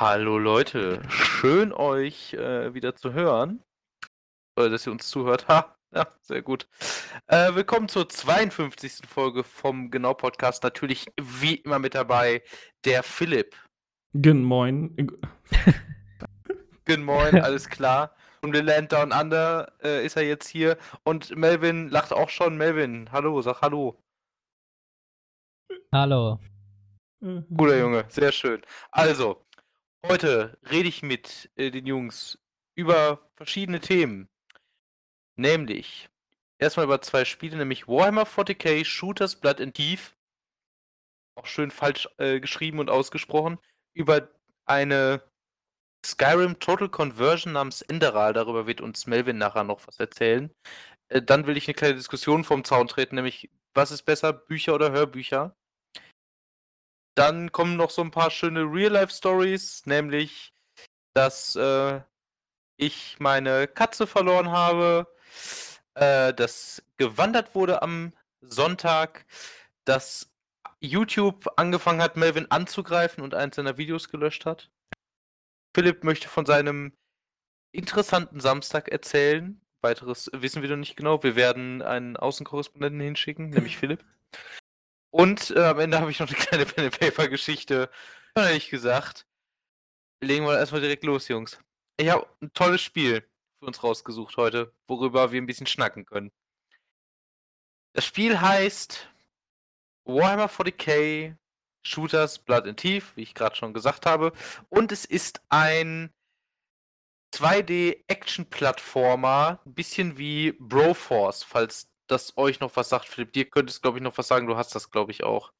Hallo 0.00 0.38
Leute, 0.38 1.02
schön 1.10 1.74
euch 1.74 2.32
äh, 2.32 2.72
wieder 2.72 2.96
zu 2.96 3.12
hören. 3.12 3.62
Oder 4.56 4.70
dass 4.70 4.86
ihr 4.86 4.92
uns 4.92 5.10
zuhört. 5.10 5.46
Ha, 5.48 5.76
ja, 5.94 6.06
sehr 6.22 6.40
gut. 6.40 6.66
Äh, 7.26 7.54
willkommen 7.54 7.86
zur 7.86 8.08
52. 8.08 9.06
Folge 9.06 9.44
vom 9.44 9.90
Genau 9.90 10.14
Podcast. 10.14 10.62
Natürlich 10.62 11.04
wie 11.20 11.56
immer 11.56 11.78
mit 11.78 11.94
dabei 11.94 12.42
der 12.86 13.02
Philipp. 13.02 13.54
Guten 14.14 14.42
Moin. 14.42 14.96
Guten 16.86 17.04
Moin, 17.04 17.38
alles 17.38 17.68
klar. 17.68 18.16
Und 18.40 18.56
the 18.56 18.62
Land 18.62 18.92
Down 18.92 19.12
Under 19.12 19.70
äh, 19.82 20.06
ist 20.06 20.16
er 20.16 20.22
jetzt 20.22 20.48
hier. 20.48 20.78
Und 21.04 21.36
Melvin 21.36 21.90
lacht 21.90 22.14
auch 22.14 22.30
schon. 22.30 22.56
Melvin, 22.56 23.12
hallo, 23.12 23.42
sag 23.42 23.60
hallo. 23.60 24.02
Hallo. 25.92 26.40
Guter 27.20 27.78
Junge, 27.78 28.06
sehr 28.08 28.32
schön. 28.32 28.62
Also, 28.92 29.44
heute 30.06 30.58
rede 30.70 30.88
ich 30.88 31.02
mit 31.02 31.50
äh, 31.56 31.70
den 31.70 31.86
Jungs 31.86 32.38
über 32.74 33.30
verschiedene 33.36 33.80
Themen. 33.80 34.28
Nämlich 35.36 36.08
erstmal 36.58 36.84
über 36.86 37.00
zwei 37.02 37.24
Spiele, 37.24 37.56
nämlich 37.56 37.88
Warhammer 37.88 38.24
40k, 38.24 38.84
Shooters 38.84 39.36
Blood 39.36 39.60
and 39.60 39.74
Thief. 39.74 40.16
Auch 41.34 41.46
schön 41.46 41.70
falsch 41.70 42.08
äh, 42.18 42.40
geschrieben 42.40 42.78
und 42.78 42.90
ausgesprochen. 42.90 43.58
Über 43.94 44.28
eine 44.66 45.22
Skyrim 46.04 46.58
Total 46.58 46.88
Conversion 46.88 47.52
namens 47.52 47.82
Enderal. 47.82 48.32
Darüber 48.32 48.66
wird 48.66 48.80
uns 48.80 49.06
Melvin 49.06 49.38
nachher 49.38 49.64
noch 49.64 49.86
was 49.86 49.98
erzählen. 49.98 50.50
Äh, 51.08 51.22
dann 51.22 51.46
will 51.46 51.56
ich 51.56 51.68
eine 51.68 51.74
kleine 51.74 51.94
Diskussion 51.94 52.44
vom 52.44 52.64
Zaun 52.64 52.88
treten, 52.88 53.16
nämlich 53.16 53.50
was 53.74 53.90
ist 53.90 54.02
besser, 54.02 54.32
Bücher 54.32 54.74
oder 54.74 54.92
Hörbücher? 54.92 55.56
Dann 57.14 57.52
kommen 57.52 57.76
noch 57.76 57.90
so 57.90 58.02
ein 58.02 58.10
paar 58.10 58.30
schöne 58.30 58.62
Real-Life-Stories, 58.62 59.86
nämlich, 59.86 60.52
dass 61.14 61.56
äh, 61.56 62.00
ich 62.76 63.16
meine 63.18 63.68
Katze 63.68 64.06
verloren 64.06 64.50
habe, 64.50 65.06
äh, 65.94 66.32
dass 66.32 66.82
gewandert 66.96 67.54
wurde 67.54 67.82
am 67.82 68.12
Sonntag, 68.40 69.26
dass 69.84 70.30
YouTube 70.80 71.46
angefangen 71.56 72.02
hat, 72.02 72.16
Melvin 72.16 72.50
anzugreifen 72.50 73.22
und 73.22 73.34
eins 73.34 73.56
seiner 73.56 73.76
Videos 73.76 74.08
gelöscht 74.08 74.46
hat. 74.46 74.70
Philipp 75.74 76.04
möchte 76.04 76.28
von 76.28 76.46
seinem 76.46 76.92
interessanten 77.72 78.40
Samstag 78.40 78.88
erzählen. 78.88 79.60
Weiteres 79.82 80.30
wissen 80.34 80.62
wir 80.62 80.70
noch 80.70 80.76
nicht 80.76 80.96
genau. 80.96 81.22
Wir 81.22 81.36
werden 81.36 81.82
einen 81.82 82.16
Außenkorrespondenten 82.16 83.00
hinschicken, 83.00 83.50
nämlich 83.50 83.76
Philipp. 83.78 84.04
Und 85.10 85.50
äh, 85.50 85.64
am 85.64 85.80
Ende 85.80 86.00
habe 86.00 86.10
ich 86.10 86.20
noch 86.20 86.28
eine 86.28 86.36
kleine 86.36 86.66
Pen-and-Paper-Geschichte. 86.66 87.90
Ehrlich 88.34 88.70
gesagt. 88.70 89.26
Legen 90.22 90.44
wir 90.44 90.58
erstmal 90.58 90.80
direkt 90.80 91.04
los, 91.04 91.28
Jungs. 91.28 91.58
Ich 91.96 92.08
habe 92.08 92.26
ein 92.40 92.52
tolles 92.52 92.82
Spiel 92.82 93.28
für 93.58 93.66
uns 93.66 93.82
rausgesucht 93.82 94.36
heute, 94.36 94.72
worüber 94.86 95.32
wir 95.32 95.40
ein 95.40 95.46
bisschen 95.46 95.66
schnacken 95.66 96.06
können. 96.06 96.30
Das 97.94 98.04
Spiel 98.04 98.40
heißt 98.40 99.08
Warhammer 100.04 100.48
40k 100.48 101.36
Shooters 101.82 102.38
Blood 102.38 102.66
and 102.66 102.78
Thief, 102.78 103.16
wie 103.16 103.22
ich 103.22 103.34
gerade 103.34 103.56
schon 103.56 103.74
gesagt 103.74 104.06
habe. 104.06 104.32
Und 104.68 104.92
es 104.92 105.04
ist 105.04 105.42
ein 105.48 106.14
2D-Action-Plattformer, 107.34 109.60
ein 109.64 109.74
bisschen 109.74 110.18
wie 110.18 110.52
Broforce, 110.52 111.42
falls 111.42 111.89
das 112.10 112.36
euch 112.36 112.60
noch 112.60 112.74
was 112.76 112.88
sagt, 112.88 113.06
Philipp. 113.06 113.32
Dir 113.32 113.48
könntest, 113.48 113.82
glaube 113.82 113.98
ich, 113.98 114.04
noch 114.04 114.16
was 114.18 114.28
sagen. 114.28 114.46
Du 114.46 114.56
hast 114.56 114.74
das, 114.74 114.90
glaube 114.90 115.12
ich, 115.12 115.24
auch. 115.24 115.52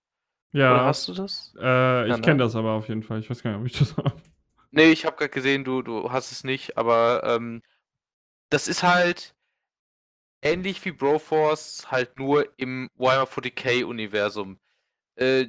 Ja. 0.53 0.75
Oder 0.75 0.85
hast 0.87 1.09
du 1.09 1.15
das? 1.15 1.55
Äh, 1.61 2.09
ich 2.09 2.17
ne? 2.17 2.23
kenne 2.23 2.43
das 2.43 2.57
aber 2.57 2.73
auf 2.73 2.89
jeden 2.89 3.03
Fall. 3.03 3.21
Ich 3.21 3.31
weiß 3.31 3.43
gar 3.43 3.51
nicht, 3.51 3.61
ob 3.61 3.67
ich 3.67 3.79
das 3.79 3.97
habe. 4.05 4.21
Nee, 4.73 4.91
ich 4.91 5.05
habe 5.05 5.17
gerade 5.17 5.31
gesehen, 5.31 5.65
du, 5.65 5.83
du 5.83 6.13
hast 6.13 6.33
es 6.33 6.45
nicht, 6.45 6.77
aber 6.77 7.23
ähm, 7.25 7.63
das 8.51 8.69
ist 8.69 8.83
halt 8.83 9.35
ähnlich 10.43 10.85
wie 10.85 10.93
Broforce, 10.93 11.91
halt 11.91 12.19
nur 12.19 12.49
im 12.57 12.89
Warhammer 12.95 13.27
40k-Universum. 13.27 14.59
Äh, 15.17 15.49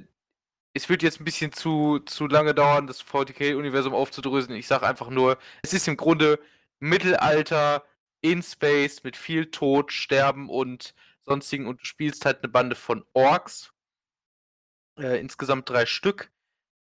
es 0.74 0.90
wird 0.90 1.04
jetzt 1.04 1.20
ein 1.20 1.26
bisschen 1.26 1.52
zu, 1.52 2.00
zu 2.00 2.28
lange 2.28 2.54
dauern, 2.54 2.88
das 2.88 3.04
40k-Universum 3.04 3.94
aufzudröseln. 3.94 4.58
Ich 4.58 4.68
sage 4.68 4.88
einfach 4.88 5.10
nur, 5.10 5.38
es 5.64 5.74
ist 5.74 5.88
im 5.88 5.98
Grunde 5.98 6.40
Mittelalter 6.80 7.84
in 8.22 8.44
Space 8.44 9.04
mit 9.04 9.18
viel 9.18 9.52
Tod, 9.52 9.92
Sterben 9.92 10.50
und 10.50 10.94
sonstigen 11.24 11.68
und 11.68 11.82
du 11.82 11.86
spielst 11.86 12.26
halt 12.26 12.44
eine 12.44 12.52
Bande 12.52 12.76
von 12.76 13.06
Orks. 13.14 13.74
Äh, 14.98 15.20
insgesamt 15.20 15.70
drei 15.70 15.86
Stück, 15.86 16.32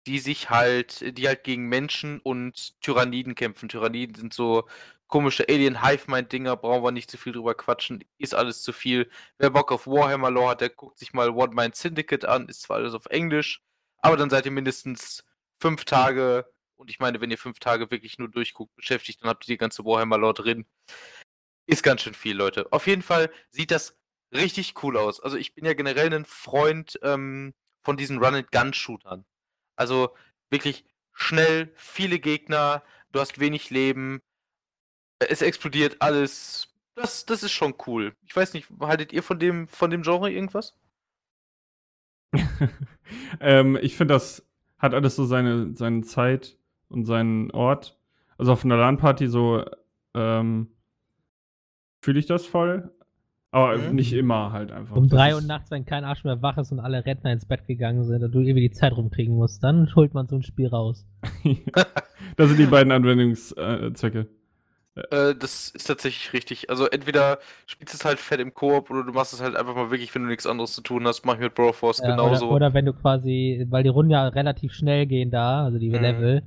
die 0.07 0.19
sich 0.19 0.49
halt, 0.49 1.17
die 1.17 1.27
halt 1.27 1.43
gegen 1.43 1.67
Menschen 1.67 2.19
und 2.21 2.79
Tyranniden 2.81 3.35
kämpfen. 3.35 3.69
Tyranniden 3.69 4.15
sind 4.15 4.33
so 4.33 4.67
komische 5.07 5.47
Alien-Hive-Mind-Dinger, 5.47 6.57
brauchen 6.57 6.83
wir 6.83 6.91
nicht 6.91 7.11
zu 7.11 7.17
viel 7.17 7.33
drüber 7.33 7.55
quatschen, 7.55 8.03
ist 8.17 8.33
alles 8.35 8.61
zu 8.63 8.73
viel. 8.73 9.09
Wer 9.37 9.49
Bock 9.51 9.71
auf 9.71 9.87
Warhammer 9.87 10.31
Lore 10.31 10.51
hat, 10.51 10.61
der 10.61 10.69
guckt 10.69 10.97
sich 10.99 11.13
mal 11.13 11.29
One 11.29 11.53
Mind 11.53 11.75
Syndicate 11.75 12.25
an, 12.25 12.47
ist 12.49 12.63
zwar 12.63 12.77
alles 12.77 12.93
auf 12.93 13.05
Englisch, 13.07 13.61
aber 13.99 14.17
dann 14.17 14.29
seid 14.29 14.45
ihr 14.45 14.51
mindestens 14.51 15.23
fünf 15.59 15.85
Tage, 15.85 16.51
und 16.75 16.89
ich 16.89 16.99
meine, 16.99 17.21
wenn 17.21 17.31
ihr 17.31 17.37
fünf 17.37 17.59
Tage 17.59 17.91
wirklich 17.91 18.17
nur 18.17 18.29
durchguckt, 18.29 18.75
beschäftigt, 18.75 19.21
dann 19.21 19.29
habt 19.29 19.47
ihr 19.47 19.53
die 19.53 19.57
ganze 19.57 19.85
Warhammer 19.85 20.17
Lore 20.17 20.33
drin. 20.33 20.65
Ist 21.67 21.83
ganz 21.83 22.01
schön 22.01 22.13
viel, 22.13 22.35
Leute. 22.35 22.71
Auf 22.71 22.87
jeden 22.87 23.01
Fall 23.01 23.31
sieht 23.49 23.71
das 23.71 23.97
richtig 24.33 24.83
cool 24.83 24.97
aus. 24.97 25.19
Also 25.19 25.37
ich 25.37 25.55
bin 25.55 25.65
ja 25.65 25.73
generell 25.73 26.13
ein 26.13 26.25
Freund 26.25 26.99
ähm, 27.01 27.53
von 27.81 27.97
diesen 27.97 28.23
Run-and-Gun-Shootern. 28.23 29.25
Also 29.75 30.15
wirklich 30.49 30.85
schnell, 31.13 31.71
viele 31.75 32.19
Gegner, 32.19 32.83
du 33.11 33.19
hast 33.19 33.39
wenig 33.39 33.69
Leben, 33.69 34.21
es 35.19 35.41
explodiert 35.41 36.01
alles. 36.01 36.67
Das, 36.95 37.25
das 37.25 37.43
ist 37.43 37.51
schon 37.51 37.75
cool. 37.87 38.15
Ich 38.25 38.35
weiß 38.35 38.53
nicht, 38.53 38.69
haltet 38.79 39.11
ihr 39.11 39.23
von 39.23 39.39
dem, 39.39 39.67
von 39.67 39.89
dem 39.89 40.01
Genre 40.01 40.31
irgendwas? 40.31 40.77
ähm, 43.39 43.77
ich 43.81 43.95
finde, 43.95 44.13
das 44.13 44.45
hat 44.77 44.93
alles 44.93 45.15
so 45.15 45.25
seine, 45.25 45.75
seine 45.75 46.01
Zeit 46.01 46.57
und 46.89 47.05
seinen 47.05 47.51
Ort. 47.51 47.97
Also 48.37 48.51
auf 48.53 48.63
einer 48.63 48.77
LAN-Party 48.77 49.27
so 49.27 49.65
ähm, 50.13 50.74
fühle 52.05 52.19
ich 52.19 52.27
das 52.27 52.45
voll. 52.45 52.91
Aber 53.51 53.77
Mhm. 53.77 53.95
nicht 53.95 54.13
immer 54.13 54.51
halt 54.51 54.71
einfach. 54.71 54.95
Um 54.97 55.07
Das 55.07 55.17
drei 55.17 55.33
Uhr 55.33 55.41
nachts, 55.41 55.71
wenn 55.71 55.85
kein 55.85 56.03
Arsch 56.03 56.23
mehr 56.23 56.41
wach 56.41 56.57
ist 56.57 56.71
und 56.71 56.79
alle 56.79 57.05
Rentner 57.05 57.31
ins 57.31 57.45
Bett 57.45 57.65
gegangen 57.67 58.03
sind 58.03 58.21
und 58.23 58.31
du 58.31 58.39
irgendwie 58.41 58.67
die 58.67 58.71
Zeit 58.71 58.95
rumkriegen 58.95 59.33
musst, 59.35 59.63
dann 59.63 59.93
holt 59.95 60.13
man 60.13 60.27
so 60.27 60.35
ein 60.35 60.43
Spiel 60.43 60.67
raus. 60.67 61.05
das 62.37 62.49
sind 62.49 62.59
die 62.59 62.65
beiden 62.65 62.91
Anwendungszwecke. 62.91 64.27
Äh, 65.11 65.35
das 65.35 65.69
ist 65.69 65.85
tatsächlich 65.87 66.33
richtig. 66.33 66.69
Also 66.69 66.85
entweder 66.87 67.39
spielst 67.65 67.93
du 67.93 67.97
es 67.97 68.05
halt 68.05 68.19
fett 68.19 68.39
im 68.39 68.53
Koop 68.53 68.89
oder 68.89 69.03
du 69.03 69.11
machst 69.13 69.33
es 69.33 69.41
halt 69.41 69.55
einfach 69.55 69.75
mal 69.75 69.89
wirklich, 69.89 70.13
wenn 70.15 70.23
du 70.23 70.29
nichts 70.29 70.45
anderes 70.47 70.73
zu 70.73 70.81
tun 70.81 71.05
hast. 71.07 71.25
Mach 71.25 71.35
ich 71.35 71.41
mit 71.41 71.55
Broforce 71.55 71.99
Ja, 71.99 72.11
genauso. 72.11 72.47
Oder, 72.47 72.55
oder 72.55 72.73
wenn 72.73 72.85
du 72.85 72.93
quasi, 72.93 73.65
weil 73.69 73.83
die 73.83 73.89
Runden 73.89 74.11
ja 74.11 74.27
relativ 74.27 74.73
schnell 74.73 75.05
gehen 75.05 75.31
da, 75.31 75.63
also 75.65 75.79
die 75.79 75.89
Mhm. 75.89 76.01
Level, 76.01 76.43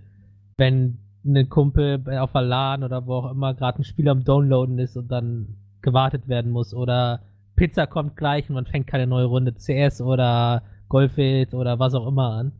wenn 0.57 0.99
ein 1.37 1.49
Kumpel 1.49 2.03
auf 2.19 2.33
der 2.33 2.43
LAN 2.43 2.85
oder 2.85 3.07
wo 3.07 3.15
auch 3.15 3.31
immer 3.31 3.55
gerade 3.55 3.81
ein 3.81 3.85
Spiel 3.85 4.09
am 4.09 4.25
Downloaden 4.25 4.79
ist 4.79 4.97
und 4.97 5.09
dann 5.09 5.57
gewartet 5.83 6.29
werden 6.29 6.51
muss 6.51 6.75
oder 6.75 7.23
Pizza 7.57 7.87
kommt 7.87 8.17
gleich 8.17 8.49
und 8.49 8.55
man 8.55 8.67
fängt 8.67 8.87
keine 8.87 9.07
neue 9.07 9.27
Runde 9.27 9.55
CS 9.55 10.01
oder 10.01 10.63
Golfit 10.89 11.55
oder 11.55 11.79
was 11.79 11.95
auch 11.95 12.07
immer 12.07 12.31
an. 12.33 12.53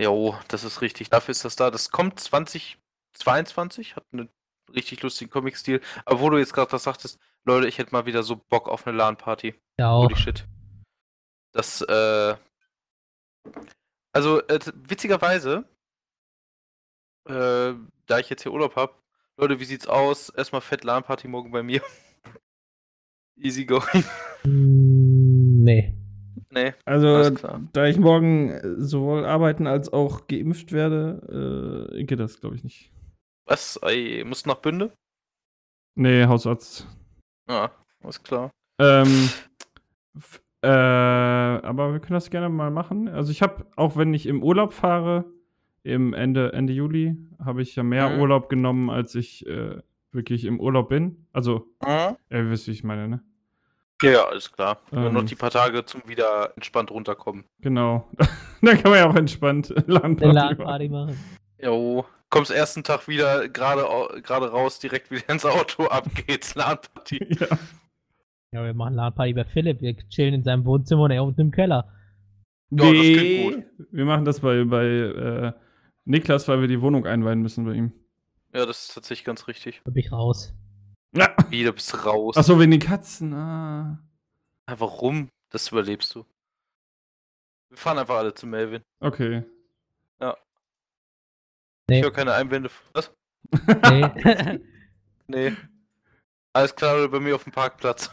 Jo, 0.00 0.34
das 0.48 0.64
ist 0.64 0.80
richtig. 0.80 1.10
Dafür 1.10 1.32
ist 1.32 1.44
das 1.44 1.56
da. 1.56 1.70
Das 1.70 1.90
kommt 1.90 2.18
2022, 2.18 3.94
hat 3.96 4.04
einen 4.12 4.28
richtig 4.74 5.02
lustigen 5.02 5.30
Comic-Stil. 5.30 5.80
Aber 6.04 6.20
wo 6.20 6.30
du 6.30 6.38
jetzt 6.38 6.52
gerade 6.52 6.70
das 6.70 6.82
sagtest, 6.82 7.20
Leute, 7.44 7.68
ich 7.68 7.78
hätte 7.78 7.92
mal 7.92 8.06
wieder 8.06 8.22
so 8.22 8.36
Bock 8.48 8.68
auf 8.68 8.86
eine 8.86 8.96
LAN-Party. 8.96 9.54
Ja 9.78 9.90
auch. 9.90 10.04
Holy 10.04 10.16
shit. 10.16 10.46
Das, 11.52 11.82
äh. 11.82 12.34
Also, 14.12 14.40
äh, 14.46 14.58
witzigerweise, 14.74 15.64
äh, 17.26 17.74
da 18.06 18.18
ich 18.18 18.30
jetzt 18.30 18.42
hier 18.42 18.52
Urlaub 18.52 18.76
habe, 18.76 18.94
Leute, 19.36 19.58
wie 19.58 19.64
sieht's 19.64 19.86
aus? 19.86 20.28
Erstmal 20.28 20.60
fett 20.60 20.84
LAN-Party 20.84 21.28
morgen 21.28 21.50
bei 21.50 21.62
mir. 21.62 21.82
Easy 23.36 23.64
going. 23.64 24.04
Nee. 24.44 25.92
nee, 26.50 26.74
Also, 26.84 27.30
da 27.72 27.86
ich 27.86 27.98
morgen 27.98 28.60
sowohl 28.78 29.24
arbeiten 29.24 29.66
als 29.66 29.92
auch 29.92 30.28
geimpft 30.28 30.70
werde, 30.72 31.90
äh, 31.92 32.04
geht 32.04 32.20
das, 32.20 32.40
glaube 32.40 32.56
ich, 32.56 32.62
nicht. 32.62 32.92
Was? 33.46 33.76
Ey, 33.78 34.22
musst 34.24 34.46
du 34.46 34.50
nach 34.50 34.58
Bünde? 34.58 34.92
Nee, 35.96 36.26
Hausarzt. 36.26 36.86
Ja, 37.48 37.70
alles 38.02 38.22
klar. 38.22 38.50
Ähm, 38.80 39.30
äh, 40.62 40.68
aber 40.68 41.92
wir 41.92 42.00
können 42.00 42.14
das 42.14 42.30
gerne 42.30 42.48
mal 42.48 42.70
machen. 42.70 43.08
Also 43.08 43.30
ich 43.30 43.42
habe, 43.42 43.66
auch 43.76 43.96
wenn 43.96 44.14
ich 44.14 44.26
im 44.26 44.42
Urlaub 44.42 44.72
fahre, 44.72 45.24
im 45.84 46.12
Ende, 46.14 46.52
Ende 46.52 46.72
Juli, 46.72 47.16
habe 47.44 47.62
ich 47.62 47.76
ja 47.76 47.82
mehr 47.82 48.08
Mhm. 48.10 48.20
Urlaub 48.20 48.48
genommen, 48.48 48.90
als 48.90 49.14
ich 49.14 49.46
äh, 49.46 49.76
wirklich 50.12 50.44
im 50.44 50.58
Urlaub 50.60 50.88
bin. 50.88 51.26
Also, 51.32 51.66
Mhm. 51.86 52.16
ihr 52.30 52.50
wisst, 52.50 52.66
wie 52.66 52.72
ich 52.72 52.82
meine, 52.84 53.06
ne? 53.08 53.22
Ja, 54.02 54.10
ja, 54.10 54.24
alles 54.26 54.50
klar. 54.50 54.78
Nur 54.90 55.10
noch 55.12 55.20
Ähm. 55.20 55.26
die 55.26 55.34
paar 55.36 55.50
Tage 55.50 55.84
zum 55.84 56.02
wieder 56.08 56.52
entspannt 56.56 56.90
runterkommen. 56.90 57.44
Genau. 57.60 58.08
da 58.62 58.74
kann 58.74 58.90
man 58.90 58.98
ja 58.98 59.08
auch 59.08 59.14
entspannt 59.14 59.70
Eine 59.76 59.86
LAN-Party 60.32 60.88
machen. 60.88 61.06
Machen. 61.14 61.18
Jo, 61.62 62.04
kommst 62.28 62.50
ersten 62.50 62.82
Tag 62.82 63.06
wieder 63.06 63.48
gerade 63.48 63.88
au- 63.88 64.08
gerade 64.22 64.50
raus, 64.50 64.78
direkt 64.80 65.10
wieder 65.10 65.28
ins 65.28 65.44
Auto, 65.46 65.84
ab 65.84 66.06
geht's, 66.26 66.54
LAN-Party. 66.54 67.24
ja. 67.40 67.46
Ja, 68.52 68.64
wir 68.64 68.74
machen 68.74 68.94
LAN-Party 68.94 69.32
bei 69.34 69.44
Philipp. 69.44 69.80
Wir 69.80 69.96
chillen 70.08 70.34
in 70.34 70.42
seinem 70.44 70.64
Wohnzimmer 70.64 71.02
und 71.04 71.10
er 71.12 71.22
unten 71.24 71.40
im 71.42 71.50
Keller. 71.50 71.88
Ja, 72.70 72.76
das 72.84 72.90
Nee, 72.92 73.14
klingt 73.50 73.66
wir 73.92 74.04
machen 74.04 74.24
das 74.24 74.40
bei, 74.40 74.64
bei 74.64 74.84
äh, 74.86 75.52
Niklas, 76.04 76.48
weil 76.48 76.60
wir 76.60 76.68
die 76.68 76.80
Wohnung 76.80 77.06
einweihen 77.06 77.40
müssen 77.40 77.64
bei 77.64 77.72
ihm. 77.72 77.92
Ja, 78.52 78.66
das 78.66 78.88
ist 78.88 78.94
tatsächlich 78.94 79.24
ganz 79.24 79.48
richtig. 79.48 79.80
Da 79.84 79.90
bin 79.90 80.04
ich 80.04 80.12
raus. 80.12 80.52
Ja. 81.16 81.34
Wieder 81.48 81.72
bist 81.72 81.92
du 81.92 81.98
raus. 81.98 82.36
Achso, 82.36 82.58
wegen 82.58 82.70
den 82.70 82.80
Katzen. 82.80 83.32
Ah. 83.32 83.98
Warum? 84.66 85.28
Das 85.50 85.68
überlebst 85.70 86.14
du. 86.14 86.24
Wir 87.70 87.78
fahren 87.78 87.98
einfach 87.98 88.16
alle 88.16 88.34
zu 88.34 88.46
Melvin. 88.46 88.82
Okay. 89.00 89.44
Nee. 91.88 91.98
Ich 91.98 92.04
höre 92.04 92.12
keine 92.12 92.32
Einwände. 92.34 92.70
Was? 92.92 93.12
Nee. 93.90 94.60
Nee. 95.26 95.56
Alles 96.52 96.76
klar, 96.76 96.96
oder 96.96 97.08
bei 97.08 97.18
mir 97.18 97.34
auf 97.34 97.44
dem 97.44 97.52
Parkplatz. 97.52 98.10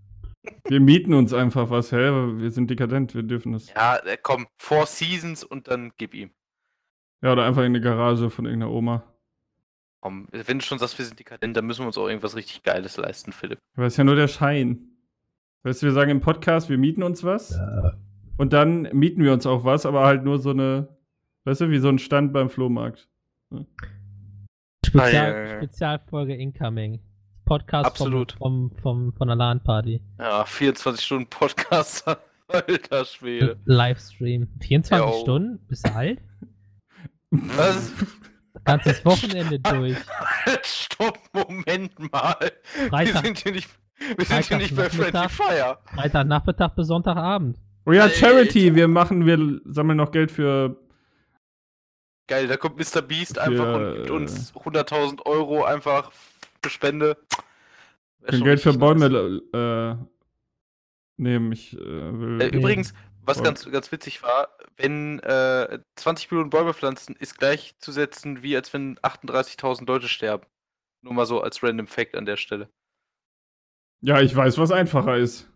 Wir 0.68 0.78
mieten 0.78 1.12
uns 1.12 1.32
einfach 1.32 1.68
was, 1.68 1.90
hä? 1.90 1.96
Wir 1.96 2.52
sind 2.52 2.70
dekadent, 2.70 3.12
wir 3.14 3.24
dürfen 3.24 3.52
das. 3.52 3.70
Ja, 3.70 3.96
äh, 3.96 4.16
komm, 4.22 4.46
Four 4.56 4.86
Seasons 4.86 5.42
und 5.42 5.66
dann 5.66 5.90
gib 5.96 6.14
ihm. 6.14 6.30
Ja, 7.22 7.32
oder 7.32 7.44
einfach 7.44 7.62
in 7.62 7.66
eine 7.66 7.80
Garage 7.80 8.30
von 8.30 8.44
irgendeiner 8.44 8.72
Oma. 8.72 9.02
Komm, 10.00 10.28
wenn 10.30 10.58
du 10.58 10.64
schon 10.64 10.78
sagst, 10.78 10.98
wir 10.98 11.04
sind 11.06 11.18
dekadent, 11.18 11.56
dann 11.56 11.64
müssen 11.66 11.80
wir 11.82 11.86
uns 11.86 11.96
auch 11.96 12.08
irgendwas 12.08 12.36
richtig 12.36 12.62
Geiles 12.62 12.96
leisten, 12.98 13.32
Philipp. 13.32 13.58
Aber 13.76 13.86
ist 13.86 13.96
ja 13.96 14.04
nur 14.04 14.16
der 14.16 14.28
Schein. 14.28 14.90
Weißt 15.62 15.80
du, 15.82 15.86
wir 15.86 15.92
sagen 15.92 16.10
im 16.10 16.20
Podcast, 16.20 16.68
wir 16.68 16.76
mieten 16.76 17.02
uns 17.02 17.24
was. 17.24 17.58
Und 18.36 18.52
dann 18.52 18.82
mieten 18.92 19.22
wir 19.22 19.32
uns 19.32 19.46
auch 19.46 19.64
was, 19.64 19.86
aber 19.86 20.04
halt 20.04 20.24
nur 20.24 20.38
so 20.38 20.50
eine, 20.50 20.88
weißt 21.44 21.62
du, 21.62 21.70
wie 21.70 21.78
so 21.78 21.88
ein 21.88 21.98
Stand 21.98 22.34
beim 22.34 22.50
Flohmarkt. 22.50 23.08
Spezial, 24.84 25.06
Ah, 25.06 25.08
ja, 25.10 25.28
ja, 25.38 25.44
ja. 25.52 25.56
Spezialfolge 25.58 26.34
Incoming. 26.34 27.00
Podcast 27.46 27.86
Absolut. 27.86 28.32
Vom, 28.32 28.70
vom, 28.70 28.80
vom, 28.80 29.12
von 29.14 29.28
der 29.28 29.36
LAN-Party. 29.36 30.00
Ja, 30.18 30.44
24 30.44 31.04
Stunden 31.04 31.26
Podcast. 31.28 32.04
Alter 32.48 33.04
Schwede. 33.04 33.56
Livestream. 33.64 34.48
24 34.60 34.98
Jo. 34.98 35.20
Stunden? 35.22 35.58
Bist 35.68 35.86
du 35.86 35.94
alt? 35.94 36.20
Was? 37.56 37.92
Ganzes 38.64 39.04
Wochenende 39.04 39.58
durch. 39.58 39.96
Stopp, 40.62 41.18
Moment 41.32 41.98
mal. 42.12 42.52
Wir 42.78 42.88
Freitag, 42.88 43.24
sind 43.24 43.38
hier 43.38 43.52
nicht, 43.52 43.68
wir 44.16 44.24
sind 44.24 44.44
hier 44.44 44.56
nicht 44.58 44.76
bei 44.76 44.88
Friendly. 44.88 45.28
Fire. 45.28 45.78
Freitagnachmittag 45.94 46.74
bis 46.74 46.86
Sonntagabend. 46.86 47.58
Oh 47.86 47.92
ja. 47.92 48.08
Charity, 48.08 48.74
wir 48.74 48.88
machen, 48.88 49.26
wir 49.26 49.60
sammeln 49.64 49.98
noch 49.98 50.12
Geld 50.12 50.30
für. 50.30 50.76
Geil, 52.26 52.46
da 52.46 52.56
kommt 52.56 52.78
Mr. 52.78 53.02
Beast 53.02 53.34
Für, 53.34 53.42
einfach 53.42 53.74
und 53.74 53.94
gibt 53.96 54.10
uns 54.10 54.54
100.000 54.54 55.26
Euro 55.26 55.64
einfach 55.64 56.10
für 56.62 56.70
Spende. 56.70 57.18
Geld 58.26 58.60
für 58.60 58.72
Bäume 58.72 59.42
äh, 59.52 59.96
nehmen. 61.18 61.52
Ich 61.52 61.74
äh, 61.74 61.78
will. 61.78 62.40
Äh, 62.40 62.46
übrigens, 62.46 62.94
was 63.26 63.42
ganz, 63.42 63.70
ganz 63.70 63.90
witzig 63.92 64.22
war, 64.22 64.48
wenn 64.76 65.18
äh, 65.20 65.78
20 65.96 66.30
Millionen 66.30 66.50
Bäume 66.50 66.74
pflanzen, 66.74 67.16
ist 67.16 67.38
gleichzusetzen, 67.38 68.42
wie 68.42 68.56
als 68.56 68.72
wenn 68.72 68.98
38.000 68.98 69.86
Leute 69.86 70.08
sterben. 70.08 70.46
Nur 71.02 71.14
mal 71.14 71.26
so 71.26 71.40
als 71.40 71.62
random 71.62 71.86
Fact 71.86 72.14
an 72.14 72.24
der 72.26 72.36
Stelle. 72.36 72.68
ja, 74.00 74.20
ich 74.20 74.34
weiß, 74.34 74.58
was 74.58 74.70
einfacher 74.70 75.16
ist. 75.16 75.50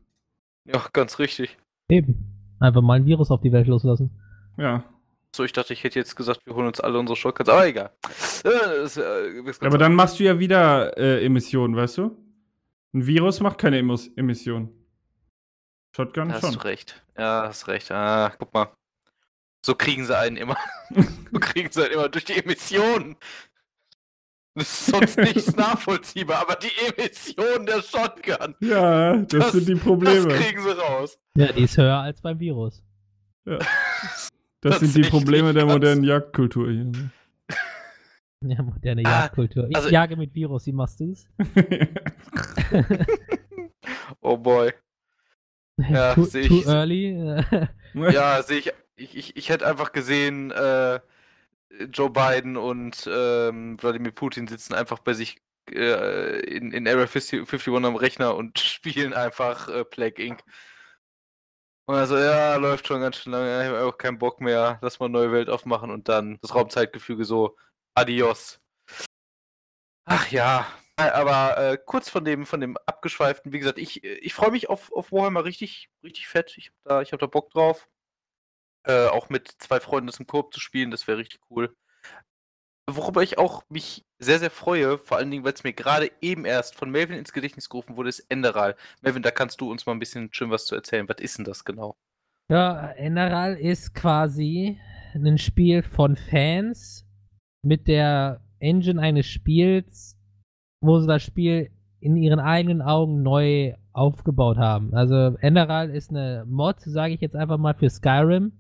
Ja, 0.64 0.86
ganz 0.92 1.18
richtig. 1.18 1.56
Eben. 1.88 2.56
Einfach 2.60 2.82
mal 2.82 2.94
ein 2.94 3.06
Virus 3.06 3.30
auf 3.30 3.40
die 3.40 3.52
Welt 3.52 3.66
loslassen. 3.66 4.10
Ja. 4.56 4.84
So, 5.34 5.44
ich 5.44 5.52
dachte, 5.52 5.72
ich 5.72 5.84
hätte 5.84 5.98
jetzt 5.98 6.16
gesagt, 6.16 6.44
wir 6.46 6.54
holen 6.54 6.66
uns 6.66 6.80
alle 6.80 6.98
unsere 6.98 7.16
Shotguns, 7.16 7.48
aber 7.48 7.66
egal. 7.66 7.90
Äh, 8.44 8.50
das, 8.82 8.96
äh, 8.96 9.28
ist 9.44 9.60
ganz 9.60 9.62
Aber 9.62 9.78
dann 9.78 9.94
machst 9.94 10.18
du 10.18 10.24
ja 10.24 10.38
wieder 10.38 10.96
äh, 10.98 11.24
Emissionen, 11.24 11.76
weißt 11.76 11.98
du? 11.98 12.16
Ein 12.94 13.06
Virus 13.06 13.40
macht 13.40 13.58
keine 13.58 13.78
Emos 13.78 14.08
Emissionen. 14.16 14.70
Shotgun 15.94 16.28
Da 16.28 16.34
hast 16.34 16.40
schon. 16.42 16.52
du 16.54 16.64
recht. 16.64 17.02
Ja, 17.18 17.44
hast 17.48 17.66
recht. 17.68 17.90
Ah, 17.90 18.32
guck 18.38 18.52
mal. 18.54 18.68
So 19.64 19.74
kriegen 19.74 20.04
sie 20.06 20.16
einen 20.16 20.36
immer. 20.36 20.56
so 21.32 21.38
kriegen 21.40 21.70
sie 21.70 21.82
einen 21.84 21.94
immer 21.94 22.08
durch 22.08 22.24
die 22.24 22.34
Emissionen. 22.34 23.16
Das 24.54 24.66
ist 24.72 24.86
sonst 24.86 25.18
nichts 25.18 25.54
nachvollziehbar, 25.56 26.40
aber 26.42 26.56
die 26.56 26.70
Emission 26.86 27.66
der 27.66 27.82
Shotgun, 27.82 28.54
Ja, 28.60 29.16
das, 29.18 29.28
Das- 29.28 29.52
sind 29.52 29.68
die 29.68 29.74
das 29.74 29.82
Probleme. 29.82 30.28
kriegen 30.28 30.62
sie 30.62 30.76
raus. 30.78 31.18
Ja, 31.36 31.52
die 31.52 31.62
ist 31.64 31.76
höher 31.76 31.98
als 31.98 32.20
beim 32.20 32.38
Virus. 32.40 32.82
Das, 34.60 34.80
Das 34.80 34.80
sind 34.92 35.04
die 35.04 35.08
Probleme 35.08 35.54
der 35.54 35.64
modernen 35.66 36.02
Jagdkultur 36.02 36.68
hier. 36.68 36.90
Ja, 38.44 38.60
moderne 38.60 39.02
Ah, 39.04 39.20
Jagdkultur. 39.22 39.68
Ich 39.70 39.76
also- 39.76 39.88
jage 39.88 40.16
mit 40.16 40.34
Virus, 40.34 40.66
wie 40.66 40.72
machst 40.72 40.98
du's? 40.98 41.28
Oh 44.20 44.36
boy. 44.36 44.72
Ja, 45.78 46.14
too, 46.14 46.24
seh 46.24 46.40
ich. 46.40 46.48
too 46.48 46.70
early. 46.70 47.44
Ja, 47.94 48.42
sehe 48.42 48.58
ich, 48.58 48.72
ich, 48.96 49.16
ich. 49.16 49.36
Ich 49.36 49.48
hätte 49.48 49.66
einfach 49.66 49.92
gesehen, 49.92 50.50
äh, 50.50 51.00
Joe 51.92 52.10
Biden 52.10 52.56
und 52.56 53.08
ähm, 53.10 53.76
Wladimir 53.80 54.12
Putin 54.12 54.46
sitzen 54.46 54.74
einfach 54.74 54.98
bei 55.00 55.14
sich 55.14 55.40
äh, 55.70 56.40
in, 56.40 56.72
in 56.72 56.88
Area 56.88 57.06
50 57.06 57.40
51 57.40 57.84
am 57.84 57.96
Rechner 57.96 58.34
und 58.34 58.58
spielen 58.58 59.12
einfach 59.14 59.68
äh, 59.68 59.84
Plague 59.84 60.22
Inc. 60.22 60.42
Und 61.86 61.94
also, 61.94 62.18
ja, 62.18 62.56
läuft 62.56 62.86
schon 62.86 63.00
ganz 63.00 63.16
schön 63.16 63.32
lange, 63.32 63.62
ich 63.62 63.68
habe 63.68 63.82
auch 63.82 63.96
keinen 63.96 64.18
Bock 64.18 64.42
mehr, 64.42 64.78
lass 64.82 65.00
mal 65.00 65.06
eine 65.06 65.14
neue 65.14 65.32
Welt 65.32 65.48
aufmachen 65.48 65.90
und 65.90 66.08
dann 66.08 66.38
das 66.42 66.54
Raumzeitgefüge 66.54 67.24
so, 67.24 67.56
adios. 67.94 68.60
Ach 70.04 70.30
ja, 70.30 70.66
aber 70.98 71.58
äh, 71.58 71.78
kurz 71.84 72.10
von 72.10 72.24
dem, 72.24 72.44
von 72.44 72.60
dem 72.60 72.76
abgeschweiften, 72.86 73.52
wie 73.52 73.58
gesagt, 73.58 73.78
ich, 73.78 74.02
ich 74.04 74.34
freue 74.34 74.50
mich 74.50 74.68
auf, 74.68 74.92
auf 74.92 75.12
Warhammer 75.12 75.44
richtig, 75.44 75.88
richtig 76.02 76.26
fett. 76.26 76.56
Ich 76.56 76.72
habe 76.84 77.04
da, 77.04 77.10
hab 77.10 77.18
da 77.20 77.26
Bock 77.26 77.50
drauf. 77.50 77.88
Äh, 78.84 79.08
auch 79.08 79.28
mit 79.28 79.48
zwei 79.58 79.80
Freunden 79.80 80.06
das 80.06 80.18
im 80.18 80.26
Koop 80.26 80.54
zu 80.54 80.60
spielen, 80.60 80.90
das 80.90 81.06
wäre 81.06 81.18
richtig 81.18 81.40
cool. 81.50 81.76
Worüber 82.90 83.22
ich 83.22 83.36
auch 83.36 83.64
mich 83.68 84.06
sehr, 84.18 84.38
sehr 84.38 84.50
freue, 84.50 84.96
vor 84.98 85.18
allen 85.18 85.30
Dingen, 85.30 85.44
weil 85.44 85.52
es 85.52 85.62
mir 85.62 85.74
gerade 85.74 86.10
eben 86.22 86.46
erst 86.46 86.74
von 86.74 86.90
Melvin 86.90 87.18
ins 87.18 87.34
Gedächtnis 87.34 87.68
gerufen 87.68 87.96
wurde, 87.96 88.08
ist 88.08 88.20
Enderal. 88.30 88.76
Melvin, 89.02 89.22
da 89.22 89.30
kannst 89.30 89.60
du 89.60 89.70
uns 89.70 89.84
mal 89.84 89.92
ein 89.92 89.98
bisschen 89.98 90.32
schön 90.32 90.50
was 90.50 90.64
zu 90.64 90.74
erzählen. 90.74 91.08
Was 91.08 91.20
ist 91.20 91.36
denn 91.36 91.44
das 91.44 91.64
genau? 91.64 91.96
Ja, 92.50 92.90
Enderal 92.92 93.56
ist 93.56 93.94
quasi 93.94 94.80
ein 95.14 95.36
Spiel 95.36 95.82
von 95.82 96.16
Fans 96.16 97.06
mit 97.62 97.88
der 97.88 98.40
Engine 98.58 99.02
eines 99.02 99.26
Spiels, 99.26 100.17
wo 100.80 100.98
sie 100.98 101.06
das 101.06 101.22
Spiel 101.22 101.70
in 102.00 102.16
ihren 102.16 102.38
eigenen 102.40 102.80
Augen 102.82 103.22
neu 103.22 103.74
aufgebaut 103.92 104.56
haben. 104.58 104.94
Also 104.94 105.36
Enderal 105.40 105.90
ist 105.90 106.10
eine 106.10 106.44
Mod, 106.46 106.78
sage 106.80 107.14
ich 107.14 107.20
jetzt 107.20 107.34
einfach 107.34 107.58
mal, 107.58 107.74
für 107.74 107.90
Skyrim. 107.90 108.52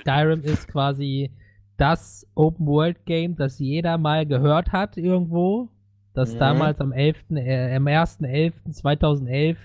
Skyrim 0.00 0.42
ist 0.42 0.68
quasi 0.68 1.30
das 1.78 2.26
Open-World-Game, 2.34 3.36
das 3.36 3.58
jeder 3.58 3.96
mal 3.98 4.26
gehört 4.26 4.72
hat 4.72 4.96
irgendwo, 4.98 5.70
das 6.14 6.34
Mhm. 6.34 6.38
damals 6.38 6.80
am 6.80 6.92
11., 6.92 7.30
äh, 7.36 7.74
am 7.76 7.86
1.11.2011 7.86 9.56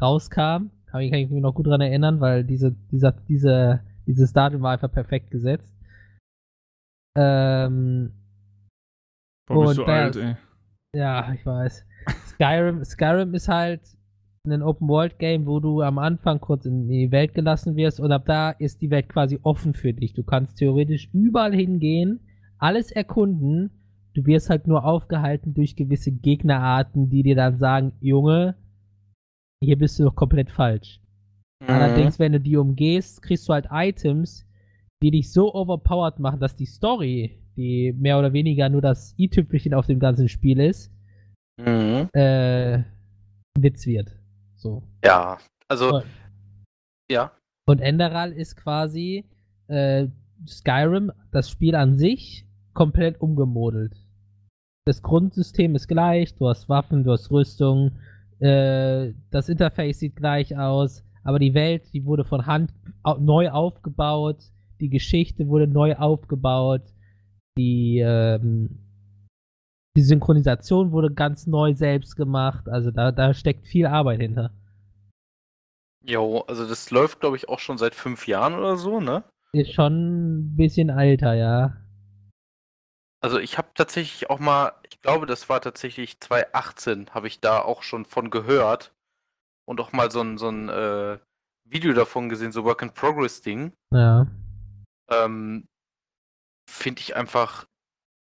rauskam. 0.00 0.70
Kann 0.86 1.00
ich, 1.00 1.10
kann 1.10 1.20
ich 1.20 1.30
mich 1.30 1.42
noch 1.42 1.54
gut 1.54 1.66
dran 1.66 1.80
erinnern, 1.80 2.20
weil 2.20 2.44
diese, 2.44 2.72
dieser, 2.90 3.12
diese, 3.12 3.80
dieses 4.06 4.32
Datum 4.32 4.62
war 4.62 4.72
einfach 4.72 4.92
perfekt 4.92 5.30
gesetzt. 5.30 5.74
Ähm, 7.16 8.12
Boah, 9.46 9.66
bist 9.66 9.78
Und 9.78 9.86
du 9.86 9.90
da- 9.90 10.04
alt, 10.04 10.16
ey. 10.16 10.36
Ja, 10.94 11.32
ich 11.32 11.44
weiß. 11.44 11.84
Skyrim, 12.28 12.84
Skyrim 12.84 13.34
ist 13.34 13.48
halt 13.48 13.80
ein 14.46 14.62
Open-World-Game, 14.62 15.46
wo 15.46 15.60
du 15.60 15.80
am 15.80 15.98
Anfang 15.98 16.40
kurz 16.40 16.66
in 16.66 16.88
die 16.88 17.10
Welt 17.10 17.34
gelassen 17.34 17.76
wirst 17.76 17.98
und 17.98 18.12
ab 18.12 18.24
da 18.26 18.50
ist 18.50 18.82
die 18.82 18.90
Welt 18.90 19.08
quasi 19.08 19.38
offen 19.42 19.72
für 19.74 19.94
dich. 19.94 20.12
Du 20.12 20.22
kannst 20.22 20.58
theoretisch 20.58 21.08
überall 21.12 21.54
hingehen, 21.54 22.20
alles 22.58 22.90
erkunden. 22.90 23.70
Du 24.12 24.26
wirst 24.26 24.50
halt 24.50 24.66
nur 24.66 24.84
aufgehalten 24.84 25.54
durch 25.54 25.76
gewisse 25.76 26.12
Gegnerarten, 26.12 27.08
die 27.08 27.22
dir 27.22 27.36
dann 27.36 27.56
sagen, 27.56 27.92
Junge, 28.00 28.56
hier 29.62 29.78
bist 29.78 29.98
du 29.98 30.04
doch 30.04 30.14
komplett 30.14 30.50
falsch. 30.50 31.00
Mhm. 31.60 31.70
Allerdings, 31.70 32.18
wenn 32.18 32.32
du 32.32 32.40
die 32.40 32.56
umgehst, 32.56 33.22
kriegst 33.22 33.48
du 33.48 33.54
halt 33.54 33.68
Items, 33.70 34.46
die 35.02 35.10
dich 35.10 35.32
so 35.32 35.54
overpowered 35.54 36.18
machen, 36.18 36.40
dass 36.40 36.54
die 36.54 36.66
Story, 36.66 37.38
die 37.56 37.92
mehr 37.92 38.18
oder 38.18 38.32
weniger 38.32 38.68
nur 38.68 38.80
das 38.82 39.14
i-Tüpfelchen 39.18 39.74
auf 39.74 39.86
dem 39.86 39.98
ganzen 39.98 40.28
Spiel 40.28 40.60
ist, 40.60 40.90
Mhm. 41.58 42.08
äh, 42.12 42.82
Witz 43.58 43.86
wird. 43.86 44.16
So. 44.56 44.82
Ja, 45.04 45.38
also, 45.68 45.96
Und- 45.96 46.04
ja. 47.10 47.30
Und 47.66 47.80
Enderal 47.80 48.32
ist 48.32 48.56
quasi 48.56 49.24
äh, 49.68 50.08
Skyrim, 50.46 51.10
das 51.30 51.48
Spiel 51.48 51.74
an 51.74 51.96
sich, 51.96 52.46
komplett 52.74 53.18
umgemodelt. 53.20 53.94
Das 54.86 55.00
Grundsystem 55.00 55.74
ist 55.74 55.88
gleich, 55.88 56.34
du 56.34 56.48
hast 56.48 56.68
Waffen, 56.68 57.02
du 57.04 57.12
hast 57.12 57.30
Rüstung, 57.30 57.92
äh, 58.40 59.12
das 59.30 59.48
Interface 59.48 60.00
sieht 60.00 60.16
gleich 60.16 60.54
aus, 60.58 61.02
aber 61.22 61.38
die 61.38 61.54
Welt, 61.54 61.94
die 61.94 62.04
wurde 62.04 62.24
von 62.24 62.44
Hand 62.44 62.74
au 63.02 63.16
neu 63.16 63.48
aufgebaut, 63.50 64.50
die 64.80 64.90
Geschichte 64.90 65.48
wurde 65.48 65.66
neu 65.66 65.94
aufgebaut, 65.96 66.82
Die, 67.56 67.98
ähm, 67.98 68.78
die 69.96 70.02
Synchronisation 70.02 70.92
wurde 70.92 71.12
ganz 71.12 71.46
neu 71.46 71.74
selbst 71.74 72.16
gemacht. 72.16 72.68
Also 72.68 72.90
da, 72.90 73.12
da 73.12 73.32
steckt 73.32 73.66
viel 73.66 73.86
Arbeit 73.86 74.20
hinter. 74.20 74.50
Jo, 76.04 76.40
also 76.40 76.68
das 76.68 76.90
läuft, 76.90 77.20
glaube 77.20 77.36
ich, 77.36 77.48
auch 77.48 77.60
schon 77.60 77.78
seit 77.78 77.94
fünf 77.94 78.26
Jahren 78.26 78.54
oder 78.54 78.76
so, 78.76 79.00
ne? 79.00 79.24
Ist 79.52 79.72
schon 79.72 80.42
ein 80.52 80.56
bisschen 80.56 80.90
alter, 80.90 81.34
ja. 81.34 81.76
Also 83.22 83.38
ich 83.38 83.56
habe 83.56 83.68
tatsächlich 83.74 84.28
auch 84.28 84.38
mal, 84.38 84.72
ich 84.86 85.00
glaube, 85.00 85.24
das 85.24 85.48
war 85.48 85.62
tatsächlich 85.62 86.20
2018, 86.20 87.14
habe 87.14 87.26
ich 87.26 87.40
da 87.40 87.62
auch 87.62 87.82
schon 87.82 88.04
von 88.04 88.28
gehört 88.28 88.92
und 89.64 89.80
auch 89.80 89.92
mal 89.92 90.10
so 90.10 90.20
ein, 90.20 90.36
so 90.36 90.48
ein 90.48 90.68
äh, 90.68 91.18
Video 91.64 91.94
davon 91.94 92.28
gesehen, 92.28 92.52
so 92.52 92.64
Work 92.64 92.82
in 92.82 92.90
Progress 92.92 93.40
Ding. 93.40 93.72
Ja. 93.92 94.26
Ähm, 95.08 95.66
Finde 96.68 97.00
ich 97.00 97.16
einfach 97.16 97.66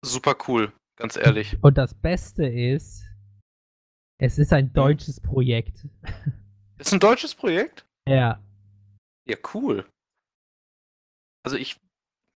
super 0.04 0.36
cool, 0.48 0.72
ganz 0.96 1.16
ehrlich. 1.16 1.58
Und 1.62 1.78
das 1.78 1.94
Beste 1.94 2.46
ist, 2.46 3.04
es 4.18 4.38
ist 4.38 4.52
ein 4.52 4.72
deutsches 4.72 5.20
Projekt. 5.20 5.86
Ist 6.78 6.92
ein 6.92 6.98
deutsches 6.98 7.36
Projekt? 7.36 7.86
Ja. 8.08 8.42
Ja, 9.28 9.36
cool. 9.54 9.86
Also 11.44 11.56
ich 11.56 11.80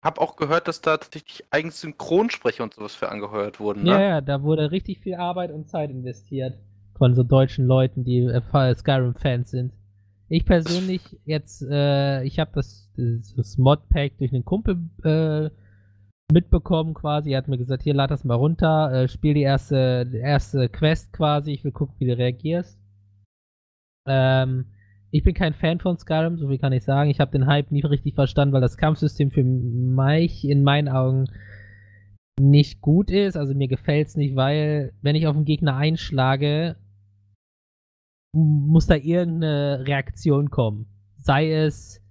habe 0.04 0.20
auch 0.20 0.36
gehört, 0.36 0.68
dass 0.68 0.82
da 0.82 0.98
tatsächlich 0.98 1.44
eigens 1.50 1.80
Synchronsprecher 1.80 2.62
und 2.62 2.74
sowas 2.74 2.94
für 2.94 3.08
angeheuert 3.08 3.58
wurden, 3.58 3.84
ne? 3.84 3.90
Ja, 3.90 4.00
ja, 4.00 4.20
da 4.20 4.42
wurde 4.42 4.70
richtig 4.70 5.00
viel 5.00 5.14
Arbeit 5.14 5.50
und 5.50 5.70
Zeit 5.70 5.90
investiert 5.90 6.58
von 6.96 7.14
so 7.14 7.22
deutschen 7.22 7.66
Leuten, 7.66 8.04
die 8.04 8.18
äh, 8.18 8.74
Skyrim-Fans 8.74 9.50
sind. 9.50 9.72
Ich 10.28 10.44
persönlich 10.44 11.18
jetzt, 11.24 11.62
äh, 11.62 12.22
ich 12.24 12.38
habe 12.38 12.50
das, 12.54 12.90
das 12.96 13.56
Modpack 13.56 14.18
durch 14.18 14.32
einen 14.32 14.44
Kumpel 14.44 14.78
äh, 15.02 15.50
mitbekommen 16.34 16.92
quasi. 16.92 17.30
Er 17.30 17.38
hat 17.38 17.48
mir 17.48 17.56
gesagt, 17.56 17.84
hier 17.84 17.94
lad 17.94 18.10
das 18.10 18.24
mal 18.24 18.34
runter, 18.34 18.92
äh, 18.92 19.08
spiel 19.08 19.34
die 19.34 19.42
erste, 19.42 20.10
erste 20.12 20.68
Quest 20.68 21.12
quasi, 21.12 21.52
ich 21.52 21.64
will 21.64 21.72
gucken, 21.72 21.94
wie 21.98 22.06
du 22.06 22.18
reagierst. 22.18 22.78
Ähm, 24.06 24.66
ich 25.10 25.22
bin 25.22 25.32
kein 25.32 25.54
Fan 25.54 25.78
von 25.78 25.96
Skyrim, 25.96 26.36
so 26.36 26.48
viel 26.48 26.58
kann 26.58 26.72
ich 26.72 26.82
sagen. 26.84 27.08
Ich 27.08 27.20
habe 27.20 27.30
den 27.30 27.46
Hype 27.46 27.70
nie 27.70 27.82
richtig 27.82 28.14
verstanden, 28.14 28.52
weil 28.52 28.60
das 28.60 28.76
Kampfsystem 28.76 29.30
für 29.30 29.44
mich 29.44 30.44
in 30.46 30.64
meinen 30.64 30.88
Augen 30.88 31.26
nicht 32.38 32.80
gut 32.80 33.10
ist. 33.10 33.36
Also 33.36 33.54
mir 33.54 33.68
gefällt 33.68 34.08
es 34.08 34.16
nicht, 34.16 34.34
weil 34.34 34.92
wenn 35.02 35.14
ich 35.14 35.28
auf 35.28 35.36
einen 35.36 35.44
Gegner 35.44 35.76
einschlage, 35.76 36.76
muss 38.34 38.88
da 38.88 38.96
irgendeine 38.96 39.84
Reaktion 39.86 40.50
kommen. 40.50 40.86
Sei 41.18 41.52
es, 41.52 42.03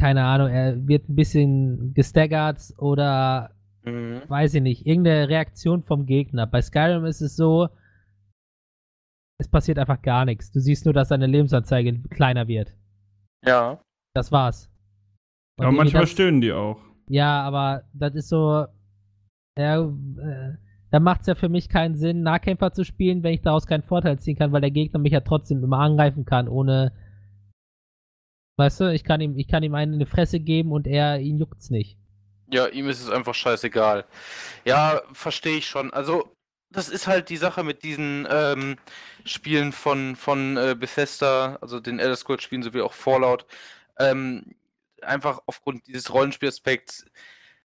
keine 0.00 0.24
Ahnung, 0.24 0.48
er 0.48 0.88
wird 0.88 1.08
ein 1.08 1.14
bisschen 1.14 1.92
gestaggert 1.94 2.72
oder 2.78 3.54
Mhm. 3.84 4.22
weiß 4.28 4.54
ich 4.54 4.62
nicht, 4.62 4.86
irgendeine 4.86 5.28
Reaktion 5.28 5.82
vom 5.82 6.04
Gegner. 6.06 6.46
Bei 6.46 6.60
Skyrim 6.60 7.04
ist 7.04 7.20
es 7.22 7.36
so, 7.36 7.68
es 9.38 9.48
passiert 9.48 9.78
einfach 9.78 10.02
gar 10.02 10.24
nichts. 10.26 10.52
Du 10.52 10.60
siehst 10.60 10.84
nur, 10.84 10.92
dass 10.92 11.08
deine 11.08 11.26
Lebensanzeige 11.26 11.98
kleiner 12.10 12.46
wird. 12.46 12.74
Ja. 13.44 13.80
Das 14.14 14.32
war's. 14.32 14.70
Und 15.58 15.66
Aber 15.66 15.76
manchmal 15.76 16.02
das, 16.02 16.10
stöhnen 16.10 16.40
die 16.42 16.52
auch. 16.52 16.78
Ja, 17.08 17.42
aber 17.42 17.84
das 17.94 18.14
ist 18.14 18.28
so. 18.28 18.66
Ja, 19.58 19.80
äh, 19.82 20.54
da 20.90 21.00
macht 21.00 21.22
es 21.22 21.26
ja 21.26 21.34
für 21.34 21.48
mich 21.48 21.68
keinen 21.68 21.96
Sinn, 21.96 22.22
Nahkämpfer 22.22 22.72
zu 22.72 22.84
spielen, 22.84 23.22
wenn 23.22 23.34
ich 23.34 23.42
daraus 23.42 23.66
keinen 23.66 23.82
Vorteil 23.82 24.18
ziehen 24.18 24.36
kann, 24.36 24.52
weil 24.52 24.60
der 24.60 24.70
Gegner 24.70 25.00
mich 25.00 25.12
ja 25.12 25.20
trotzdem 25.20 25.62
immer 25.64 25.78
angreifen 25.78 26.24
kann, 26.24 26.48
ohne. 26.48 26.92
Weißt 28.60 28.78
du, 28.80 28.92
ich 28.92 29.04
kann 29.04 29.22
ihm, 29.22 29.38
ich 29.38 29.48
kann 29.48 29.62
ihm 29.62 29.74
einen 29.74 29.94
in 29.94 30.00
die 30.00 30.04
Fresse 30.04 30.38
geben 30.38 30.72
und 30.72 30.86
er 30.86 31.18
ihn 31.18 31.38
juckt's 31.38 31.70
nicht. 31.70 31.96
Ja, 32.52 32.66
ihm 32.66 32.90
ist 32.90 33.00
es 33.00 33.08
einfach 33.08 33.34
scheißegal. 33.34 34.04
Ja, 34.66 35.00
verstehe 35.14 35.56
ich 35.56 35.66
schon. 35.66 35.90
Also, 35.94 36.36
das 36.68 36.90
ist 36.90 37.06
halt 37.06 37.30
die 37.30 37.38
Sache 37.38 37.64
mit 37.64 37.82
diesen 37.84 38.28
ähm, 38.30 38.76
Spielen 39.24 39.72
von, 39.72 40.14
von 40.14 40.58
äh, 40.58 40.76
Bethesda, 40.78 41.56
also 41.62 41.80
den 41.80 41.98
Elder 41.98 42.16
Scrolls 42.16 42.42
Spielen 42.42 42.62
sowie 42.62 42.82
auch 42.82 42.92
Fallout. 42.92 43.46
Ähm, 43.98 44.54
einfach 45.00 45.40
aufgrund 45.46 45.86
dieses 45.86 46.12
Rollenspielaspekts 46.12 47.06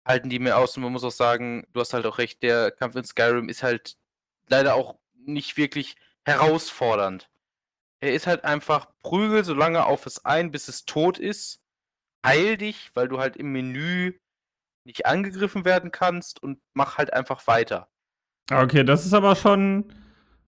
halten 0.05 0.29
die 0.29 0.41
mir 0.41 0.57
aus 0.57 0.77
und 0.77 0.83
man 0.83 0.91
muss 0.91 1.05
auch 1.05 1.13
sagen, 1.13 1.69
du 1.73 1.79
hast 1.79 1.95
halt 1.95 2.05
auch 2.05 2.19
recht, 2.19 2.43
der 2.43 2.73
Kampf 2.73 2.97
in 2.97 3.05
Skyrim 3.05 3.49
ist 3.49 3.63
halt 3.63 3.97
leider 4.49 4.75
auch 4.75 4.97
nicht 5.15 5.57
wirklich 5.57 5.95
herausfordernd. 6.25 7.30
Er 8.01 8.15
ist 8.15 8.27
halt 8.27 8.45
einfach 8.45 8.89
prügel 9.03 9.45
so 9.45 9.55
lange 9.55 9.85
auf 9.87 10.07
es 10.07 10.25
ein, 10.25 10.51
bis 10.51 10.69
es 10.69 10.85
tot 10.85 11.19
ist. 11.19 11.63
Heil 12.25 12.57
dich, 12.57 12.91
weil 12.95 13.09
du 13.09 13.19
halt 13.19 13.37
im 13.37 13.53
Menü 13.53 14.15
nicht 14.85 15.07
angegriffen 15.07 15.65
werden 15.65 15.91
kannst 15.91 16.43
und 16.43 16.59
mach 16.75 16.99
halt 16.99 17.13
einfach 17.13 17.47
weiter. 17.47 17.89
Ah, 18.51 18.63
Okay, 18.63 18.85
das 18.85 19.07
ist 19.07 19.15
aber 19.15 19.37
schon, 19.37 19.93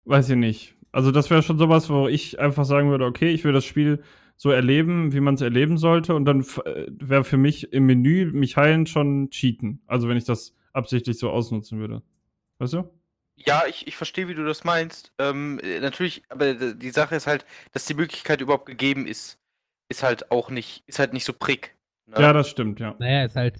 weiß 0.05 0.29
ich 0.29 0.37
nicht. 0.37 0.75
Also 0.91 1.11
das 1.11 1.29
wäre 1.29 1.41
schon 1.41 1.57
sowas, 1.57 1.89
wo 1.89 2.07
ich 2.07 2.39
einfach 2.39 2.65
sagen 2.65 2.89
würde, 2.89 3.05
okay, 3.05 3.29
ich 3.29 3.43
will 3.43 3.53
das 3.53 3.65
Spiel 3.65 4.03
so 4.37 4.49
erleben, 4.51 5.13
wie 5.13 5.19
man 5.19 5.35
es 5.35 5.41
erleben 5.41 5.77
sollte 5.77 6.15
und 6.15 6.25
dann 6.25 6.41
wäre 6.45 7.23
für 7.23 7.37
mich 7.37 7.73
im 7.73 7.85
Menü 7.85 8.31
mich 8.31 8.57
heilen 8.57 8.87
schon 8.87 9.29
cheaten. 9.29 9.81
Also 9.87 10.07
wenn 10.09 10.17
ich 10.17 10.25
das 10.25 10.55
absichtlich 10.73 11.19
so 11.19 11.29
ausnutzen 11.29 11.79
würde. 11.79 12.01
Weißt 12.57 12.73
du? 12.73 13.00
Ja, 13.45 13.63
ich, 13.67 13.87
ich 13.87 13.95
verstehe, 13.95 14.27
wie 14.27 14.33
du 14.35 14.45
das 14.45 14.63
meinst. 14.63 15.11
Ähm, 15.19 15.59
äh, 15.63 15.79
natürlich, 15.79 16.23
aber 16.29 16.53
die 16.53 16.89
Sache 16.91 17.15
ist 17.15 17.27
halt, 17.27 17.45
dass 17.71 17.85
die 17.85 17.93
Möglichkeit 17.93 18.41
überhaupt 18.41 18.65
gegeben 18.65 19.07
ist, 19.07 19.39
ist 19.89 20.03
halt 20.03 20.31
auch 20.31 20.49
nicht, 20.49 20.83
ist 20.87 20.99
halt 20.99 21.13
nicht 21.13 21.25
so 21.25 21.33
prick. 21.33 21.75
ne? 22.07 22.15
Ja, 22.21 22.33
das 22.33 22.49
stimmt, 22.49 22.79
ja. 22.79 22.95
Naja, 22.99 23.25
ist 23.25 23.35
halt. 23.35 23.55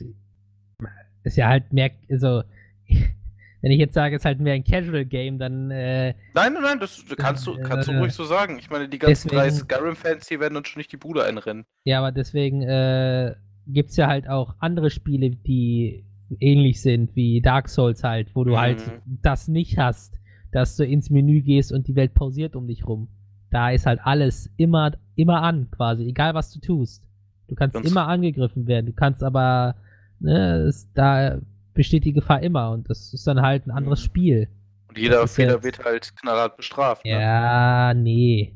Ist 1.24 1.38
ja 1.38 1.48
halt 1.50 1.72
mehr. 1.72 1.92
Also, 2.10 2.44
wenn 3.62 3.72
ich 3.72 3.80
jetzt 3.80 3.94
sage, 3.94 4.16
es 4.16 4.22
ist 4.22 4.26
halt 4.26 4.40
mehr 4.40 4.54
ein 4.54 4.64
Casual-Game, 4.64 5.38
dann. 5.40 5.70
Äh, 5.72 6.16
Nein, 6.34 6.54
nein, 6.54 6.64
nein, 6.64 6.80
das 6.80 7.04
kannst 7.18 7.46
du, 7.46 7.58
kannst 7.62 7.88
du 7.88 7.94
Äh, 7.94 7.98
ruhig 8.00 8.14
so 8.14 8.24
sagen. 8.26 8.58
Ich 8.60 8.70
meine, 8.70 8.90
die 8.90 8.98
ganzen 9.00 9.28
drei 9.30 9.46
deswegen- 9.46 9.66
Skyrim-Fans 9.70 10.28
hier 10.28 10.40
werden 10.40 10.58
uns 10.58 10.68
schon 10.68 10.80
nicht 10.80 10.92
die 10.92 10.98
Bude 10.98 11.24
einrennen. 11.26 11.66
ja, 11.86 12.00
aber 12.00 12.12
deswegen 12.12 12.62
äh, 12.64 13.36
gibt 13.68 13.92
es 13.92 13.98
ja 13.98 14.08
halt 14.08 14.28
auch 14.28 14.56
andere 14.60 14.90
Spiele, 14.90 15.30
die 15.30 16.06
ähnlich 16.40 16.82
sind, 16.82 17.16
wie 17.16 17.42
Dark 17.42 17.68
Souls 17.70 18.04
halt, 18.04 18.36
wo 18.36 18.44
du 18.44 18.52
Mhm. 18.52 18.58
halt 18.58 18.84
das 19.22 19.48
nicht 19.48 19.78
hast, 19.78 20.20
dass 20.52 20.76
du 20.78 20.86
ins 20.86 21.10
Menü 21.10 21.42
gehst 21.42 21.72
und 21.72 21.88
die 21.88 21.96
Welt 21.96 22.14
pausiert 22.14 22.56
um 22.56 22.68
dich 22.68 22.86
rum. 22.88 23.08
Da 23.50 23.72
ist 23.72 23.86
halt 23.86 24.00
alles 24.04 24.50
immer, 24.58 24.92
immer 25.16 25.42
an, 25.44 25.70
quasi, 25.72 26.06
egal 26.08 26.34
was 26.34 26.52
du 26.54 26.60
tust. 26.60 27.04
Du 27.48 27.56
kannst 27.56 27.74
Ganz- 27.74 27.90
immer 27.90 28.08
angegriffen 28.08 28.66
werden, 28.68 28.86
du 28.86 28.94
kannst 28.94 29.24
aber, 29.24 29.76
ne, 30.20 30.64
es, 30.68 30.92
da 30.94 31.40
besteht 31.74 32.06
die 32.06 32.14
Gefahr 32.14 32.42
immer 32.42 32.72
und 32.72 32.90
das 32.90 33.14
ist 33.14 33.28
dann 33.28 33.42
halt 33.42 33.66
ein 33.68 33.72
anderes 33.72 34.00
Mhm. 34.02 34.06
Spiel. 34.06 34.48
Und 34.88 34.98
jeder 34.98 35.26
Fehler 35.28 35.54
jetzt- 35.56 35.64
wird 35.64 35.86
halt 35.86 36.16
knallhart 36.18 36.58
bestraft. 36.58 37.06
Ne? 37.06 37.12
Ja, 37.12 37.94
nee. 37.94 38.56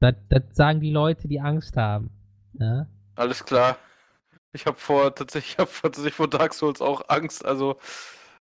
Das, 0.00 0.14
das 0.28 0.42
sagen 0.52 0.80
die 0.80 0.90
Leute, 0.90 1.26
die 1.28 1.40
Angst 1.40 1.76
haben. 1.76 2.10
Ja? 2.58 2.86
Alles 3.16 3.44
klar. 3.44 3.76
Ich 4.58 4.66
habe 4.66 4.76
vor, 4.78 5.14
tatsächlich, 5.14 5.52
ich 5.54 5.58
habe 5.58 5.70
tatsächlich 5.82 6.14
vor 6.14 6.28
Dark 6.28 6.52
Souls 6.54 6.80
auch 6.80 7.02
Angst. 7.08 7.44
Also, 7.44 7.76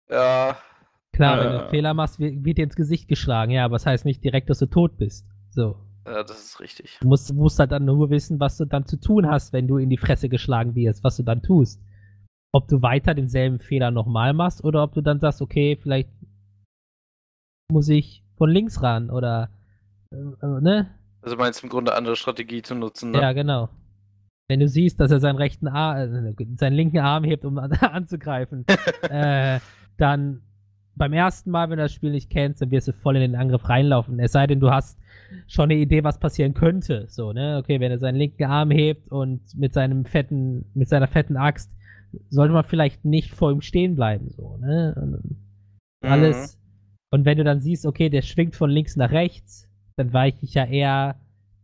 ja, 0.10 0.58
Klar, 1.14 1.40
wenn 1.40 1.52
du 1.52 1.58
Äh. 1.58 1.60
einen 1.62 1.70
Fehler 1.70 1.94
machst, 1.94 2.20
wird 2.20 2.44
wird 2.44 2.58
dir 2.58 2.64
ins 2.64 2.76
Gesicht 2.76 3.08
geschlagen, 3.08 3.52
ja, 3.52 3.66
aber 3.66 3.76
das 3.76 3.86
heißt 3.86 4.06
nicht 4.06 4.24
direkt, 4.24 4.50
dass 4.50 4.60
du 4.60 4.66
tot 4.66 4.98
bist. 4.98 5.28
So. 5.52 5.76
ja, 6.08 6.24
das 6.24 6.44
ist 6.44 6.60
richtig. 6.60 6.98
Du 7.02 7.08
musst, 7.08 7.34
musst 7.34 7.60
halt 7.60 7.72
dann 7.72 7.86
nur 7.86 8.10
wissen, 8.10 8.40
was 8.40 8.58
du 8.58 8.66
dann 8.66 8.86
zu 8.86 9.00
tun 9.00 9.28
hast, 9.30 9.54
wenn 9.54 9.68
du 9.68 9.78
in 9.78 9.90
die 9.90 9.98
Fresse 9.98 10.30
geschlagen 10.30 10.76
wirst, 10.76 11.04
was 11.04 11.18
du 11.18 11.24
dann 11.24 11.42
tust. 11.44 11.80
Ob 12.52 12.68
du 12.68 12.82
weiter 12.82 13.14
denselben 13.14 13.60
Fehler 13.60 13.92
nochmal 13.92 14.34
machst 14.34 14.64
oder 14.64 14.84
ob 14.84 14.94
du 14.94 15.02
dann 15.02 15.20
sagst, 15.20 15.42
okay, 15.42 15.78
vielleicht 15.82 16.10
muss 17.72 17.90
ich 17.90 18.24
von 18.38 18.50
links 18.50 18.82
ran 18.82 19.10
oder 19.10 19.50
äh, 20.12 20.16
äh, 20.18 20.62
ne? 20.62 20.94
Also 21.22 21.36
meinst 21.38 21.62
du 21.62 21.68
im 21.68 21.70
Grunde 21.70 21.94
andere 21.96 22.16
Strategie 22.16 22.62
zu 22.62 22.76
nutzen, 22.76 23.12
ne? 23.12 23.22
Ja, 23.22 23.32
genau. 23.34 23.70
Wenn 24.48 24.60
du 24.60 24.68
siehst, 24.68 25.00
dass 25.00 25.12
er 25.12 25.20
seinen 25.20 25.38
rechten 25.38 25.68
Arm, 25.68 25.98
äh, 26.38 26.46
seinen 26.58 26.74
linken 26.74 27.00
Arm 27.00 27.24
hebt, 27.24 27.46
um 27.46 27.58
an- 27.58 27.72
anzugreifen, 27.82 28.66
äh, 29.10 29.60
dann 29.98 30.42
beim 30.96 31.14
ersten 31.14 31.50
Mal, 31.50 31.70
wenn 31.70 31.78
du 31.78 31.84
das 31.84 31.94
Spiel 31.94 32.12
nicht 32.12 32.30
kennst, 32.30 32.62
dann 32.62 32.70
wirst 32.70 32.88
du 32.88 32.94
voll 32.94 33.16
in 33.16 33.22
den 33.22 33.36
Angriff 33.36 33.68
reinlaufen. 33.68 34.20
Es 34.20 34.32
sei 34.34 34.46
denn, 34.46 34.60
du 34.60 34.70
hast 34.70 35.00
schon 35.48 35.66
eine 35.72 35.76
Idee, 35.76 36.04
was 36.04 36.20
passieren 36.20 36.54
könnte. 36.54 37.06
So, 37.10 37.34
ne? 37.34 37.58
Okay, 37.58 37.80
wenn 37.80 37.92
er 37.92 37.98
seinen 37.98 38.18
linken 38.18 38.44
Arm 38.44 38.70
hebt 38.70 39.12
und 39.12 39.42
mit 39.58 39.74
seinem 39.74 40.06
fetten, 40.06 40.66
mit 40.76 40.90
seiner 40.90 41.08
fetten 41.08 41.36
Axt, 41.36 41.72
sollte 42.30 42.54
man 42.54 42.64
vielleicht 42.64 43.06
nicht 43.06 43.34
vor 43.34 43.52
ihm 43.52 43.62
stehen 43.62 43.96
bleiben. 43.96 44.30
So, 44.30 44.58
ne? 44.58 44.94
Und 45.02 45.38
Mhm. 46.04 46.10
alles. 46.12 46.60
Und 47.10 47.26
wenn 47.26 47.38
du 47.38 47.44
dann 47.44 47.60
siehst, 47.60 47.86
okay, 47.86 48.10
der 48.10 48.22
schwingt 48.22 48.56
von 48.56 48.70
links 48.70 48.96
nach 48.96 49.12
rechts, 49.12 49.68
dann 49.96 50.14
weiche 50.14 50.38
ich 50.42 50.54
ja 50.54 50.66
eher 50.66 51.16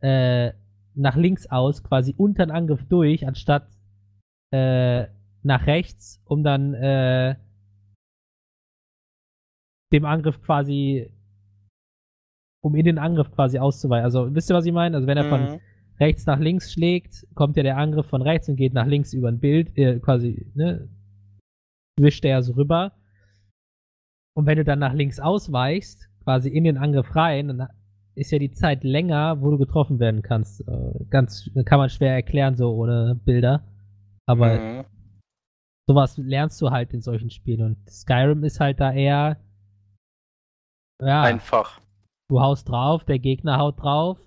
äh, 0.01 0.53
nach 0.99 1.15
links 1.15 1.47
aus, 1.47 1.83
quasi 1.83 2.13
unter 2.17 2.45
den 2.45 2.51
Angriff 2.51 2.85
durch, 2.87 3.25
anstatt 3.27 3.67
äh, 4.51 5.07
nach 5.43 5.65
rechts, 5.65 6.21
um 6.25 6.43
dann 6.43 6.73
äh, 6.73 7.35
dem 9.91 10.05
Angriff 10.05 10.41
quasi, 10.41 11.11
um 12.61 12.75
in 12.75 12.85
den 12.85 12.97
Angriff 12.97 13.31
quasi 13.31 13.59
auszuweichen. 13.59 14.03
Also 14.03 14.33
wisst 14.35 14.51
ihr, 14.51 14.55
was 14.55 14.65
ich 14.65 14.73
meine? 14.73 14.95
Also 14.97 15.07
wenn 15.07 15.17
er 15.17 15.25
von 15.25 15.43
Mhm. 15.43 15.59
rechts 15.99 16.25
nach 16.25 16.39
links 16.39 16.71
schlägt, 16.71 17.25
kommt 17.33 17.57
ja 17.57 17.63
der 17.63 17.77
Angriff 17.77 18.07
von 18.07 18.21
rechts 18.21 18.49
und 18.49 18.55
geht 18.57 18.73
nach 18.73 18.85
links 18.85 19.13
über 19.13 19.29
ein 19.29 19.39
Bild, 19.39 19.75
äh, 19.77 19.99
quasi, 19.99 20.51
ne, 20.53 20.89
wischt 21.99 22.25
er 22.25 22.43
so 22.43 22.53
rüber. 22.53 22.93
Und 24.35 24.45
wenn 24.45 24.57
du 24.57 24.63
dann 24.63 24.79
nach 24.79 24.93
links 24.93 25.19
ausweichst, 25.19 26.09
quasi 26.23 26.49
in 26.49 26.63
den 26.63 26.77
Angriff 26.77 27.15
rein, 27.15 27.47
dann 27.47 27.67
ist 28.19 28.31
ja 28.31 28.39
die 28.39 28.51
Zeit 28.51 28.83
länger, 28.83 29.41
wo 29.41 29.49
du 29.51 29.57
getroffen 29.57 29.99
werden 29.99 30.21
kannst. 30.21 30.61
Äh, 30.67 31.05
ganz, 31.09 31.49
kann 31.65 31.79
man 31.79 31.89
schwer 31.89 32.13
erklären, 32.13 32.55
so 32.55 32.71
ohne 32.73 33.19
Bilder. 33.25 33.63
Aber 34.27 34.59
Mhm. 34.59 34.85
sowas 35.87 36.17
lernst 36.17 36.61
du 36.61 36.69
halt 36.69 36.93
in 36.93 37.01
solchen 37.01 37.29
Spielen. 37.31 37.61
Und 37.63 37.89
Skyrim 37.89 38.43
ist 38.43 38.59
halt 38.59 38.79
da 38.79 38.91
eher, 38.93 39.37
ja, 41.01 41.21
Einfach. 41.23 41.79
du 42.29 42.41
haust 42.41 42.69
drauf, 42.69 43.05
der 43.05 43.19
Gegner 43.19 43.57
haut 43.57 43.81
drauf. 43.81 44.19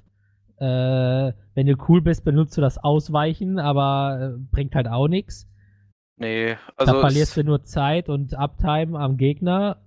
Äh, 0.58 1.32
wenn 1.54 1.66
du 1.66 1.76
cool 1.88 2.00
bist, 2.00 2.24
benutzt 2.24 2.56
du 2.56 2.60
das 2.60 2.78
Ausweichen, 2.78 3.58
aber 3.58 4.34
äh, 4.36 4.38
bringt 4.52 4.74
halt 4.74 4.88
auch 4.88 5.08
nichts. 5.08 5.48
Nee, 6.18 6.54
Da 6.54 6.58
also. 6.76 7.00
verlierst 7.00 7.30
es, 7.30 7.34
du 7.34 7.44
nur 7.44 7.64
Zeit 7.64 8.08
und 8.08 8.34
Uptime 8.34 8.98
am 8.98 9.16
Gegner. 9.16 9.78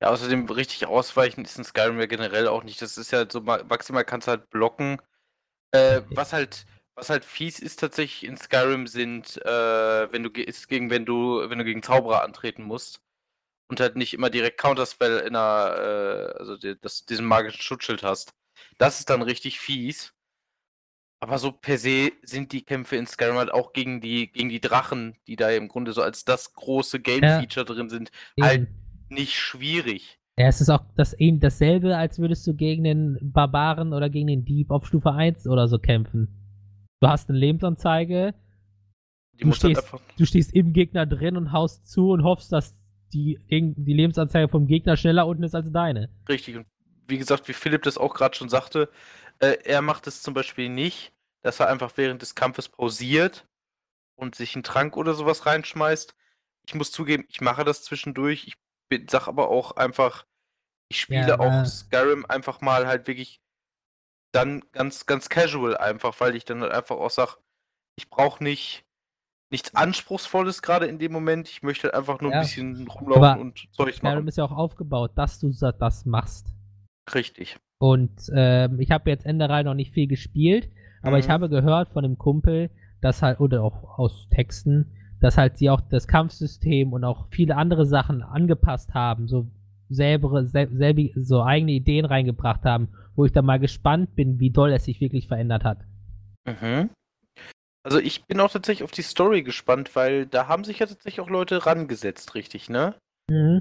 Ja, 0.00 0.08
außerdem 0.08 0.46
richtig 0.50 0.86
ausweichen 0.86 1.44
ist 1.44 1.58
in 1.58 1.64
Skyrim 1.64 1.98
ja 1.98 2.06
generell 2.06 2.48
auch 2.48 2.62
nicht. 2.64 2.82
Das 2.82 2.98
ist 2.98 3.10
ja 3.10 3.26
so, 3.30 3.40
ma- 3.40 3.62
maximal 3.64 4.04
kannst 4.04 4.28
du 4.28 4.32
halt 4.32 4.50
blocken. 4.50 5.00
Äh, 5.72 6.02
was 6.10 6.32
halt. 6.32 6.66
Was 6.96 7.10
halt 7.10 7.24
fies 7.24 7.58
ist 7.58 7.80
tatsächlich 7.80 8.22
in 8.22 8.36
Skyrim 8.36 8.86
sind, 8.86 9.44
äh, 9.44 10.12
wenn 10.12 10.22
du 10.22 10.30
ist 10.30 10.68
gegen, 10.68 10.90
wenn 10.90 11.04
du, 11.04 11.50
wenn 11.50 11.58
du 11.58 11.64
gegen 11.64 11.82
Zauberer 11.82 12.22
antreten 12.22 12.62
musst 12.62 13.02
und 13.68 13.80
halt 13.80 13.96
nicht 13.96 14.14
immer 14.14 14.30
direkt 14.30 14.60
Counterspell 14.60 15.18
in 15.18 15.34
einer, 15.34 15.76
äh, 15.76 16.38
also 16.38 16.56
die, 16.56 16.78
das, 16.80 17.04
diesen 17.04 17.26
magischen 17.26 17.60
Schutzschild 17.60 18.04
hast. 18.04 18.32
Das 18.78 19.00
ist 19.00 19.10
dann 19.10 19.22
richtig 19.22 19.58
fies. 19.58 20.14
Aber 21.18 21.38
so 21.38 21.50
per 21.50 21.78
se 21.78 22.12
sind 22.22 22.52
die 22.52 22.64
Kämpfe 22.64 22.94
in 22.94 23.08
Skyrim 23.08 23.38
halt 23.38 23.50
auch 23.50 23.72
gegen 23.72 24.00
die, 24.00 24.30
gegen 24.30 24.48
die 24.48 24.60
Drachen, 24.60 25.16
die 25.26 25.34
da 25.34 25.50
im 25.50 25.66
Grunde 25.66 25.92
so 25.94 26.02
als 26.02 26.24
das 26.24 26.52
große 26.52 27.00
Game-Feature 27.00 27.66
drin 27.66 27.88
sind, 27.88 28.12
halt 28.40 28.60
Eben. 28.60 28.83
Nicht 29.14 29.34
schwierig. 29.34 30.18
Ja, 30.38 30.46
es 30.48 30.60
ist 30.60 30.68
auch 30.70 30.84
das, 30.96 31.16
ähn- 31.18 31.38
dasselbe, 31.40 31.96
als 31.96 32.18
würdest 32.18 32.46
du 32.46 32.54
gegen 32.54 32.84
den 32.84 33.18
Barbaren 33.22 33.92
oder 33.92 34.10
gegen 34.10 34.26
den 34.26 34.44
Dieb 34.44 34.70
auf 34.70 34.86
Stufe 34.86 35.12
1 35.12 35.46
oder 35.46 35.68
so 35.68 35.78
kämpfen. 35.78 36.28
Du 37.00 37.08
hast 37.08 37.28
eine 37.28 37.38
Lebensanzeige, 37.38 38.34
Du 39.38 39.52
stehst- 39.52 39.92
du 40.16 40.24
stehst 40.26 40.54
im 40.54 40.72
Gegner 40.72 41.06
drin 41.06 41.36
und 41.36 41.50
haust 41.52 41.88
zu 41.90 42.10
und 42.10 42.22
hoffst, 42.22 42.52
dass 42.52 42.72
die, 43.12 43.38
die 43.50 43.92
Lebensanzeige 43.92 44.48
vom 44.48 44.66
Gegner 44.68 44.96
schneller 44.96 45.26
unten 45.26 45.42
ist 45.42 45.54
als 45.56 45.70
deine. 45.72 46.08
Richtig. 46.28 46.56
Und 46.56 46.66
wie 47.08 47.18
gesagt, 47.18 47.48
wie 47.48 47.52
Philipp 47.52 47.82
das 47.82 47.98
auch 47.98 48.14
gerade 48.14 48.36
schon 48.36 48.48
sagte, 48.48 48.88
äh, 49.40 49.56
er 49.64 49.82
macht 49.82 50.06
es 50.06 50.22
zum 50.22 50.34
Beispiel 50.34 50.68
nicht, 50.68 51.12
dass 51.42 51.58
er 51.60 51.68
einfach 51.68 51.92
während 51.96 52.22
des 52.22 52.34
Kampfes 52.36 52.68
pausiert 52.68 53.46
und 54.16 54.36
sich 54.36 54.54
einen 54.54 54.62
Trank 54.62 54.96
oder 54.96 55.14
sowas 55.14 55.46
reinschmeißt. 55.46 56.14
Ich 56.66 56.74
muss 56.76 56.92
zugeben, 56.92 57.24
ich 57.28 57.40
mache 57.40 57.64
das 57.64 57.82
zwischendurch. 57.82 58.44
Ich 58.46 58.54
sag 59.08 59.28
aber 59.28 59.48
auch 59.48 59.72
einfach, 59.72 60.26
ich 60.90 61.00
spiele 61.00 61.26
Ja, 61.26 61.40
auch. 61.40 61.64
Skyrim 61.66 62.26
einfach 62.26 62.60
mal 62.60 62.86
halt 62.86 63.06
wirklich 63.06 63.40
dann 64.32 64.64
ganz, 64.72 65.06
ganz 65.06 65.28
casual 65.28 65.76
einfach, 65.76 66.18
weil 66.20 66.34
ich 66.36 66.44
dann 66.44 66.60
halt 66.60 66.72
einfach 66.72 66.96
auch 66.96 67.10
sag, 67.10 67.36
ich 67.96 68.10
brauche 68.10 68.42
nicht 68.42 68.84
nichts 69.52 69.74
Anspruchsvolles 69.76 70.62
gerade 70.62 70.86
in 70.86 70.98
dem 70.98 71.12
Moment. 71.12 71.48
Ich 71.48 71.62
möchte 71.62 71.84
halt 71.84 71.94
einfach 71.94 72.20
nur 72.20 72.32
Ja. 72.32 72.38
ein 72.38 72.42
bisschen 72.42 72.88
rumlaufen 72.88 73.22
Aber 73.24 73.40
und 73.40 73.68
Zeug 73.72 73.94
Skyrim 73.94 74.16
machen. 74.16 74.28
ist 74.28 74.36
ja 74.38 74.44
auch 74.44 74.50
aufgebaut, 74.50 75.12
dass 75.14 75.38
du 75.38 75.50
das 75.52 76.04
machst. 76.06 76.48
Richtig. 77.14 77.56
Und 77.78 78.30
ähm, 78.34 78.80
ich 78.80 78.90
habe 78.90 79.10
jetzt 79.10 79.26
Enderei 79.26 79.62
noch 79.62 79.74
nicht 79.74 79.92
viel 79.92 80.08
gespielt, 80.08 80.70
aber 81.02 81.18
ich 81.18 81.26
Mhm. 81.26 81.32
habe 81.32 81.48
gehört 81.48 81.90
von 81.90 82.04
einem 82.04 82.18
Kumpel, 82.18 82.70
dass 83.00 83.22
halt, 83.22 83.38
oder 83.38 83.62
auch 83.62 83.98
aus 83.98 84.28
Texten, 84.30 84.90
dass 85.24 85.38
halt 85.38 85.56
sie 85.56 85.70
auch 85.70 85.80
das 85.80 86.06
Kampfsystem 86.06 86.92
und 86.92 87.02
auch 87.02 87.28
viele 87.30 87.56
andere 87.56 87.86
Sachen 87.86 88.20
angepasst 88.22 88.92
haben, 88.92 89.26
so 89.26 89.46
selber, 89.88 90.44
sel 90.44 90.66
selbi- 90.68 91.14
so 91.16 91.42
eigene 91.42 91.72
Ideen 91.72 92.04
reingebracht 92.04 92.64
haben, 92.64 92.88
wo 93.16 93.24
ich 93.24 93.32
dann 93.32 93.46
mal 93.46 93.58
gespannt 93.58 94.14
bin, 94.16 94.38
wie 94.38 94.50
doll 94.50 94.70
es 94.70 94.84
sich 94.84 95.00
wirklich 95.00 95.26
verändert 95.26 95.64
hat. 95.64 95.78
Mhm. 96.46 96.90
Also 97.86 98.00
ich 98.00 98.26
bin 98.26 98.38
auch 98.38 98.50
tatsächlich 98.50 98.84
auf 98.84 98.90
die 98.90 99.00
Story 99.00 99.42
gespannt, 99.42 99.96
weil 99.96 100.26
da 100.26 100.46
haben 100.46 100.64
sich 100.64 100.80
ja 100.80 100.86
tatsächlich 100.86 101.22
auch 101.22 101.30
Leute 101.30 101.64
rangesetzt, 101.64 102.34
richtig, 102.34 102.68
ne? 102.68 102.94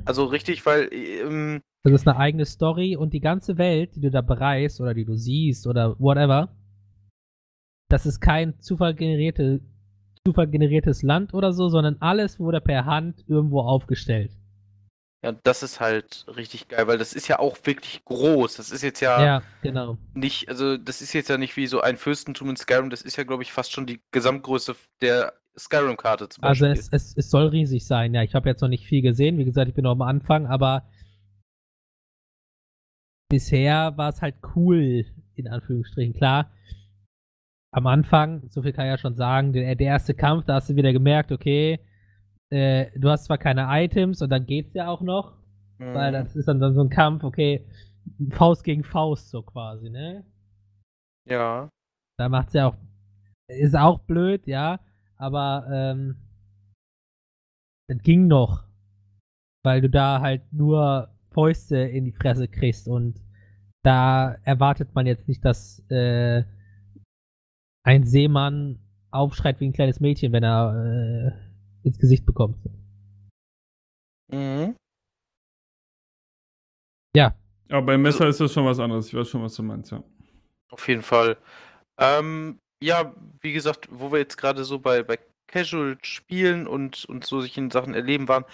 Also 0.04 0.26
richtig, 0.26 0.66
weil 0.66 0.90
ähm, 0.92 1.62
Das 1.84 1.94
ist 1.94 2.08
eine 2.10 2.18
eigene 2.18 2.46
Story 2.46 2.98
und 2.98 3.14
die 3.14 3.22
ganze 3.22 3.58
Welt, 3.58 3.96
die 3.96 4.02
du 4.02 4.12
da 4.12 4.20
bereist 4.20 4.82
oder 4.82 4.94
die 4.94 5.06
du 5.06 5.16
siehst 5.16 5.66
oder 5.66 5.98
whatever, 5.98 6.54
das 7.90 8.06
ist 8.06 8.20
kein 8.20 8.60
Zufall 8.60 8.96
generierte, 8.96 9.62
Zufall 10.26 10.48
generiertes 10.48 11.04
Land 11.04 11.34
oder 11.34 11.52
so, 11.52 11.68
sondern 11.68 11.98
alles 12.00 12.40
wurde 12.40 12.62
per 12.62 12.86
Hand 12.86 13.26
irgendwo 13.28 13.60
aufgestellt. 13.62 14.32
ja, 15.22 15.34
das 15.44 15.64
ist 15.64 15.82
halt 15.82 16.26
richtig 16.38 16.70
geil, 16.70 16.88
weil 16.88 16.98
das 16.98 17.14
ist 17.14 17.28
ja 17.28 17.40
auch 17.40 17.58
wirklich 17.66 18.04
groß. 18.06 18.56
Das 18.56 18.72
ist 18.72 18.84
jetzt 18.84 19.02
ja, 19.02 19.24
Ja, 19.26 19.44
genau. 19.62 19.98
nicht, 20.14 20.48
also 20.48 20.78
das 20.78 21.02
ist 21.02 21.12
jetzt 21.14 21.30
ja 21.30 21.38
nicht 21.38 21.58
wie 21.58 21.68
so 21.68 21.82
ein 21.82 21.98
Fürstentum 21.98 22.50
in 22.50 22.56
Skyrim, 22.56 22.90
das 22.90 23.02
ist 23.02 23.18
ja, 23.18 23.24
glaube 23.26 23.44
ich, 23.44 23.52
fast 23.52 23.74
schon 23.74 23.86
die 23.86 24.00
Gesamtgröße 24.12 24.76
der 25.02 25.34
Skyrim-Karte 25.58 26.30
zum 26.30 26.44
Also 26.44 26.66
Beispiel. 26.66 26.80
es, 26.80 26.88
es, 26.92 27.18
es 27.18 27.30
soll 27.30 27.48
riesig 27.48 27.86
sein. 27.86 28.14
Ja, 28.14 28.24
ich 28.24 28.34
habe 28.34 28.48
jetzt 28.50 28.62
noch 28.62 28.70
nicht 28.70 28.86
viel 28.86 29.02
gesehen. 29.02 29.38
Wie 29.38 29.46
gesagt, 29.46 29.68
ich 29.68 29.76
bin 29.76 29.84
noch 29.84 29.92
am 29.92 30.02
Anfang, 30.02 30.48
aber 30.48 30.88
bisher 33.30 33.98
war 33.98 34.10
es 34.10 34.22
halt 34.22 34.36
cool, 34.56 35.06
in 35.36 35.48
Anführungsstrichen. 35.50 36.14
Klar, 36.14 36.50
am 37.74 37.88
Anfang, 37.88 38.48
so 38.50 38.62
viel 38.62 38.72
kann 38.72 38.86
ich 38.86 38.92
ja 38.92 38.98
schon 38.98 39.16
sagen, 39.16 39.52
der, 39.52 39.76
der 39.76 39.88
erste 39.88 40.14
Kampf, 40.14 40.46
da 40.46 40.56
hast 40.56 40.70
du 40.70 40.76
wieder 40.76 40.94
gemerkt, 40.94 41.32
okay, 41.32 41.80
äh, 42.52 42.88
du 42.98 43.10
hast 43.10 43.26
zwar 43.26 43.40
keine 43.40 43.68
Items 43.70 44.22
und 44.22 44.30
dann 44.30 44.46
geht's 44.46 44.74
ja 44.74 44.88
auch 44.88 45.02
noch, 45.02 45.38
weil 45.80 46.12
Mhm. 46.12 46.14
das 46.14 46.36
ist 46.36 46.48
dann, 46.48 46.60
dann 46.60 46.76
so 46.76 46.82
ein 46.82 46.90
Kampf, 46.90 47.24
okay, 47.24 47.66
Faust 48.32 48.64
gegen 48.64 48.84
Faust 48.84 49.30
so 49.30 49.42
quasi, 49.42 49.90
ne? 49.90 50.24
Ja. 51.28 51.70
Da 52.20 52.30
macht's 52.30 52.54
ja 52.54 52.68
auch, 52.68 52.76
ist 53.48 53.76
auch 53.76 54.00
blöd, 54.00 54.46
ja, 54.46 54.80
aber 55.18 55.66
ähm, 55.72 56.16
das 57.90 57.98
ging 58.04 58.28
noch, 58.28 58.66
weil 59.66 59.82
du 59.82 59.90
da 59.90 60.22
halt 60.22 60.44
nur 60.54 61.10
Fäuste 61.32 61.78
in 61.78 62.06
die 62.06 62.12
Fresse 62.12 62.48
kriegst 62.48 62.88
und 62.88 63.20
da 63.84 64.36
erwartet 64.44 64.94
man 64.94 65.08
jetzt 65.08 65.28
nicht, 65.28 65.44
dass 65.44 65.80
äh, 65.90 66.44
ein 67.84 68.04
Seemann 68.04 68.80
aufschreit 69.12 69.60
wie 69.60 69.68
ein 69.68 69.74
kleines 69.74 70.00
Mädchen, 70.00 70.32
wenn 70.32 70.44
er 70.44 71.34
äh, 71.84 71.88
ins 71.88 72.00
Gesicht 72.00 72.26
bekommt. 72.26 72.58
Mhm. 74.32 74.76
Ja, 77.16 77.36
Aber 77.70 77.86
beim 77.86 78.02
Messer 78.02 78.28
ist 78.28 78.40
das 78.40 78.52
schon 78.52 78.66
was 78.66 78.80
anderes. 78.80 79.08
Ich 79.08 79.14
weiß 79.14 79.28
schon, 79.28 79.44
was 79.44 79.54
du 79.56 79.64
meinst, 79.64 79.92
ja. 79.92 80.04
Auf 80.70 80.88
jeden 80.88 81.04
Fall. 81.04 81.38
Ähm, 82.00 82.60
ja, 82.82 83.14
wie 83.42 83.54
gesagt, 83.54 83.88
wo 83.92 84.12
wir 84.12 84.20
jetzt 84.20 84.38
gerade 84.38 84.64
so 84.64 84.80
bei, 84.80 85.04
bei 85.04 85.20
Casual 85.48 85.98
spielen 86.02 86.66
und, 86.66 87.06
und 87.06 87.26
so 87.26 87.42
sich 87.42 87.58
in 87.58 87.70
Sachen 87.70 87.94
erleben 87.94 88.28
waren. 88.28 88.46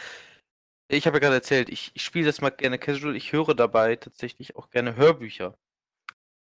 Ich 0.92 1.08
habe 1.08 1.18
ja 1.18 1.22
gerade 1.22 1.36
erzählt, 1.36 1.70
ich, 1.70 1.92
ich 1.94 2.04
spiele 2.04 2.26
das 2.26 2.42
mal 2.42 2.50
gerne 2.50 2.78
Casual. 2.78 3.16
Ich 3.16 3.32
höre 3.32 3.56
dabei 3.56 3.96
tatsächlich 3.96 4.58
auch 4.58 4.70
gerne 4.70 4.96
Hörbücher. 4.98 5.58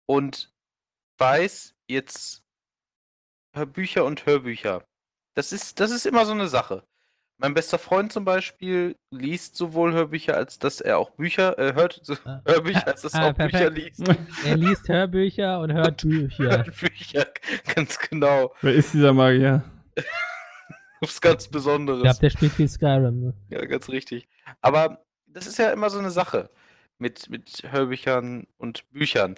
Und 0.07 0.53
weiß 1.19 1.75
jetzt 1.89 2.44
Hörbücher 3.55 4.05
und 4.05 4.27
Hörbücher. 4.27 4.85
Das 5.35 5.53
ist, 5.53 5.81
das 5.81 5.91
ist 5.91 6.07
immer 6.07 6.27
so 6.27 6.33
eine 6.33 6.49
Sache. 6.49 6.85
Mein 7.39 7.53
bester 7.55 7.79
Freund 7.79 8.13
zum 8.13 8.25
Beispiel 8.25 8.97
liest 9.11 9.57
sowohl 9.57 9.93
Hörbücher, 9.93 10.37
als 10.37 10.59
dass 10.61 10.81
er 10.81 10.99
auch 10.99 11.11
Bücher 11.11 11.59
äh, 11.59 11.75
hört, 11.75 11.99
so 12.03 12.15
Ah. 12.25 12.41
Hörbücher, 12.47 12.87
als 12.87 13.03
dass 13.03 13.15
er 13.15 13.21
Ah, 13.23 13.31
auch 13.31 13.33
Bücher 13.35 13.71
liest. 13.71 14.03
er 14.45 14.57
liest 14.57 14.89
Hörbücher 14.89 15.61
und 15.61 15.73
hört 15.73 16.03
Bücher. 16.09 16.63
Bücher, 16.81 17.27
ganz 17.75 17.99
genau. 17.99 18.55
Wer 18.61 18.75
ist 18.75 18.95
dieser 18.95 19.13
Magier? 19.13 19.65
Was 21.01 21.21
ganz 21.21 21.49
Besonderes. 21.49 21.99
Ich 21.99 22.05
glaube, 22.05 22.21
der 22.21 22.31
spielt 22.31 22.53
viel 22.53 22.69
Skyrim. 22.69 23.21
Ne? 23.21 23.35
Ja, 23.51 23.65
ganz 23.67 23.89
richtig. 23.89 24.29
Aber 24.61 25.05
das 25.27 25.47
ist 25.47 25.59
ja 25.59 25.71
immer 25.73 25.91
so 25.91 25.99
eine 25.99 26.11
Sache 26.11 26.51
mit, 26.99 27.29
mit 27.29 27.63
Hörbüchern 27.69 28.47
und 28.57 28.89
Büchern. 28.93 29.35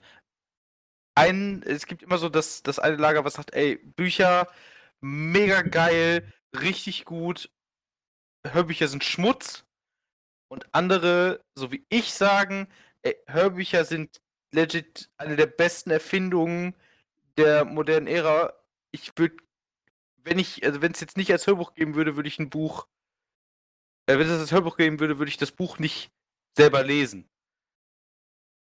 Ein, 1.16 1.62
es 1.64 1.86
gibt 1.86 2.02
immer 2.02 2.18
so 2.18 2.28
das, 2.28 2.62
das 2.62 2.78
eine 2.78 2.96
Lager, 2.96 3.24
was 3.24 3.34
sagt, 3.34 3.54
ey, 3.54 3.76
Bücher, 3.76 4.48
mega 5.00 5.62
geil, 5.62 6.32
richtig 6.60 7.04
gut. 7.04 7.50
Hörbücher 8.46 8.88
sind 8.88 9.02
Schmutz. 9.02 9.64
Und 10.48 10.66
andere, 10.72 11.44
so 11.56 11.72
wie 11.72 11.84
ich, 11.88 12.12
sagen, 12.12 12.68
ey, 13.02 13.16
Hörbücher 13.26 13.84
sind 13.84 14.20
legit 14.52 15.10
eine 15.16 15.36
der 15.36 15.46
besten 15.46 15.90
Erfindungen 15.90 16.76
der 17.36 17.64
modernen 17.64 18.06
Ära. 18.06 18.52
Ich 18.92 19.12
würde, 19.16 19.36
wenn 20.18 20.38
ich, 20.38 20.64
also 20.64 20.82
wenn 20.82 20.92
es 20.92 21.00
jetzt 21.00 21.16
nicht 21.16 21.32
als 21.32 21.46
Hörbuch 21.46 21.74
geben 21.74 21.94
würde, 21.96 22.16
würde 22.16 22.28
ich 22.28 22.38
ein 22.38 22.50
Buch 22.50 22.86
äh, 24.06 24.18
wenn 24.18 24.28
es 24.28 24.38
das 24.38 24.52
Hörbuch 24.52 24.76
geben 24.76 25.00
würde, 25.00 25.18
würde 25.18 25.30
ich 25.30 25.36
das 25.36 25.52
Buch 25.52 25.78
nicht 25.78 26.10
selber 26.56 26.82
lesen. 26.82 27.28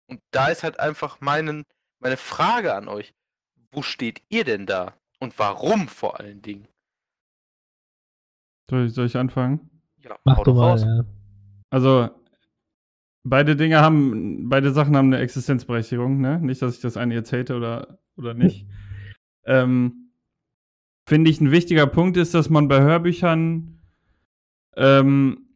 Und 0.06 0.20
da 0.30 0.48
ist 0.48 0.62
halt 0.62 0.78
einfach 0.78 1.20
meinen, 1.20 1.64
meine 2.00 2.16
Frage 2.16 2.74
an 2.74 2.88
euch, 2.88 3.14
wo 3.72 3.82
steht 3.82 4.22
ihr 4.28 4.44
denn 4.44 4.66
da? 4.66 4.94
Und 5.18 5.38
warum 5.38 5.88
vor 5.88 6.18
allen 6.18 6.42
Dingen? 6.42 6.66
Soll 8.68 8.86
ich, 8.86 8.94
soll 8.94 9.06
ich 9.06 9.16
anfangen? 9.16 9.70
Ja, 9.98 10.16
Mach 10.24 10.42
doch 10.42 10.54
mal, 10.54 10.70
raus. 10.70 10.82
ja. 10.82 11.04
Also, 11.70 12.10
beide 13.22 13.54
Dinge 13.54 13.80
haben, 13.80 14.48
beide 14.48 14.72
Sachen 14.72 14.96
haben 14.96 15.12
eine 15.12 15.18
Existenzberechtigung, 15.18 16.20
ne? 16.20 16.40
Nicht, 16.40 16.62
dass 16.62 16.74
ich 16.74 16.80
das 16.80 16.96
eine 16.96 17.14
jetzt 17.14 17.32
hate 17.32 17.54
oder, 17.54 17.98
oder 18.16 18.34
nicht. 18.34 18.66
ähm, 19.44 20.12
Finde 21.06 21.30
ich 21.30 21.40
ein 21.40 21.50
wichtiger 21.50 21.86
Punkt 21.86 22.16
ist, 22.16 22.34
dass 22.34 22.50
man 22.50 22.68
bei 22.68 22.80
Hörbüchern 22.80 23.80
ähm, 24.76 25.48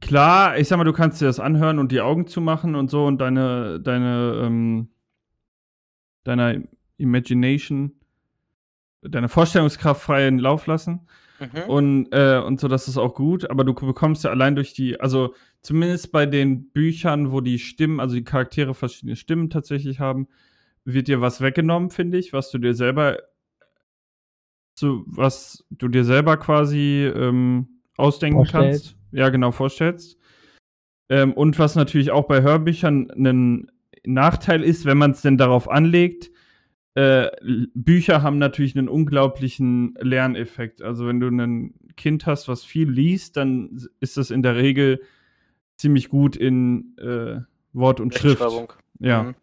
klar, 0.00 0.58
ich 0.58 0.68
sag 0.68 0.76
mal, 0.76 0.84
du 0.84 0.92
kannst 0.92 1.20
dir 1.20 1.26
das 1.26 1.40
anhören 1.40 1.78
und 1.78 1.92
die 1.92 2.00
Augen 2.00 2.26
zumachen 2.26 2.74
und 2.74 2.90
so 2.90 3.06
und 3.06 3.18
deine, 3.18 3.80
deine, 3.80 4.42
ähm, 4.44 4.88
deiner 6.24 6.60
Imagination, 6.96 7.92
deine 9.02 9.28
Vorstellungskraft 9.28 10.02
freien 10.02 10.38
Lauf 10.38 10.66
lassen. 10.66 11.06
Mhm. 11.40 11.62
Und, 11.68 12.08
äh, 12.12 12.38
und 12.38 12.60
so, 12.60 12.68
das 12.68 12.86
ist 12.86 12.98
auch 12.98 13.14
gut, 13.14 13.48
aber 13.50 13.64
du 13.64 13.72
bekommst 13.74 14.24
ja 14.24 14.30
allein 14.30 14.54
durch 14.54 14.74
die, 14.74 15.00
also 15.00 15.34
zumindest 15.62 16.12
bei 16.12 16.26
den 16.26 16.70
Büchern, 16.70 17.32
wo 17.32 17.40
die 17.40 17.58
Stimmen, 17.58 17.98
also 17.98 18.14
die 18.14 18.24
Charaktere 18.24 18.74
verschiedene 18.74 19.16
Stimmen 19.16 19.48
tatsächlich 19.48 20.00
haben, 20.00 20.28
wird 20.84 21.08
dir 21.08 21.20
was 21.20 21.40
weggenommen, 21.40 21.90
finde 21.90 22.18
ich, 22.18 22.32
was 22.32 22.50
du 22.50 22.58
dir 22.58 22.74
selber, 22.74 23.18
so, 24.74 25.02
was 25.06 25.64
du 25.70 25.88
dir 25.88 26.04
selber 26.04 26.36
quasi 26.36 27.10
ähm, 27.14 27.80
ausdenken 27.96 28.38
Vorstellst. 28.38 28.94
kannst. 28.94 28.96
Ja, 29.12 29.28
genau, 29.30 29.50
vorstellst. 29.50 30.18
Ähm, 31.08 31.32
und 31.32 31.58
was 31.58 31.74
natürlich 31.74 32.10
auch 32.10 32.26
bei 32.26 32.42
Hörbüchern 32.42 33.10
ein 33.10 33.70
Nachteil 34.04 34.62
ist, 34.62 34.84
wenn 34.84 34.98
man 34.98 35.12
es 35.12 35.22
denn 35.22 35.38
darauf 35.38 35.70
anlegt, 35.70 36.30
äh, 36.94 37.28
Bücher 37.74 38.22
haben 38.22 38.38
natürlich 38.38 38.76
einen 38.76 38.88
unglaublichen 38.88 39.94
Lerneffekt. 40.00 40.82
Also 40.82 41.06
wenn 41.06 41.20
du 41.20 41.28
ein 41.28 41.74
Kind 41.96 42.26
hast, 42.26 42.48
was 42.48 42.64
viel 42.64 42.90
liest, 42.90 43.36
dann 43.36 43.80
ist 44.00 44.16
das 44.16 44.30
in 44.30 44.42
der 44.42 44.56
Regel 44.56 45.00
ziemlich 45.76 46.08
gut 46.08 46.36
in 46.36 46.96
äh, 46.98 47.40
Wort 47.72 48.00
und 48.00 48.14
Schrift. 48.14 48.42
Ja. 48.98 49.22
Mhm. 49.22 49.34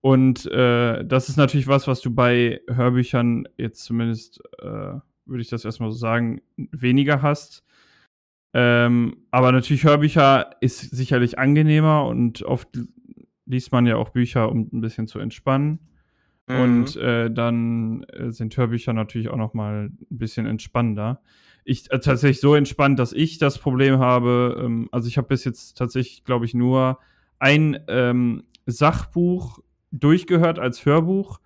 Und 0.00 0.46
äh, 0.46 1.04
das 1.04 1.28
ist 1.28 1.36
natürlich 1.36 1.68
was, 1.68 1.86
was 1.86 2.00
du 2.00 2.12
bei 2.12 2.60
Hörbüchern 2.68 3.46
jetzt 3.56 3.84
zumindest, 3.84 4.40
äh, 4.58 4.98
würde 5.24 5.40
ich 5.40 5.48
das 5.48 5.64
erstmal 5.64 5.92
so 5.92 5.96
sagen, 5.96 6.42
weniger 6.56 7.22
hast. 7.22 7.62
Ähm, 8.52 9.16
aber 9.30 9.52
natürlich 9.52 9.84
Hörbücher 9.84 10.56
ist 10.60 10.80
sicherlich 10.80 11.38
angenehmer 11.38 12.04
und 12.06 12.42
oft 12.42 12.68
liest 13.52 13.70
man 13.70 13.86
ja 13.86 13.96
auch 13.96 14.08
Bücher, 14.08 14.50
um 14.50 14.68
ein 14.72 14.80
bisschen 14.80 15.06
zu 15.06 15.20
entspannen. 15.20 15.78
Mhm. 16.48 16.60
Und 16.60 16.96
äh, 16.96 17.30
dann 17.30 18.02
äh, 18.04 18.32
sind 18.32 18.56
Hörbücher 18.56 18.92
natürlich 18.92 19.28
auch 19.28 19.36
noch 19.36 19.54
mal 19.54 19.90
ein 19.90 19.98
bisschen 20.10 20.46
entspannender. 20.46 21.20
Ich 21.64 21.88
äh, 21.92 22.00
tatsächlich 22.00 22.40
so 22.40 22.56
entspannt, 22.56 22.98
dass 22.98 23.12
ich 23.12 23.38
das 23.38 23.58
Problem 23.58 23.98
habe. 23.98 24.60
Ähm, 24.64 24.88
also 24.90 25.06
ich 25.06 25.18
habe 25.18 25.28
bis 25.28 25.44
jetzt 25.44 25.78
tatsächlich, 25.78 26.24
glaube 26.24 26.44
ich, 26.46 26.54
nur 26.54 26.98
ein 27.38 27.78
ähm, 27.86 28.42
Sachbuch 28.66 29.60
durchgehört 29.92 30.58
als 30.58 30.84
Hörbuch, 30.84 31.40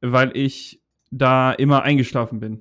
weil 0.00 0.36
ich 0.36 0.80
da 1.10 1.52
immer 1.52 1.82
eingeschlafen 1.82 2.38
bin. 2.38 2.52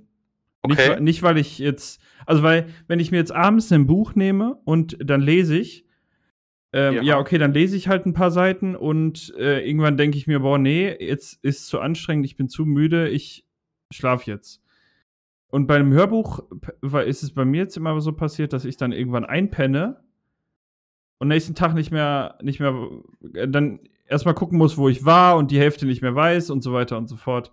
Nicht, 0.66 0.80
Okay. 0.80 0.90
wa- 0.92 1.00
nicht, 1.00 1.22
weil 1.22 1.38
ich 1.38 1.60
jetzt, 1.60 2.02
also 2.26 2.42
weil, 2.42 2.68
wenn 2.88 3.00
ich 3.00 3.12
mir 3.12 3.18
jetzt 3.18 3.32
abends 3.34 3.72
ein 3.72 3.86
Buch 3.86 4.16
nehme 4.16 4.58
und 4.66 4.98
dann 5.00 5.22
lese 5.22 5.58
ich, 5.58 5.86
ähm, 6.78 6.94
Ja. 6.94 7.02
ja. 7.02 7.20
okay, 7.20 7.40
dann 7.40 7.54
lese 7.54 7.76
ich 7.76 7.88
halt 7.88 8.06
ein 8.06 8.14
paar 8.14 8.30
Seiten 8.30 8.76
und 8.76 9.34
äh, 9.38 9.68
irgendwann 9.68 9.98
denke 9.98 10.18
ich 10.18 10.28
mir, 10.28 10.42
boah, 10.42 10.60
nee, 10.60 10.96
jetzt 11.00 11.44
ist 11.44 11.62
es 11.62 11.68
zu 11.68 11.80
anstrengend, 11.80 12.26
ich 12.26 12.38
bin 12.38 12.50
zu 12.50 12.66
müde, 12.66 13.10
ich 13.10 13.46
schlafe 13.92 14.30
jetzt. 14.30 14.62
Und 15.50 15.66
bei 15.66 15.76
einem 15.78 15.94
Hörbuch 15.94 16.44
ist 17.06 17.24
es 17.24 17.34
bei 17.34 17.46
mir 17.46 17.62
jetzt 17.62 17.78
immer 17.78 18.00
so 18.00 18.12
passiert, 18.12 18.54
dass 18.54 18.66
ich 18.66 18.78
dann 18.78 18.92
irgendwann 18.92 19.26
einpenne 19.26 20.04
und 21.18 21.30
nächsten 21.30 21.56
Tag 21.56 21.74
nicht 21.74 21.90
mehr, 21.90 22.38
nicht 22.44 22.60
mehr, 22.60 22.76
äh, 23.34 23.48
dann 23.48 23.80
erstmal 24.08 24.36
gucken 24.36 24.60
muss, 24.60 24.78
wo 24.78 24.88
ich 24.88 25.04
war 25.04 25.38
und 25.38 25.50
die 25.50 25.60
Hälfte 25.60 25.88
nicht 25.88 26.04
mehr 26.04 26.14
weiß 26.16 26.52
und 26.52 26.62
so 26.62 26.74
weiter 26.74 26.98
und 26.98 27.08
so 27.08 27.16
fort. 27.16 27.52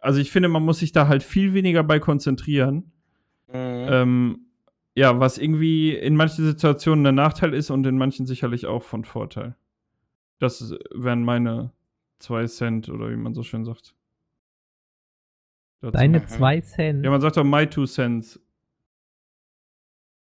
Also 0.00 0.20
ich 0.20 0.30
finde, 0.30 0.48
man 0.48 0.62
muss 0.62 0.78
sich 0.78 0.92
da 0.92 1.08
halt 1.08 1.24
viel 1.24 1.54
weniger 1.54 1.82
bei 1.82 1.98
konzentrieren. 1.98 2.92
Mhm. 3.48 3.86
Ähm, 3.88 4.38
ja, 4.94 5.18
was 5.20 5.38
irgendwie 5.38 5.94
in 5.94 6.16
manchen 6.16 6.44
Situationen 6.44 7.06
ein 7.06 7.14
Nachteil 7.14 7.54
ist 7.54 7.70
und 7.70 7.86
in 7.86 7.96
manchen 7.98 8.26
sicherlich 8.26 8.66
auch 8.66 8.82
von 8.82 9.04
Vorteil. 9.04 9.54
Das 10.38 10.74
wären 10.94 11.24
meine 11.24 11.70
zwei 12.18 12.46
Cent 12.46 12.88
oder 12.88 13.10
wie 13.10 13.16
man 13.16 13.34
so 13.34 13.42
schön 13.42 13.64
sagt. 13.64 13.94
Dazu. 15.80 15.92
Deine 15.92 16.20
Mhm. 16.20 16.26
zwei 16.26 16.60
Cent. 16.60 17.04
ja, 17.04 17.10
man 17.10 17.20
sagt 17.20 17.36
doch 17.36 17.44
my 17.44 17.66
two 17.66 17.86
cents. 17.86 18.38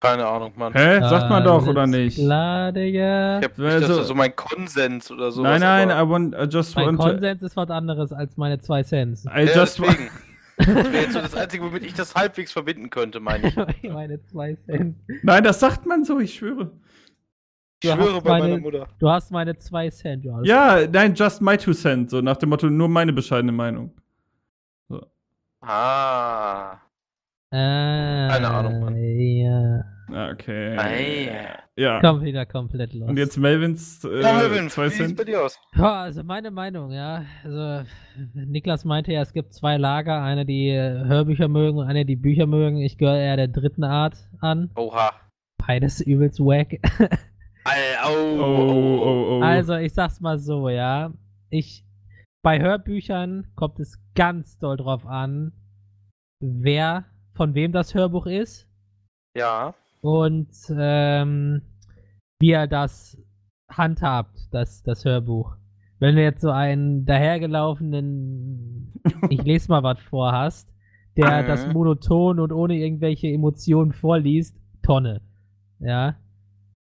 Keine 0.03 0.27
Ahnung, 0.27 0.53
Mann. 0.57 0.73
Hä? 0.73 0.99
Sagt 1.01 1.29
man 1.29 1.45
doch, 1.45 1.67
oder 1.67 1.87
nicht? 1.87 2.17
Klar, 2.17 2.73
Digga. 2.73 3.39
Ich 3.41 3.45
hab 3.45 3.59
nicht, 3.59 3.71
Also- 3.73 3.89
das 3.89 3.99
ist 3.99 4.07
so 4.09 4.15
mein 4.15 4.35
Konsens 4.35 5.11
oder 5.11 5.31
so. 5.31 5.43
nein, 5.43 5.61
nein, 5.61 5.91
I, 5.91 6.09
want, 6.09 6.35
I 6.35 6.45
just 6.45 6.75
Mein 6.75 6.87
want 6.87 7.01
to, 7.01 7.05
Konsens 7.11 7.43
ist 7.43 7.55
was 7.57 7.69
anderes 7.69 8.11
als 8.13 8.37
meine 8.39 8.59
zwei 8.59 8.83
Cent. 8.83 9.19
I 9.27 9.29
Ja, 9.47 9.61
just 9.61 9.79
deswegen. 9.79 10.09
Das 10.67 10.67
wäre 10.93 11.03
jetzt 11.03 11.13
so 11.13 11.21
das 11.21 11.35
Einzige, 11.35 11.65
womit 11.65 11.85
ich 11.85 11.95
das 11.95 12.15
halbwegs 12.15 12.53
verbinden 12.53 12.91
könnte, 12.91 13.21
meine 13.21 13.49
ich. 13.49 13.57
meine 13.91 14.23
zwei 14.27 14.55
Cent. 14.67 14.97
Nein, 15.23 15.45
das 15.45 15.61
sagt 15.61 15.87
man 15.87 16.05
so, 16.05 16.19
ich 16.19 16.35
schwöre. 16.35 16.71
Ich 17.83 17.91
Du 17.91 17.97
schwöre 17.97 18.21
bei 18.23 18.39
meine- 18.39 18.45
meiner 18.55 18.61
Mutter. 18.63 18.89
Du 18.99 19.09
hast 19.09 19.31
meine 19.31 19.57
zwei 19.57 19.89
Cent, 19.91 20.25
Johannes. 20.25 20.49
Ja, 20.49 20.87
nein, 20.87 21.15
just 21.15 21.41
my 21.41 21.57
two 21.57 21.73
cent, 21.73 22.11
so 22.11 22.21
nach 22.21 22.37
dem 22.37 22.51
Motto, 22.51 22.69
nur 22.69 22.89
meine 22.89 23.13
bescheidene 23.13 23.53
Meinung. 23.53 23.93
Ah. 25.63 26.73
Ah, 27.53 28.29
Keine 28.31 28.49
Ahnung, 28.49 28.81
Mann. 28.81 28.97
Ja. 28.97 29.85
Ah, 30.13 30.31
Okay. 30.33 30.77
Ei. 30.79 31.25
Ja. 31.27 31.59
Komm 32.01 32.23
wieder 32.23 32.47
komplett 32.47 32.93
los. 32.95 33.09
Und 33.09 33.17
jetzt 33.17 33.37
Melvins 33.39 34.05
äh, 34.05 34.21
Ja, 34.23 34.35
Melvin, 34.35 34.69
zwei 34.71 34.87
wie 34.87 34.91
sieht's 34.91 35.07
Cent. 35.07 35.17
bei 35.17 35.25
dir 35.25 35.45
aus? 35.45 35.59
Ja, 35.75 36.03
also 36.03 36.23
meine 36.23 36.51
Meinung, 36.51 36.91
ja. 36.93 37.25
Also 37.45 37.89
Niklas 38.35 38.85
meinte 38.85 39.13
ja, 39.13 39.23
es 39.23 39.33
gibt 39.33 39.53
zwei 39.55 39.77
Lager, 39.77 40.23
eine 40.23 40.45
die 40.45 40.73
Hörbücher 40.73 41.49
mögen 41.49 41.79
und 41.79 41.87
eine 41.87 42.05
die 42.05 42.17
Bücher 42.17 42.47
mögen. 42.47 42.79
Ich 42.79 42.99
gehöre 42.99 43.19
eher 43.19 43.37
der 43.37 43.49
dritten 43.49 43.85
Art 43.85 44.17
an. 44.41 44.71
Oha. 44.77 45.13
Beides 45.67 46.01
übelst 46.01 46.41
wack. 46.41 46.79
Ei, 47.65 47.99
au, 48.03 48.13
Oh, 48.13 48.43
oh, 48.43 49.03
oh, 49.05 49.39
oh. 49.39 49.43
Also 49.43 49.75
ich 49.75 49.93
sag's 49.93 50.21
mal 50.21 50.39
so, 50.39 50.69
ja. 50.69 51.13
Ich 51.51 51.85
bei 52.43 52.59
Hörbüchern 52.61 53.49
kommt 53.55 53.79
es 53.81 53.99
ganz 54.15 54.59
doll 54.59 54.77
drauf 54.79 55.07
an, 55.07 55.53
wer 56.41 57.05
von 57.35 57.55
wem 57.55 57.73
das 57.73 57.95
Hörbuch 57.95 58.25
ist 58.27 58.67
Ja. 59.37 59.75
und 60.01 60.49
ähm, 60.71 61.61
wie 62.41 62.51
er 62.53 62.67
das 62.67 63.17
handhabt, 63.71 64.53
das, 64.53 64.83
das 64.83 65.05
Hörbuch. 65.05 65.57
Wenn 65.99 66.17
du 66.17 66.23
jetzt 66.23 66.41
so 66.41 66.51
einen 66.51 67.05
dahergelaufenen, 67.05 68.93
ich 69.29 69.43
lese 69.43 69.71
mal 69.71 69.83
was 69.83 70.01
vor 70.01 70.33
hast, 70.33 70.69
der 71.17 71.43
Mhm. 71.43 71.47
das 71.47 71.67
monoton 71.73 72.41
und 72.41 72.53
ohne 72.53 72.77
irgendwelche 72.77 73.29
Emotionen 73.29 73.93
vorliest, 73.93 74.57
Tonne. 74.83 75.21
Ja. 75.79 76.17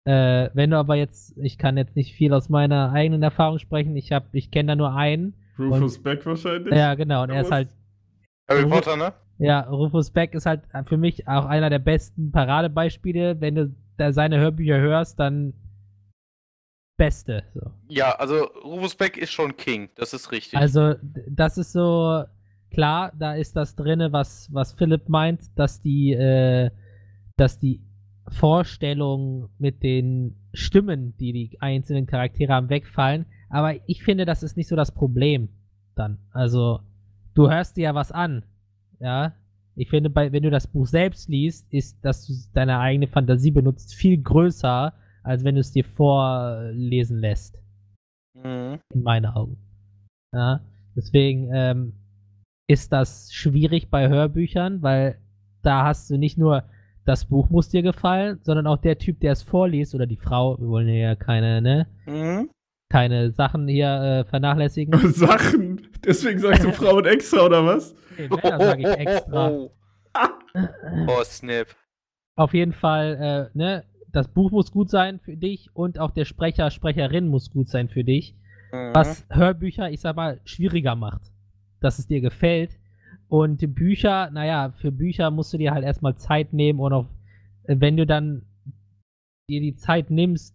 Äh, 0.04 0.50
wenn 0.54 0.70
du 0.70 0.78
aber 0.78 0.96
jetzt, 0.96 1.36
ich 1.38 1.58
kann 1.58 1.76
jetzt 1.76 1.96
nicht 1.96 2.14
viel 2.14 2.32
aus 2.32 2.48
meiner 2.48 2.92
eigenen 2.92 3.22
Erfahrung 3.22 3.58
sprechen, 3.58 3.96
ich 3.96 4.12
hab, 4.12 4.34
ich 4.34 4.50
kenne 4.50 4.68
da 4.68 4.76
nur 4.76 4.94
einen. 4.94 5.34
Rufus 5.58 6.02
Beck 6.02 6.24
wahrscheinlich. 6.26 6.74
Ja, 6.74 6.94
genau, 6.94 7.22
und 7.24 7.30
er 7.30 7.42
ist 7.42 7.50
halt 7.52 7.68
Harry. 8.48 8.66
Potter, 8.66 8.96
ne? 8.96 9.12
Ja, 9.42 9.60
Rufus 9.60 10.10
Beck 10.10 10.34
ist 10.34 10.46
halt 10.46 10.62
für 10.86 10.96
mich 10.96 11.28
auch 11.28 11.46
einer 11.46 11.70
der 11.70 11.78
besten 11.78 12.32
Paradebeispiele. 12.32 13.40
Wenn 13.40 13.54
du 13.54 13.74
seine 14.10 14.38
Hörbücher 14.38 14.78
hörst, 14.78 15.18
dann 15.20 15.54
Beste. 16.96 17.42
So. 17.54 17.72
Ja, 17.88 18.12
also 18.12 18.44
Rufus 18.62 18.94
Beck 18.94 19.16
ist 19.16 19.32
schon 19.32 19.56
King, 19.56 19.90
das 19.96 20.12
ist 20.12 20.30
richtig. 20.30 20.58
Also, 20.58 20.94
das 21.28 21.58
ist 21.58 21.72
so, 21.72 22.24
klar, 22.70 23.12
da 23.18 23.34
ist 23.34 23.56
das 23.56 23.74
drinne, 23.74 24.12
was, 24.12 24.48
was 24.52 24.72
Philipp 24.72 25.08
meint, 25.08 25.40
dass 25.56 25.80
die, 25.80 26.12
äh, 26.12 26.70
dass 27.36 27.58
die 27.58 27.82
Vorstellung 28.28 29.48
mit 29.58 29.82
den 29.82 30.36
Stimmen, 30.52 31.16
die 31.16 31.32
die 31.32 31.60
einzelnen 31.60 32.06
Charaktere 32.06 32.52
haben, 32.52 32.70
wegfallen. 32.70 33.26
Aber 33.50 33.74
ich 33.88 34.04
finde, 34.04 34.24
das 34.24 34.42
ist 34.42 34.56
nicht 34.56 34.68
so 34.68 34.76
das 34.76 34.92
Problem 34.92 35.48
dann. 35.96 36.18
Also, 36.30 36.80
du 37.34 37.50
hörst 37.50 37.76
dir 37.76 37.84
ja 37.84 37.94
was 37.94 38.12
an. 38.12 38.44
Ja. 39.02 39.34
Ich 39.74 39.88
finde, 39.88 40.10
bei, 40.10 40.32
wenn 40.32 40.42
du 40.42 40.50
das 40.50 40.66
Buch 40.66 40.86
selbst 40.86 41.28
liest, 41.30 41.72
ist, 41.72 42.04
dass 42.04 42.26
du 42.26 42.34
deine 42.52 42.78
eigene 42.78 43.06
Fantasie 43.06 43.50
benutzt, 43.50 43.94
viel 43.94 44.18
größer, 44.22 44.92
als 45.22 45.44
wenn 45.44 45.54
du 45.54 45.60
es 45.62 45.72
dir 45.72 45.84
vorlesen 45.84 47.18
lässt 47.18 47.58
Mhm. 48.34 48.78
in 48.94 49.02
meinen 49.02 49.26
Augen. 49.26 49.56
Ja, 50.34 50.60
deswegen 50.96 51.50
ähm, 51.52 51.92
ist 52.66 52.92
das 52.92 53.32
schwierig 53.32 53.90
bei 53.90 54.08
Hörbüchern, 54.08 54.82
weil 54.82 55.18
da 55.62 55.84
hast 55.84 56.08
du 56.10 56.16
nicht 56.16 56.38
nur 56.38 56.64
das 57.04 57.24
Buch 57.26 57.50
muss 57.50 57.68
dir 57.68 57.82
gefallen, 57.82 58.38
sondern 58.42 58.66
auch 58.66 58.78
der 58.78 58.96
Typ, 58.98 59.20
der 59.20 59.32
es 59.32 59.42
vorliest 59.42 59.94
oder 59.94 60.06
die 60.06 60.16
Frau, 60.16 60.58
wir 60.58 60.68
wollen 60.68 60.88
ja 60.88 61.14
keine, 61.14 61.60
ne? 61.60 61.86
Mhm. 62.06 62.48
keine 62.90 63.32
Sachen 63.32 63.68
hier 63.68 63.88
äh, 63.88 64.24
vernachlässigen. 64.24 64.98
Sachen. 65.12 65.80
Deswegen 66.04 66.38
sagst 66.38 66.64
du 66.64 66.72
Frauen 66.72 67.04
extra, 67.06 67.44
oder 67.46 67.64
was? 67.64 67.94
Nee, 68.18 68.28
Männer 68.28 68.58
sage 68.58 68.82
ich 68.82 68.98
extra. 68.98 69.50
Oh, 70.54 71.06
oh, 71.08 71.24
Snap. 71.24 71.68
Auf 72.36 72.52
jeden 72.52 72.74
Fall, 72.74 73.50
äh, 73.54 73.58
ne, 73.58 73.84
das 74.10 74.28
Buch 74.28 74.50
muss 74.50 74.70
gut 74.70 74.90
sein 74.90 75.18
für 75.20 75.36
dich 75.36 75.74
und 75.74 75.98
auch 75.98 76.10
der 76.10 76.26
Sprecher, 76.26 76.70
Sprecherin 76.70 77.28
muss 77.28 77.50
gut 77.50 77.68
sein 77.68 77.88
für 77.88 78.04
dich. 78.04 78.34
Mhm. 78.72 78.94
Was 78.94 79.26
Hörbücher, 79.30 79.90
ich 79.90 80.00
sag 80.00 80.16
mal, 80.16 80.40
schwieriger 80.44 80.94
macht, 80.94 81.22
dass 81.80 81.98
es 81.98 82.06
dir 82.06 82.20
gefällt. 82.20 82.78
Und 83.28 83.74
Bücher, 83.74 84.30
naja, 84.30 84.72
für 84.76 84.92
Bücher 84.92 85.30
musst 85.30 85.54
du 85.54 85.58
dir 85.58 85.72
halt 85.72 85.84
erstmal 85.84 86.16
Zeit 86.16 86.52
nehmen 86.52 86.80
und 86.80 86.92
auch, 86.92 87.06
wenn 87.64 87.96
du 87.96 88.04
dann 88.04 88.42
dir 89.48 89.60
die 89.60 89.74
Zeit 89.74 90.10
nimmst, 90.10 90.54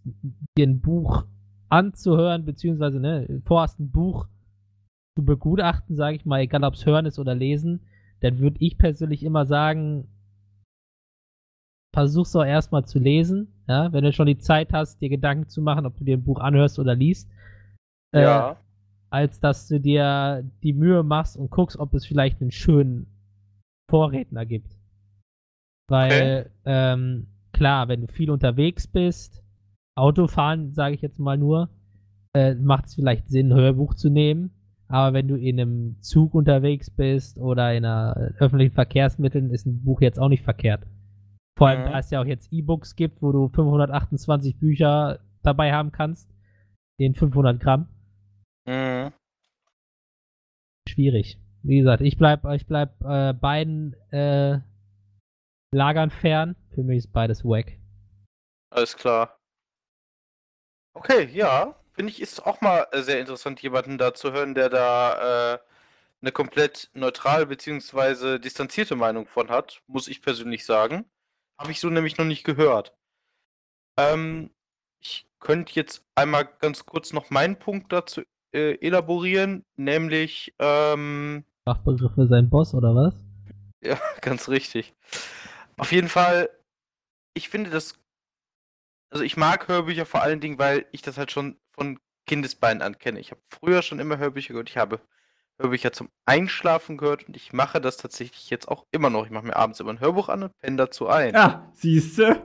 dir 0.56 0.66
ein 0.66 0.80
Buch 0.80 1.24
anzuhören, 1.68 2.44
beziehungsweise, 2.44 3.00
ne, 3.00 3.42
vorhast 3.44 3.80
ein 3.80 3.90
Buch 3.90 4.28
zu 5.18 5.24
begutachten, 5.24 5.96
sage 5.96 6.14
ich 6.14 6.24
mal, 6.24 6.42
egal 6.42 6.62
ob 6.62 6.74
es 6.74 6.86
hören 6.86 7.04
ist 7.04 7.18
oder 7.18 7.34
lesen, 7.34 7.80
dann 8.20 8.38
würde 8.38 8.58
ich 8.60 8.78
persönlich 8.78 9.24
immer 9.24 9.46
sagen, 9.46 10.06
versuch's 11.92 12.36
auch 12.36 12.44
erstmal 12.44 12.84
zu 12.84 13.00
lesen, 13.00 13.48
ja, 13.66 13.92
wenn 13.92 14.04
du 14.04 14.12
schon 14.12 14.28
die 14.28 14.38
Zeit 14.38 14.72
hast, 14.72 15.00
dir 15.00 15.08
Gedanken 15.08 15.48
zu 15.48 15.60
machen, 15.60 15.86
ob 15.86 15.96
du 15.96 16.04
dir 16.04 16.16
ein 16.16 16.22
Buch 16.22 16.38
anhörst 16.38 16.78
oder 16.78 16.94
liest, 16.94 17.28
äh, 18.14 18.22
Ja. 18.22 18.60
als 19.10 19.40
dass 19.40 19.66
du 19.66 19.80
dir 19.80 20.48
die 20.62 20.72
Mühe 20.72 21.02
machst 21.02 21.36
und 21.36 21.50
guckst, 21.50 21.78
ob 21.80 21.94
es 21.94 22.06
vielleicht 22.06 22.40
einen 22.40 22.52
schönen 22.52 23.08
Vorredner 23.90 24.46
gibt. 24.46 24.78
Weil, 25.90 26.52
ähm, 26.64 27.26
klar, 27.52 27.88
wenn 27.88 28.02
du 28.02 28.06
viel 28.06 28.30
unterwegs 28.30 28.86
bist, 28.86 29.42
Autofahren, 29.96 30.74
sage 30.74 30.94
ich 30.94 31.02
jetzt 31.02 31.18
mal 31.18 31.36
nur, 31.38 31.70
äh, 32.36 32.54
macht 32.54 32.86
es 32.86 32.94
vielleicht 32.94 33.28
Sinn, 33.28 33.50
ein 33.50 33.58
Hörbuch 33.58 33.94
zu 33.94 34.10
nehmen. 34.10 34.52
Aber 34.88 35.12
wenn 35.12 35.28
du 35.28 35.36
in 35.36 35.60
einem 35.60 36.00
Zug 36.00 36.34
unterwegs 36.34 36.88
bist 36.90 37.38
oder 37.38 37.74
in 37.74 37.84
einer 37.84 38.16
äh, 38.16 38.42
öffentlichen 38.42 38.74
Verkehrsmitteln, 38.74 39.50
ist 39.50 39.66
ein 39.66 39.84
Buch 39.84 40.00
jetzt 40.00 40.18
auch 40.18 40.28
nicht 40.28 40.44
verkehrt. 40.44 40.86
Vor 41.58 41.68
allem, 41.68 41.82
Mhm. 41.82 41.92
da 41.92 41.98
es 41.98 42.10
ja 42.10 42.20
auch 42.22 42.26
jetzt 42.26 42.52
E-Books 42.52 42.96
gibt, 42.96 43.20
wo 43.20 43.32
du 43.32 43.48
528 43.48 44.58
Bücher 44.58 45.18
dabei 45.42 45.72
haben 45.72 45.92
kannst, 45.92 46.30
in 46.98 47.14
500 47.14 47.60
Gramm. 47.60 47.88
Mhm. 48.66 49.12
Schwierig. 50.88 51.38
Wie 51.62 51.78
gesagt, 51.78 52.00
ich 52.02 52.16
bleib, 52.16 52.44
ich 52.46 52.66
bleib 52.66 53.00
äh, 53.04 53.32
beiden 53.34 53.94
äh, 54.10 54.60
Lagern 55.74 56.10
fern. 56.10 56.56
Für 56.74 56.82
mich 56.82 56.98
ist 56.98 57.12
beides 57.12 57.44
wack. 57.44 57.72
Alles 58.70 58.96
klar. 58.96 59.36
Okay, 60.94 61.28
ja. 61.32 61.74
Finde 61.98 62.12
ich, 62.12 62.22
ist 62.22 62.46
auch 62.46 62.60
mal 62.60 62.86
äh, 62.92 63.02
sehr 63.02 63.18
interessant, 63.18 63.60
jemanden 63.60 63.98
da 63.98 64.14
zu 64.14 64.30
hören, 64.30 64.54
der 64.54 64.68
da 64.68 65.54
äh, 65.54 65.58
eine 66.22 66.30
komplett 66.30 66.90
neutrale 66.94 67.44
bzw. 67.46 68.38
distanzierte 68.38 68.94
Meinung 68.94 69.26
von 69.26 69.48
hat, 69.48 69.82
muss 69.88 70.06
ich 70.06 70.22
persönlich 70.22 70.64
sagen. 70.64 71.06
Habe 71.58 71.72
ich 71.72 71.80
so 71.80 71.90
nämlich 71.90 72.16
noch 72.16 72.24
nicht 72.24 72.44
gehört. 72.44 72.96
Ähm, 73.98 74.52
ich 75.00 75.26
könnte 75.40 75.72
jetzt 75.74 76.06
einmal 76.14 76.48
ganz 76.60 76.86
kurz 76.86 77.12
noch 77.12 77.30
meinen 77.30 77.58
Punkt 77.58 77.92
dazu 77.92 78.22
äh, 78.52 78.74
elaborieren, 78.76 79.64
nämlich, 79.74 80.54
ähm, 80.60 81.44
Fachbegriff 81.64 82.14
für 82.14 82.28
seinen 82.28 82.48
Boss 82.48 82.74
oder 82.74 82.94
was? 82.94 83.14
Ja, 83.82 83.98
ganz 84.20 84.48
richtig. 84.48 84.94
Auf 85.76 85.90
jeden 85.90 86.08
Fall, 86.08 86.48
ich 87.34 87.48
finde 87.48 87.70
das. 87.70 87.98
Also 89.10 89.24
ich 89.24 89.36
mag 89.36 89.66
Hörbücher 89.66 90.06
vor 90.06 90.22
allen 90.22 90.38
Dingen, 90.38 90.60
weil 90.60 90.86
ich 90.92 91.02
das 91.02 91.18
halt 91.18 91.32
schon 91.32 91.58
von 91.78 91.98
Kindesbeinen 92.26 92.82
an 92.82 92.98
kenne. 92.98 93.20
Ich 93.20 93.30
habe 93.30 93.40
früher 93.48 93.82
schon 93.82 94.00
immer 94.00 94.18
Hörbücher 94.18 94.52
gehört. 94.52 94.68
Ich 94.68 94.76
habe 94.76 95.00
Hörbücher 95.60 95.92
zum 95.92 96.08
Einschlafen 96.26 96.98
gehört 96.98 97.26
und 97.26 97.36
ich 97.36 97.52
mache 97.52 97.80
das 97.80 97.96
tatsächlich 97.96 98.50
jetzt 98.50 98.68
auch 98.68 98.86
immer 98.92 99.10
noch. 99.10 99.24
Ich 99.24 99.30
mache 99.30 99.46
mir 99.46 99.56
abends 99.56 99.80
immer 99.80 99.90
ein 99.90 100.00
Hörbuch 100.00 100.28
an 100.28 100.44
und 100.44 100.58
penne 100.58 100.76
dazu 100.76 101.08
ein. 101.08 101.34
Ja, 101.34 101.70
siehste. 101.74 102.42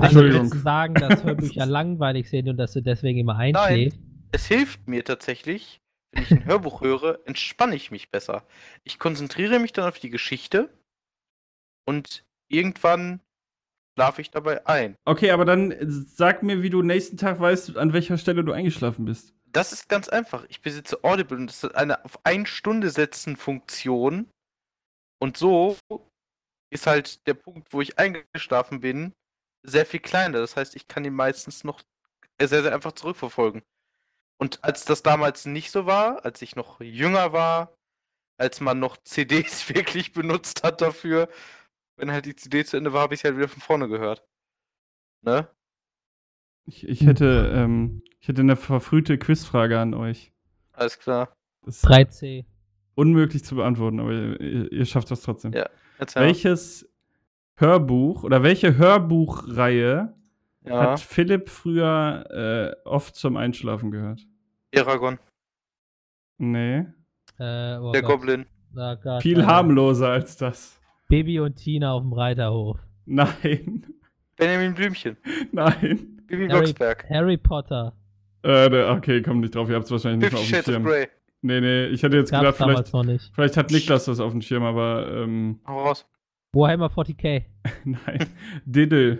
Also 0.00 0.22
willst 0.22 0.54
du 0.54 0.58
sagen, 0.58 0.94
dass 0.94 1.22
Hörbücher 1.22 1.66
langweilig 1.66 2.28
sind 2.28 2.48
und 2.48 2.56
dass 2.56 2.72
du 2.72 2.82
deswegen 2.82 3.20
immer 3.20 3.36
einschläfst? 3.36 3.98
Es 4.32 4.46
hilft 4.46 4.88
mir 4.88 5.04
tatsächlich, 5.04 5.80
wenn 6.10 6.24
ich 6.24 6.30
ein 6.32 6.44
Hörbuch 6.44 6.80
höre, 6.80 7.20
entspanne 7.26 7.76
ich 7.76 7.90
mich 7.90 8.10
besser. 8.10 8.44
Ich 8.82 8.98
konzentriere 8.98 9.60
mich 9.60 9.72
dann 9.72 9.88
auf 9.88 10.00
die 10.00 10.10
Geschichte 10.10 10.68
und 11.84 12.24
irgendwann 12.48 13.20
schlafe 13.94 14.22
ich 14.22 14.30
dabei 14.30 14.66
ein. 14.66 14.96
Okay, 15.04 15.30
aber 15.30 15.44
dann 15.44 15.74
sag 15.80 16.42
mir, 16.42 16.62
wie 16.62 16.70
du 16.70 16.82
nächsten 16.82 17.16
Tag 17.16 17.40
weißt, 17.40 17.76
an 17.76 17.92
welcher 17.92 18.18
Stelle 18.18 18.44
du 18.44 18.52
eingeschlafen 18.52 19.04
bist. 19.04 19.34
Das 19.46 19.72
ist 19.72 19.88
ganz 19.88 20.08
einfach. 20.08 20.44
Ich 20.48 20.62
besitze 20.62 21.04
Audible 21.04 21.36
und 21.36 21.48
das 21.48 21.62
hat 21.62 21.74
eine 21.74 22.04
auf 22.04 22.18
eine 22.24 22.46
Stunde 22.46 22.90
setzen 22.90 23.36
Funktion. 23.36 24.30
Und 25.20 25.36
so 25.36 25.76
ist 26.70 26.86
halt 26.86 27.26
der 27.26 27.34
Punkt, 27.34 27.72
wo 27.72 27.80
ich 27.80 27.98
eingeschlafen 27.98 28.80
bin, 28.80 29.12
sehr 29.62 29.86
viel 29.86 30.00
kleiner. 30.00 30.38
Das 30.38 30.56
heißt, 30.56 30.74
ich 30.74 30.88
kann 30.88 31.04
ihn 31.04 31.14
meistens 31.14 31.64
noch 31.64 31.82
sehr, 32.40 32.62
sehr 32.62 32.74
einfach 32.74 32.92
zurückverfolgen. 32.92 33.62
Und 34.38 34.64
als 34.64 34.84
das 34.84 35.02
damals 35.02 35.44
nicht 35.44 35.70
so 35.70 35.86
war, 35.86 36.24
als 36.24 36.42
ich 36.42 36.56
noch 36.56 36.80
jünger 36.80 37.32
war, 37.32 37.76
als 38.38 38.60
man 38.60 38.80
noch 38.80 38.96
CDs 38.96 39.68
wirklich 39.72 40.12
benutzt 40.12 40.64
hat 40.64 40.80
dafür, 40.80 41.28
wenn 42.02 42.10
halt 42.10 42.26
die 42.26 42.34
CD 42.34 42.64
zu 42.64 42.76
Ende 42.76 42.92
war, 42.92 43.02
habe 43.02 43.14
ich 43.14 43.22
halt 43.22 43.36
wieder 43.36 43.46
von 43.46 43.62
vorne 43.62 43.88
gehört. 43.88 44.24
Ne? 45.22 45.46
Ich, 46.64 46.86
ich, 46.86 47.06
hätte, 47.06 47.52
ähm, 47.54 48.02
ich 48.18 48.26
hätte 48.26 48.40
eine 48.40 48.56
verfrühte 48.56 49.18
Quizfrage 49.18 49.78
an 49.78 49.94
euch. 49.94 50.32
Alles 50.72 50.98
klar. 50.98 51.36
Das 51.64 51.76
ist 51.76 51.86
3C. 51.86 52.44
unmöglich 52.96 53.44
zu 53.44 53.54
beantworten, 53.54 54.00
aber 54.00 54.10
ihr, 54.12 54.72
ihr 54.72 54.84
schafft 54.84 55.12
das 55.12 55.22
trotzdem. 55.22 55.52
Ja. 55.52 55.68
Erzähl 55.98 56.22
mal. 56.22 56.26
Welches 56.26 56.90
Hörbuch 57.54 58.24
oder 58.24 58.42
welche 58.42 58.76
Hörbuchreihe 58.76 60.12
Ja. 60.64 60.80
hat 60.80 61.00
Philipp 61.00 61.48
früher 61.50 62.74
äh, 62.84 62.88
oft 62.88 63.14
zum 63.14 63.36
Einschlafen 63.36 63.92
gehört? 63.92 64.26
Eragon. 64.72 65.20
Nee. 66.38 66.78
Äh, 67.38 67.76
oh 67.78 67.92
Der 67.92 68.02
Gott. 68.02 68.10
Goblin. 68.10 68.46
Oh 68.74 68.96
Gott, 68.96 69.22
Viel 69.22 69.46
harmloser 69.46 70.08
als 70.08 70.36
das. 70.36 70.81
Bibi 71.12 71.40
und 71.40 71.56
Tina 71.56 71.92
auf 71.92 72.02
dem 72.04 72.14
Reiterhof. 72.14 72.78
Nein. 73.04 73.84
Benjamin 74.36 74.72
Blümchen. 74.72 75.18
Nein. 75.52 76.22
Bibi 76.26 76.48
Harry, 76.48 76.62
Blocksberg. 76.62 77.04
Harry 77.10 77.36
Potter. 77.36 77.92
Äh, 78.42 78.70
ne, 78.70 78.88
okay, 78.88 79.20
komm 79.20 79.40
nicht 79.40 79.54
drauf, 79.54 79.68
ihr 79.68 79.74
habt 79.74 79.84
es 79.84 79.90
wahrscheinlich 79.90 80.32
nicht 80.32 80.40
Fifty 80.40 80.50
mehr 80.52 80.60
auf 80.60 80.64
dem 80.64 80.64
Shades 80.64 80.68
of 80.68 80.74
Schirm. 80.74 80.84
Grey. 80.84 81.08
Nee, 81.42 81.60
nee, 81.60 81.84
ich 81.88 82.02
hatte 82.02 82.16
jetzt 82.16 82.30
Gab's 82.30 82.40
gedacht, 82.40 82.60
damals 82.60 82.90
vielleicht, 82.90 82.94
noch 82.94 83.04
nicht. 83.04 83.30
vielleicht 83.34 83.56
hat 83.58 83.70
Niklas 83.70 84.06
das 84.06 84.20
auf 84.20 84.32
dem 84.32 84.40
Schirm, 84.40 84.62
aber 84.62 85.06
ähm, 85.06 85.60
Hau 85.66 85.82
raus. 85.82 86.06
Warhammer 86.54 86.86
40k. 86.86 87.44
nein. 87.84 88.26
Diddle. 88.64 89.18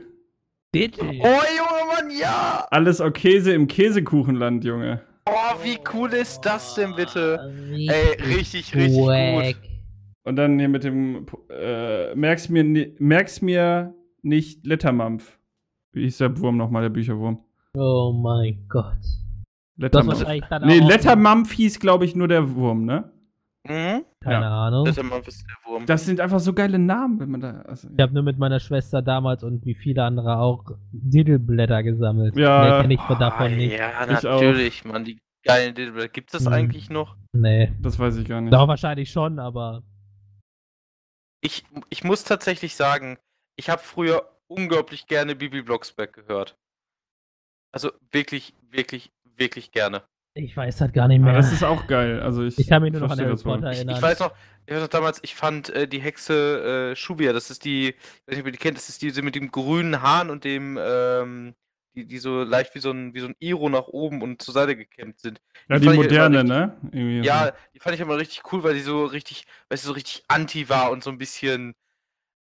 Bitte. 0.72 1.02
Oh, 1.02 1.10
Junge 1.10 1.92
Mann, 1.94 2.10
ja! 2.18 2.66
Alles 2.70 3.02
Okese 3.02 3.52
im 3.52 3.68
Käsekuchenland, 3.68 4.64
Junge. 4.64 5.02
Oh, 5.26 5.62
wie 5.62 5.78
cool 5.92 6.10
ist 6.14 6.40
das 6.40 6.74
denn 6.74 6.94
bitte? 6.94 7.52
Richtig 7.68 7.90
Ey, 7.90 8.34
richtig, 8.34 8.74
richtig 8.74 9.02
wack. 9.02 9.71
Und 10.24 10.36
dann 10.36 10.58
hier 10.58 10.68
mit 10.68 10.84
dem, 10.84 11.26
äh, 11.50 12.14
merk's 12.14 12.48
mir, 12.48 12.64
merk's 12.98 13.42
mir 13.42 13.94
nicht 14.22 14.64
Lettermampf. 14.66 15.38
Wie 15.92 16.02
hieß 16.02 16.18
der 16.18 16.38
Wurm 16.38 16.56
nochmal, 16.56 16.82
der 16.82 16.90
Bücherwurm? 16.90 17.38
Oh 17.76 18.12
mein 18.12 18.66
Gott. 18.68 18.98
Lettermampf. 19.76 20.24
Nee, 20.26 20.80
auch- 20.80 20.88
Lettermampf 20.88 21.52
hieß, 21.52 21.80
glaube 21.80 22.04
ich, 22.04 22.14
nur 22.14 22.28
der 22.28 22.54
Wurm, 22.54 22.84
ne? 22.84 23.10
Mhm. 23.68 24.04
Keine 24.20 24.46
Ahnung. 24.46 24.84
Das 24.84 24.96
ist 24.98 25.02
der 25.04 25.70
Wurm. 25.72 25.86
Das 25.86 26.04
sind 26.06 26.20
einfach 26.20 26.40
so 26.40 26.52
geile 26.52 26.78
Namen, 26.78 27.18
wenn 27.20 27.30
man 27.30 27.40
da. 27.40 27.60
Also, 27.62 27.88
Ich 27.96 28.00
habe 28.02 28.12
nur 28.12 28.22
mit 28.22 28.38
meiner 28.38 28.60
Schwester 28.60 29.02
damals 29.02 29.42
und 29.44 29.64
wie 29.64 29.74
viele 29.74 30.04
andere 30.04 30.38
auch 30.38 30.64
Diddleblätter 30.92 31.82
gesammelt. 31.82 32.36
Ja. 32.36 32.62
Mehr 32.62 32.80
kenn 32.82 32.90
ich 32.92 33.00
von 33.00 33.16
Ah, 33.16 33.18
davon 33.18 33.56
nicht. 33.56 33.76
Ja, 33.78 33.90
Ich 34.04 34.22
natürlich, 34.22 34.84
Mann. 34.84 35.04
Die 35.04 35.18
geilen 35.44 35.74
Diddle. 35.74 36.08
Gibt 36.08 36.32
es 36.32 36.38
das 36.42 36.46
Mhm. 36.48 36.52
eigentlich 36.54 36.90
noch? 36.90 37.16
Nee. 37.32 37.72
das 37.80 37.98
weiß 37.98 38.16
ich 38.18 38.28
gar 38.28 38.40
nicht. 38.40 38.52
Doch, 38.52 38.68
wahrscheinlich 38.68 39.10
schon, 39.10 39.38
aber 39.38 39.82
Ich, 41.42 41.64
ich 41.90 42.04
muss 42.04 42.24
tatsächlich 42.24 42.76
sagen, 42.76 43.18
ich 43.56 43.68
habe 43.68 43.82
früher 43.82 44.30
unglaublich 44.46 45.06
gerne 45.06 45.34
Bibi 45.34 45.62
Blocksberg 45.62 46.12
gehört. 46.12 46.56
Also 47.72 47.90
wirklich, 48.10 48.54
wirklich, 48.70 49.10
wirklich 49.36 49.72
gerne. 49.72 50.04
ich 50.34 50.56
weiß 50.56 50.80
halt 50.80 50.92
gar 50.94 51.08
nicht 51.08 51.20
Aber 51.22 51.32
mehr. 51.32 51.40
das 51.40 51.52
ist 51.52 51.62
auch 51.64 51.86
geil. 51.86 52.20
Also 52.20 52.44
ich, 52.44 52.58
ich 52.58 52.68
kann 52.68 52.82
mich 52.82 52.92
nur 52.92 53.00
noch 53.00 53.10
an 53.10 53.18
Harry 53.18 53.30
das. 53.30 53.42
Potter 53.42 53.70
Ich, 53.70 53.78
erinnern. 53.78 53.96
ich 53.96 54.02
weiß 54.02 54.20
noch, 54.20 54.32
ich 54.66 54.74
weiß 54.74 54.82
noch 54.82 54.88
damals, 54.88 55.20
ich 55.22 55.34
fand 55.34 55.70
äh, 55.70 55.88
die 55.88 56.00
Hexe 56.00 56.92
äh, 56.92 56.96
Shubia, 56.96 57.32
das 57.32 57.50
ist 57.50 57.64
die, 57.64 57.88
ich 57.88 57.96
weiß 58.26 58.36
nicht, 58.36 58.40
ob 58.40 58.46
ihr 58.46 58.52
die 58.52 58.58
kennt, 58.58 58.76
das 58.76 58.88
ist 58.88 59.02
diese 59.02 59.22
mit 59.22 59.34
dem 59.34 59.50
grünen 59.50 60.00
Haaren 60.02 60.30
und 60.30 60.44
dem, 60.44 60.78
ähm, 60.80 61.54
die, 61.94 62.06
die 62.06 62.18
so 62.18 62.42
leicht 62.42 62.74
wie 62.74 62.80
so 62.80 62.90
ein, 62.90 63.14
wie 63.14 63.20
so 63.20 63.26
ein 63.26 63.36
Iro 63.38 63.68
nach 63.68 63.88
oben 63.88 64.22
und 64.22 64.42
zur 64.42 64.54
Seite 64.54 64.76
gekämmt 64.76 65.20
sind. 65.20 65.40
Ja, 65.68 65.78
die 65.78 65.88
die 65.88 65.94
moderne, 65.94 66.38
richtig- 66.38 66.56
ne? 66.56 66.76
Irgendwie 66.92 67.26
Ja, 67.26 67.52
die 67.74 67.80
fand 67.80 67.94
ich 67.94 68.00
immer 68.00 68.16
richtig 68.16 68.42
cool, 68.52 68.62
weil 68.62 68.74
die 68.74 68.80
so 68.80 69.04
richtig, 69.04 69.46
weißt 69.68 69.84
du, 69.84 69.88
so 69.88 69.94
richtig 69.94 70.24
anti 70.28 70.68
war 70.68 70.90
und 70.90 71.04
so 71.04 71.10
ein 71.10 71.18
bisschen, 71.18 71.74